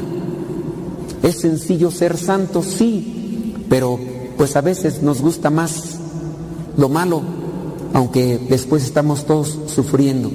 Es 1.22 1.40
sencillo 1.40 1.90
ser 1.90 2.16
santo, 2.16 2.62
sí, 2.62 3.54
pero 3.68 3.98
pues 4.36 4.56
a 4.56 4.60
veces 4.60 5.02
nos 5.02 5.20
gusta 5.20 5.50
más 5.50 5.98
lo 6.76 6.88
malo, 6.88 7.22
aunque 7.92 8.38
después 8.48 8.82
estamos 8.84 9.26
todos 9.26 9.58
sufriendo. 9.66 10.30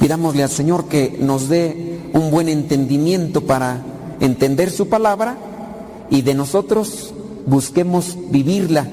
Pidámosle 0.00 0.42
al 0.42 0.50
Señor 0.50 0.86
que 0.86 1.16
nos 1.20 1.48
dé 1.48 2.10
un 2.12 2.30
buen 2.30 2.48
entendimiento 2.48 3.42
para 3.42 3.82
entender 4.20 4.70
su 4.70 4.88
palabra 4.88 5.38
y 6.10 6.22
de 6.22 6.34
nosotros 6.34 7.14
busquemos 7.46 8.16
vivirla 8.30 8.88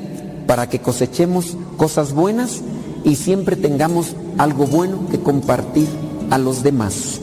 para 0.51 0.67
que 0.67 0.79
cosechemos 0.79 1.55
cosas 1.77 2.11
buenas 2.11 2.59
y 3.05 3.15
siempre 3.15 3.55
tengamos 3.55 4.17
algo 4.37 4.67
bueno 4.67 5.07
que 5.09 5.17
compartir 5.17 5.87
a 6.29 6.37
los 6.37 6.61
demás. 6.61 7.21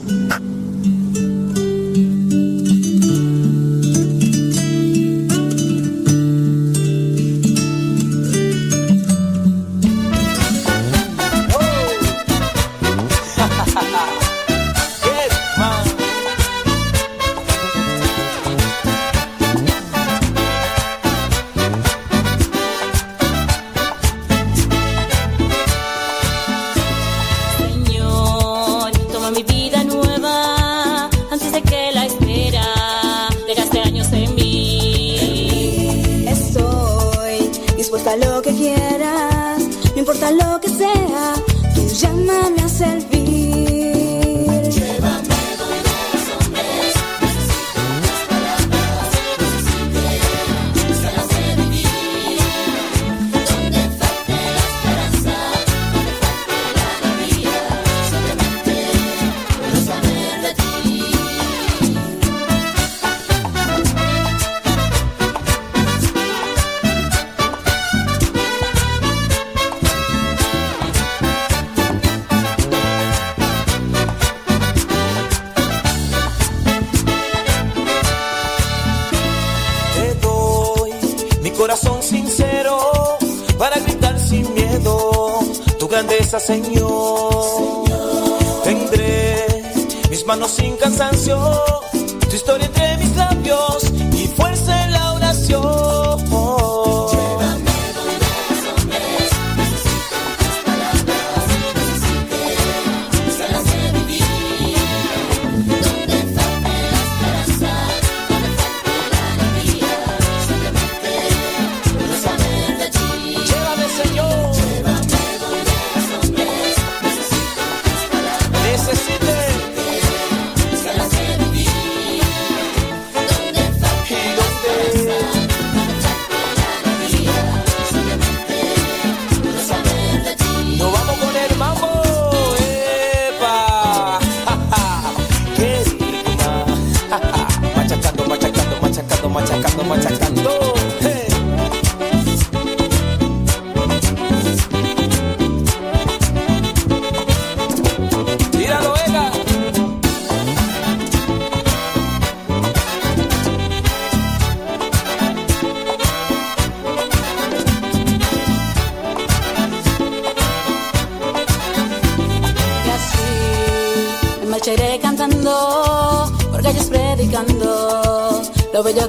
Machacando, 139.28 139.84
machacando, 139.84 140.67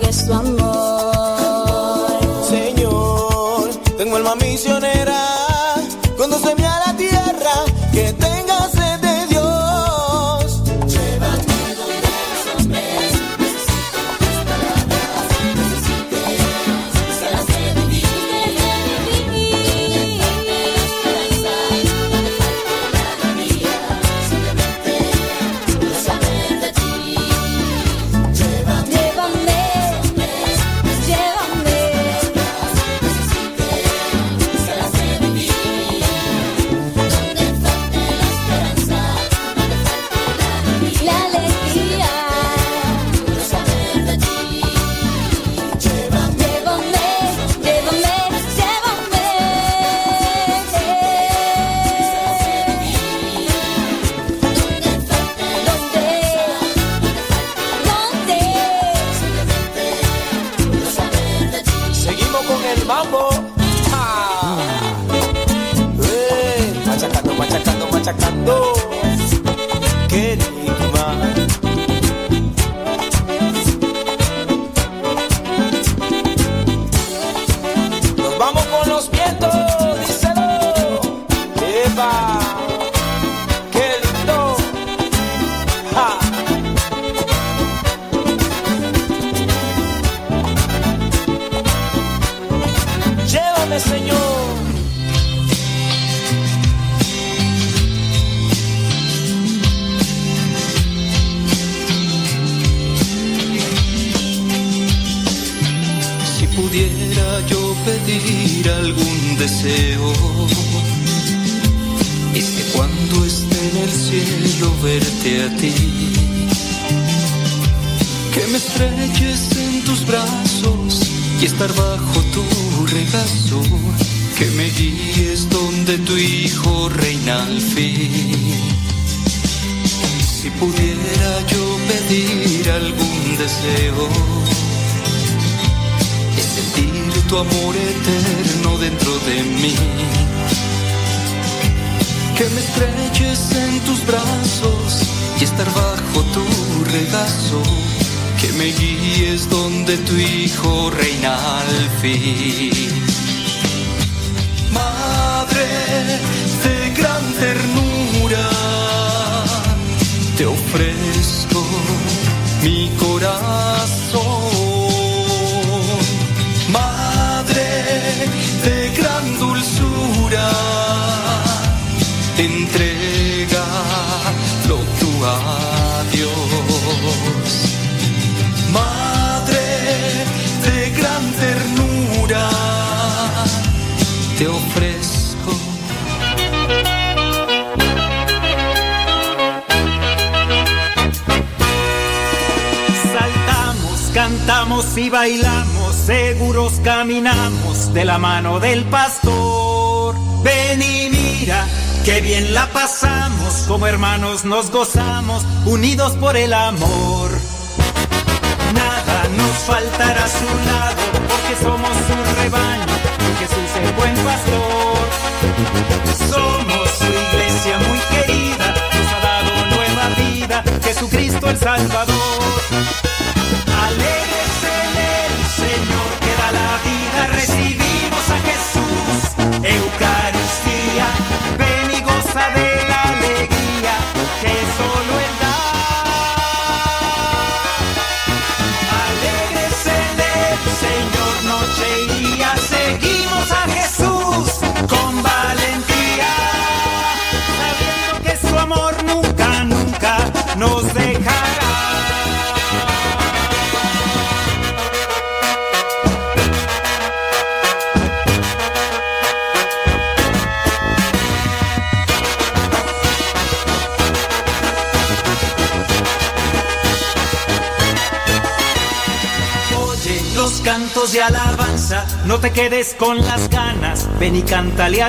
lo 0.09 0.58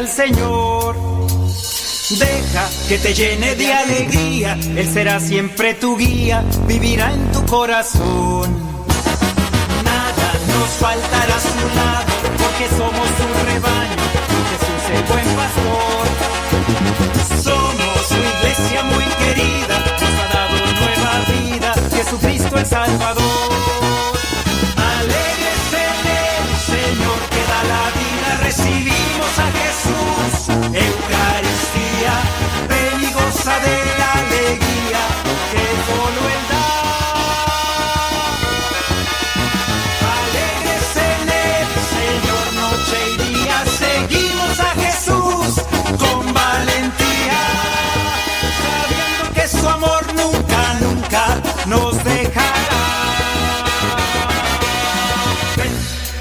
al 0.01 0.09
Señor. 0.09 0.97
Deja 2.19 2.65
que 2.89 2.99
te 2.99 3.13
llene 3.13 3.55
de 3.55 3.73
alegría, 3.73 4.59
Él 4.77 4.89
será 4.91 5.21
siempre 5.21 5.75
tu 5.75 5.97
guía, 5.97 6.43
vivirá 6.67 7.13
en 7.13 7.31
tu 7.33 7.45
corazón. 7.45 8.49
Nada 9.85 10.29
nos 10.53 10.71
faltará 10.85 11.37
a 11.37 11.47
su 11.53 11.65
lado, 11.79 12.13
porque 12.43 12.67
somos 12.81 13.09
un 13.27 13.33
rebaño, 13.51 14.05
Jesús 14.51 14.83
el 14.97 15.03
buen 15.13 15.29
pastor. 15.41 16.05
Somos 17.45 17.99
su 18.11 18.19
iglesia 18.33 18.83
muy 18.85 19.05
querida, 19.23 19.75
nos 20.01 20.15
ha 20.21 20.29
dado 20.39 20.57
nueva 20.83 21.13
vida, 21.35 21.75
Jesucristo 21.95 22.59
el 22.59 22.67
Salvador. 22.67 23.51
Alegres 24.95 25.61
de 25.75 25.83
él, 26.39 26.47
Señor, 26.73 27.21
que 27.33 27.43
da 27.51 27.61
la 27.73 27.85
vida 28.01 28.29
recibida. 28.45 29.00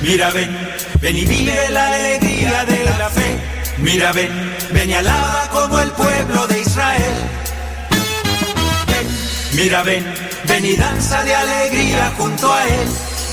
Mira, 0.10 0.32
ven, 0.32 0.50
ven 1.02 1.18
y 1.18 1.24
vive 1.24 1.70
la 1.70 1.86
alegría 1.94 2.66
de 2.66 2.84
la 2.98 3.10
fe. 3.10 3.38
Mira, 3.78 4.12
ven, 4.12 4.56
ven 4.72 4.90
y 4.90 4.94
alaba 4.96 5.48
como 5.52 5.80
el 5.80 5.92
pueblo 5.92 6.48
de 6.48 6.62
Israel. 6.62 7.14
Ven, 8.88 9.08
mira, 9.54 9.84
ven, 9.84 10.04
ven 10.46 10.66
y 10.66 10.76
danza 10.76 11.24
de 11.24 11.36
alegría 11.36 12.12
junto 12.18 12.52
a 12.52 12.64
él. 12.66 12.88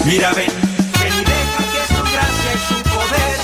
Mira, 0.05 0.35
ven, 0.35 0.53
ven 1.01 1.15
y 1.15 1.25
deja 1.25 1.63
que 1.73 1.95
su 1.95 2.03
gracia 2.13 2.53
y 2.55 2.59
su 2.69 2.83
poder 2.95 3.37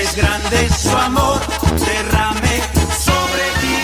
es 0.00 0.16
grande 0.16 0.68
su 0.70 0.96
amor, 0.96 1.40
derrame 1.84 2.60
sobre 3.04 3.46
ti. 3.62 3.76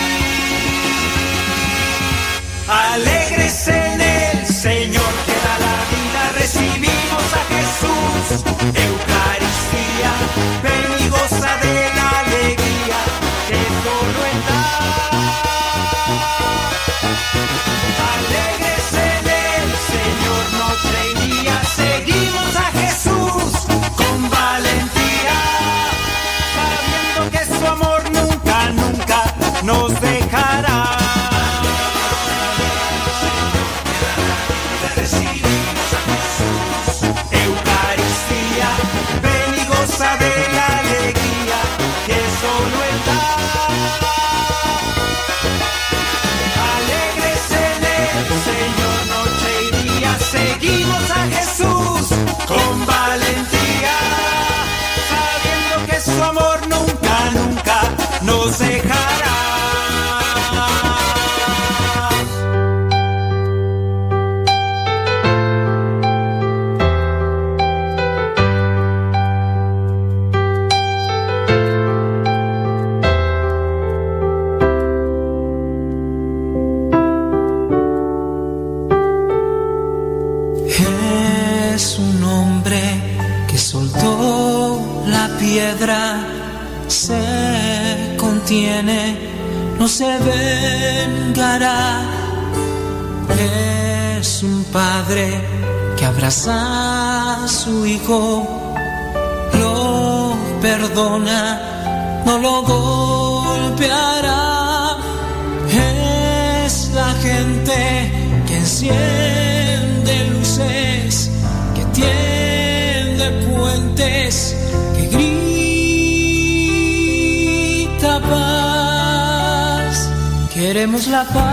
la. 121.31 121.52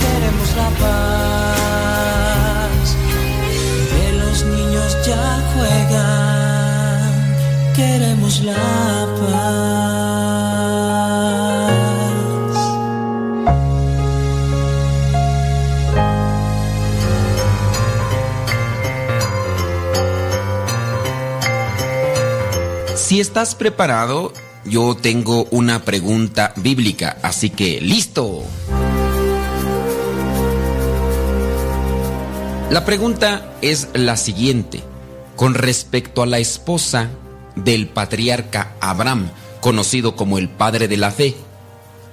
queremos 0.00 0.48
la 0.56 0.68
paz. 0.82 0.96
Que 3.90 4.04
los 4.12 4.44
niños 4.44 4.90
ya 5.06 5.26
juegan, 5.54 7.12
queremos 7.74 8.40
la 8.42 8.54
paz. 9.20 9.84
Si 22.96 23.20
estás 23.20 23.54
preparado, 23.54 24.32
yo 24.64 24.96
tengo 24.96 25.44
una 25.50 25.84
pregunta 25.84 26.52
bíblica, 26.56 27.18
así 27.22 27.50
que 27.50 27.80
listo. 27.80 28.42
La 32.70 32.84
pregunta 32.84 33.54
es 33.60 33.88
la 33.92 34.16
siguiente, 34.16 34.82
con 35.36 35.54
respecto 35.54 36.22
a 36.22 36.26
la 36.26 36.38
esposa 36.38 37.10
del 37.54 37.88
patriarca 37.88 38.72
Abraham, 38.80 39.30
conocido 39.60 40.16
como 40.16 40.38
el 40.38 40.48
padre 40.48 40.88
de 40.88 40.96
la 40.96 41.10
fe. 41.10 41.36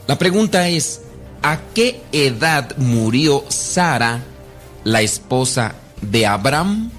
La 0.07 0.19
pregunta 0.19 0.67
es, 0.67 1.01
¿a 1.41 1.59
qué 1.73 2.01
edad 2.11 2.75
murió 2.77 3.43
Sara, 3.47 4.23
la 4.83 5.01
esposa 5.01 5.75
de 6.01 6.27
Abraham? 6.27 6.91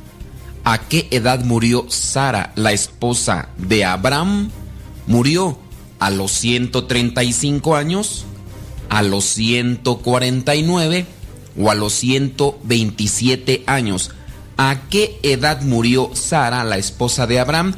¿A 0.65 0.79
qué 0.79 1.09
edad 1.11 1.45
murió 1.45 1.87
Sara, 1.89 2.53
la 2.57 2.73
esposa 2.73 3.51
de 3.59 3.85
Abraham? 3.85 4.51
Murió 5.07 5.59
a 5.99 6.11
los 6.11 6.33
135 6.33 7.77
años, 7.77 8.25
a 8.89 9.03
los 9.03 9.25
149 9.25 11.07
¿O 11.59 11.71
a 11.71 11.75
los 11.75 11.93
127 11.95 13.65
años? 13.67 14.11
¿A 14.57 14.83
qué 14.91 15.19
edad 15.23 15.63
murió 15.63 16.11
Sara, 16.15 16.65
la 16.65 16.79
esposa 16.79 17.27
de 17.27 17.41
Abraham? 17.41 17.75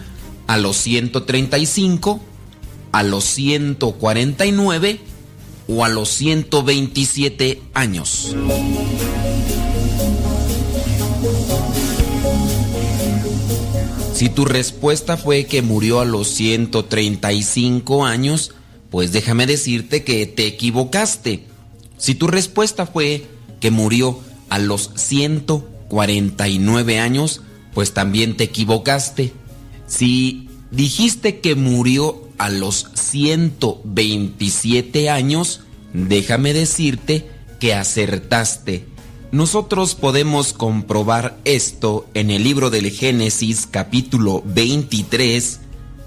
¿A 0.47 0.59
los 0.59 0.77
135? 0.77 2.21
¿A 2.93 3.03
los 3.03 3.25
149? 3.25 5.01
¿O 5.67 5.85
a 5.85 5.89
los 5.89 6.09
127 6.11 7.63
años? 7.75 8.35
Si 14.15 14.29
tu 14.29 14.45
respuesta 14.45 15.17
fue 15.17 15.47
que 15.47 15.61
murió 15.63 16.01
a 16.01 16.05
los 16.05 16.29
135 16.29 18.05
años, 18.05 18.53
pues 18.91 19.11
déjame 19.11 19.47
decirte 19.47 20.05
que 20.05 20.25
te 20.27 20.47
equivocaste. 20.47 21.45
Si 21.99 22.15
tu 22.15 22.29
respuesta 22.29 22.87
fue 22.87 23.27
que 23.65 23.71
murió 23.71 24.21
a 24.51 24.59
los 24.59 24.91
149 24.95 26.99
años, 26.99 27.41
pues 27.73 27.95
también 27.95 28.37
te 28.37 28.45
equivocaste. 28.45 29.33
Si 29.87 30.51
dijiste 30.71 31.41
que 31.41 31.55
murió 31.55 32.29
a 32.37 32.51
los 32.51 32.89
127 32.93 35.09
años, 35.09 35.63
déjame 35.95 36.53
decirte 36.53 37.31
que 37.59 37.73
acertaste. 37.73 38.85
Nosotros 39.33 39.95
podemos 39.95 40.53
comprobar 40.53 41.39
esto 41.47 42.07
en 42.13 42.31
el 42.31 42.45
libro 42.45 42.69
del 42.69 42.91
Génesis 42.91 43.67
capítulo 43.67 44.43
23, 44.45 45.61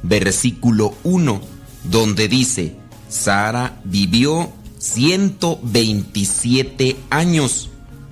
versículo 0.04 0.94
1, 1.04 1.42
donde 1.86 2.28
dice, 2.28 2.76
Sara 3.10 3.82
vivió 3.84 4.52
127 4.80 6.96
años 7.10 7.70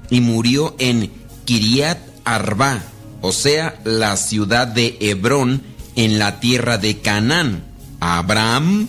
y 0.09 0.21
murió 0.21 0.75
en 0.79 1.11
Kiriat 1.45 1.99
Arba, 2.23 2.81
o 3.21 3.31
sea, 3.31 3.79
la 3.83 4.17
ciudad 4.17 4.67
de 4.67 4.97
Hebrón 4.99 5.61
en 5.95 6.19
la 6.19 6.39
tierra 6.39 6.77
de 6.77 6.99
Canaán. 6.99 7.63
Abraham 7.99 8.87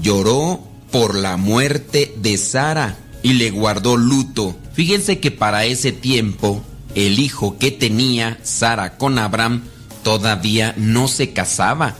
lloró 0.00 0.62
por 0.90 1.14
la 1.14 1.36
muerte 1.36 2.14
de 2.18 2.38
Sara 2.38 2.96
y 3.22 3.34
le 3.34 3.50
guardó 3.50 3.96
luto. 3.96 4.56
Fíjense 4.74 5.18
que 5.18 5.30
para 5.30 5.64
ese 5.64 5.92
tiempo 5.92 6.62
el 6.94 7.18
hijo 7.18 7.58
que 7.58 7.70
tenía 7.70 8.38
Sara 8.42 8.96
con 8.96 9.18
Abraham 9.18 9.62
todavía 10.02 10.74
no 10.76 11.08
se 11.08 11.32
casaba, 11.32 11.94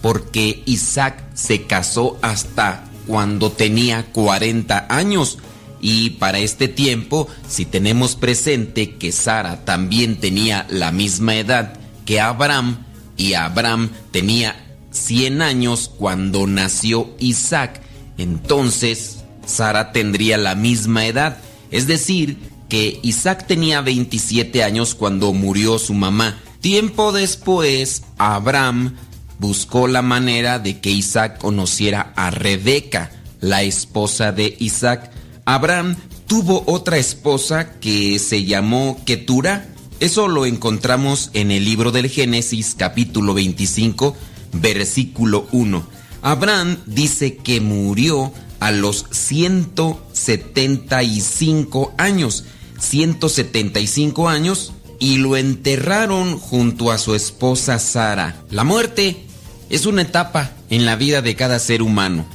porque 0.00 0.62
Isaac 0.64 1.24
se 1.34 1.64
casó 1.64 2.18
hasta 2.22 2.84
cuando 3.08 3.50
tenía 3.50 4.04
40 4.12 4.86
años. 4.88 5.38
Y 5.80 6.10
para 6.10 6.38
este 6.38 6.68
tiempo, 6.68 7.26
si 7.48 7.64
tenemos 7.64 8.14
presente 8.14 8.94
que 8.96 9.10
Sara 9.10 9.64
también 9.64 10.20
tenía 10.20 10.66
la 10.70 10.92
misma 10.92 11.34
edad 11.36 11.74
que 12.04 12.20
Abraham, 12.20 12.84
y 13.16 13.34
Abraham 13.34 13.90
tenía 14.12 14.78
100 14.92 15.42
años 15.42 15.90
cuando 15.98 16.46
nació 16.46 17.10
Isaac, 17.18 17.82
entonces 18.16 19.24
Sara 19.44 19.92
tendría 19.92 20.38
la 20.38 20.54
misma 20.54 21.06
edad. 21.06 21.38
Es 21.70 21.86
decir, 21.86 22.38
que 22.68 23.00
Isaac 23.02 23.46
tenía 23.46 23.80
27 23.80 24.62
años 24.62 24.94
cuando 24.94 25.32
murió 25.32 25.78
su 25.78 25.94
mamá. 25.94 26.38
Tiempo 26.60 27.12
después, 27.12 28.02
Abraham 28.18 28.94
buscó 29.38 29.88
la 29.88 30.02
manera 30.02 30.58
de 30.58 30.80
que 30.80 30.90
Isaac 30.90 31.38
conociera 31.38 32.12
a 32.16 32.30
Rebeca, 32.30 33.10
la 33.40 33.62
esposa 33.62 34.32
de 34.32 34.56
Isaac. 34.58 35.10
Abraham 35.44 35.96
tuvo 36.26 36.64
otra 36.66 36.98
esposa 36.98 37.78
que 37.80 38.18
se 38.18 38.44
llamó 38.44 39.00
Ketura. 39.04 39.68
Eso 40.00 40.28
lo 40.28 40.46
encontramos 40.46 41.30
en 41.32 41.50
el 41.50 41.64
libro 41.64 41.90
del 41.90 42.08
Génesis 42.08 42.76
capítulo 42.76 43.32
25, 43.34 44.16
versículo 44.52 45.48
1. 45.52 45.98
Abraham 46.22 46.78
dice 46.86 47.36
que 47.36 47.60
murió 47.60 48.32
a 48.60 48.70
los 48.72 49.06
175 49.10 51.92
años. 51.96 52.44
175 52.78 54.28
años 54.28 54.72
y 55.00 55.18
lo 55.18 55.36
enterraron 55.36 56.38
junto 56.38 56.90
a 56.90 56.98
su 56.98 57.14
esposa 57.14 57.78
Sara. 57.78 58.42
La 58.50 58.64
muerte 58.64 59.27
es 59.70 59.86
una 59.86 60.02
etapa 60.02 60.52
en 60.70 60.86
la 60.86 60.96
vida 60.96 61.22
de 61.22 61.34
cada 61.34 61.58
ser 61.58 61.82
humano 61.82 62.26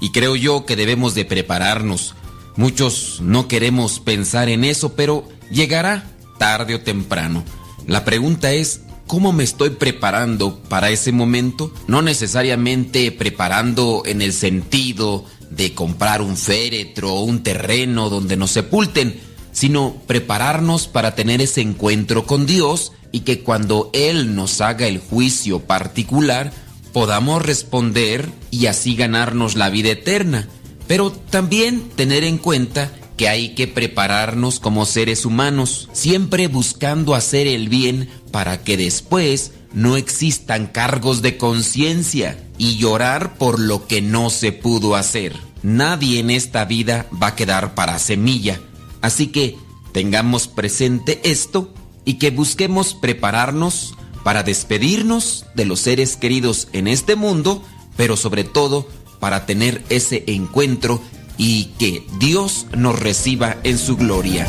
y 0.00 0.10
creo 0.10 0.36
yo 0.36 0.66
que 0.66 0.76
debemos 0.76 1.14
de 1.14 1.24
prepararnos. 1.24 2.14
Muchos 2.56 3.20
no 3.22 3.48
queremos 3.48 4.00
pensar 4.00 4.48
en 4.48 4.64
eso, 4.64 4.94
pero 4.94 5.26
llegará 5.50 6.04
tarde 6.38 6.74
o 6.74 6.80
temprano. 6.80 7.42
La 7.86 8.04
pregunta 8.04 8.52
es, 8.52 8.82
¿cómo 9.06 9.32
me 9.32 9.44
estoy 9.44 9.70
preparando 9.70 10.58
para 10.68 10.90
ese 10.90 11.10
momento? 11.10 11.72
No 11.86 12.02
necesariamente 12.02 13.12
preparando 13.12 14.02
en 14.04 14.20
el 14.20 14.32
sentido 14.32 15.24
de 15.50 15.74
comprar 15.74 16.20
un 16.20 16.36
féretro 16.36 17.14
o 17.14 17.22
un 17.22 17.42
terreno 17.42 18.10
donde 18.10 18.36
nos 18.36 18.50
sepulten, 18.50 19.20
sino 19.52 19.96
prepararnos 20.06 20.88
para 20.88 21.14
tener 21.14 21.40
ese 21.40 21.60
encuentro 21.60 22.26
con 22.26 22.44
Dios 22.44 22.92
y 23.12 23.20
que 23.20 23.40
cuando 23.40 23.90
Él 23.92 24.34
nos 24.34 24.60
haga 24.60 24.86
el 24.86 24.98
juicio 24.98 25.60
particular, 25.60 26.52
podamos 26.94 27.42
responder 27.42 28.30
y 28.52 28.66
así 28.66 28.94
ganarnos 28.94 29.56
la 29.56 29.68
vida 29.68 29.90
eterna. 29.90 30.48
Pero 30.86 31.10
también 31.10 31.90
tener 31.96 32.22
en 32.22 32.38
cuenta 32.38 32.92
que 33.16 33.28
hay 33.28 33.54
que 33.54 33.66
prepararnos 33.66 34.60
como 34.60 34.86
seres 34.86 35.26
humanos, 35.26 35.88
siempre 35.92 36.46
buscando 36.46 37.16
hacer 37.16 37.48
el 37.48 37.68
bien 37.68 38.08
para 38.30 38.62
que 38.62 38.76
después 38.76 39.52
no 39.72 39.96
existan 39.96 40.68
cargos 40.68 41.20
de 41.20 41.36
conciencia 41.36 42.38
y 42.58 42.76
llorar 42.76 43.38
por 43.38 43.58
lo 43.58 43.88
que 43.88 44.00
no 44.00 44.30
se 44.30 44.52
pudo 44.52 44.94
hacer. 44.94 45.36
Nadie 45.64 46.20
en 46.20 46.30
esta 46.30 46.64
vida 46.64 47.08
va 47.20 47.28
a 47.28 47.34
quedar 47.34 47.74
para 47.74 47.98
semilla. 47.98 48.60
Así 49.00 49.28
que 49.28 49.56
tengamos 49.92 50.46
presente 50.46 51.20
esto 51.24 51.74
y 52.04 52.14
que 52.14 52.30
busquemos 52.30 52.94
prepararnos 52.94 53.94
para 54.24 54.42
despedirnos 54.42 55.46
de 55.54 55.66
los 55.66 55.78
seres 55.78 56.16
queridos 56.16 56.66
en 56.72 56.88
este 56.88 57.14
mundo, 57.14 57.62
pero 57.96 58.16
sobre 58.16 58.42
todo 58.42 58.88
para 59.20 59.46
tener 59.46 59.84
ese 59.90 60.24
encuentro 60.26 61.00
y 61.38 61.66
que 61.78 62.04
Dios 62.18 62.66
nos 62.76 62.98
reciba 62.98 63.56
en 63.62 63.78
su 63.78 63.96
gloria. 63.96 64.48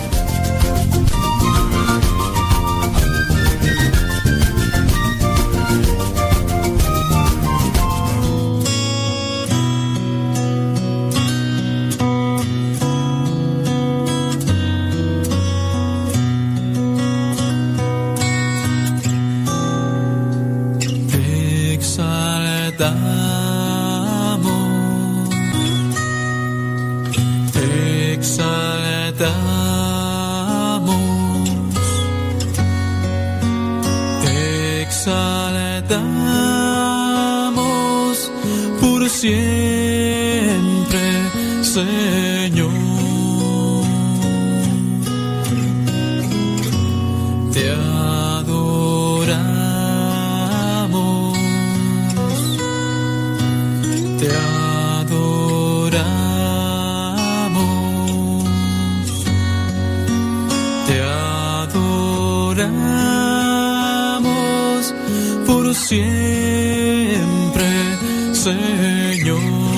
Señor. 68.46 69.75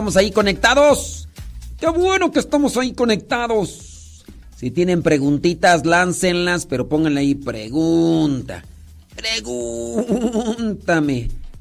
Estamos 0.00 0.16
ahí 0.16 0.30
conectados. 0.30 1.28
Qué 1.78 1.86
bueno 1.90 2.32
que 2.32 2.38
estamos 2.38 2.74
ahí 2.78 2.94
conectados. 2.94 4.24
Si 4.56 4.70
tienen 4.70 5.02
preguntitas, 5.02 5.84
láncenlas, 5.84 6.64
pero 6.64 6.88
pónganle 6.88 7.20
ahí 7.20 7.34
pregunta. 7.34 8.64
Pregúntame. 9.14 10.48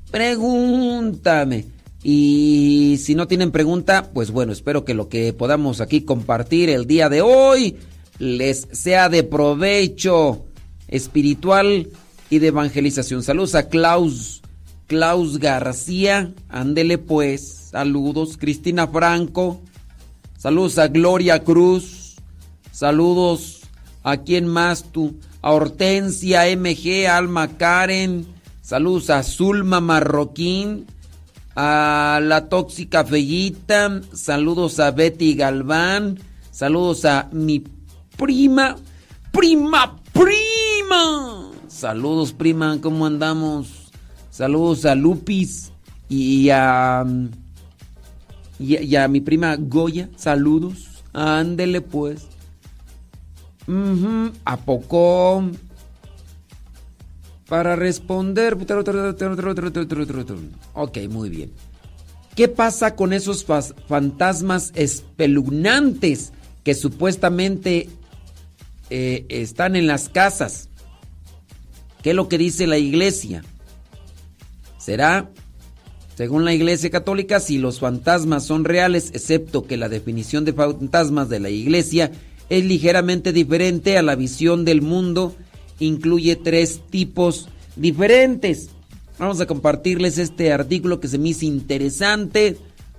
Pregúntame. 0.09 1.65
Y 2.01 2.97
si 3.03 3.13
no 3.13 3.27
tienen 3.27 3.51
pregunta, 3.51 4.09
pues 4.13 4.31
bueno, 4.31 4.53
espero 4.53 4.85
que 4.85 4.93
lo 4.93 5.09
que 5.09 5.33
podamos 5.33 5.81
aquí 5.81 6.03
compartir 6.03 6.69
el 6.69 6.87
día 6.87 7.09
de 7.09 7.21
hoy 7.21 7.75
les 8.19 8.69
sea 8.71 9.09
de 9.09 9.23
provecho 9.23 10.45
espiritual 10.87 11.89
y 12.29 12.39
de 12.39 12.47
evangelización. 12.47 13.21
Saludos 13.21 13.55
a 13.55 13.67
Klaus, 13.67 14.41
Klaus 14.87 15.39
García, 15.39 16.31
ándele 16.47 16.97
pues. 16.99 17.58
Saludos, 17.69 18.35
Cristina 18.35 18.87
Franco. 18.87 19.61
Saludos 20.39 20.79
a 20.79 20.87
Gloria 20.87 21.43
Cruz. 21.43 22.15
Saludos 22.71 23.61
a 24.01 24.17
quién 24.17 24.47
más 24.47 24.85
tú. 24.91 25.19
A 25.43 25.51
Hortensia 25.51 26.45
MG, 26.57 27.05
Alma 27.07 27.47
Karen. 27.47 28.25
Saludos 28.63 29.11
a 29.11 29.21
Zulma 29.21 29.81
Marroquín. 29.81 30.87
A 31.55 32.19
la 32.23 32.49
tóxica 32.49 33.05
Fellita. 33.05 34.01
Saludos 34.13 34.79
a 34.79 34.89
Betty 34.89 35.35
Galván. 35.35 36.17
Saludos 36.49 37.05
a 37.05 37.29
mi 37.31 37.63
prima. 38.17 38.77
Prima, 39.31 39.95
prima. 40.11 41.51
Saludos, 41.67 42.33
prima. 42.33 42.81
¿Cómo 42.81 43.05
andamos? 43.05 43.91
Saludos 44.31 44.85
a 44.85 44.95
Lupis 44.95 45.71
y 46.09 46.49
a. 46.49 47.05
Y 48.59 48.95
a, 48.95 49.07
mi 49.07 49.21
prima 49.21 49.55
Goya. 49.57 50.09
Saludos. 50.17 51.03
Ándele 51.13 51.81
pues. 51.81 52.27
¿A 54.45 54.57
poco? 54.57 55.43
Para 57.47 57.75
responder. 57.75 58.57
Ok, 60.73 60.97
muy 61.09 61.29
bien. 61.29 61.51
¿Qué 62.35 62.47
pasa 62.47 62.95
con 62.95 63.13
esos 63.13 63.45
fantasmas 63.87 64.71
espeluznantes 64.75 66.31
que 66.63 66.73
supuestamente 66.73 67.89
eh, 68.89 69.25
están 69.29 69.75
en 69.75 69.87
las 69.87 70.09
casas? 70.09 70.69
¿Qué 72.01 72.11
es 72.11 72.15
lo 72.15 72.29
que 72.29 72.37
dice 72.37 72.65
la 72.65 72.77
iglesia? 72.77 73.43
¿Será, 74.77 75.29
según 76.19 76.43
la 76.43 76.53
iglesia 76.53 76.89
católica, 76.89 77.39
si 77.39 77.59
los 77.59 77.79
fantasmas 77.79 78.43
son 78.43 78.65
reales, 78.65 79.11
excepto 79.13 79.65
que 79.65 79.77
la 79.77 79.87
definición 79.87 80.43
de 80.43 80.51
fantasmas 80.51 81.29
de 81.29 81.39
la 81.39 81.49
iglesia 81.49 82.11
es 82.49 82.65
ligeramente 82.65 83.31
diferente 83.31 83.97
a 83.97 84.01
la 84.01 84.15
visión 84.17 84.65
del 84.65 84.81
mundo, 84.81 85.33
incluye 85.79 86.35
tres 86.35 86.81
tipos 86.89 87.47
diferentes. 87.77 88.69
Vamos 89.17 89.39
a 89.39 89.45
compartirles 89.45 90.17
este 90.17 90.51
artículo 90.51 90.99
que 90.99 91.07
se 91.07 91.17
me 91.17 91.29
hizo 91.29 91.45
interesante 91.45 92.57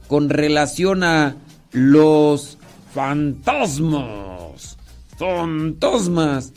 con 0.09 0.31
relación 0.31 1.05
a 1.05 1.37
los 1.73 2.57
fantasmas. 2.95 4.79
Fantasmas. 5.19 6.55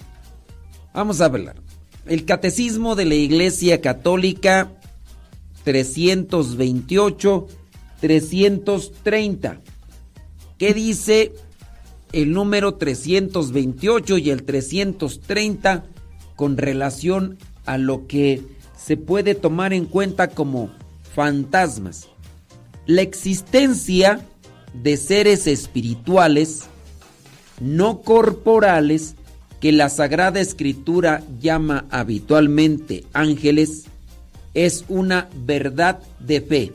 Vamos 0.93 1.19
a 1.19 1.25
hablar. 1.25 1.57
El 2.05 2.23
Catecismo 2.23 2.95
de 2.95 3.03
la 3.03 3.15
Iglesia 3.15 3.81
Católica 3.81 4.71
328 5.63 7.47
330. 8.03 9.61
¿Qué 10.57 10.73
dice 10.73 11.31
el 12.11 12.33
número 12.33 12.75
328 12.75 14.17
y 14.17 14.29
el 14.29 14.43
330 14.43 15.85
con 16.35 16.57
relación 16.57 17.37
a 17.65 17.77
lo 17.77 18.05
que 18.07 18.41
se 18.77 18.97
puede 18.97 19.35
tomar 19.35 19.71
en 19.71 19.85
cuenta 19.85 20.27
como 20.27 20.69
fantasmas? 21.13 22.09
La 22.85 23.01
existencia 23.01 24.19
de 24.73 24.97
seres 24.97 25.47
espirituales 25.47 26.63
no 27.61 28.01
corporales 28.01 29.15
que 29.61 29.71
la 29.71 29.87
Sagrada 29.87 30.41
Escritura 30.41 31.23
llama 31.39 31.85
habitualmente 31.89 33.05
ángeles 33.13 33.85
es 34.53 34.85
una 34.87 35.29
verdad 35.35 35.99
de 36.19 36.41
fe. 36.41 36.73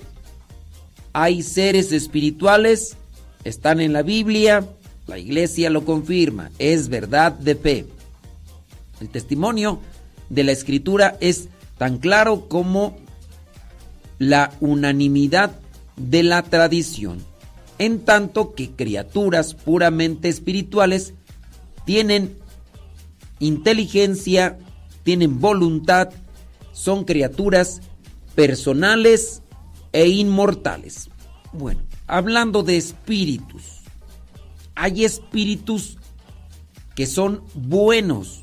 Hay 1.13 1.43
seres 1.43 1.93
espirituales, 1.93 2.97
están 3.45 3.81
en 3.81 3.93
la 3.93 4.03
Biblia, 4.03 4.67
la 5.07 5.19
iglesia 5.19 5.71
lo 5.71 5.85
confirma, 5.85 6.51
es 6.59 6.89
verdad 6.89 7.33
de 7.33 7.55
fe. 7.55 7.87
El 9.01 9.09
testimonio 9.09 9.81
de 10.29 10.45
la 10.45 10.53
Escritura 10.53 11.17
es 11.21 11.49
tan 11.79 11.99
claro 11.99 12.49
como 12.49 12.97
la 14.19 14.53
unanimidad 14.61 15.53
de 15.97 16.23
la 16.23 16.43
tradición, 16.43 17.25
en 17.79 18.01
tanto 18.01 18.55
que 18.55 18.71
criaturas 18.71 19.55
puramente 19.55 20.29
espirituales 20.29 21.15
tienen 21.85 22.37
inteligencia, 23.39 24.59
tienen 25.05 25.41
voluntad, 25.41 26.11
son 26.79 27.03
criaturas 27.03 27.81
personales 28.37 29.43
e 29.93 30.07
inmortales. 30.07 31.11
Bueno, 31.53 31.81
hablando 32.07 32.63
de 32.63 32.77
espíritus, 32.77 33.81
hay 34.77 35.05
espíritus 35.05 35.99
que 36.95 37.07
son 37.07 37.43
buenos, 37.55 38.43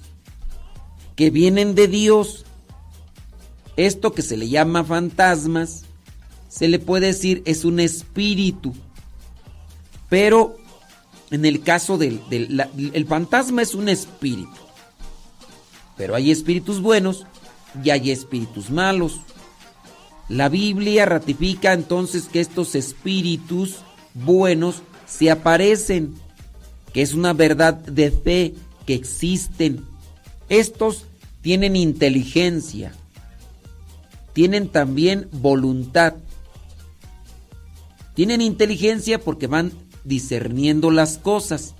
que 1.15 1.29
vienen 1.29 1.75
de 1.75 1.87
Dios. 1.87 2.43
Esto 3.77 4.11
que 4.11 4.21
se 4.21 4.35
le 4.35 4.49
llama 4.49 4.83
fantasmas, 4.83 5.85
se 6.49 6.67
le 6.67 6.79
puede 6.79 7.07
decir 7.07 7.41
es 7.45 7.63
un 7.63 7.79
espíritu. 7.79 8.73
Pero 10.09 10.57
en 11.31 11.45
el 11.45 11.61
caso 11.61 11.97
del, 11.97 12.21
el 12.29 13.05
fantasma 13.05 13.61
es 13.61 13.73
un 13.75 13.87
espíritu. 13.87 14.51
Pero 15.95 16.15
hay 16.15 16.31
espíritus 16.31 16.81
buenos 16.81 17.25
y 17.83 17.89
hay 17.89 18.11
espíritus 18.11 18.69
malos. 18.69 19.19
La 20.29 20.49
Biblia 20.49 21.05
ratifica 21.05 21.73
entonces 21.73 22.25
que 22.25 22.39
estos 22.39 22.75
espíritus 22.75 23.77
buenos 24.13 24.81
se 25.05 25.29
aparecen, 25.29 26.15
que 26.93 27.01
es 27.01 27.13
una 27.13 27.33
verdad 27.33 27.75
de 27.75 28.11
fe, 28.11 28.55
que 28.85 28.95
existen. 28.95 29.85
Estos 30.49 31.05
tienen 31.41 31.75
inteligencia, 31.75 32.93
tienen 34.33 34.69
también 34.69 35.27
voluntad. 35.31 36.15
Tienen 38.15 38.41
inteligencia 38.41 39.19
porque 39.19 39.47
van 39.47 39.73
discerniendo 40.03 40.89
las 40.89 41.17
cosas. 41.17 41.75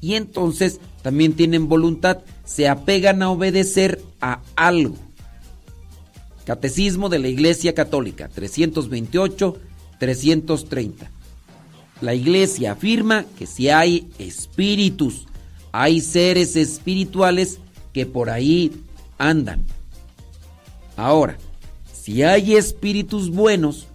Y 0.00 0.14
entonces 0.14 0.80
también 1.02 1.34
tienen 1.34 1.68
voluntad, 1.68 2.20
se 2.50 2.68
apegan 2.68 3.22
a 3.22 3.30
obedecer 3.30 4.02
a 4.20 4.40
algo. 4.56 4.96
Catecismo 6.44 7.08
de 7.08 7.20
la 7.20 7.28
Iglesia 7.28 7.74
Católica, 7.74 8.28
328-330. 8.34 11.08
La 12.00 12.14
Iglesia 12.14 12.72
afirma 12.72 13.24
que 13.38 13.46
si 13.46 13.68
hay 13.68 14.08
espíritus, 14.18 15.28
hay 15.70 16.00
seres 16.00 16.56
espirituales 16.56 17.60
que 17.92 18.04
por 18.04 18.30
ahí 18.30 18.72
andan. 19.16 19.62
Ahora, 20.96 21.38
si 21.92 22.24
hay 22.24 22.56
espíritus 22.56 23.30
buenos 23.30 23.86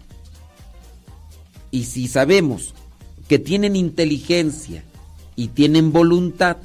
y 1.71 1.83
si 1.83 2.07
sabemos 2.07 2.73
que 3.27 3.37
tienen 3.37 3.75
inteligencia 3.75 4.85
y 5.35 5.49
tienen 5.49 5.91
voluntad, 5.91 6.55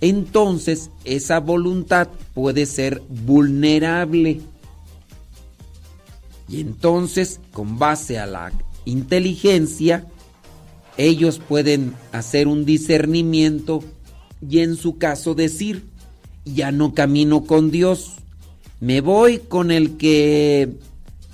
entonces 0.00 0.90
esa 1.04 1.40
voluntad 1.40 2.08
puede 2.34 2.66
ser 2.66 3.02
vulnerable. 3.08 4.40
Y 6.48 6.60
entonces, 6.60 7.40
con 7.52 7.78
base 7.78 8.18
a 8.18 8.26
la 8.26 8.52
inteligencia, 8.84 10.06
ellos 10.96 11.38
pueden 11.38 11.94
hacer 12.12 12.48
un 12.48 12.64
discernimiento 12.64 13.84
y 14.46 14.60
en 14.60 14.76
su 14.76 14.98
caso 14.98 15.34
decir, 15.34 15.84
ya 16.44 16.72
no 16.72 16.94
camino 16.94 17.44
con 17.44 17.70
Dios, 17.70 18.16
me 18.80 19.00
voy 19.00 19.38
con 19.38 19.70
el 19.70 19.96
que, 19.96 20.78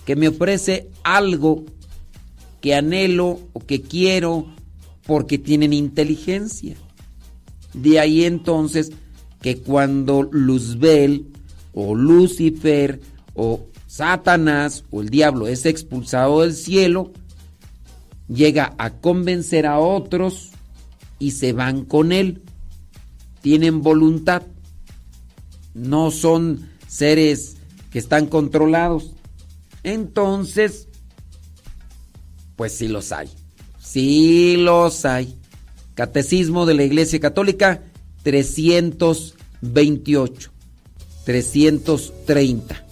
que 0.05 0.17
me 0.17 0.29
ofrece 0.29 0.89
algo 1.05 1.65
que 2.61 2.75
anhelo 2.75 3.39
o 3.53 3.61
que 3.61 3.81
quiero 3.83 4.47
porque 5.07 5.39
tienen 5.39 5.73
inteligencia. 5.73 6.77
De 7.77 8.01
ahí 8.01 8.25
entonces 8.25 8.91
que 9.41 9.59
cuando 9.59 10.25
Luzbel 10.25 11.29
o 11.73 11.95
Lucifer 11.95 13.01
o 13.35 13.67
Satanás 13.87 14.83
o 14.91 15.03
el 15.03 15.11
diablo 15.11 15.47
es 15.47 15.67
expulsado 15.67 16.41
del 16.41 16.55
cielo, 16.55 17.13
llega 18.29 18.75
a 18.79 18.91
convencer 18.91 19.67
a 19.67 19.79
otros 19.79 20.51
y 21.19 21.33
se 21.33 21.53
van 21.53 21.85
con 21.85 22.13
él. 22.13 22.43
Tienen 23.43 23.83
voluntad. 23.83 24.43
No 25.75 26.11
son 26.11 26.69
seres 26.89 27.59
que 27.91 27.99
están 27.99 28.27
controlados. 28.27 29.13
Entonces, 29.83 30.89
pues 32.57 32.73
sí 32.73 32.89
los 32.89 33.13
hay. 33.13 33.29
Sí 33.79 34.57
los 34.57 35.05
hay. 35.05 35.39
Catecismo 35.97 36.67
de 36.67 36.75
la 36.75 36.85
Iglesia 36.85 37.19
Católica 37.19 37.83
328. 38.23 40.53
330. 41.25 42.86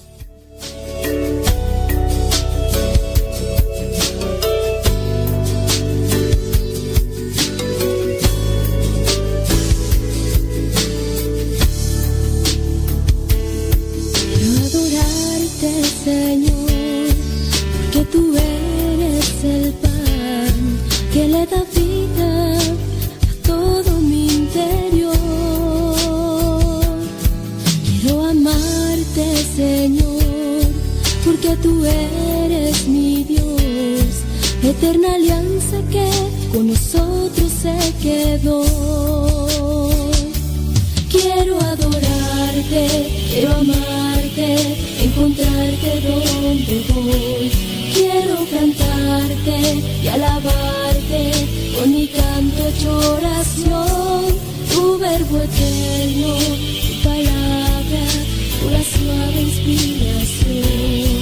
Tú 31.62 31.84
eres 31.84 32.86
mi 32.88 33.24
Dios, 33.24 34.22
eterna 34.62 35.14
alianza 35.14 35.76
que 35.90 36.10
con 36.52 36.68
nosotros 36.68 37.52
se 37.62 37.76
quedó. 38.02 38.64
Quiero 41.10 41.60
adorarte, 41.60 42.86
quiero 43.30 43.52
amarte, 43.52 44.56
encontrarte 45.02 46.00
donde 46.00 46.84
voy. 46.92 47.50
Quiero 47.94 48.36
cantarte 48.50 49.82
y 50.02 50.08
alabarte 50.08 51.30
con 51.78 51.90
mi 51.92 52.08
canto 52.08 52.66
hecho 52.68 52.90
oración. 53.16 54.24
Tu 54.72 54.98
verbo 54.98 55.36
eterno, 55.38 56.34
tu 56.86 57.08
palabra, 57.08 58.02
pura 58.60 58.82
suave 58.82 59.40
inspiración. 59.42 61.13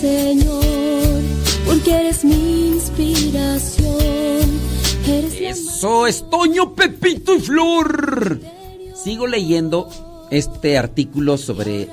Señor, 0.00 1.22
porque 1.66 1.92
eres 1.92 2.24
mi 2.24 2.68
inspiración. 2.68 3.90
Eres 5.06 5.58
Eso 5.58 6.06
es 6.06 6.28
Toño, 6.30 6.74
Pepito 6.74 7.34
y 7.34 7.40
Flor. 7.40 8.40
Sigo 9.02 9.26
leyendo 9.26 9.88
este 10.30 10.78
artículo 10.78 11.36
sobre 11.36 11.88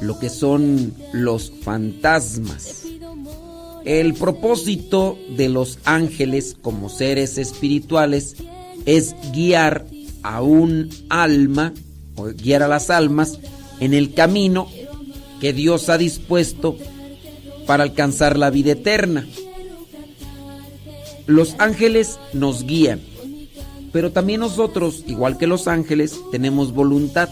lo 0.00 0.18
que 0.18 0.28
son 0.28 0.94
los 1.12 1.52
fantasmas. 1.62 2.84
El 3.84 4.14
propósito 4.14 5.18
de 5.36 5.48
los 5.48 5.78
ángeles 5.84 6.56
como 6.60 6.88
seres 6.88 7.38
espirituales 7.38 8.36
es 8.86 9.14
guiar 9.32 9.86
a 10.22 10.42
un 10.42 10.90
alma, 11.08 11.72
o 12.16 12.24
guiar 12.24 12.62
a 12.62 12.68
las 12.68 12.90
almas, 12.90 13.38
en 13.80 13.94
el 13.94 14.12
camino 14.12 14.68
que 15.40 15.52
Dios 15.52 15.88
ha 15.88 15.98
dispuesto 15.98 16.76
para 17.68 17.82
alcanzar 17.82 18.38
la 18.38 18.48
vida 18.48 18.72
eterna. 18.72 19.26
Los 21.26 21.54
ángeles 21.58 22.18
nos 22.32 22.64
guían, 22.64 22.98
pero 23.92 24.10
también 24.10 24.40
nosotros, 24.40 25.04
igual 25.06 25.36
que 25.36 25.46
los 25.46 25.68
ángeles, 25.68 26.18
tenemos 26.32 26.72
voluntad. 26.72 27.28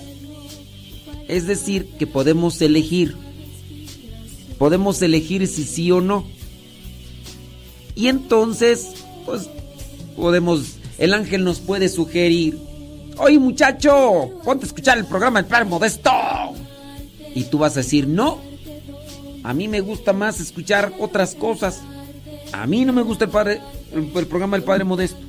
Es 1.26 1.46
decir, 1.46 1.86
que 1.98 2.06
podemos 2.06 2.60
elegir. 2.60 3.16
Podemos 4.58 5.00
elegir 5.00 5.48
si 5.48 5.64
sí 5.64 5.90
o 5.90 6.02
no. 6.02 6.26
Y 7.94 8.08
entonces, 8.08 8.90
pues, 9.24 9.48
podemos, 10.16 10.76
el 10.98 11.14
ángel 11.14 11.44
nos 11.44 11.60
puede 11.60 11.88
sugerir, 11.88 12.58
oye 13.16 13.38
muchacho, 13.38 14.32
ponte 14.44 14.66
a 14.66 14.68
escuchar 14.68 14.98
el 14.98 15.06
programa 15.06 15.38
El 15.38 15.46
Padre 15.46 15.64
Modesto. 15.64 16.10
Y 17.34 17.44
tú 17.44 17.56
vas 17.56 17.72
a 17.78 17.80
decir, 17.80 18.06
no, 18.06 18.38
a 19.46 19.54
mí 19.54 19.68
me 19.68 19.80
gusta 19.80 20.12
más 20.12 20.40
escuchar 20.40 20.92
otras 20.98 21.36
cosas. 21.36 21.80
A 22.50 22.66
mí 22.66 22.84
no 22.84 22.92
me 22.92 23.02
gusta 23.02 23.26
el, 23.26 23.30
padre, 23.30 23.60
el, 23.92 24.26
programa 24.26 24.56
El 24.56 24.64
Padre 24.64 24.82
Modesto. 24.82 25.20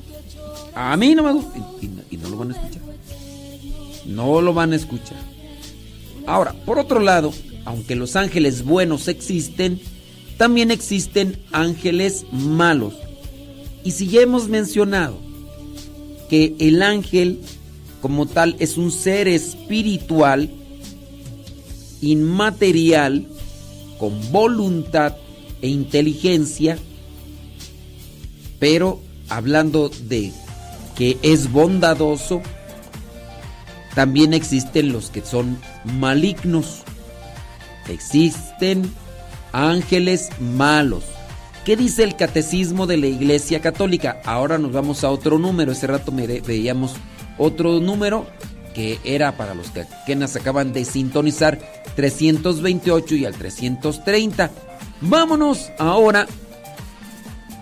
A 0.74 0.98
mí 0.98 1.14
no 1.14 1.22
me 1.22 1.34
gusta. 1.34 1.60
Y, 1.80 2.16
y 2.16 2.18
no 2.18 2.30
lo 2.30 2.38
van 2.38 2.50
a 2.50 2.56
escuchar. 2.56 2.82
No 4.08 4.42
lo 4.42 4.56
van 4.56 4.74
a 4.74 4.76
escuchar. 4.76 5.20
Ahora, 6.26 6.54
por 6.66 6.80
otro 6.80 7.00
lado, 7.00 7.32
aunque 7.64 7.96
los 7.96 8.16
ángeles 8.16 8.66
buenos 8.66 9.08
existen, 9.08 9.80
también 10.38 10.72
existen 10.72 11.38
ángeles 11.52 12.26
malos. 12.32 12.96
Y 13.84 13.92
si 13.92 14.08
ya 14.08 14.22
hemos 14.22 14.48
mencionado 14.48 15.20
que 16.28 16.56
el 16.58 16.82
ángel 16.82 17.40
como 18.02 18.26
tal 18.26 18.56
es 18.58 18.78
un 18.78 18.90
ser 18.90 19.28
espiritual, 19.28 20.50
inmaterial, 22.02 23.28
con 23.98 24.32
voluntad 24.32 25.16
e 25.62 25.68
inteligencia, 25.68 26.78
pero 28.60 29.00
hablando 29.30 29.90
de 29.90 30.32
que 30.96 31.18
es 31.22 31.52
bondadoso, 31.52 32.42
también 33.96 34.34
existen 34.34 34.92
los 34.92 35.10
que 35.10 35.22
son 35.22 35.58
malignos. 35.84 36.84
Existen 37.90 38.92
ángeles 39.54 40.30
malos. 40.40 41.04
¿Qué 41.66 41.76
dice 41.76 42.04
el 42.04 42.16
catecismo 42.16 42.88
de 42.88 42.98
la 42.98 43.08
Iglesia 43.08 43.60
Católica? 43.60 44.22
Ahora 44.24 44.58
nos 44.58 44.72
vamos 44.72 45.04
a 45.04 45.10
otro 45.10 45.40
número. 45.40 45.72
Ese 45.72 45.88
rato 45.88 46.12
veíamos 46.12 46.94
otro 47.38 47.80
número 47.80 48.28
que 48.78 49.02
era 49.04 49.36
para 49.36 49.54
los 49.56 49.72
que 49.72 49.82
apenas 49.82 50.36
acaban 50.36 50.72
de 50.72 50.86
sintonizar 50.86 51.58
328 51.96 53.16
y 53.16 53.26
al 53.26 53.34
330. 53.34 54.52
Vámonos 55.02 55.72
ahora 55.80 56.28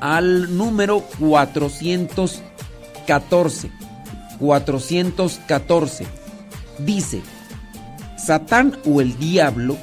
al 0.02 0.58
número 0.58 1.00
414. 1.18 3.72
414. 4.42 6.06
Dice, 6.80 7.22
Satán 8.18 8.78
o 8.86 9.00
el 9.00 9.18
diablo 9.18 9.78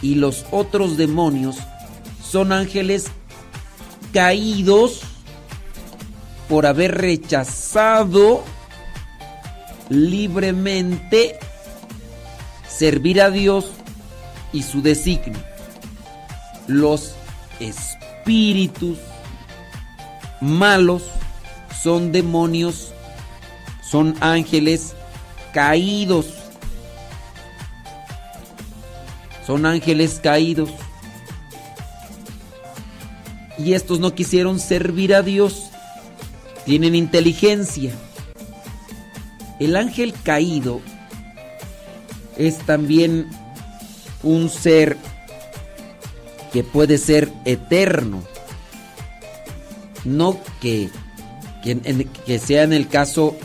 y 0.00 0.14
los 0.14 0.46
otros 0.50 0.96
demonios 0.96 1.58
son 2.26 2.52
ángeles 2.52 3.10
caídos 4.14 5.02
por 6.48 6.64
haber 6.64 7.02
rechazado 7.02 8.42
libremente 9.88 11.38
servir 12.68 13.20
a 13.20 13.30
Dios 13.30 13.70
y 14.52 14.62
su 14.62 14.82
designio. 14.82 15.42
Los 16.66 17.14
espíritus 17.60 18.98
malos 20.40 21.02
son 21.82 22.12
demonios, 22.12 22.92
son 23.82 24.16
ángeles 24.20 24.94
caídos. 25.52 26.26
Son 29.46 29.66
ángeles 29.66 30.20
caídos. 30.22 30.70
Y 33.58 33.74
estos 33.74 34.00
no 34.00 34.14
quisieron 34.14 34.58
servir 34.58 35.14
a 35.14 35.22
Dios. 35.22 35.70
Tienen 36.64 36.94
inteligencia. 36.94 37.92
El 39.64 39.76
ángel 39.76 40.12
caído 40.22 40.80
es 42.36 42.58
también 42.58 43.28
un 44.22 44.50
ser 44.50 44.96
que 46.52 46.62
puede 46.62 46.98
ser 46.98 47.32
eterno. 47.44 48.22
No 50.04 50.38
que, 50.60 50.90
que, 51.62 52.38
sea 52.38 52.62
en 52.64 52.72
el 52.74 52.88
caso 52.88 53.36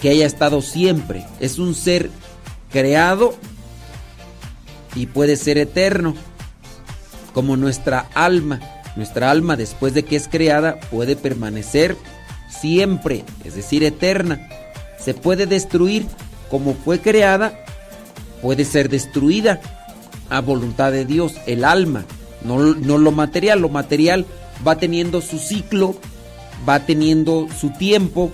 que 0.00 0.10
haya 0.10 0.26
estado 0.26 0.62
siempre. 0.62 1.26
Es 1.40 1.58
un 1.58 1.74
ser 1.74 2.10
creado 2.70 3.34
y 4.94 5.06
puede 5.06 5.36
ser 5.36 5.58
eterno. 5.58 6.14
Como 7.34 7.56
nuestra 7.56 8.08
alma. 8.14 8.60
Nuestra 8.96 9.30
alma 9.30 9.56
después 9.56 9.92
de 9.94 10.04
que 10.04 10.16
es 10.16 10.28
creada 10.28 10.78
puede 10.80 11.16
permanecer 11.16 11.96
siempre, 12.48 13.24
es 13.44 13.54
decir, 13.54 13.84
eterna. 13.84 14.48
Se 15.02 15.14
puede 15.14 15.46
destruir 15.46 16.06
como 16.50 16.74
fue 16.74 17.00
creada, 17.00 17.52
puede 18.42 18.64
ser 18.64 18.88
destruida 18.88 19.60
a 20.28 20.40
voluntad 20.40 20.92
de 20.92 21.04
Dios, 21.04 21.34
el 21.46 21.64
alma, 21.64 22.04
no, 22.44 22.58
no 22.74 22.98
lo 22.98 23.12
material. 23.12 23.60
Lo 23.60 23.68
material 23.68 24.26
va 24.66 24.76
teniendo 24.76 25.20
su 25.20 25.38
ciclo, 25.38 25.94
va 26.68 26.80
teniendo 26.80 27.48
su 27.58 27.70
tiempo 27.70 28.30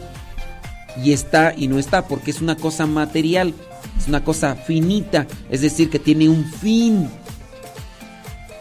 y 1.03 1.13
está 1.13 1.55
y 1.57 1.69
no 1.69 1.79
está 1.79 2.07
porque 2.07 2.31
es 2.31 2.41
una 2.41 2.57
cosa 2.57 2.87
material, 2.87 3.55
es 3.99 4.09
una 4.09 4.25
cosa 4.25 4.55
finita, 4.55 5.27
es 5.51 5.61
decir, 5.61 5.91
que 5.91 5.99
tiene 5.99 6.29
un 6.29 6.45
fin. 6.45 7.09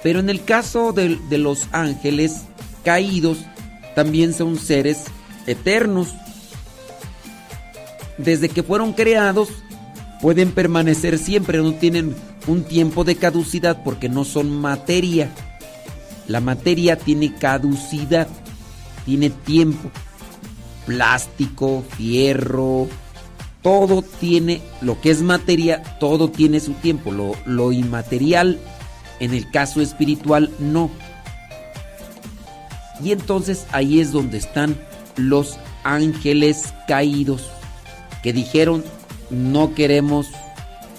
Pero 0.04 0.20
en 0.20 0.30
el 0.30 0.44
caso 0.44 0.92
de, 0.92 1.18
de 1.30 1.38
los 1.38 1.68
ángeles 1.72 2.44
caídos, 2.84 3.40
también 3.96 4.34
son 4.34 4.58
seres 4.58 5.06
eternos. 5.48 6.10
Desde 8.18 8.50
que 8.50 8.64
fueron 8.64 8.94
creados, 8.94 9.50
pueden 10.22 10.52
permanecer 10.52 11.18
siempre, 11.18 11.58
no 11.58 11.74
tienen 11.74 12.16
un 12.48 12.64
tiempo 12.64 13.04
de 13.04 13.16
caducidad 13.16 13.84
porque 13.84 14.10
no 14.10 14.24
son 14.24 14.50
materia. 14.50 15.30
La 16.28 16.40
materia 16.40 16.98
tiene 16.98 17.36
caducidad, 17.36 18.28
tiene 19.06 19.30
tiempo. 19.30 19.92
Plástico, 20.86 21.84
fierro, 21.98 22.88
todo 23.62 24.04
tiene, 24.04 24.62
lo 24.82 25.02
que 25.02 25.12
es 25.12 25.22
materia, 25.22 25.82
todo 26.00 26.30
tiene 26.30 26.60
su 26.60 26.74
tiempo. 26.74 27.12
Lo, 27.12 27.34
lo 27.46 27.72
inmaterial, 27.72 28.60
en 29.20 29.34
el 29.34 29.50
caso 29.52 29.82
espiritual, 29.82 30.52
no. 30.60 30.90
Y 33.04 33.12
entonces 33.12 33.66
ahí 33.72 34.00
es 34.00 34.12
donde 34.12 34.38
están 34.38 34.78
los 35.18 35.58
ángeles 35.84 36.74
caídos 36.88 37.50
que 38.26 38.34
dijeron 38.34 38.84
no 39.30 39.76
queremos 39.76 40.26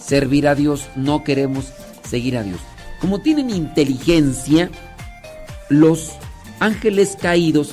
servir 0.01 0.47
a 0.47 0.55
Dios, 0.55 0.87
no 0.95 1.25
queremos 1.25 1.73
seguir 2.09 2.39
a 2.39 2.45
Dios. 2.45 2.61
Como 3.01 3.21
tienen 3.21 3.51
inteligencia, 3.51 4.71
los 5.69 6.13
ángeles 6.61 7.19
caídos 7.21 7.73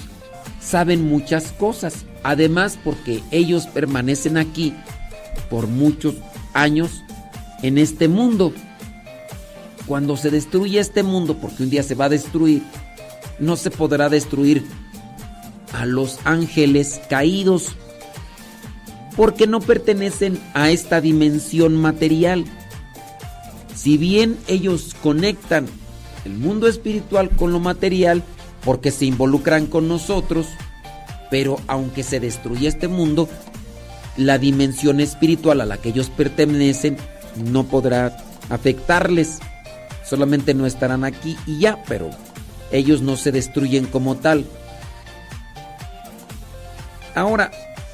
saben 0.60 1.08
muchas 1.08 1.52
cosas. 1.52 2.06
Además, 2.24 2.80
porque 2.84 3.22
ellos 3.30 3.68
permanecen 3.68 4.38
aquí 4.38 4.74
por 5.52 5.68
muchos 5.68 6.16
años 6.56 7.04
en 7.62 7.78
este 7.78 8.08
mundo. 8.08 8.54
Cuando 9.86 10.18
se 10.18 10.32
destruye 10.32 10.80
este 10.80 11.04
mundo, 11.04 11.38
porque 11.38 11.62
un 11.62 11.70
día 11.70 11.84
se 11.84 11.94
va 11.94 12.06
a 12.06 12.10
destruir, 12.10 12.64
no 13.38 13.56
se 13.56 13.70
podrá 13.70 14.10
destruir 14.10 14.66
a 15.74 15.86
los 15.86 16.18
ángeles 16.24 17.00
caídos 17.08 17.76
porque 19.16 19.48
no 19.48 19.60
pertenecen 19.60 20.40
a 20.54 20.70
esta 20.72 21.02
dimensión 21.02 21.76
material. 21.76 22.46
Si 23.76 23.98
bien 23.98 24.38
ellos 24.48 24.96
conectan 25.02 25.68
el 26.26 26.34
mundo 26.34 26.68
espiritual 26.68 27.30
con 27.30 27.52
lo 27.52 27.60
material, 27.60 28.24
porque 28.64 28.92
se 28.92 29.06
involucran 29.06 29.68
con 29.68 29.88
nosotros, 29.88 30.48
pero 31.30 31.60
aunque 31.68 32.04
se 32.04 32.20
destruya 32.20 32.70
este 32.70 32.88
mundo, 32.88 33.28
la 34.18 34.38
dimensión 34.38 35.00
espiritual 35.00 35.62
a 35.62 35.66
la 35.66 35.78
que 35.78 35.90
ellos 35.90 36.10
pertenecen 36.10 36.98
no 37.36 37.66
podrá 37.66 38.16
afectarles. 38.50 39.40
Solamente 40.06 40.54
no 40.54 40.66
estarán 40.66 41.04
aquí 41.04 41.36
y 41.48 41.60
ya, 41.60 41.84
pero 41.88 42.10
ellos 42.72 43.02
no 43.02 43.16
se 43.16 43.32
destruyen 43.32 43.86
como 43.86 44.16
tal. 44.16 44.46
Ahora, 47.16 47.52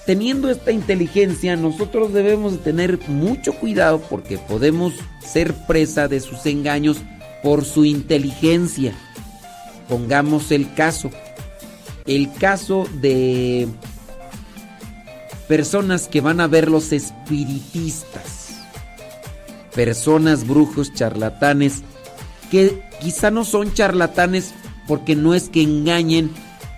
teniendo 0.09 0.49
esta 0.49 0.71
inteligencia, 0.71 1.55
nosotros 1.55 2.13
debemos 2.13 2.53
de 2.53 2.57
tener 2.57 2.97
mucho 3.09 3.53
cuidado 3.53 4.01
porque 4.09 4.39
podemos 4.39 4.91
ser 5.19 5.53
presa 5.67 6.07
de 6.07 6.19
sus 6.19 6.47
engaños 6.47 6.97
por 7.43 7.63
su 7.63 7.85
inteligencia. 7.85 8.95
Pongamos 9.87 10.51
el 10.51 10.73
caso. 10.73 11.11
El 12.07 12.33
caso 12.33 12.87
de 12.91 13.67
personas 15.47 16.07
que 16.07 16.21
van 16.21 16.41
a 16.41 16.47
ver 16.47 16.71
los 16.71 16.91
espiritistas. 16.91 18.63
Personas, 19.75 20.47
brujos, 20.47 20.91
charlatanes, 20.91 21.83
que 22.49 22.81
quizá 22.99 23.29
no 23.29 23.45
son 23.45 23.75
charlatanes 23.75 24.55
porque 24.87 25.15
no 25.15 25.35
es 25.35 25.49
que 25.49 25.61
engañen 25.61 26.31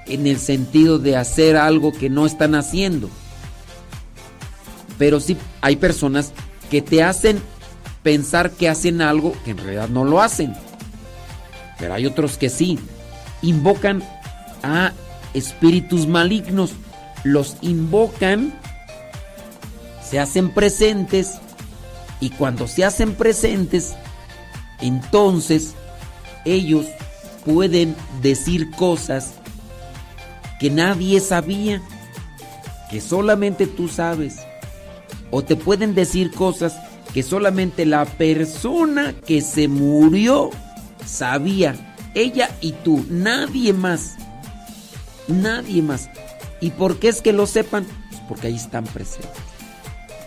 en 0.06 0.28
el 0.28 0.38
sentido 0.38 1.00
de 1.00 1.16
hacer 1.16 1.56
algo 1.56 1.94
que 1.94 2.10
no 2.10 2.26
están 2.26 2.56
haciendo. 2.56 3.10
Pero 5.02 5.20
sí 5.20 5.36
hay 5.62 5.78
personas 5.78 6.32
que 6.70 6.84
te 6.84 7.02
hacen 7.02 7.42
pensar 8.04 8.52
que 8.52 8.70
hacen 8.70 9.02
algo 9.02 9.34
que 9.44 9.50
en 9.50 9.58
realidad 9.58 9.90
no 9.90 10.06
lo 10.06 10.22
hacen. 10.22 10.54
Pero 11.80 11.96
hay 11.96 12.06
otros 12.06 12.38
que 12.38 12.50
sí. 12.50 12.78
Invocan 13.42 14.04
a 14.62 14.92
espíritus 15.34 16.06
malignos. 16.06 16.74
Los 17.24 17.58
invocan, 17.62 18.54
se 20.08 20.20
hacen 20.20 20.54
presentes 20.54 21.40
y 22.20 22.30
cuando 22.30 22.68
se 22.68 22.86
hacen 22.86 23.16
presentes, 23.16 23.96
entonces 24.82 25.74
ellos 26.46 26.86
pueden 27.44 27.96
decir 28.22 28.70
cosas 28.70 29.34
que 30.60 30.70
nadie 30.70 31.20
sabía, 31.22 31.82
que 32.92 33.02
solamente 33.02 33.66
tú 33.66 33.88
sabes. 33.88 34.36
O 35.32 35.44
te 35.44 35.56
pueden 35.56 35.96
decir 35.96 36.32
cosas 36.32 36.76
que 37.14 37.24
solamente 37.24 37.86
la 37.86 38.06
persona 38.06 39.14
que 39.26 39.42
se 39.42 39.68
murió 39.68 40.52
sabía. 41.06 41.96
Ella 42.14 42.50
y 42.62 42.74
tú, 42.74 43.06
nadie 43.10 43.74
más. 43.74 44.16
Nadie 45.28 45.82
más. 45.82 46.10
¿Y 46.60 46.72
por 46.72 47.00
qué 47.00 47.10
es 47.10 47.22
que 47.22 47.34
lo 47.34 47.48
sepan? 47.48 47.86
Pues 48.10 48.22
porque 48.28 48.48
ahí 48.48 48.56
están 48.56 48.84
presentes. 48.86 49.32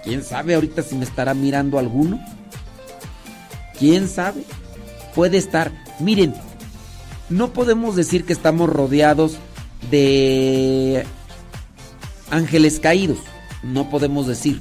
¿Quién 0.02 0.22
sabe 0.22 0.54
ahorita 0.54 0.82
si 0.82 0.94
me 0.96 1.04
estará 1.04 1.32
mirando 1.34 1.78
alguno? 1.78 2.20
¿Quién 3.78 4.08
sabe? 4.08 4.44
Puede 5.14 5.38
estar. 5.38 5.72
Miren, 6.00 6.34
no 7.30 7.52
podemos 7.52 7.96
decir 7.96 8.24
que 8.24 8.32
estamos 8.32 8.68
rodeados 8.68 9.36
de 9.90 11.06
ángeles 12.30 12.80
caídos. 12.80 13.18
No 13.62 13.88
podemos 13.88 14.26
decir. 14.26 14.60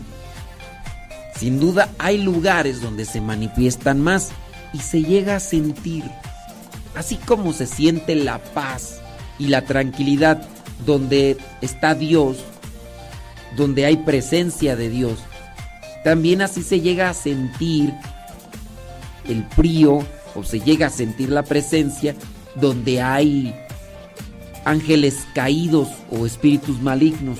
Sin 1.37 1.59
duda 1.59 1.89
hay 1.97 2.17
lugares 2.19 2.81
donde 2.81 3.05
se 3.05 3.21
manifiestan 3.21 3.99
más 3.99 4.29
y 4.73 4.79
se 4.79 5.03
llega 5.03 5.35
a 5.35 5.39
sentir, 5.39 6.03
así 6.95 7.17
como 7.17 7.53
se 7.53 7.67
siente 7.67 8.15
la 8.15 8.39
paz 8.39 9.01
y 9.39 9.47
la 9.47 9.63
tranquilidad 9.63 10.41
donde 10.85 11.37
está 11.61 11.95
Dios, 11.95 12.37
donde 13.55 13.85
hay 13.85 13.97
presencia 13.97 14.75
de 14.75 14.89
Dios. 14.89 15.19
También 16.03 16.41
así 16.41 16.63
se 16.63 16.81
llega 16.81 17.09
a 17.09 17.13
sentir 17.13 17.93
el 19.27 19.45
frío 19.55 20.05
o 20.35 20.43
se 20.43 20.59
llega 20.59 20.87
a 20.87 20.89
sentir 20.89 21.29
la 21.29 21.43
presencia 21.43 22.15
donde 22.55 23.01
hay 23.01 23.55
ángeles 24.65 25.25
caídos 25.33 25.87
o 26.09 26.25
espíritus 26.25 26.81
malignos. 26.81 27.39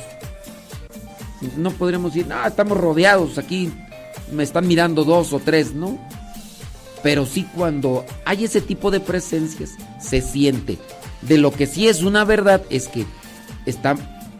No 1.58 1.72
podremos 1.72 2.14
decir, 2.14 2.28
no, 2.28 2.46
estamos 2.46 2.78
rodeados, 2.78 3.38
aquí 3.38 3.72
me 4.34 4.44
están 4.44 4.68
mirando 4.68 5.04
dos 5.04 5.34
o 5.34 5.40
tres, 5.40 5.74
¿no? 5.74 5.98
Pero 7.02 7.26
sí 7.26 7.48
cuando 7.56 8.06
hay 8.26 8.46
ese 8.46 8.62
tipo 8.62 8.92
de 8.92 9.00
presencias, 9.00 9.72
se 10.00 10.22
siente. 10.22 10.78
De 11.22 11.38
lo 11.38 11.52
que 11.52 11.68
sí 11.68 11.88
es 11.88 12.04
una 12.04 12.26
verdad 12.26 12.62
es 12.70 12.88
que 12.88 13.06
está 13.66 13.96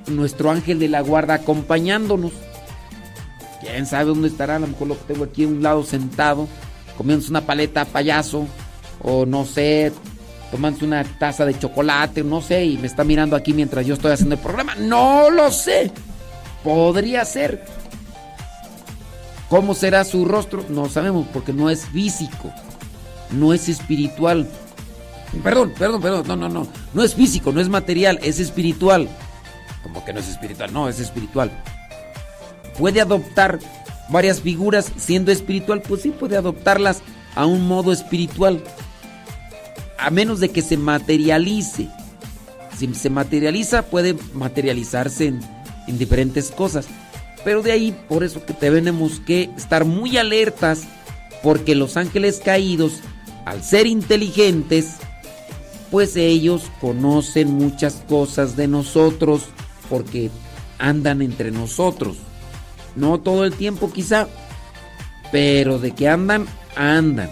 nuestro 0.08 0.52
ángel 0.52 0.80
de 0.80 0.90
la 0.90 1.02
guarda 1.02 1.36
acompañándonos. 1.36 2.32
Quién 3.62 3.86
sabe 3.86 4.06
dónde 4.06 4.28
estará, 4.28 4.58
a 4.58 4.60
lo 4.60 4.68
mejor 4.68 4.88
lo 4.90 4.96
tengo 4.96 5.24
aquí 5.24 5.46
a 5.46 5.48
un 5.48 5.64
lado 5.64 5.84
sentado, 5.84 6.48
comiéndose 6.98 7.30
una 7.30 7.46
paleta 7.46 7.86
payaso, 7.86 8.46
o 9.02 9.26
no 9.26 9.46
sé, 9.46 9.94
tomándose 10.52 10.86
una 10.86 11.04
taza 11.04 11.46
de 11.46 11.58
chocolate, 11.58 12.24
no 12.24 12.42
sé, 12.42 12.66
y 12.66 12.78
me 12.78 12.88
está 12.88 13.04
mirando 13.04 13.36
aquí 13.36 13.54
mientras 13.54 13.86
yo 13.86 13.94
estoy 13.94 14.12
haciendo 14.12 14.36
el 14.36 14.42
programa. 14.42 14.76
No 14.76 15.30
lo 15.30 15.50
sé. 15.52 15.92
Podría 16.64 17.26
ser. 17.26 17.66
¿Cómo 19.54 19.76
será 19.76 20.04
su 20.04 20.26
rostro? 20.26 20.66
No 20.68 20.90
sabemos 20.90 21.28
porque 21.32 21.54
no 21.54 21.70
es 21.70 21.86
físico, 21.86 22.52
no 23.30 23.54
es 23.54 23.70
espiritual. 23.70 24.50
Perdón, 25.44 25.76
perdón, 25.78 26.02
perdón, 26.02 26.28
no, 26.28 26.36
no, 26.36 26.50
no. 26.50 26.68
No 26.96 27.04
es 27.04 27.14
físico, 27.14 27.52
no 27.52 27.62
es 27.62 27.70
material, 27.70 28.18
es 28.24 28.40
espiritual. 28.40 29.08
Como 29.84 30.04
que 30.04 30.12
no 30.12 30.22
es 30.22 30.28
espiritual, 30.28 30.74
no, 30.74 30.90
es 30.90 31.00
espiritual. 31.00 31.52
Puede 32.80 33.00
adoptar 33.00 33.60
varias 34.10 34.42
figuras 34.42 34.92
siendo 34.98 35.32
espiritual, 35.32 35.84
pues 35.84 36.02
sí, 36.02 36.10
puede 36.10 36.36
adoptarlas 36.36 37.04
a 37.36 37.46
un 37.46 37.68
modo 37.68 37.92
espiritual. 37.92 38.64
A 40.00 40.10
menos 40.10 40.40
de 40.40 40.50
que 40.50 40.64
se 40.64 40.78
materialice. 40.78 41.90
Si 42.76 42.92
se 42.96 43.12
materializa, 43.12 43.84
puede 43.84 44.16
materializarse 44.34 45.28
en, 45.28 45.42
en 45.88 46.00
diferentes 46.00 46.50
cosas. 46.50 46.88
Pero 47.44 47.62
de 47.62 47.72
ahí, 47.72 47.98
por 48.08 48.24
eso 48.24 48.46
que 48.46 48.54
tenemos 48.54 49.20
que 49.20 49.50
estar 49.58 49.86
muy 49.86 50.18
alertas, 50.18 50.84
porque 51.42 51.76
los 51.76 51.98
ángeles 51.98 52.42
caídos, 52.44 53.02
al 53.46 53.64
ser 53.64 53.86
inteligentes, 53.86 54.96
pues 55.92 56.16
ellos 56.16 56.64
conocen 56.80 57.54
muchas 57.54 58.04
cosas 58.08 58.56
de 58.56 58.68
nosotros, 58.68 59.44
porque 59.90 60.32
andan 60.80 61.22
entre 61.22 61.52
nosotros. 61.52 62.18
No 62.96 63.20
todo 63.20 63.44
el 63.46 63.54
tiempo 63.54 63.92
quizá, 63.92 64.28
pero 65.32 65.80
de 65.80 65.92
que 65.92 66.08
andan, 66.08 66.46
andan. 66.76 67.30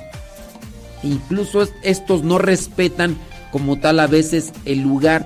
Incluso 1.04 1.68
estos 1.84 2.24
no 2.24 2.38
respetan 2.38 3.18
como 3.52 3.80
tal 3.80 4.00
a 4.00 4.08
veces 4.08 4.54
el 4.66 4.82
lugar. 4.82 5.26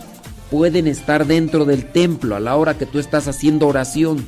Pueden 0.51 0.87
estar 0.87 1.25
dentro 1.25 1.65
del 1.65 1.91
templo 1.91 2.35
a 2.35 2.39
la 2.39 2.55
hora 2.55 2.77
que 2.77 2.85
tú 2.85 2.99
estás 2.99 3.27
haciendo 3.27 3.67
oración, 3.67 4.25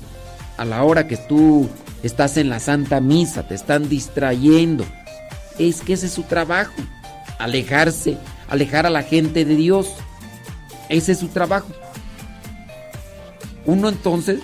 a 0.57 0.65
la 0.65 0.83
hora 0.83 1.07
que 1.07 1.17
tú 1.17 1.69
estás 2.03 2.37
en 2.37 2.49
la 2.49 2.59
Santa 2.59 2.99
Misa, 2.99 3.47
te 3.47 3.55
están 3.55 3.89
distrayendo. 3.89 4.85
Es 5.59 5.81
que 5.81 5.93
ese 5.93 6.07
es 6.07 6.13
su 6.13 6.23
trabajo, 6.23 6.73
alejarse, 7.39 8.17
alejar 8.49 8.85
a 8.85 8.89
la 8.89 9.03
gente 9.03 9.45
de 9.45 9.55
Dios. 9.55 9.93
Ese 10.89 11.13
es 11.13 11.19
su 11.19 11.27
trabajo. 11.27 11.67
Uno 13.65 13.89
entonces 13.89 14.39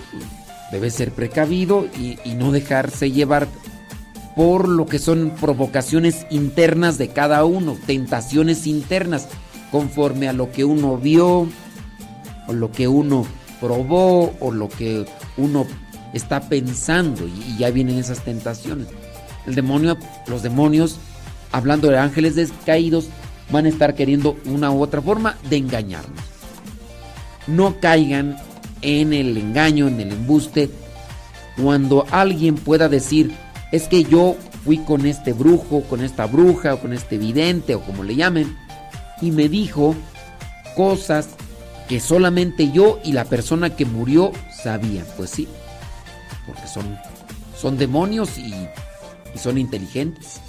debe 0.70 0.90
ser 0.90 1.10
precavido 1.10 1.86
y, 1.98 2.18
y 2.24 2.34
no 2.34 2.52
dejarse 2.52 3.10
llevar 3.10 3.48
por 4.36 4.68
lo 4.68 4.86
que 4.86 4.98
son 4.98 5.32
provocaciones 5.40 6.26
internas 6.30 6.98
de 6.98 7.08
cada 7.08 7.44
uno, 7.44 7.76
tentaciones 7.86 8.66
internas, 8.66 9.28
conforme 9.70 10.28
a 10.28 10.32
lo 10.32 10.50
que 10.50 10.64
uno 10.64 10.96
vio, 10.96 11.48
o 12.46 12.52
lo 12.52 12.72
que 12.72 12.88
uno 12.88 13.26
probó, 13.60 14.34
o 14.40 14.50
lo 14.50 14.68
que 14.68 15.06
uno 15.36 15.66
está 16.14 16.48
pensando, 16.48 17.26
y, 17.26 17.58
ya 17.58 17.70
vienen 17.70 17.98
esas 17.98 18.24
tentaciones. 18.24 18.88
El 19.46 19.54
demonio, 19.54 19.98
los 20.26 20.42
demonios, 20.42 20.98
hablando 21.52 21.88
de 21.88 21.98
ángeles 21.98 22.34
descaídos, 22.36 23.08
van 23.50 23.66
a 23.66 23.68
estar 23.68 23.94
queriendo 23.94 24.36
una 24.46 24.70
u 24.70 24.82
otra 24.82 25.02
forma 25.02 25.36
de 25.50 25.58
engañarnos. 25.58 26.24
No 27.46 27.78
caigan 27.80 28.36
en 28.80 29.12
el 29.12 29.36
engaño, 29.36 29.88
en 29.88 30.00
el 30.00 30.12
embuste, 30.12 30.70
cuando 31.60 32.06
alguien 32.10 32.54
pueda 32.54 32.88
decir, 32.88 33.32
es 33.70 33.86
que 33.88 34.04
yo 34.04 34.36
fui 34.64 34.78
con 34.78 35.06
este 35.06 35.32
brujo, 35.32 35.82
con 35.82 36.02
esta 36.02 36.26
bruja, 36.26 36.74
o 36.74 36.80
con 36.80 36.92
este 36.92 37.18
vidente, 37.18 37.74
o 37.74 37.80
como 37.82 38.02
le 38.02 38.16
llamen, 38.16 38.56
y 39.20 39.30
me 39.30 39.48
dijo 39.48 39.94
cosas 40.76 41.28
que 41.88 42.00
solamente 42.00 42.70
yo 42.72 42.98
y 43.04 43.12
la 43.12 43.24
persona 43.24 43.76
que 43.76 43.84
murió 43.84 44.32
sabían. 44.62 45.06
Pues 45.16 45.30
sí, 45.30 45.48
porque 46.46 46.66
son, 46.66 46.98
son 47.56 47.78
demonios 47.78 48.38
y, 48.38 48.54
y 49.34 49.38
son 49.38 49.58
inteligentes. 49.58 50.40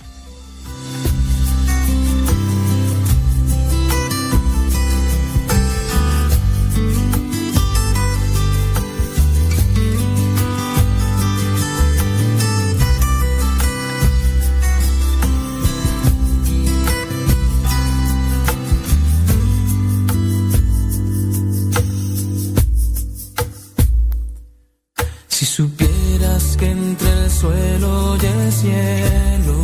Suelo 27.45 28.17
y 28.21 28.25
el 28.25 28.51
cielo, 28.51 29.57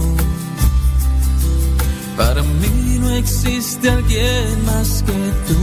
para 2.16 2.44
mí 2.44 3.00
no 3.00 3.10
existe 3.16 3.90
alguien 3.90 4.66
más 4.66 5.04
que 5.08 5.20
tú. 5.48 5.62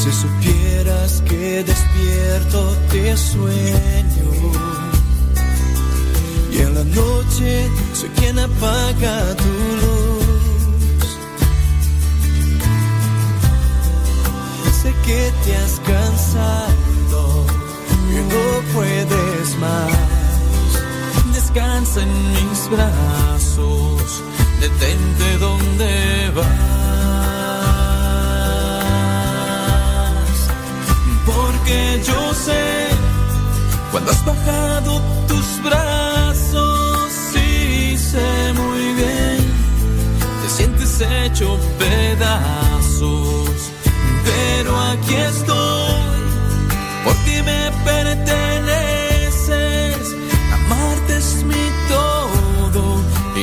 Si 0.00 0.10
supieras 0.12 1.22
que 1.28 1.64
despierto 1.64 2.76
te 2.90 3.16
sueño 3.16 4.30
y 6.52 6.58
en 6.58 6.74
la 6.74 6.84
noche 6.84 7.70
soy 7.94 8.10
quien 8.18 8.38
apaga 8.38 9.34
tu 9.42 9.52
luz. 9.82 10.26
Sé 14.82 14.94
que 15.06 15.32
te 15.44 15.56
has 15.56 15.80
cansado 15.90 16.95
y 18.10 18.14
no 18.32 18.44
puedes 18.74 19.56
más. 19.58 19.92
Descansa 21.32 22.02
en 22.02 22.32
mis 22.32 22.68
brazos, 22.70 24.22
detente 24.60 25.38
donde 25.38 26.30
vas. 26.34 26.46
Porque 31.26 32.02
yo 32.06 32.34
sé 32.34 32.88
cuando 33.90 34.10
has 34.10 34.24
bajado 34.24 35.00
tus 35.28 35.62
brazos, 35.62 37.12
sí 37.32 37.96
sé 37.98 38.52
muy 38.54 38.94
bien, 38.94 39.38
te 40.42 40.48
sientes 40.56 41.00
hecho 41.00 41.58
pedazos 41.78 43.46
pero 44.26 44.76
aquí 44.80 45.14
estoy, 45.14 45.95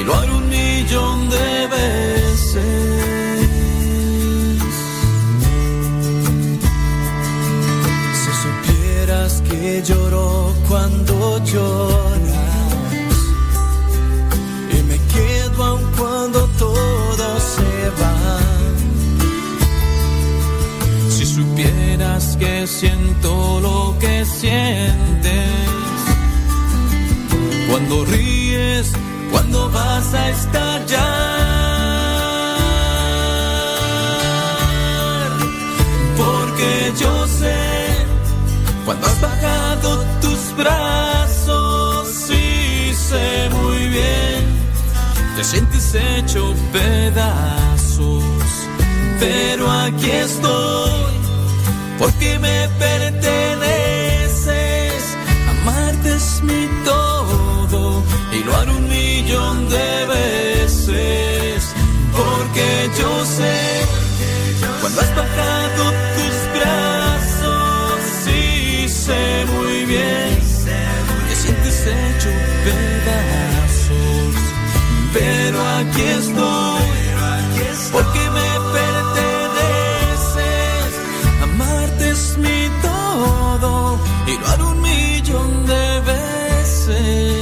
lo 0.05 0.13
haré 0.15 0.31
un 0.31 0.49
millón 0.49 1.29
de 1.29 1.67
veces. 1.67 2.59
Si 8.21 8.31
supieras 8.43 9.41
que 9.49 9.81
lloro 9.83 10.53
cuando 10.67 11.39
lloras, 11.45 13.17
y 14.71 14.83
me 14.83 14.97
quedo 15.13 15.63
aun 15.63 15.83
cuando 15.97 16.47
todo 16.59 17.39
se 17.39 17.89
va. 18.01 18.42
Supieras 21.35 22.37
que 22.37 22.67
siento 22.67 23.59
lo 23.59 23.97
que 23.99 24.23
sientes 24.23 25.63
Cuando 27.73 28.05
ríes, 28.05 28.91
cuando 29.31 29.67
vas 29.71 30.13
a 30.13 30.29
estallar. 30.29 30.99
Porque 36.15 36.93
yo 36.99 37.27
sé, 37.27 38.05
cuando 38.85 39.07
has 39.07 39.19
bajado 39.19 40.05
tus 40.21 40.55
brazos, 40.55 42.07
sí 42.09 42.93
sé 42.93 43.49
muy 43.49 43.87
bien, 43.87 44.45
te 45.35 45.43
sientes 45.43 45.95
hecho 45.95 46.53
pedazos. 46.71 48.23
Pero 49.19 49.71
aquí 49.71 50.11
estoy, 50.11 51.02
porque 51.99 52.39
me 52.39 52.69
perteneces. 52.79 53.17
Amarte 55.49 56.15
es 56.15 56.41
mi 56.43 56.67
todo 56.85 58.03
y 58.31 58.43
lo 58.43 58.55
haré 58.55 58.71
un 58.71 58.87
millón 58.87 59.69
de 59.69 60.05
veces. 60.05 61.73
Porque 62.15 62.89
yo 62.99 63.25
sé, 63.25 63.85
cuando 64.81 65.01
has 65.01 65.15
bajado 65.15 65.83
tus 66.15 66.35
brazos, 66.55 67.99
sí 68.23 68.87
sé 68.87 69.45
muy 69.55 69.85
bien, 69.85 70.39
te 71.27 71.35
sientes 71.35 71.87
hecho 71.87 72.29
pedazos. 72.65 74.35
Pero 75.13 75.57
aquí 75.77 76.01
estoy, 76.01 76.83
porque 77.91 78.29
me 78.29 78.62
y 84.27 84.37
lo 84.39 84.47
haré 84.47 84.63
un 84.63 84.81
millón 84.81 85.65
de 85.65 85.99
veces. 86.01 87.32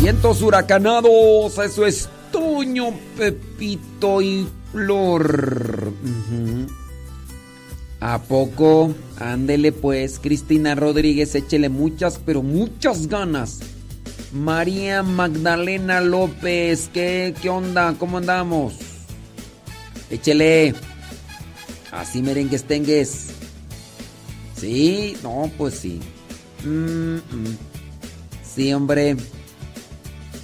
Vientos 0.00 0.40
huracanados, 0.40 1.58
eso 1.58 1.84
es 1.84 2.08
Toño, 2.32 2.86
Pepito 3.18 4.22
y 4.22 4.48
Flor. 4.72 5.92
¿A 8.00 8.18
poco? 8.22 8.94
Ándele 9.18 9.72
pues, 9.72 10.18
Cristina 10.18 10.74
Rodríguez, 10.74 11.34
échele 11.34 11.68
muchas, 11.68 12.18
pero 12.24 12.42
muchas 12.42 13.08
ganas. 13.08 13.60
María 14.32 15.02
Magdalena 15.02 16.00
López, 16.00 16.88
¿qué, 16.94 17.34
qué 17.42 17.50
onda? 17.50 17.94
¿Cómo 17.98 18.16
andamos? 18.16 18.76
Échele. 20.08 20.74
Así 21.92 22.22
merengues 22.22 22.64
tengues. 22.64 23.26
Sí, 24.56 25.14
no, 25.22 25.50
pues 25.58 25.74
sí. 25.74 26.00
Mm, 26.64 27.16
mm. 27.16 27.58
Sí, 28.42 28.72
hombre. 28.72 29.16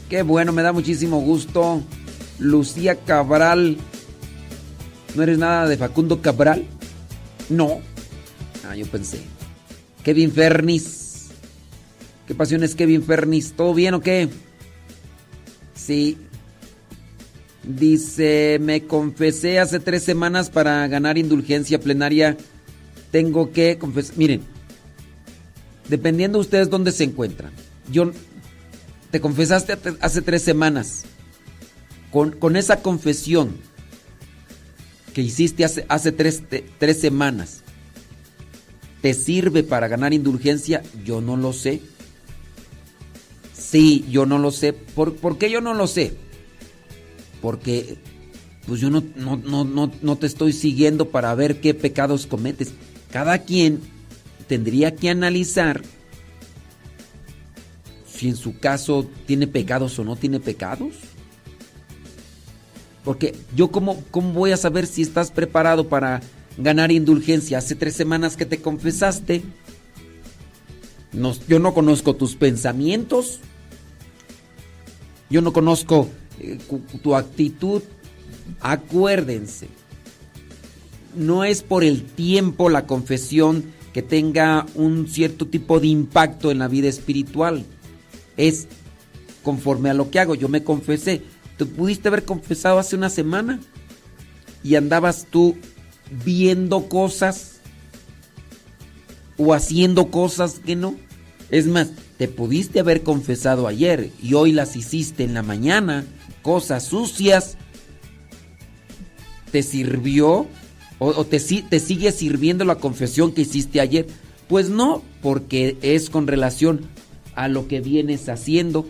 Qué 0.08 0.22
bueno, 0.22 0.52
me 0.52 0.62
da 0.62 0.72
muchísimo 0.72 1.20
gusto. 1.20 1.82
Lucía 2.38 2.96
Cabral. 2.96 3.76
¿No 5.14 5.22
eres 5.22 5.38
nada 5.38 5.66
de 5.66 5.76
Facundo 5.76 6.22
Cabral? 6.22 6.64
No. 7.48 7.80
Ah, 8.68 8.76
yo 8.76 8.86
pensé. 8.86 9.20
Kevin 10.04 10.30
Fernis. 10.30 11.28
¿Qué 12.26 12.34
pasión 12.34 12.62
es 12.62 12.74
Kevin 12.74 13.02
Fernis? 13.02 13.52
¿Todo 13.52 13.74
bien 13.74 13.94
o 13.94 14.00
qué? 14.00 14.28
Sí. 15.74 16.18
Dice, 17.64 18.58
me 18.60 18.84
confesé 18.86 19.58
hace 19.58 19.80
tres 19.80 20.04
semanas 20.04 20.50
para 20.50 20.86
ganar 20.86 21.18
indulgencia 21.18 21.80
plenaria. 21.80 22.36
Tengo 23.10 23.50
que 23.50 23.78
confesar. 23.78 24.16
Miren, 24.16 24.42
dependiendo 25.88 26.38
de 26.38 26.42
ustedes 26.42 26.70
dónde 26.70 26.92
se 26.92 27.04
encuentran. 27.04 27.50
Yo 27.90 28.12
te 29.10 29.20
confesaste 29.20 29.76
hace- 30.00 30.22
tres 30.22 30.42
semanas. 30.42 31.04
Con, 32.12 32.32
con 32.32 32.56
esa 32.56 32.82
confesión 32.82 33.56
que 35.12 35.22
hiciste 35.22 35.64
hace, 35.64 35.84
hace 35.88 36.12
tres, 36.12 36.42
tres 36.78 37.00
semanas, 37.00 37.62
¿te 39.02 39.12
sirve 39.14 39.62
para 39.62 39.88
ganar 39.88 40.14
indulgencia? 40.14 40.82
Yo 41.04 41.20
no 41.20 41.36
lo 41.36 41.52
sé. 41.52 41.80
Sí, 43.56 44.06
yo 44.10 44.26
no 44.26 44.38
lo 44.38 44.50
sé. 44.50 44.72
¿Por, 44.72 45.16
por 45.16 45.38
qué 45.38 45.50
yo 45.50 45.60
no 45.60 45.74
lo 45.74 45.86
sé? 45.86 46.16
Porque 47.42 47.98
pues 48.66 48.80
yo 48.80 48.90
no, 48.90 49.02
no, 49.16 49.36
no, 49.64 49.92
no 50.00 50.16
te 50.16 50.26
estoy 50.26 50.52
siguiendo 50.52 51.10
para 51.10 51.34
ver 51.34 51.60
qué 51.60 51.74
pecados 51.74 52.26
cometes. 52.26 52.72
Cada 53.12 53.38
quien 53.38 53.80
tendría 54.48 54.94
que 54.96 55.10
analizar 55.10 55.82
si 58.16 58.28
en 58.28 58.36
su 58.36 58.58
caso 58.58 59.06
tiene 59.26 59.46
pecados 59.46 59.98
o 59.98 60.04
no 60.04 60.16
tiene 60.16 60.40
pecados. 60.40 60.94
Porque 63.04 63.36
yo 63.54 63.70
cómo, 63.70 64.02
cómo 64.10 64.32
voy 64.32 64.52
a 64.52 64.56
saber 64.56 64.86
si 64.86 65.02
estás 65.02 65.30
preparado 65.30 65.88
para 65.88 66.22
ganar 66.58 66.90
indulgencia. 66.90 67.58
Hace 67.58 67.76
tres 67.76 67.94
semanas 67.94 68.36
que 68.36 68.46
te 68.46 68.60
confesaste. 68.60 69.42
Yo 71.48 71.58
no 71.58 71.72
conozco 71.72 72.16
tus 72.16 72.34
pensamientos. 72.34 73.40
Yo 75.30 75.40
no 75.40 75.52
conozco 75.52 76.08
eh, 76.40 76.58
tu 77.02 77.14
actitud. 77.14 77.82
Acuérdense. 78.60 79.68
No 81.14 81.44
es 81.44 81.62
por 81.62 81.84
el 81.84 82.02
tiempo 82.02 82.68
la 82.68 82.86
confesión 82.86 83.64
que 83.92 84.02
tenga 84.02 84.66
un 84.74 85.08
cierto 85.08 85.46
tipo 85.46 85.80
de 85.80 85.86
impacto 85.86 86.50
en 86.50 86.58
la 86.58 86.68
vida 86.68 86.88
espiritual. 86.88 87.64
Es 88.36 88.66
conforme 89.42 89.90
a 89.90 89.94
lo 89.94 90.10
que 90.10 90.20
hago. 90.20 90.34
Yo 90.34 90.48
me 90.48 90.64
confesé. 90.64 91.22
¿Te 91.56 91.64
pudiste 91.64 92.08
haber 92.08 92.24
confesado 92.24 92.78
hace 92.78 92.96
una 92.96 93.10
semana? 93.10 93.60
Y 94.62 94.74
andabas 94.74 95.26
tú 95.30 95.56
viendo 96.24 96.88
cosas 96.88 97.60
o 99.38 99.54
haciendo 99.54 100.10
cosas 100.10 100.60
que 100.64 100.76
no. 100.76 100.96
Es 101.50 101.66
más, 101.66 101.90
te 102.18 102.28
pudiste 102.28 102.80
haber 102.80 103.02
confesado 103.02 103.66
ayer 103.66 104.10
y 104.22 104.34
hoy 104.34 104.52
las 104.52 104.76
hiciste 104.76 105.24
en 105.24 105.34
la 105.34 105.42
mañana, 105.42 106.04
cosas 106.42 106.84
sucias. 106.84 107.56
¿Te 109.52 109.62
sirvió? 109.62 110.46
¿O, 110.98 111.24
te, 111.24 111.38
te 111.38 111.80
sigue 111.80 112.10
sirviendo 112.10 112.64
la 112.64 112.76
confesión 112.76 113.32
que 113.32 113.42
hiciste 113.42 113.80
ayer? 113.80 114.06
Pues 114.48 114.70
no, 114.70 115.02
porque 115.22 115.76
es 115.82 116.08
con 116.08 116.26
relación 116.26 116.80
a 117.36 117.46
lo 117.46 117.68
que 117.68 117.80
vienes 117.80 118.28
haciendo. 118.28 118.86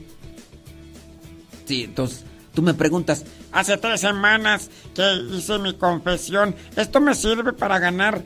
Sí, 1.66 1.84
entonces 1.84 2.24
tú 2.54 2.62
me 2.62 2.72
preguntas, 2.72 3.24
Hace 3.56 3.78
tres 3.78 4.02
semanas 4.02 4.68
que 4.94 5.14
hice 5.32 5.58
mi 5.58 5.72
confesión. 5.72 6.54
¿Esto 6.76 7.00
me 7.00 7.14
sirve 7.14 7.54
para 7.54 7.78
ganar 7.78 8.22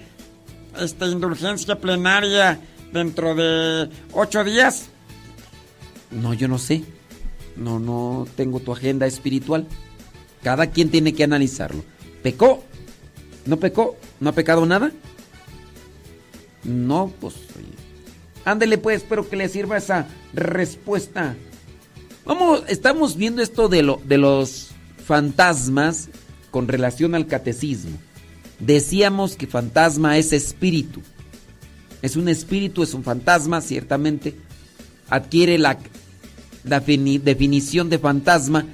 esta 0.77 1.07
indulgencia 1.07 1.79
plenaria 1.79 2.61
dentro 2.93 3.37
de 3.37 3.89
ocho 4.13 4.43
días? 4.43 4.89
No, 6.11 6.35
yo 6.35 6.49
no 6.49 6.59
sé. 6.59 6.83
No, 7.55 7.79
no 7.79 8.27
tengo 8.35 8.59
tu 8.59 8.73
agenda 8.73 9.07
espiritual. 9.07 9.69
Cada 10.43 10.67
quien 10.67 10.91
tiene 10.91 11.15
que 11.15 11.23
analizarlo. 11.23 11.85
¿Pecó? 12.25 12.65
¿No 13.47 13.59
pecó? 13.59 13.97
¿No 14.19 14.31
ha 14.31 14.33
pecado 14.33 14.67
nada? 14.67 14.91
No, 16.65 17.13
pues. 17.21 17.35
Ándele 18.44 18.78
pues, 18.78 19.02
espero 19.02 19.28
que 19.28 19.36
le 19.36 19.49
sirva 19.49 19.77
esa 19.77 20.07
respuesta. 20.33 21.36
Vamos, 22.25 22.62
estamos 22.69 23.17
viendo 23.17 23.43
esto 23.43 23.69
de, 23.69 23.83
lo, 23.83 24.01
de 24.05 24.19
los 24.19 24.69
fantasmas 25.05 26.09
con 26.51 26.69
relación 26.69 27.15
al 27.15 27.27
catecismo. 27.27 27.97
Decíamos 28.59 29.36
que 29.36 29.47
fantasma 29.47 30.19
es 30.19 30.33
espíritu. 30.33 31.01
Es 32.02 32.17
un 32.17 32.28
espíritu, 32.28 32.83
es 32.83 32.94
un 32.94 33.02
fantasma, 33.05 33.60
ciertamente. 33.60 34.36
Adquiere 35.09 35.59
la, 35.59 35.78
la 36.65 36.83
fini- 36.85 37.20
definición 37.20 37.91
de 37.91 37.99
fantasma 37.99 38.67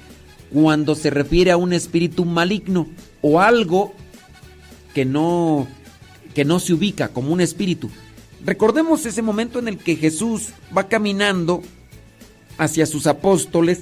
cuando 0.51 0.95
se 0.95 1.09
refiere 1.09 1.51
a 1.51 1.57
un 1.57 1.73
espíritu 1.73 2.23
maligno 2.25 2.87
o 3.21 3.41
algo 3.41 3.93
que 4.93 5.03
no 5.03 5.67
que 6.33 6.45
no 6.45 6.59
se 6.59 6.73
ubica 6.73 7.09
como 7.09 7.33
un 7.33 7.41
espíritu. 7.41 7.89
Recordemos 8.45 9.05
ese 9.05 9.21
momento 9.21 9.59
en 9.59 9.67
el 9.67 9.77
que 9.77 9.95
Jesús 9.95 10.49
va 10.75 10.87
caminando 10.87 11.63
hacia 12.57 12.85
sus 12.85 13.07
apóstoles 13.07 13.81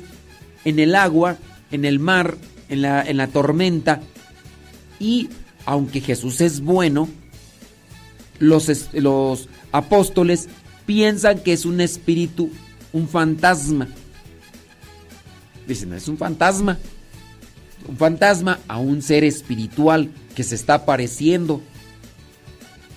en 0.63 0.79
el 0.79 0.95
agua, 0.95 1.37
en 1.71 1.85
el 1.85 1.99
mar, 1.99 2.37
en 2.69 2.81
la, 2.81 3.03
en 3.03 3.17
la 3.17 3.27
tormenta. 3.27 4.01
Y 4.99 5.29
aunque 5.65 6.01
Jesús 6.01 6.41
es 6.41 6.61
bueno, 6.61 7.07
los, 8.39 8.93
los 8.93 9.49
apóstoles 9.71 10.47
piensan 10.85 11.39
que 11.39 11.53
es 11.53 11.65
un 11.65 11.81
espíritu, 11.81 12.49
un 12.93 13.07
fantasma. 13.07 13.87
Dicen, 15.67 15.93
es 15.93 16.07
un 16.07 16.17
fantasma. 16.17 16.77
Un 17.87 17.97
fantasma 17.97 18.59
a 18.67 18.79
un 18.79 19.01
ser 19.01 19.23
espiritual 19.23 20.11
que 20.35 20.43
se 20.43 20.55
está 20.55 20.75
apareciendo. 20.75 21.61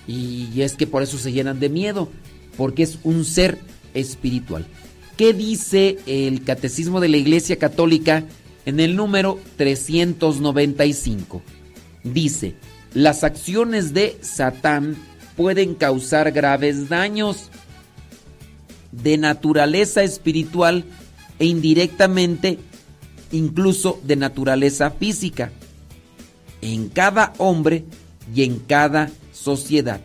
Y 0.09 0.63
es 0.63 0.73
que 0.73 0.87
por 0.87 1.03
eso 1.03 1.19
se 1.19 1.31
llenan 1.31 1.59
de 1.59 1.69
miedo, 1.69 2.09
porque 2.57 2.81
es 2.81 2.97
un 3.03 3.23
ser 3.23 3.59
espiritual. 3.93 4.65
¿Qué 5.17 5.33
dice 5.33 5.99
el 6.07 6.43
Catecismo 6.43 6.99
de 6.99 7.09
la 7.09 7.17
Iglesia 7.17 7.59
Católica 7.59 8.23
en 8.65 8.79
el 8.79 8.95
número 8.95 9.39
395? 9.57 11.43
Dice, 12.03 12.55
las 12.95 13.23
acciones 13.23 13.93
de 13.93 14.17
Satán 14.21 14.95
pueden 15.37 15.75
causar 15.75 16.31
graves 16.31 16.89
daños 16.89 17.51
de 18.91 19.19
naturaleza 19.19 20.01
espiritual 20.01 20.85
e 21.37 21.45
indirectamente 21.45 22.57
incluso 23.31 24.01
de 24.03 24.15
naturaleza 24.15 24.89
física 24.89 25.51
en 26.63 26.89
cada 26.89 27.33
hombre 27.37 27.85
y 28.33 28.41
en 28.41 28.57
cada 28.57 29.11
sociedad. 29.41 30.01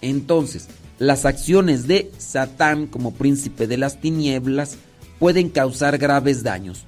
Entonces, 0.00 0.68
las 0.98 1.24
acciones 1.24 1.86
de 1.86 2.10
Satán 2.18 2.86
como 2.86 3.14
príncipe 3.14 3.66
de 3.66 3.76
las 3.76 4.00
tinieblas 4.00 4.76
pueden 5.18 5.48
causar 5.48 5.98
graves 5.98 6.42
daños 6.42 6.84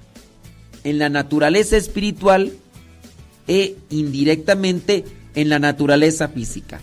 en 0.84 0.98
la 0.98 1.08
naturaleza 1.08 1.76
espiritual 1.76 2.52
e 3.46 3.76
indirectamente 3.90 5.04
en 5.34 5.48
la 5.48 5.58
naturaleza 5.58 6.28
física. 6.28 6.80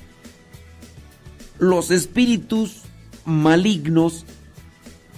Los 1.58 1.92
espíritus 1.92 2.82
malignos 3.26 4.26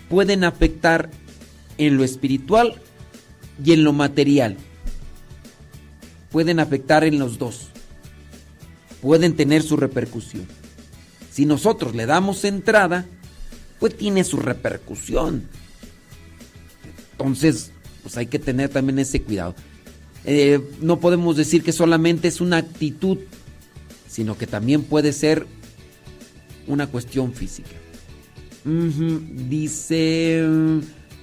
pueden 0.09 0.43
afectar 0.43 1.09
en 1.77 1.97
lo 1.97 2.03
espiritual 2.03 2.75
y 3.63 3.73
en 3.73 3.83
lo 3.83 3.93
material. 3.93 4.57
Pueden 6.31 6.59
afectar 6.59 7.03
en 7.03 7.19
los 7.19 7.37
dos. 7.37 7.70
Pueden 9.01 9.35
tener 9.35 9.63
su 9.63 9.77
repercusión. 9.77 10.47
Si 11.31 11.45
nosotros 11.45 11.95
le 11.95 12.05
damos 12.05 12.43
entrada, 12.45 13.05
pues 13.79 13.97
tiene 13.97 14.23
su 14.23 14.37
repercusión. 14.37 15.47
Entonces, 17.13 17.71
pues 18.03 18.17
hay 18.17 18.27
que 18.27 18.39
tener 18.39 18.69
también 18.69 18.99
ese 18.99 19.21
cuidado. 19.21 19.55
Eh, 20.25 20.59
no 20.81 20.99
podemos 20.99 21.35
decir 21.35 21.63
que 21.63 21.71
solamente 21.71 22.27
es 22.27 22.41
una 22.41 22.57
actitud, 22.57 23.17
sino 24.07 24.37
que 24.37 24.45
también 24.45 24.83
puede 24.83 25.13
ser 25.13 25.47
una 26.67 26.87
cuestión 26.87 27.33
física. 27.33 27.69
Dice, 28.63 30.45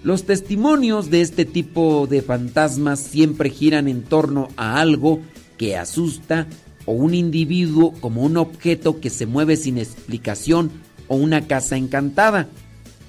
los 0.03 0.25
testimonios 0.25 1.11
de 1.11 1.21
este 1.21 1.45
tipo 1.45 2.09
de 2.09 2.23
fantasmas 2.23 2.99
siempre 2.99 3.51
giran 3.51 3.87
en 3.87 4.03
torno 4.03 4.49
a 4.57 4.81
algo 4.81 5.21
que 5.57 5.77
asusta 5.77 6.49
o 6.89 6.93
un 6.93 7.15
individuo 7.15 7.93
como 8.01 8.23
un 8.23 8.39
objeto 8.39 8.99
que 8.99 9.11
se 9.11 9.27
mueve 9.27 9.57
sin 9.57 9.77
explicación 9.77 10.71
o 11.07 11.17
una 11.17 11.47
casa 11.47 11.77
encantada. 11.77 12.49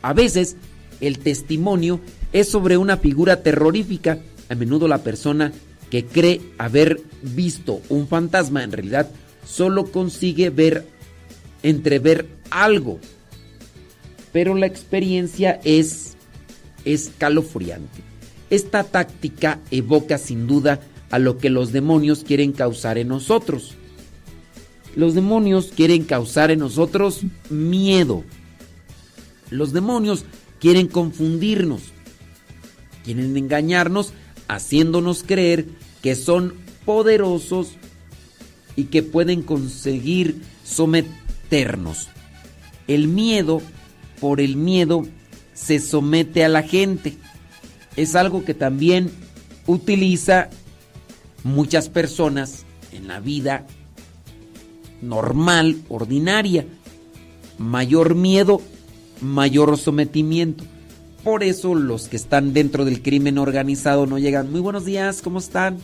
A 0.01 0.11
veces 0.11 0.57
el 0.99 1.19
testimonio 1.19 2.01
es 2.33 2.49
sobre 2.49 2.75
una 2.75 2.97
figura 2.97 3.41
terrorífica. 3.41 4.19
A 4.49 4.55
menudo 4.55 4.89
la 4.89 4.97
persona 4.97 5.53
que 5.89 6.03
cree 6.03 6.41
haber 6.57 6.99
visto 7.21 7.79
un 7.87 8.09
fantasma 8.09 8.65
en 8.65 8.73
realidad 8.73 9.09
solo 9.45 9.89
consigue 9.89 10.49
ver, 10.49 10.85
entrever 11.63 12.27
algo. 12.49 12.99
Pero 14.33 14.55
la 14.55 14.65
experiencia 14.65 15.61
es 15.63 16.17
escalofriante. 16.83 18.01
Esta 18.49 18.83
táctica 18.83 19.61
evoca 19.71 20.17
sin 20.17 20.47
duda 20.47 20.81
a 21.11 21.19
lo 21.19 21.37
que 21.37 21.49
los 21.49 21.71
demonios 21.71 22.23
quieren 22.23 22.51
causar 22.51 22.97
en 22.97 23.07
nosotros. 23.07 23.75
Los 24.95 25.13
demonios 25.13 25.71
quieren 25.75 26.03
causar 26.03 26.51
en 26.51 26.59
nosotros 26.59 27.21
miedo. 27.49 28.23
Los 29.49 29.73
demonios 29.73 30.25
quieren 30.59 30.87
confundirnos. 30.87 31.81
Quieren 33.03 33.35
engañarnos 33.37 34.13
haciéndonos 34.47 35.23
creer 35.23 35.67
que 36.01 36.15
son 36.15 36.55
poderosos 36.85 37.73
y 38.75 38.85
que 38.85 39.03
pueden 39.03 39.41
conseguir 39.41 40.41
someternos. 40.63 42.09
El 42.87 43.07
miedo, 43.07 43.61
por 44.19 44.41
el 44.41 44.55
miedo, 44.55 45.05
se 45.53 45.79
somete 45.79 46.43
a 46.43 46.49
la 46.49 46.63
gente. 46.63 47.17
Es 47.95 48.15
algo 48.15 48.45
que 48.45 48.53
también 48.53 49.11
utiliza 49.67 50.49
muchas 51.43 51.89
personas 51.89 52.65
en 52.91 53.07
la 53.07 53.19
vida 53.19 53.65
normal, 55.01 55.81
ordinaria. 55.89 56.65
Mayor 57.57 58.15
miedo, 58.15 58.61
mayor 59.21 59.77
sometimiento. 59.77 60.63
Por 61.23 61.43
eso 61.43 61.75
los 61.75 62.07
que 62.07 62.15
están 62.15 62.53
dentro 62.53 62.85
del 62.85 63.01
crimen 63.01 63.37
organizado 63.37 64.05
no 64.05 64.17
llegan. 64.17 64.51
Muy 64.51 64.61
buenos 64.61 64.85
días, 64.85 65.21
¿cómo 65.21 65.39
están? 65.39 65.77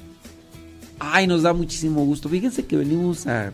Ay, 1.00 1.28
nos 1.28 1.44
da 1.44 1.54
muchísimo 1.54 2.06
gusto. 2.06 2.30
Fíjense 2.30 2.66
que 2.66 2.78
venimos 2.78 3.28
a 3.28 3.52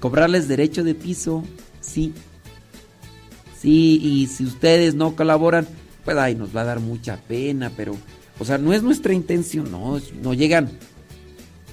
cobrarles 0.00 0.48
derecho 0.48 0.84
de 0.84 0.94
piso. 0.94 1.42
Sí. 1.80 2.12
Sí, 3.58 4.00
y 4.02 4.26
si 4.26 4.44
ustedes 4.44 4.94
no 4.94 5.16
colaboran, 5.16 5.66
pues 6.04 6.16
ay, 6.16 6.34
nos 6.34 6.54
va 6.54 6.62
a 6.62 6.64
dar 6.64 6.80
mucha 6.80 7.16
pena, 7.16 7.70
pero, 7.76 7.96
o 8.38 8.44
sea, 8.44 8.58
no 8.58 8.72
es 8.72 8.82
nuestra 8.82 9.14
intención, 9.14 9.70
no, 9.70 10.00
no 10.22 10.34
llegan. 10.34 10.68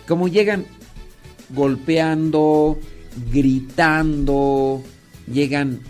Como 0.09 0.27
llegan 0.27 0.65
golpeando, 1.51 2.79
gritando, 3.31 4.83
llegan 5.31 5.81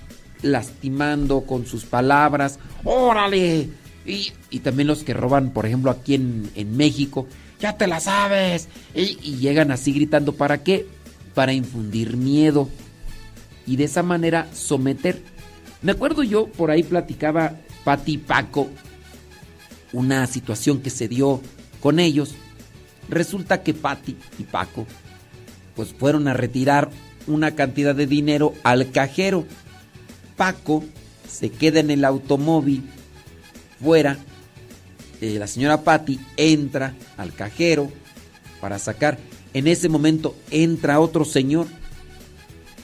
lastimando 0.41 1.41
con 1.45 1.65
sus 1.65 1.85
palabras, 1.85 2.59
órale. 2.83 3.69
Y, 4.05 4.33
y 4.49 4.59
también 4.59 4.87
los 4.87 5.03
que 5.05 5.13
roban, 5.13 5.51
por 5.51 5.65
ejemplo, 5.65 5.89
aquí 5.89 6.15
en, 6.15 6.51
en 6.55 6.75
México, 6.75 7.27
ya 7.61 7.77
te 7.77 7.87
la 7.87 8.01
sabes. 8.01 8.67
Y, 8.93 9.17
y 9.21 9.37
llegan 9.37 9.71
así 9.71 9.93
gritando, 9.93 10.33
¿para 10.33 10.63
qué? 10.63 10.85
Para 11.33 11.53
infundir 11.53 12.17
miedo 12.17 12.67
y 13.65 13.77
de 13.77 13.85
esa 13.85 14.03
manera 14.03 14.49
someter. 14.53 15.23
Me 15.81 15.93
acuerdo 15.93 16.23
yo, 16.23 16.47
por 16.47 16.71
ahí 16.71 16.83
platicaba 16.83 17.55
Pati 17.85 18.15
y 18.15 18.17
Paco 18.17 18.67
una 19.93 20.27
situación 20.27 20.81
que 20.81 20.89
se 20.89 21.07
dio 21.07 21.39
con 21.79 21.99
ellos. 21.99 22.35
Resulta 23.09 23.63
que 23.63 23.73
Pati 23.73 24.15
y 24.37 24.43
Paco 24.43 24.85
pues 25.75 25.93
fueron 25.93 26.27
a 26.27 26.33
retirar 26.33 26.89
una 27.27 27.55
cantidad 27.55 27.95
de 27.95 28.07
dinero 28.07 28.53
al 28.63 28.91
cajero. 28.91 29.45
Paco 30.35 30.83
se 31.27 31.49
queda 31.49 31.79
en 31.79 31.91
el 31.91 32.05
automóvil 32.05 32.83
fuera. 33.81 34.17
Eh, 35.21 35.37
la 35.39 35.47
señora 35.47 35.81
Patti 35.81 36.19
entra 36.37 36.95
al 37.17 37.33
cajero 37.33 37.91
para 38.61 38.79
sacar. 38.79 39.17
En 39.53 39.67
ese 39.67 39.89
momento 39.89 40.35
entra 40.51 40.99
otro 40.99 41.25
señor. 41.25 41.67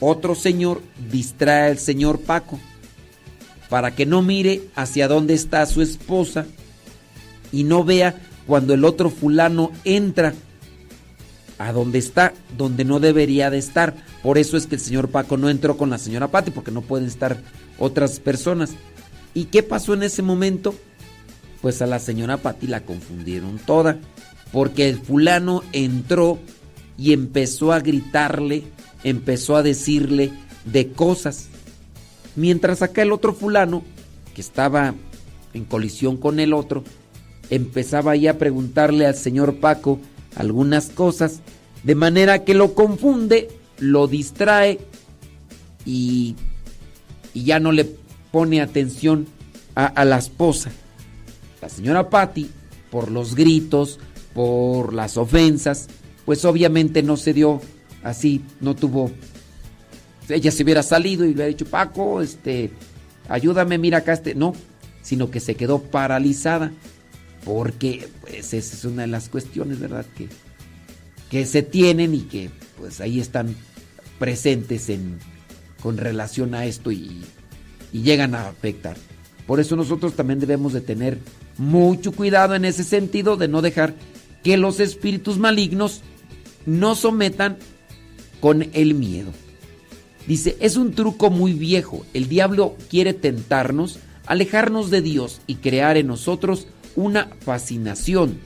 Otro 0.00 0.34
señor 0.34 0.82
distrae 1.10 1.70
al 1.70 1.78
señor 1.78 2.20
Paco 2.20 2.58
para 3.68 3.94
que 3.94 4.06
no 4.06 4.22
mire 4.22 4.62
hacia 4.74 5.08
dónde 5.08 5.34
está 5.34 5.64
su 5.66 5.82
esposa 5.82 6.46
y 7.52 7.64
no 7.64 7.84
vea 7.84 8.14
cuando 8.46 8.74
el 8.74 8.84
otro 8.84 9.10
fulano 9.10 9.72
entra 9.84 10.34
a 11.58 11.72
donde 11.72 11.98
está, 11.98 12.34
donde 12.56 12.84
no 12.84 13.00
debería 13.00 13.50
de 13.50 13.58
estar. 13.58 13.94
Por 14.22 14.38
eso 14.38 14.56
es 14.56 14.66
que 14.66 14.76
el 14.76 14.80
señor 14.80 15.08
Paco 15.08 15.36
no 15.36 15.48
entró 15.48 15.76
con 15.76 15.90
la 15.90 15.98
señora 15.98 16.28
Patti, 16.28 16.50
porque 16.50 16.70
no 16.70 16.82
pueden 16.82 17.06
estar 17.06 17.40
otras 17.78 18.20
personas. 18.20 18.72
¿Y 19.34 19.46
qué 19.46 19.62
pasó 19.62 19.94
en 19.94 20.02
ese 20.02 20.22
momento? 20.22 20.74
Pues 21.62 21.82
a 21.82 21.86
la 21.86 21.98
señora 21.98 22.36
Patti 22.36 22.66
la 22.66 22.82
confundieron 22.82 23.58
toda, 23.58 23.98
porque 24.52 24.88
el 24.88 24.98
fulano 24.98 25.62
entró 25.72 26.38
y 26.98 27.12
empezó 27.12 27.72
a 27.72 27.80
gritarle, 27.80 28.64
empezó 29.04 29.56
a 29.56 29.62
decirle 29.62 30.32
de 30.64 30.88
cosas. 30.88 31.48
Mientras 32.34 32.82
acá 32.82 33.02
el 33.02 33.12
otro 33.12 33.32
fulano, 33.32 33.82
que 34.34 34.40
estaba 34.42 34.94
en 35.54 35.64
colisión 35.64 36.18
con 36.18 36.38
el 36.38 36.52
otro, 36.52 36.84
empezaba 37.50 38.12
ahí 38.12 38.26
a 38.26 38.38
preguntarle 38.38 39.06
al 39.06 39.14
señor 39.14 39.56
Paco 39.56 39.98
algunas 40.34 40.90
cosas, 40.90 41.40
de 41.82 41.94
manera 41.94 42.44
que 42.44 42.54
lo 42.54 42.74
confunde 42.74 43.48
lo 43.78 44.06
distrae 44.06 44.78
y, 45.84 46.34
y 47.34 47.44
ya 47.44 47.60
no 47.60 47.72
le 47.72 47.84
pone 48.32 48.60
atención 48.60 49.26
a, 49.74 49.86
a 49.86 50.04
la 50.04 50.18
esposa. 50.18 50.70
La 51.60 51.68
señora 51.68 52.10
Patty, 52.10 52.50
por 52.90 53.10
los 53.10 53.34
gritos, 53.34 53.98
por 54.34 54.92
las 54.92 55.16
ofensas, 55.16 55.88
pues 56.24 56.44
obviamente 56.44 57.02
no 57.02 57.16
se 57.16 57.32
dio 57.32 57.60
así, 58.02 58.42
no 58.60 58.74
tuvo... 58.74 59.10
Ella 60.28 60.50
se 60.50 60.64
hubiera 60.64 60.82
salido 60.82 61.24
y 61.24 61.28
le 61.28 61.34
hubiera 61.34 61.48
dicho, 61.48 61.66
Paco, 61.66 62.20
este, 62.20 62.72
ayúdame, 63.28 63.78
mira 63.78 63.98
acá 63.98 64.14
este... 64.14 64.34
No, 64.34 64.54
sino 65.02 65.30
que 65.30 65.38
se 65.38 65.54
quedó 65.54 65.80
paralizada, 65.80 66.72
porque 67.46 68.08
pues 68.22 68.52
esa 68.52 68.76
es 68.76 68.84
una 68.84 69.02
de 69.02 69.08
las 69.08 69.28
cuestiones, 69.28 69.78
¿verdad? 69.78 70.04
Que, 70.16 70.28
que 71.30 71.46
se 71.46 71.62
tienen 71.62 72.12
y 72.12 72.22
que 72.22 72.50
pues 72.76 73.00
ahí 73.00 73.20
están 73.20 73.54
presentes 74.18 74.88
en, 74.88 75.20
con 75.80 75.96
relación 75.96 76.56
a 76.56 76.66
esto 76.66 76.90
y, 76.90 77.22
llegan 77.92 78.34
a 78.34 78.48
afectar. 78.48 78.96
Por 79.46 79.58
eso 79.58 79.74
nosotros 79.74 80.14
también 80.14 80.40
debemos 80.40 80.74
de 80.74 80.82
tener 80.82 81.18
mucho 81.56 82.12
cuidado 82.12 82.54
en 82.54 82.66
ese 82.66 82.84
sentido 82.84 83.36
de 83.36 83.48
no 83.48 83.62
dejar 83.62 83.94
que 84.42 84.58
los 84.58 84.80
espíritus 84.80 85.38
malignos 85.38 86.02
nos 86.66 86.98
sometan 86.98 87.56
con 88.40 88.68
el 88.74 88.94
miedo. 88.94 89.30
Dice, 90.26 90.58
es 90.60 90.76
un 90.76 90.92
truco 90.92 91.30
muy 91.30 91.52
viejo. 91.52 92.04
El 92.12 92.28
diablo 92.28 92.76
quiere 92.90 93.14
tentarnos, 93.14 94.00
alejarnos 94.26 94.90
de 94.90 95.00
Dios 95.00 95.40
y 95.46 95.54
crear 95.54 95.96
en 95.96 96.08
nosotros 96.08 96.66
una 96.96 97.28
fascinación. 97.40 98.38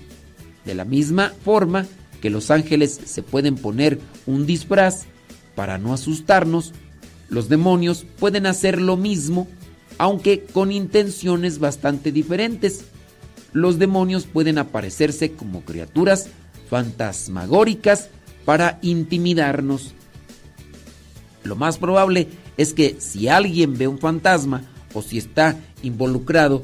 De 0.65 0.75
la 0.75 0.85
misma 0.85 1.33
forma 1.43 1.87
que 2.21 2.31
los 2.31 2.51
ángeles 2.51 3.01
se 3.05 3.23
pueden 3.23 3.57
poner 3.57 3.99
un 4.27 4.45
disfraz 4.45 5.07
para 5.55 5.79
no 5.79 5.95
asustarnos, 5.95 6.73
los 7.29 7.49
demonios 7.49 8.05
pueden 8.19 8.45
hacer 8.47 8.81
lo 8.81 8.97
mismo, 8.97 9.47
aunque 9.99 10.45
con 10.45 10.73
intenciones 10.73 11.59
bastante 11.59 12.13
diferentes. 12.13 12.85
Los 13.53 13.79
demonios 13.79 14.27
pueden 14.27 14.59
aparecerse 14.59 15.33
como 15.33 15.63
criaturas 15.63 16.29
fantasmagóricas 16.69 18.11
para 18.45 18.79
intimidarnos. 18.83 19.95
Lo 21.45 21.57
más 21.57 21.79
probable 21.79 22.29
es 22.57 22.75
que 22.75 22.97
si 22.99 23.29
alguien 23.29 23.79
ve 23.79 23.89
un 23.89 23.99
fantasma 23.99 24.63
o 24.93 25.03
si 25.03 25.19
está 25.19 25.57
involucrado 25.83 26.63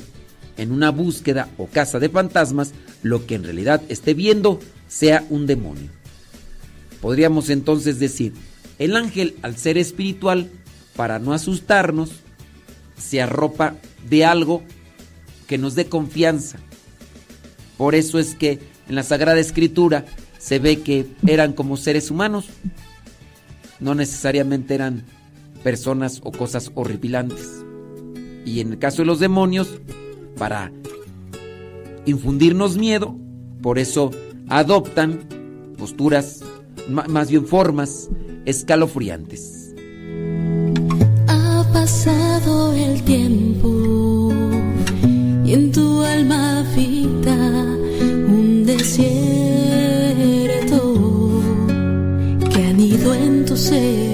en 0.56 0.72
una 0.72 0.90
búsqueda 0.90 1.48
o 1.58 1.66
caza 1.66 1.98
de 1.98 2.08
fantasmas, 2.08 2.72
lo 3.02 3.26
que 3.26 3.34
en 3.34 3.44
realidad 3.44 3.82
esté 3.88 4.14
viendo 4.14 4.60
sea 4.88 5.24
un 5.30 5.46
demonio. 5.46 5.90
Podríamos 7.00 7.50
entonces 7.50 7.98
decir, 7.98 8.32
el 8.78 8.96
ángel 8.96 9.36
al 9.42 9.56
ser 9.56 9.78
espiritual, 9.78 10.50
para 10.94 11.18
no 11.18 11.32
asustarnos, 11.32 12.10
se 12.96 13.20
arropa 13.20 13.76
de 14.08 14.24
algo 14.24 14.62
que 15.46 15.58
nos 15.58 15.74
dé 15.74 15.86
confianza. 15.86 16.58
Por 17.76 17.94
eso 17.94 18.18
es 18.18 18.34
que 18.34 18.58
en 18.88 18.94
la 18.94 19.02
Sagrada 19.02 19.38
Escritura 19.38 20.06
se 20.38 20.58
ve 20.58 20.80
que 20.80 21.06
eran 21.26 21.52
como 21.52 21.76
seres 21.76 22.10
humanos, 22.10 22.46
no 23.80 23.94
necesariamente 23.94 24.74
eran 24.74 25.04
personas 25.62 26.20
o 26.22 26.32
cosas 26.32 26.70
horripilantes. 26.74 27.64
Y 28.44 28.60
en 28.60 28.72
el 28.72 28.78
caso 28.78 29.02
de 29.02 29.06
los 29.06 29.18
demonios, 29.18 29.80
para 30.38 30.72
infundirnos 32.04 32.76
miedo, 32.76 33.16
por 33.62 33.78
eso 33.78 34.10
adoptan 34.48 35.20
posturas, 35.76 36.42
más 36.88 37.30
bien 37.30 37.46
formas 37.46 38.08
escalofriantes. 38.44 39.74
Ha 41.28 41.66
pasado 41.72 42.72
el 42.72 43.02
tiempo 43.02 44.32
y 45.44 45.52
en 45.52 45.72
tu 45.72 46.02
alma 46.02 46.60
habita 46.60 47.36
un 48.28 48.64
desierto 48.64 49.02
que 52.52 52.66
han 52.66 52.80
ido 52.80 53.14
en 53.14 53.44
tu 53.44 53.56
ser. 53.56 54.05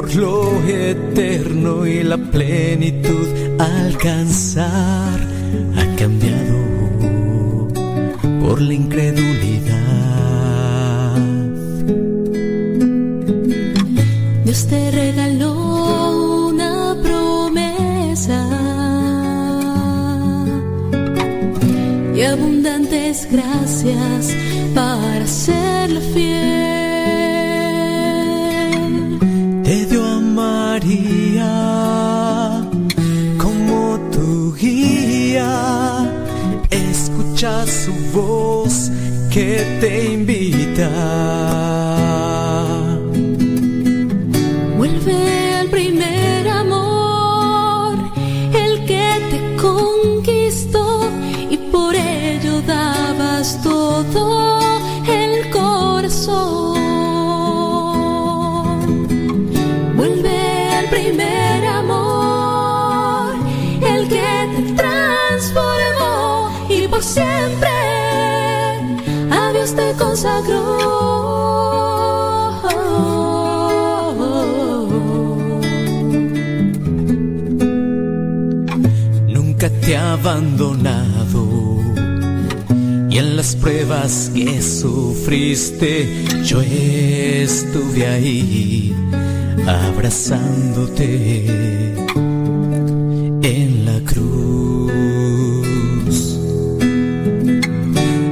Por 0.00 0.14
lo 0.14 0.62
eterno 0.66 1.86
y 1.86 2.02
la 2.02 2.16
plenitud 2.16 3.28
alcanzar 3.58 5.20
ha 5.76 5.96
cambiado 5.96 7.68
por 8.40 8.62
la 8.62 8.72
incredulidad. 8.72 9.76
Dios 14.42 14.66
te 14.68 14.90
regaló 14.90 16.48
una 16.48 16.96
promesa 17.02 18.40
y 22.14 22.22
abundantes 22.22 23.28
gracias 23.30 24.34
para 24.74 25.26
serle 25.26 26.00
fiel. 26.14 26.79
Como 33.38 33.98
tu 34.12 34.54
guía. 34.54 36.08
Escucha 36.70 37.66
su 37.66 37.92
voz 38.12 38.90
que 39.30 39.78
te 39.80 40.12
invita. 40.12 41.99
Sufriste, 84.80 86.08
yo 86.42 86.62
estuve 86.62 88.06
ahí 88.06 88.94
abrazándote 89.66 91.44
en 93.42 93.84
la 93.84 94.00
cruz. 94.10 94.88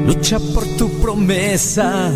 Lucha 0.07 0.39
por 0.55 0.65
tu 0.79 0.89
promesa 1.03 2.11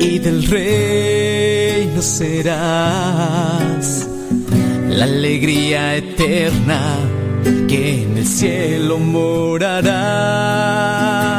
y 0.00 0.18
del 0.18 0.44
reino 0.44 2.02
serás 2.02 4.06
la 4.90 5.04
alegría 5.04 5.96
eterna 5.96 6.98
que 7.68 8.02
en 8.02 8.18
el 8.18 8.26
cielo 8.26 8.98
morará. 8.98 11.31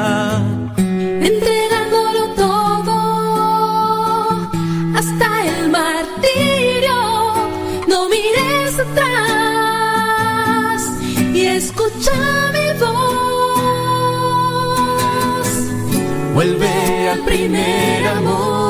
Vuelve 16.44 17.10
al 17.10 17.20
primer 17.20 18.06
amor, 18.06 18.63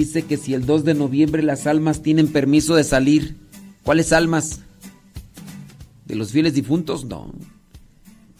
dice 0.00 0.22
que 0.22 0.38
si 0.38 0.54
el 0.54 0.64
2 0.64 0.84
de 0.84 0.94
noviembre 0.94 1.42
las 1.42 1.66
almas 1.66 2.02
tienen 2.02 2.28
permiso 2.28 2.74
de 2.74 2.84
salir. 2.84 3.36
¿Cuáles 3.82 4.12
almas? 4.14 4.60
¿De 6.06 6.14
los 6.14 6.32
fieles 6.32 6.54
difuntos? 6.54 7.04
No. 7.04 7.30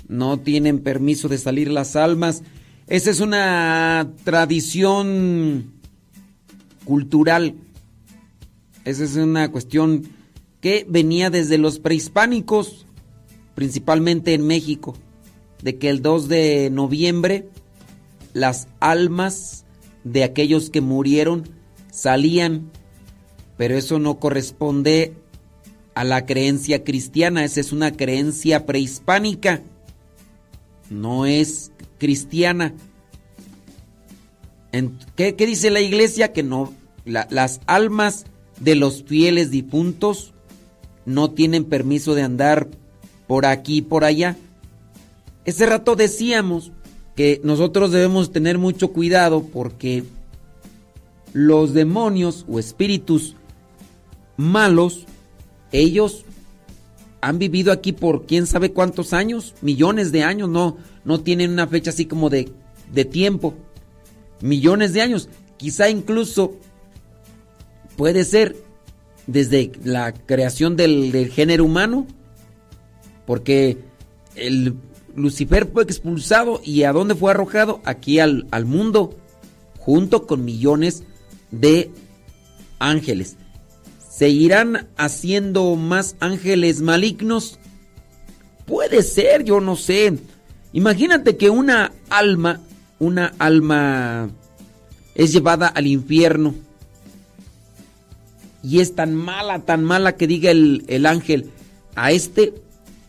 No 0.08 0.38
tienen 0.38 0.78
permiso 0.78 1.28
de 1.28 1.36
salir 1.36 1.70
las 1.70 1.96
almas. 1.96 2.42
Esa 2.86 3.10
es 3.10 3.20
una 3.20 4.10
tradición 4.24 5.70
cultural. 6.84 7.56
Esa 8.86 9.04
es 9.04 9.16
una 9.16 9.52
cuestión 9.52 10.04
que 10.62 10.86
venía 10.88 11.28
desde 11.28 11.58
los 11.58 11.78
prehispánicos, 11.78 12.86
principalmente 13.54 14.32
en 14.32 14.46
México, 14.46 14.96
de 15.62 15.76
que 15.76 15.90
el 15.90 16.00
2 16.00 16.28
de 16.28 16.70
noviembre 16.70 17.48
las 18.32 18.66
almas 18.80 19.66
de 20.04 20.24
aquellos 20.24 20.70
que 20.70 20.80
murieron 20.80 21.48
salían, 21.92 22.70
pero 23.56 23.76
eso 23.76 23.98
no 23.98 24.18
corresponde 24.18 25.14
a 25.94 26.04
la 26.04 26.24
creencia 26.24 26.84
cristiana, 26.84 27.44
esa 27.44 27.60
es 27.60 27.72
una 27.72 27.92
creencia 27.92 28.64
prehispánica, 28.64 29.60
no 30.88 31.26
es 31.26 31.72
cristiana. 31.98 32.74
¿Qué, 35.16 35.34
qué 35.34 35.46
dice 35.46 35.70
la 35.70 35.80
iglesia? 35.80 36.32
Que 36.32 36.42
no, 36.42 36.72
la- 37.04 37.26
las 37.30 37.60
almas 37.66 38.24
de 38.60 38.76
los 38.76 39.02
fieles 39.02 39.50
difuntos 39.50 40.32
no 41.06 41.30
tienen 41.32 41.64
permiso 41.64 42.14
de 42.14 42.22
andar 42.22 42.68
por 43.26 43.46
aquí 43.46 43.78
y 43.78 43.82
por 43.82 44.04
allá. 44.04 44.36
Ese 45.44 45.66
rato 45.66 45.96
decíamos 45.96 46.72
que 47.20 47.38
nosotros 47.44 47.92
debemos 47.92 48.32
tener 48.32 48.56
mucho 48.56 48.94
cuidado 48.94 49.42
porque 49.42 50.04
los 51.34 51.74
demonios 51.74 52.46
o 52.48 52.58
espíritus 52.58 53.36
malos, 54.38 55.04
ellos 55.70 56.24
han 57.20 57.38
vivido 57.38 57.72
aquí 57.72 57.92
por 57.92 58.24
quién 58.24 58.46
sabe 58.46 58.72
cuántos 58.72 59.12
años, 59.12 59.54
millones 59.60 60.12
de 60.12 60.24
años, 60.24 60.48
no, 60.48 60.78
no 61.04 61.20
tienen 61.20 61.50
una 61.50 61.66
fecha 61.66 61.90
así 61.90 62.06
como 62.06 62.30
de, 62.30 62.48
de 62.90 63.04
tiempo, 63.04 63.52
millones 64.40 64.94
de 64.94 65.02
años, 65.02 65.28
quizá 65.58 65.90
incluso 65.90 66.54
puede 67.98 68.24
ser 68.24 68.56
desde 69.26 69.72
la 69.84 70.14
creación 70.14 70.74
del, 70.74 71.12
del 71.12 71.28
género 71.28 71.66
humano, 71.66 72.06
porque 73.26 73.76
el 74.36 74.74
Lucifer 75.14 75.68
fue 75.72 75.82
expulsado 75.82 76.60
y 76.64 76.84
a 76.84 76.92
dónde 76.92 77.14
fue 77.14 77.30
arrojado? 77.30 77.80
Aquí 77.84 78.18
al, 78.18 78.46
al 78.50 78.64
mundo, 78.64 79.16
junto 79.78 80.26
con 80.26 80.44
millones 80.44 81.04
de 81.50 81.90
ángeles. 82.78 83.36
¿Seguirán 84.08 84.88
haciendo 84.96 85.76
más 85.76 86.16
ángeles 86.20 86.80
malignos? 86.80 87.58
Puede 88.66 89.02
ser, 89.02 89.44
yo 89.44 89.60
no 89.60 89.76
sé. 89.76 90.18
Imagínate 90.72 91.36
que 91.36 91.50
una 91.50 91.92
alma, 92.08 92.60
una 92.98 93.32
alma 93.38 94.30
es 95.14 95.32
llevada 95.32 95.66
al 95.68 95.86
infierno 95.86 96.54
y 98.62 98.80
es 98.80 98.94
tan 98.94 99.14
mala, 99.14 99.60
tan 99.60 99.84
mala 99.84 100.16
que 100.16 100.26
diga 100.26 100.50
el, 100.50 100.84
el 100.88 101.06
ángel, 101.06 101.50
a 101.94 102.12
este 102.12 102.54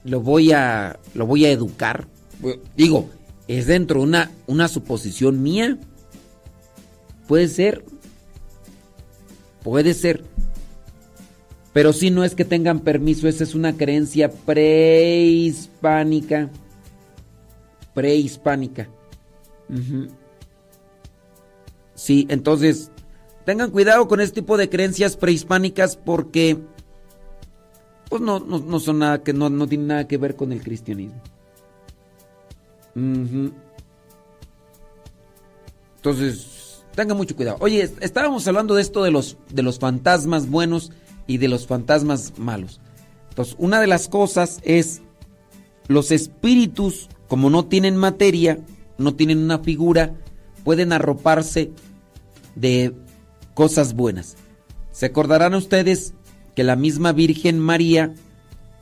lo 0.03 0.21
voy 0.21 0.51
a, 0.51 0.99
lo 1.13 1.25
voy 1.25 1.45
a 1.45 1.51
educar. 1.51 2.07
Digo, 2.75 3.09
es 3.47 3.67
dentro 3.67 3.99
de 3.99 4.07
una, 4.07 4.31
una 4.47 4.67
suposición 4.67 5.43
mía. 5.43 5.77
Puede 7.27 7.47
ser. 7.47 7.85
Puede 9.63 9.93
ser. 9.93 10.23
Pero 11.73 11.93
si 11.93 12.09
no 12.09 12.23
es 12.23 12.33
que 12.35 12.45
tengan 12.45 12.81
permiso, 12.81 13.27
esa 13.27 13.43
es 13.43 13.55
una 13.55 13.75
creencia 13.77 14.31
prehispánica. 14.31 16.49
Prehispánica. 17.93 18.89
Sí, 21.95 22.25
entonces 22.29 22.91
tengan 23.45 23.71
cuidado 23.71 24.07
con 24.07 24.19
este 24.19 24.41
tipo 24.41 24.57
de 24.57 24.69
creencias 24.69 25.15
prehispánicas 25.15 25.95
porque 25.95 26.57
pues 28.11 28.21
no, 28.21 28.39
no, 28.39 28.59
no 28.59 28.79
son 28.79 28.99
nada 28.99 29.23
que 29.23 29.33
no, 29.33 29.49
no 29.49 29.65
tienen 29.67 29.87
nada 29.87 30.07
que 30.07 30.17
ver 30.17 30.35
con 30.35 30.51
el 30.51 30.61
cristianismo. 30.61 31.19
Entonces, 35.97 36.83
tengan 36.95 37.17
mucho 37.17 37.35
cuidado. 37.35 37.57
Oye, 37.59 37.81
est- 37.83 38.01
estábamos 38.03 38.47
hablando 38.47 38.75
de 38.75 38.81
esto 38.81 39.03
de 39.03 39.11
los, 39.11 39.37
de 39.49 39.63
los 39.63 39.79
fantasmas 39.79 40.49
buenos 40.49 40.91
y 41.27 41.37
de 41.37 41.47
los 41.47 41.67
fantasmas 41.67 42.37
malos. 42.37 42.81
Entonces, 43.29 43.55
una 43.57 43.79
de 43.79 43.87
las 43.87 44.07
cosas 44.07 44.59
es 44.63 45.01
los 45.87 46.11
espíritus, 46.11 47.07
como 47.27 47.49
no 47.49 47.65
tienen 47.65 47.95
materia, 47.95 48.59
no 48.97 49.15
tienen 49.15 49.37
una 49.39 49.59
figura, 49.59 50.15
pueden 50.63 50.91
arroparse 50.91 51.71
de 52.55 52.93
cosas 53.53 53.93
buenas. 53.93 54.35
Se 54.91 55.05
acordarán 55.05 55.53
ustedes 55.53 56.13
que 56.55 56.63
la 56.63 56.75
misma 56.75 57.11
Virgen 57.11 57.59
María 57.59 58.13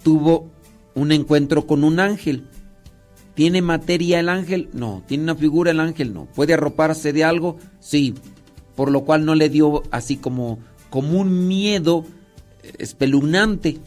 tuvo 0.03 0.49
un 0.95 1.11
encuentro 1.11 1.67
con 1.67 1.83
un 1.83 1.99
ángel. 1.99 2.47
¿Tiene 3.35 3.61
materia 3.61 4.19
el 4.19 4.29
ángel? 4.29 4.69
No. 4.73 5.03
¿Tiene 5.07 5.23
una 5.23 5.35
figura 5.35 5.71
el 5.71 5.79
ángel? 5.79 6.13
No. 6.13 6.25
¿Puede 6.25 6.53
arroparse 6.53 7.13
de 7.13 7.23
algo? 7.23 7.57
Sí. 7.79 8.15
Por 8.75 8.91
lo 8.91 9.05
cual 9.05 9.25
no 9.25 9.35
le 9.35 9.49
dio 9.49 9.83
así 9.91 10.17
como, 10.17 10.59
como 10.89 11.19
un 11.19 11.47
miedo 11.47 12.05
eh, 12.63 12.73
espeluznante. 12.79 13.77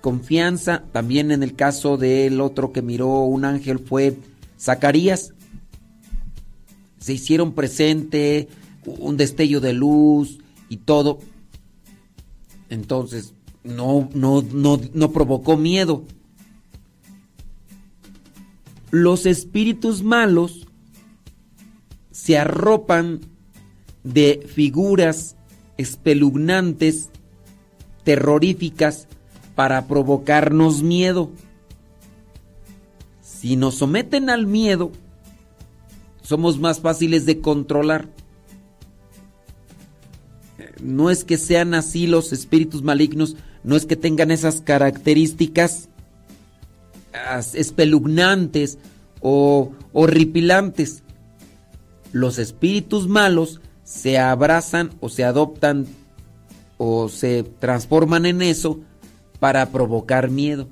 Confianza. 0.00 0.84
También 0.92 1.30
en 1.30 1.42
el 1.42 1.54
caso 1.54 1.96
del 1.96 2.40
otro 2.40 2.72
que 2.72 2.82
miró 2.82 3.22
un 3.24 3.44
ángel 3.44 3.78
fue 3.78 4.16
Zacarías. 4.58 5.34
Se 6.98 7.12
hicieron 7.12 7.52
presente, 7.52 8.48
un 8.84 9.16
destello 9.16 9.60
de 9.60 9.72
luz 9.72 10.38
y 10.68 10.78
todo. 10.78 11.20
Entonces, 12.68 13.34
no, 13.64 14.08
no, 14.14 14.42
no, 14.42 14.80
no 14.92 15.12
provocó 15.12 15.56
miedo. 15.56 16.04
Los 18.90 19.26
espíritus 19.26 20.02
malos 20.02 20.66
se 22.10 22.38
arropan 22.38 23.20
de 24.04 24.46
figuras 24.46 25.36
espeluznantes, 25.76 27.10
terroríficas 28.04 29.06
para 29.54 29.86
provocarnos 29.86 30.82
miedo. 30.82 31.30
Si 33.22 33.56
nos 33.56 33.76
someten 33.76 34.30
al 34.30 34.46
miedo, 34.46 34.90
somos 36.22 36.58
más 36.58 36.80
fáciles 36.80 37.26
de 37.26 37.40
controlar. 37.40 38.08
No 40.82 41.10
es 41.10 41.24
que 41.24 41.36
sean 41.38 41.74
así 41.74 42.06
los 42.06 42.32
espíritus 42.32 42.82
malignos, 42.82 43.36
no 43.64 43.76
es 43.76 43.86
que 43.86 43.96
tengan 43.96 44.30
esas 44.30 44.60
características 44.60 45.88
as- 47.12 47.54
espeluznantes 47.54 48.78
o 49.20 49.72
horripilantes. 49.92 51.02
Los 52.12 52.38
espíritus 52.38 53.08
malos 53.08 53.60
se 53.84 54.18
abrazan 54.18 54.90
o 55.00 55.08
se 55.08 55.24
adoptan 55.24 55.86
o 56.76 57.08
se 57.08 57.42
transforman 57.42 58.24
en 58.26 58.40
eso 58.42 58.80
para 59.40 59.70
provocar 59.70 60.30
miedo. 60.30 60.68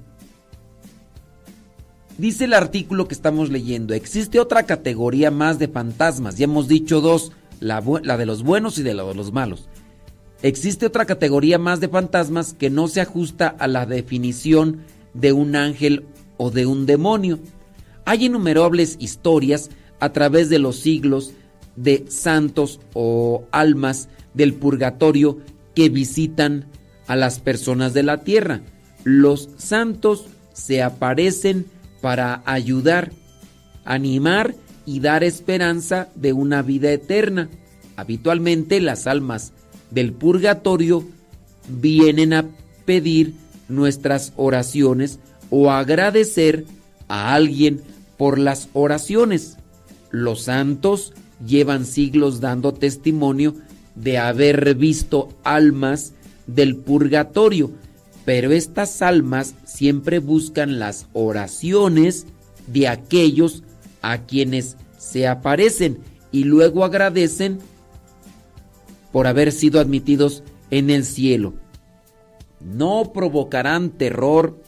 Dice 2.19 2.45
el 2.45 2.55
artículo 2.55 3.09
que 3.09 3.15
estamos 3.15 3.51
leyendo, 3.51 3.93
existe 3.93 4.41
otra 4.41 4.63
categoría 4.63 5.31
más 5.31 5.59
de 5.59 5.69
fantasmas, 5.69 6.39
ya 6.39 6.45
hemos 6.45 6.67
dicho 6.67 7.01
dos, 7.03 7.33
la, 7.61 7.83
de 7.83 8.25
los 8.27 8.43
buenos 8.43 8.79
y 8.79 8.83
la 8.85 9.05
de 9.05 9.15
los 9.15 9.33
malos. 9.33 9.69
Existe 10.43 10.87
otra 10.87 11.07
categoría 11.07 11.59
más 11.59 11.81
de 11.81 11.89
fantasmas 11.89 12.53
que 12.53 12.71
no 12.71 12.89
se 12.89 13.01
ajusta 13.01 13.49
a 13.49 13.67
la 13.69 13.87
definición 13.87 14.83
de 15.15 15.33
un 15.33 15.57
ángel 15.57 16.07
o 16.37 16.51
de 16.51 16.67
un 16.67 16.87
demonio. 16.87 17.39
Hay 18.05 18.27
innumerables 18.27 18.97
historias 19.01 19.71
a 19.99 20.13
través 20.13 20.49
de 20.51 20.59
los 20.59 20.77
siglos 20.77 21.33
de 21.75 22.05
santos 22.09 22.81
o 22.93 23.45
almas 23.51 24.09
del 24.35 24.55
purgatorio 24.55 25.39
que 25.75 25.89
visitan 25.89 26.67
a 27.07 27.17
las 27.17 27.39
personas 27.39 27.95
de 27.95 28.03
la 28.03 28.19
tierra. 28.19 28.61
Los 29.05 29.49
santos 29.57 30.27
se 30.53 30.83
aparecen 30.83 31.67
para 32.01 32.43
ayudar, 32.45 33.13
animar 33.85 34.55
y 34.85 35.01
dar 35.01 35.25
esperanza 35.25 36.09
de 36.15 36.33
una 36.33 36.63
vida 36.63 36.93
eterna. 36.93 37.49
Habitualmente 37.97 38.81
las 38.81 39.07
almas 39.07 39.53
del 39.91 40.13
purgatorio 40.13 41.05
vienen 41.69 42.33
a 42.33 42.47
pedir 42.85 43.35
nuestras 43.69 44.33
oraciones 44.37 45.19
o 45.51 45.71
agradecer 45.71 46.65
a 47.09 47.35
alguien 47.35 47.83
por 48.17 48.39
las 48.39 48.69
oraciones. 48.73 49.57
Los 50.11 50.43
santos 50.43 51.13
llevan 51.45 51.85
siglos 51.85 52.41
dando 52.41 52.73
testimonio 52.73 53.55
de 53.95 54.19
haber 54.19 54.75
visto 54.75 55.29
almas 55.43 56.13
del 56.47 56.77
purgatorio, 56.77 57.71
pero 58.25 58.53
estas 58.53 59.03
almas 59.03 59.55
siempre 59.65 60.19
buscan 60.19 60.79
las 60.79 61.07
oraciones 61.13 62.27
de 62.67 62.89
aquellos 62.89 63.63
a 64.03 64.19
quienes 64.19 64.77
se 64.99 65.27
aparecen 65.27 65.99
y 66.33 66.45
luego 66.45 66.85
agradecen 66.85 67.59
por 69.17 69.27
haber 69.27 69.51
sido 69.51 69.81
admitidos 69.81 70.43
en 70.71 70.91
el 70.91 71.03
cielo. 71.03 71.55
No 72.61 73.13
provocarán 73.15 73.89
terror 73.89 74.61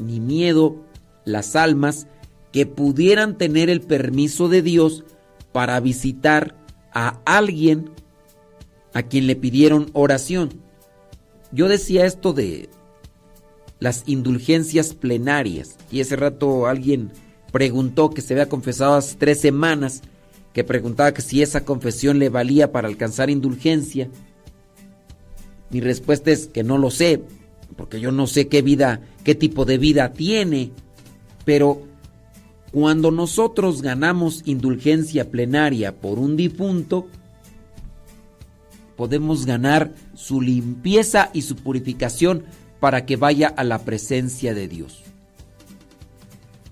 ni 0.00 0.18
miedo 0.18 0.82
las 1.24 1.54
almas 1.54 2.08
que 2.50 2.66
pudieran 2.66 3.38
tener 3.38 3.70
el 3.70 3.80
permiso 3.80 4.48
de 4.48 4.62
Dios 4.62 5.04
para 5.52 5.78
visitar 5.78 6.56
a 6.92 7.20
alguien 7.24 7.92
a 8.92 9.04
quien 9.04 9.28
le 9.28 9.36
pidieron 9.36 9.88
oración. 9.92 10.60
Yo 11.52 11.68
decía 11.68 12.06
esto 12.06 12.32
de 12.32 12.68
las 13.78 14.02
indulgencias 14.06 14.94
plenarias 14.94 15.76
y 15.92 16.00
ese 16.00 16.16
rato 16.16 16.66
alguien 16.66 17.12
preguntó 17.52 18.10
que 18.10 18.20
se 18.20 18.34
había 18.34 18.48
confesado 18.48 18.94
hace 18.94 19.14
tres 19.14 19.40
semanas 19.40 20.02
que 20.56 20.64
preguntaba 20.64 21.12
que 21.12 21.20
si 21.20 21.42
esa 21.42 21.66
confesión 21.66 22.18
le 22.18 22.30
valía 22.30 22.72
para 22.72 22.88
alcanzar 22.88 23.28
indulgencia. 23.28 24.08
Mi 25.68 25.82
respuesta 25.82 26.30
es 26.30 26.46
que 26.46 26.62
no 26.62 26.78
lo 26.78 26.90
sé, 26.90 27.22
porque 27.76 28.00
yo 28.00 28.10
no 28.10 28.26
sé 28.26 28.48
qué 28.48 28.62
vida, 28.62 29.02
qué 29.22 29.34
tipo 29.34 29.66
de 29.66 29.76
vida 29.76 30.14
tiene. 30.14 30.70
Pero 31.44 31.82
cuando 32.72 33.10
nosotros 33.10 33.82
ganamos 33.82 34.40
indulgencia 34.46 35.30
plenaria 35.30 35.94
por 35.94 36.18
un 36.18 36.38
difunto, 36.38 37.06
podemos 38.96 39.44
ganar 39.44 39.92
su 40.14 40.40
limpieza 40.40 41.28
y 41.34 41.42
su 41.42 41.56
purificación 41.56 42.44
para 42.80 43.04
que 43.04 43.16
vaya 43.16 43.48
a 43.48 43.62
la 43.62 43.80
presencia 43.80 44.54
de 44.54 44.68
Dios. 44.68 45.02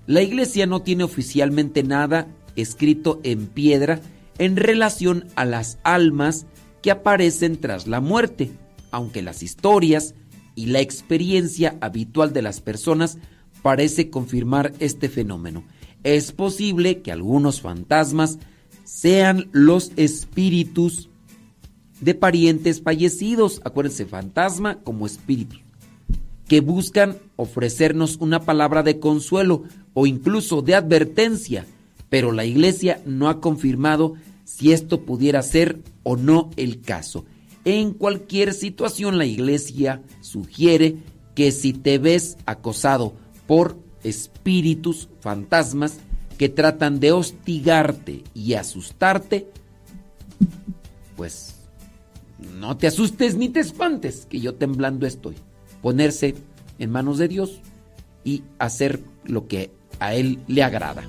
La 0.07 0.23
iglesia 0.23 0.65
no 0.65 0.81
tiene 0.81 1.03
oficialmente 1.03 1.83
nada 1.83 2.25
escrito 2.55 3.19
en 3.23 3.47
piedra 3.47 4.01
en 4.37 4.57
relación 4.57 5.27
a 5.35 5.45
las 5.45 5.77
almas 5.83 6.45
que 6.81 6.91
aparecen 6.91 7.57
tras 7.57 7.87
la 7.87 8.01
muerte, 8.01 8.51
aunque 8.91 9.21
las 9.21 9.43
historias 9.43 10.15
y 10.55 10.67
la 10.67 10.79
experiencia 10.79 11.77
habitual 11.81 12.33
de 12.33 12.41
las 12.41 12.61
personas 12.61 13.17
parece 13.61 14.09
confirmar 14.09 14.73
este 14.79 15.09
fenómeno. 15.09 15.63
Es 16.03 16.31
posible 16.31 17.01
que 17.01 17.11
algunos 17.11 17.61
fantasmas 17.61 18.37
sean 18.83 19.49
los 19.51 19.91
espíritus 19.95 21.09
de 21.99 22.13
parientes 22.13 22.81
fallecidos, 22.81 23.61
acuérdense, 23.63 24.05
fantasma 24.05 24.79
como 24.83 25.05
espíritu, 25.05 25.57
que 26.47 26.61
buscan 26.61 27.17
ofrecernos 27.35 28.17
una 28.17 28.41
palabra 28.41 28.83
de 28.83 28.99
consuelo 28.99 29.63
o 29.93 30.05
incluso 30.05 30.61
de 30.61 30.75
advertencia, 30.75 31.65
pero 32.09 32.31
la 32.31 32.45
iglesia 32.45 33.01
no 33.05 33.29
ha 33.29 33.41
confirmado 33.41 34.15
si 34.43 34.71
esto 34.71 35.01
pudiera 35.01 35.41
ser 35.41 35.81
o 36.03 36.15
no 36.15 36.51
el 36.55 36.81
caso. 36.81 37.25
En 37.65 37.93
cualquier 37.93 38.53
situación 38.53 39.17
la 39.17 39.25
iglesia 39.25 40.01
sugiere 40.21 40.97
que 41.33 41.51
si 41.51 41.73
te 41.73 41.97
ves 41.97 42.37
acosado 42.45 43.13
por 43.47 43.77
espíritus, 44.03 45.09
fantasmas, 45.19 45.97
que 46.37 46.49
tratan 46.49 46.99
de 46.99 47.11
hostigarte 47.11 48.23
y 48.33 48.53
asustarte, 48.53 49.47
pues 51.15 51.55
no 52.59 52.77
te 52.77 52.87
asustes 52.87 53.35
ni 53.35 53.49
te 53.49 53.61
espantes, 53.61 54.25
que 54.29 54.39
yo 54.39 54.55
temblando 54.55 55.07
estoy. 55.07 55.35
Ponerse 55.81 56.35
en 56.77 56.91
manos 56.91 57.17
de 57.17 57.27
Dios 57.27 57.61
y 58.23 58.43
hacer 58.59 59.01
lo 59.23 59.47
que 59.47 59.71
a 59.99 60.13
Él 60.13 60.39
le 60.47 60.63
agrada. 60.63 61.03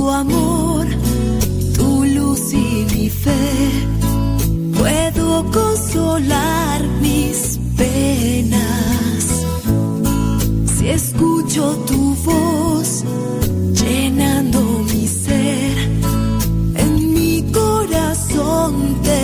Tu 0.00 0.08
amor, 0.08 0.86
tu 1.76 2.04
luz 2.16 2.54
y 2.54 2.86
mi 2.94 3.10
fe, 3.10 3.44
puedo 4.78 5.44
consolar 5.52 6.80
mis 7.02 7.60
penas. 7.76 9.24
Si 10.74 10.88
escucho 10.88 11.62
tu 11.88 12.14
voz 12.28 13.04
llenando 13.80 14.60
mi 14.90 15.06
ser, 15.06 15.76
en 16.82 16.92
mi 17.12 17.44
corazón 17.52 18.72
te 19.02 19.20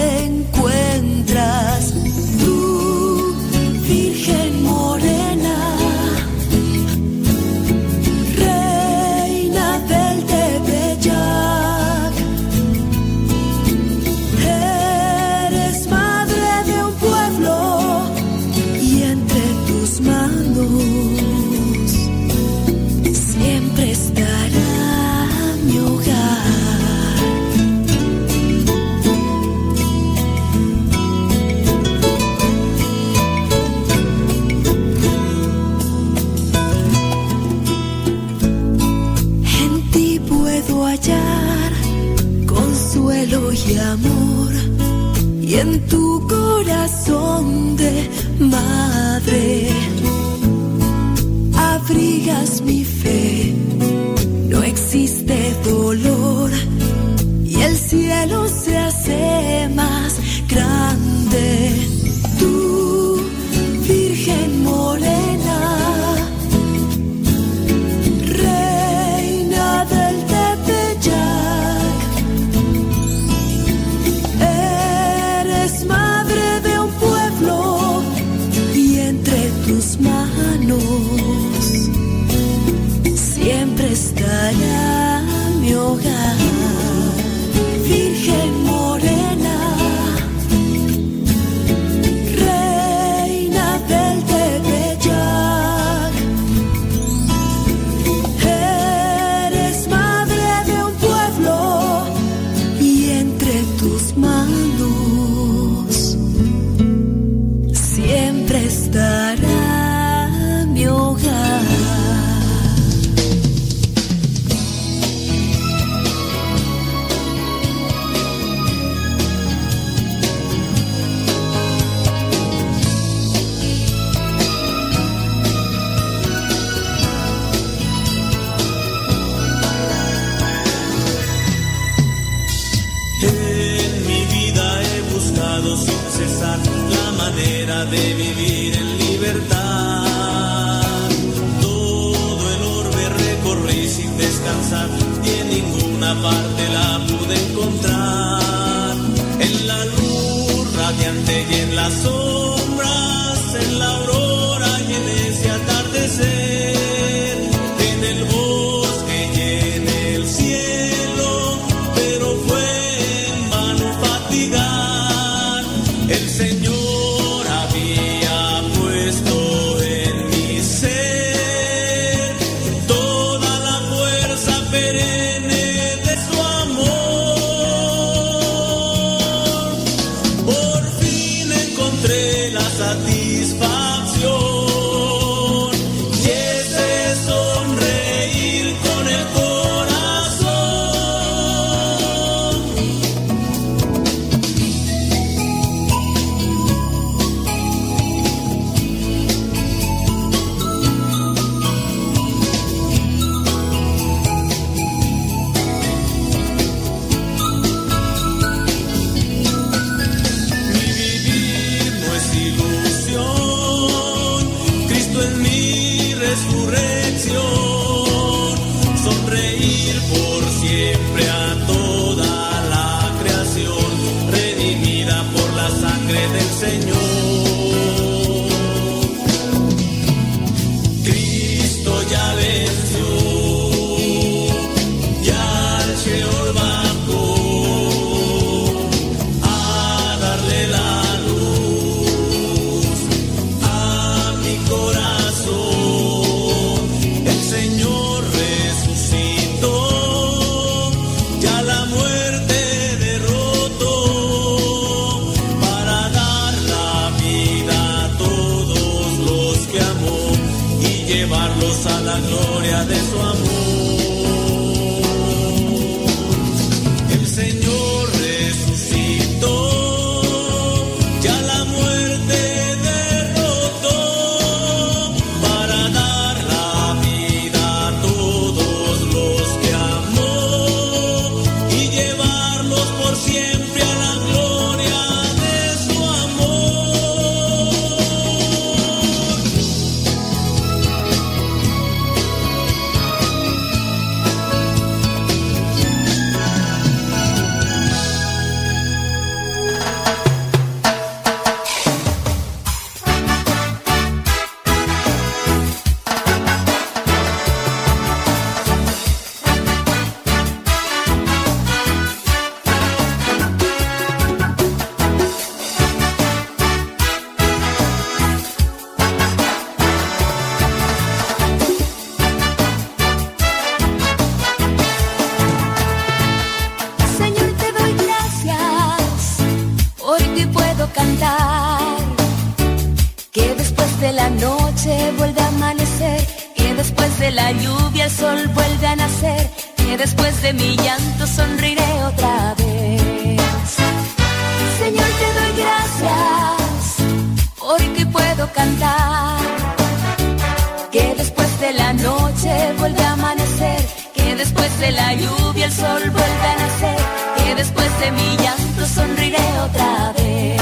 de 354.79 354.93
la 354.93 355.15
lluvia 355.15 355.67
el 355.67 355.73
sol 355.73 356.03
vuelve 356.11 356.47
a 356.53 356.57
nacer, 356.57 356.99
que 357.37 357.55
después 357.55 358.01
de 358.01 358.11
mi 358.13 358.37
llanto 358.37 358.87
sonriré 358.87 359.61
otra 359.63 360.13
vez. 360.13 360.61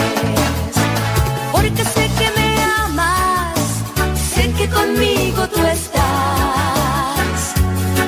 Porque 1.52 1.84
sé 1.84 2.08
que 2.18 2.30
me 2.38 2.62
amas, 2.84 3.58
sé 4.34 4.52
que 4.52 4.68
conmigo 4.68 5.48
tú 5.48 5.60
estás, 5.66 7.54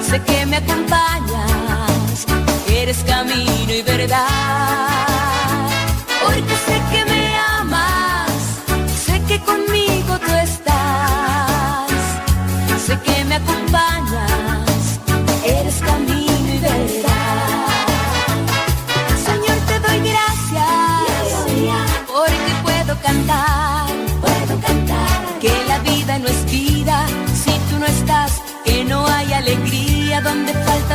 sé 0.08 0.22
que 0.22 0.46
me 0.46 0.56
acompañas, 0.58 2.26
eres 2.68 2.98
camino 2.98 3.72
y 3.72 3.82
verdad. 3.82 4.26
Porque 6.24 6.54
sé 6.66 6.80
que 6.92 7.04
me 7.10 7.15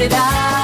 verdad. 0.00 0.59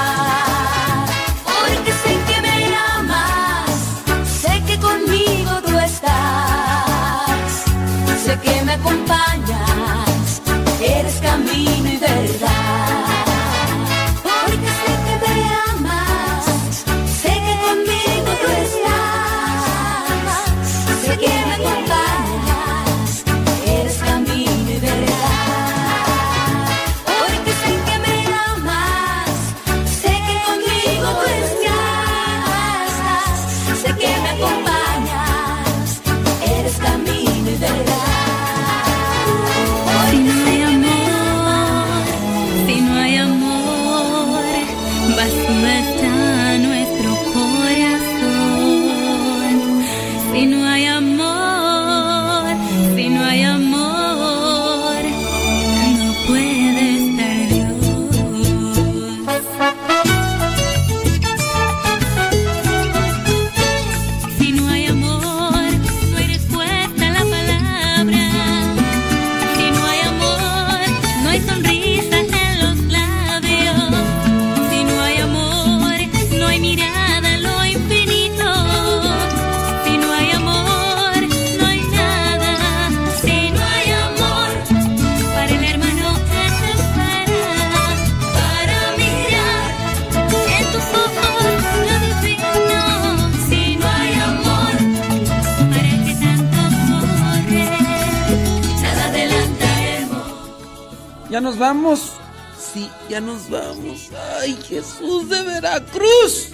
Nos 101.47 101.57
vamos? 101.57 102.11
Sí, 102.59 102.89
ya 103.07 103.21
nos 103.21 103.49
vamos. 103.49 104.09
¡Ay, 104.41 104.59
Jesús 104.67 105.29
de 105.29 105.41
Veracruz! 105.43 106.49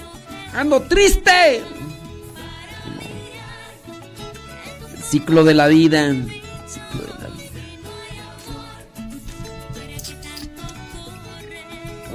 ¡Ando 0.54 0.84
triste! 0.84 1.64
El 4.96 5.04
ciclo 5.04 5.44
de 5.44 5.56
la 5.56 5.66
vida. 5.66 6.06
el 6.06 6.30
ciclo 6.68 7.02
de 7.02 7.24
la 7.24 7.30
vida. 7.30 7.50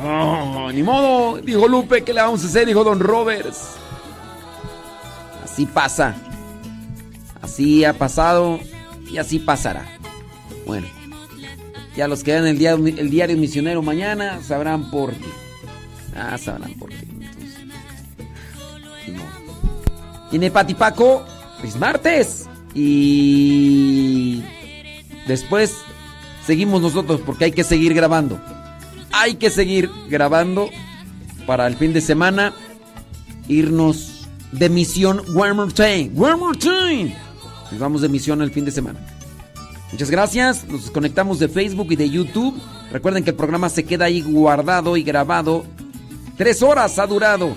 Oh, 0.01 0.71
ni 0.73 0.85
modo, 0.85 1.39
dijo 1.39 1.67
Lupe, 1.67 2.05
¿qué 2.05 2.15
le 2.15 2.21
vamos 2.21 2.45
a 2.45 2.47
hacer? 2.47 2.65
Dijo 2.65 2.85
Don 2.85 3.01
Roberts. 3.01 3.71
Así 5.43 5.67
pasa. 5.67 6.15
Así 7.43 7.85
ha 7.85 7.93
pasado 7.93 8.61
y 9.11 9.19
así 9.19 9.41
pasará. 9.41 9.85
Bueno, 10.65 10.87
ya 11.99 12.07
los 12.07 12.23
que 12.23 12.31
vean 12.31 12.47
el 12.47 12.57
diario, 12.57 12.87
el 12.87 13.11
diario 13.11 13.37
misionero 13.37 13.83
mañana 13.83 14.39
sabrán 14.41 14.89
por 14.89 15.13
qué. 15.15 15.27
Ah, 16.15 16.39
sabrán 16.39 16.75
por 16.75 16.91
qué. 16.91 17.05
Entonces. 17.11 17.59
Tiene 20.31 20.53
Patipaco, 20.53 21.25
es 21.65 21.75
martes. 21.75 22.49
Y 22.73 24.45
después 25.27 25.75
seguimos 26.47 26.81
nosotros 26.83 27.21
porque 27.27 27.47
hay 27.47 27.51
que 27.51 27.65
seguir 27.65 27.95
grabando. 27.95 28.41
Hay 29.11 29.35
que 29.35 29.51
seguir 29.51 29.91
grabando 30.09 30.71
para 31.49 31.67
el 31.67 31.75
fin 31.75 31.93
de 31.93 32.01
semana 32.01 32.55
irnos 33.49 34.29
de 34.53 34.69
misión 34.69 35.21
one 35.35 35.53
more 35.53 35.73
time. 35.73 36.13
One 36.15 36.37
more 36.37 36.57
time. 36.57 37.17
Nos 37.73 37.81
vamos 37.81 38.03
de 38.03 38.09
misión 38.09 38.41
el 38.41 38.53
fin 38.53 38.65
de 38.65 38.71
semana. 38.71 39.01
Muchas 39.93 40.11
gracias. 40.11 40.65
Nos 40.69 40.83
desconectamos 40.83 41.39
de 41.39 41.49
Facebook 41.49 41.89
y 41.91 41.97
de 41.97 42.11
YouTube. 42.11 42.61
Recuerden 42.93 43.25
que 43.25 43.31
el 43.31 43.37
programa 43.37 43.69
se 43.69 43.85
queda 43.85 44.07
ahí 44.07 44.21
guardado 44.21 44.97
y 44.97 45.03
grabado. 45.03 45.65
Tres 46.37 46.63
horas 46.63 46.99
ha 46.99 47.07
durado. 47.07 47.57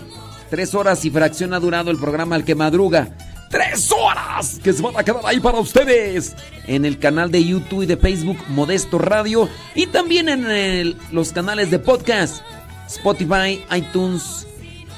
Tres 0.50 0.74
horas 0.76 1.03
y 1.06 1.10
fracción 1.11 1.53
ha 1.53 1.60
durado 1.60 1.92
el 1.92 1.98
programa 1.98 2.35
al 2.35 2.43
que 2.43 2.56
madruga. 2.56 3.16
¡Tres 3.50 3.92
horas! 3.92 4.60
Que 4.64 4.72
se 4.72 4.82
van 4.82 4.98
a 4.98 5.03
quedar 5.03 5.22
ahí 5.26 5.40
para 5.42 5.60
ustedes. 5.60 6.35
En 6.68 6.85
el 6.85 7.00
canal 7.00 7.32
de 7.32 7.43
YouTube 7.43 7.84
y 7.84 7.85
de 7.85 7.98
Facebook 7.98 8.38
Modesto 8.50 8.98
Radio. 8.98 9.50
Y 9.76 9.88
también 9.88 10.30
en 10.30 10.50
el- 10.50 10.98
los 11.11 11.34
canales 11.34 11.69
de 11.69 11.80
podcast. 11.80 12.42
Spotify, 12.88 13.61
iTunes 13.76 14.48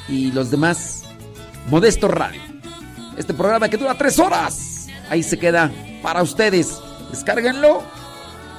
y 0.07 0.31
los 0.31 0.51
demás. 0.51 1.03
Modesto 1.69 2.07
Radio. 2.07 2.41
Este 3.17 3.33
programa 3.33 3.69
que 3.69 3.77
dura 3.77 3.95
tres 3.97 4.17
horas. 4.19 4.87
Ahí 5.09 5.23
se 5.23 5.37
queda 5.37 5.71
para 6.03 6.21
ustedes. 6.23 6.79
Descárguenlo 7.13 7.83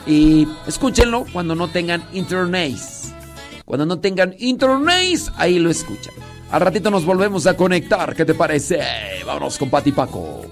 y 0.07 0.47
escúchenlo 0.68 1.26
cuando 1.33 1.57
no 1.57 1.66
tengan 1.66 2.07
internet. 2.12 2.78
Cuando 3.65 3.84
no 3.84 3.99
tengan 3.99 4.33
internet, 4.39 5.23
ahí 5.36 5.58
lo 5.58 5.70
escuchan. 5.70 6.15
Al 6.52 6.60
ratito 6.60 6.89
nos 6.89 7.05
volvemos 7.05 7.49
a 7.49 7.57
conectar. 7.57 8.15
¿Qué 8.15 8.24
te 8.24 8.33
parece? 8.33 8.78
Vámonos 9.26 9.58
con 9.58 9.70
Pati 9.70 9.91
Paco. 9.91 10.42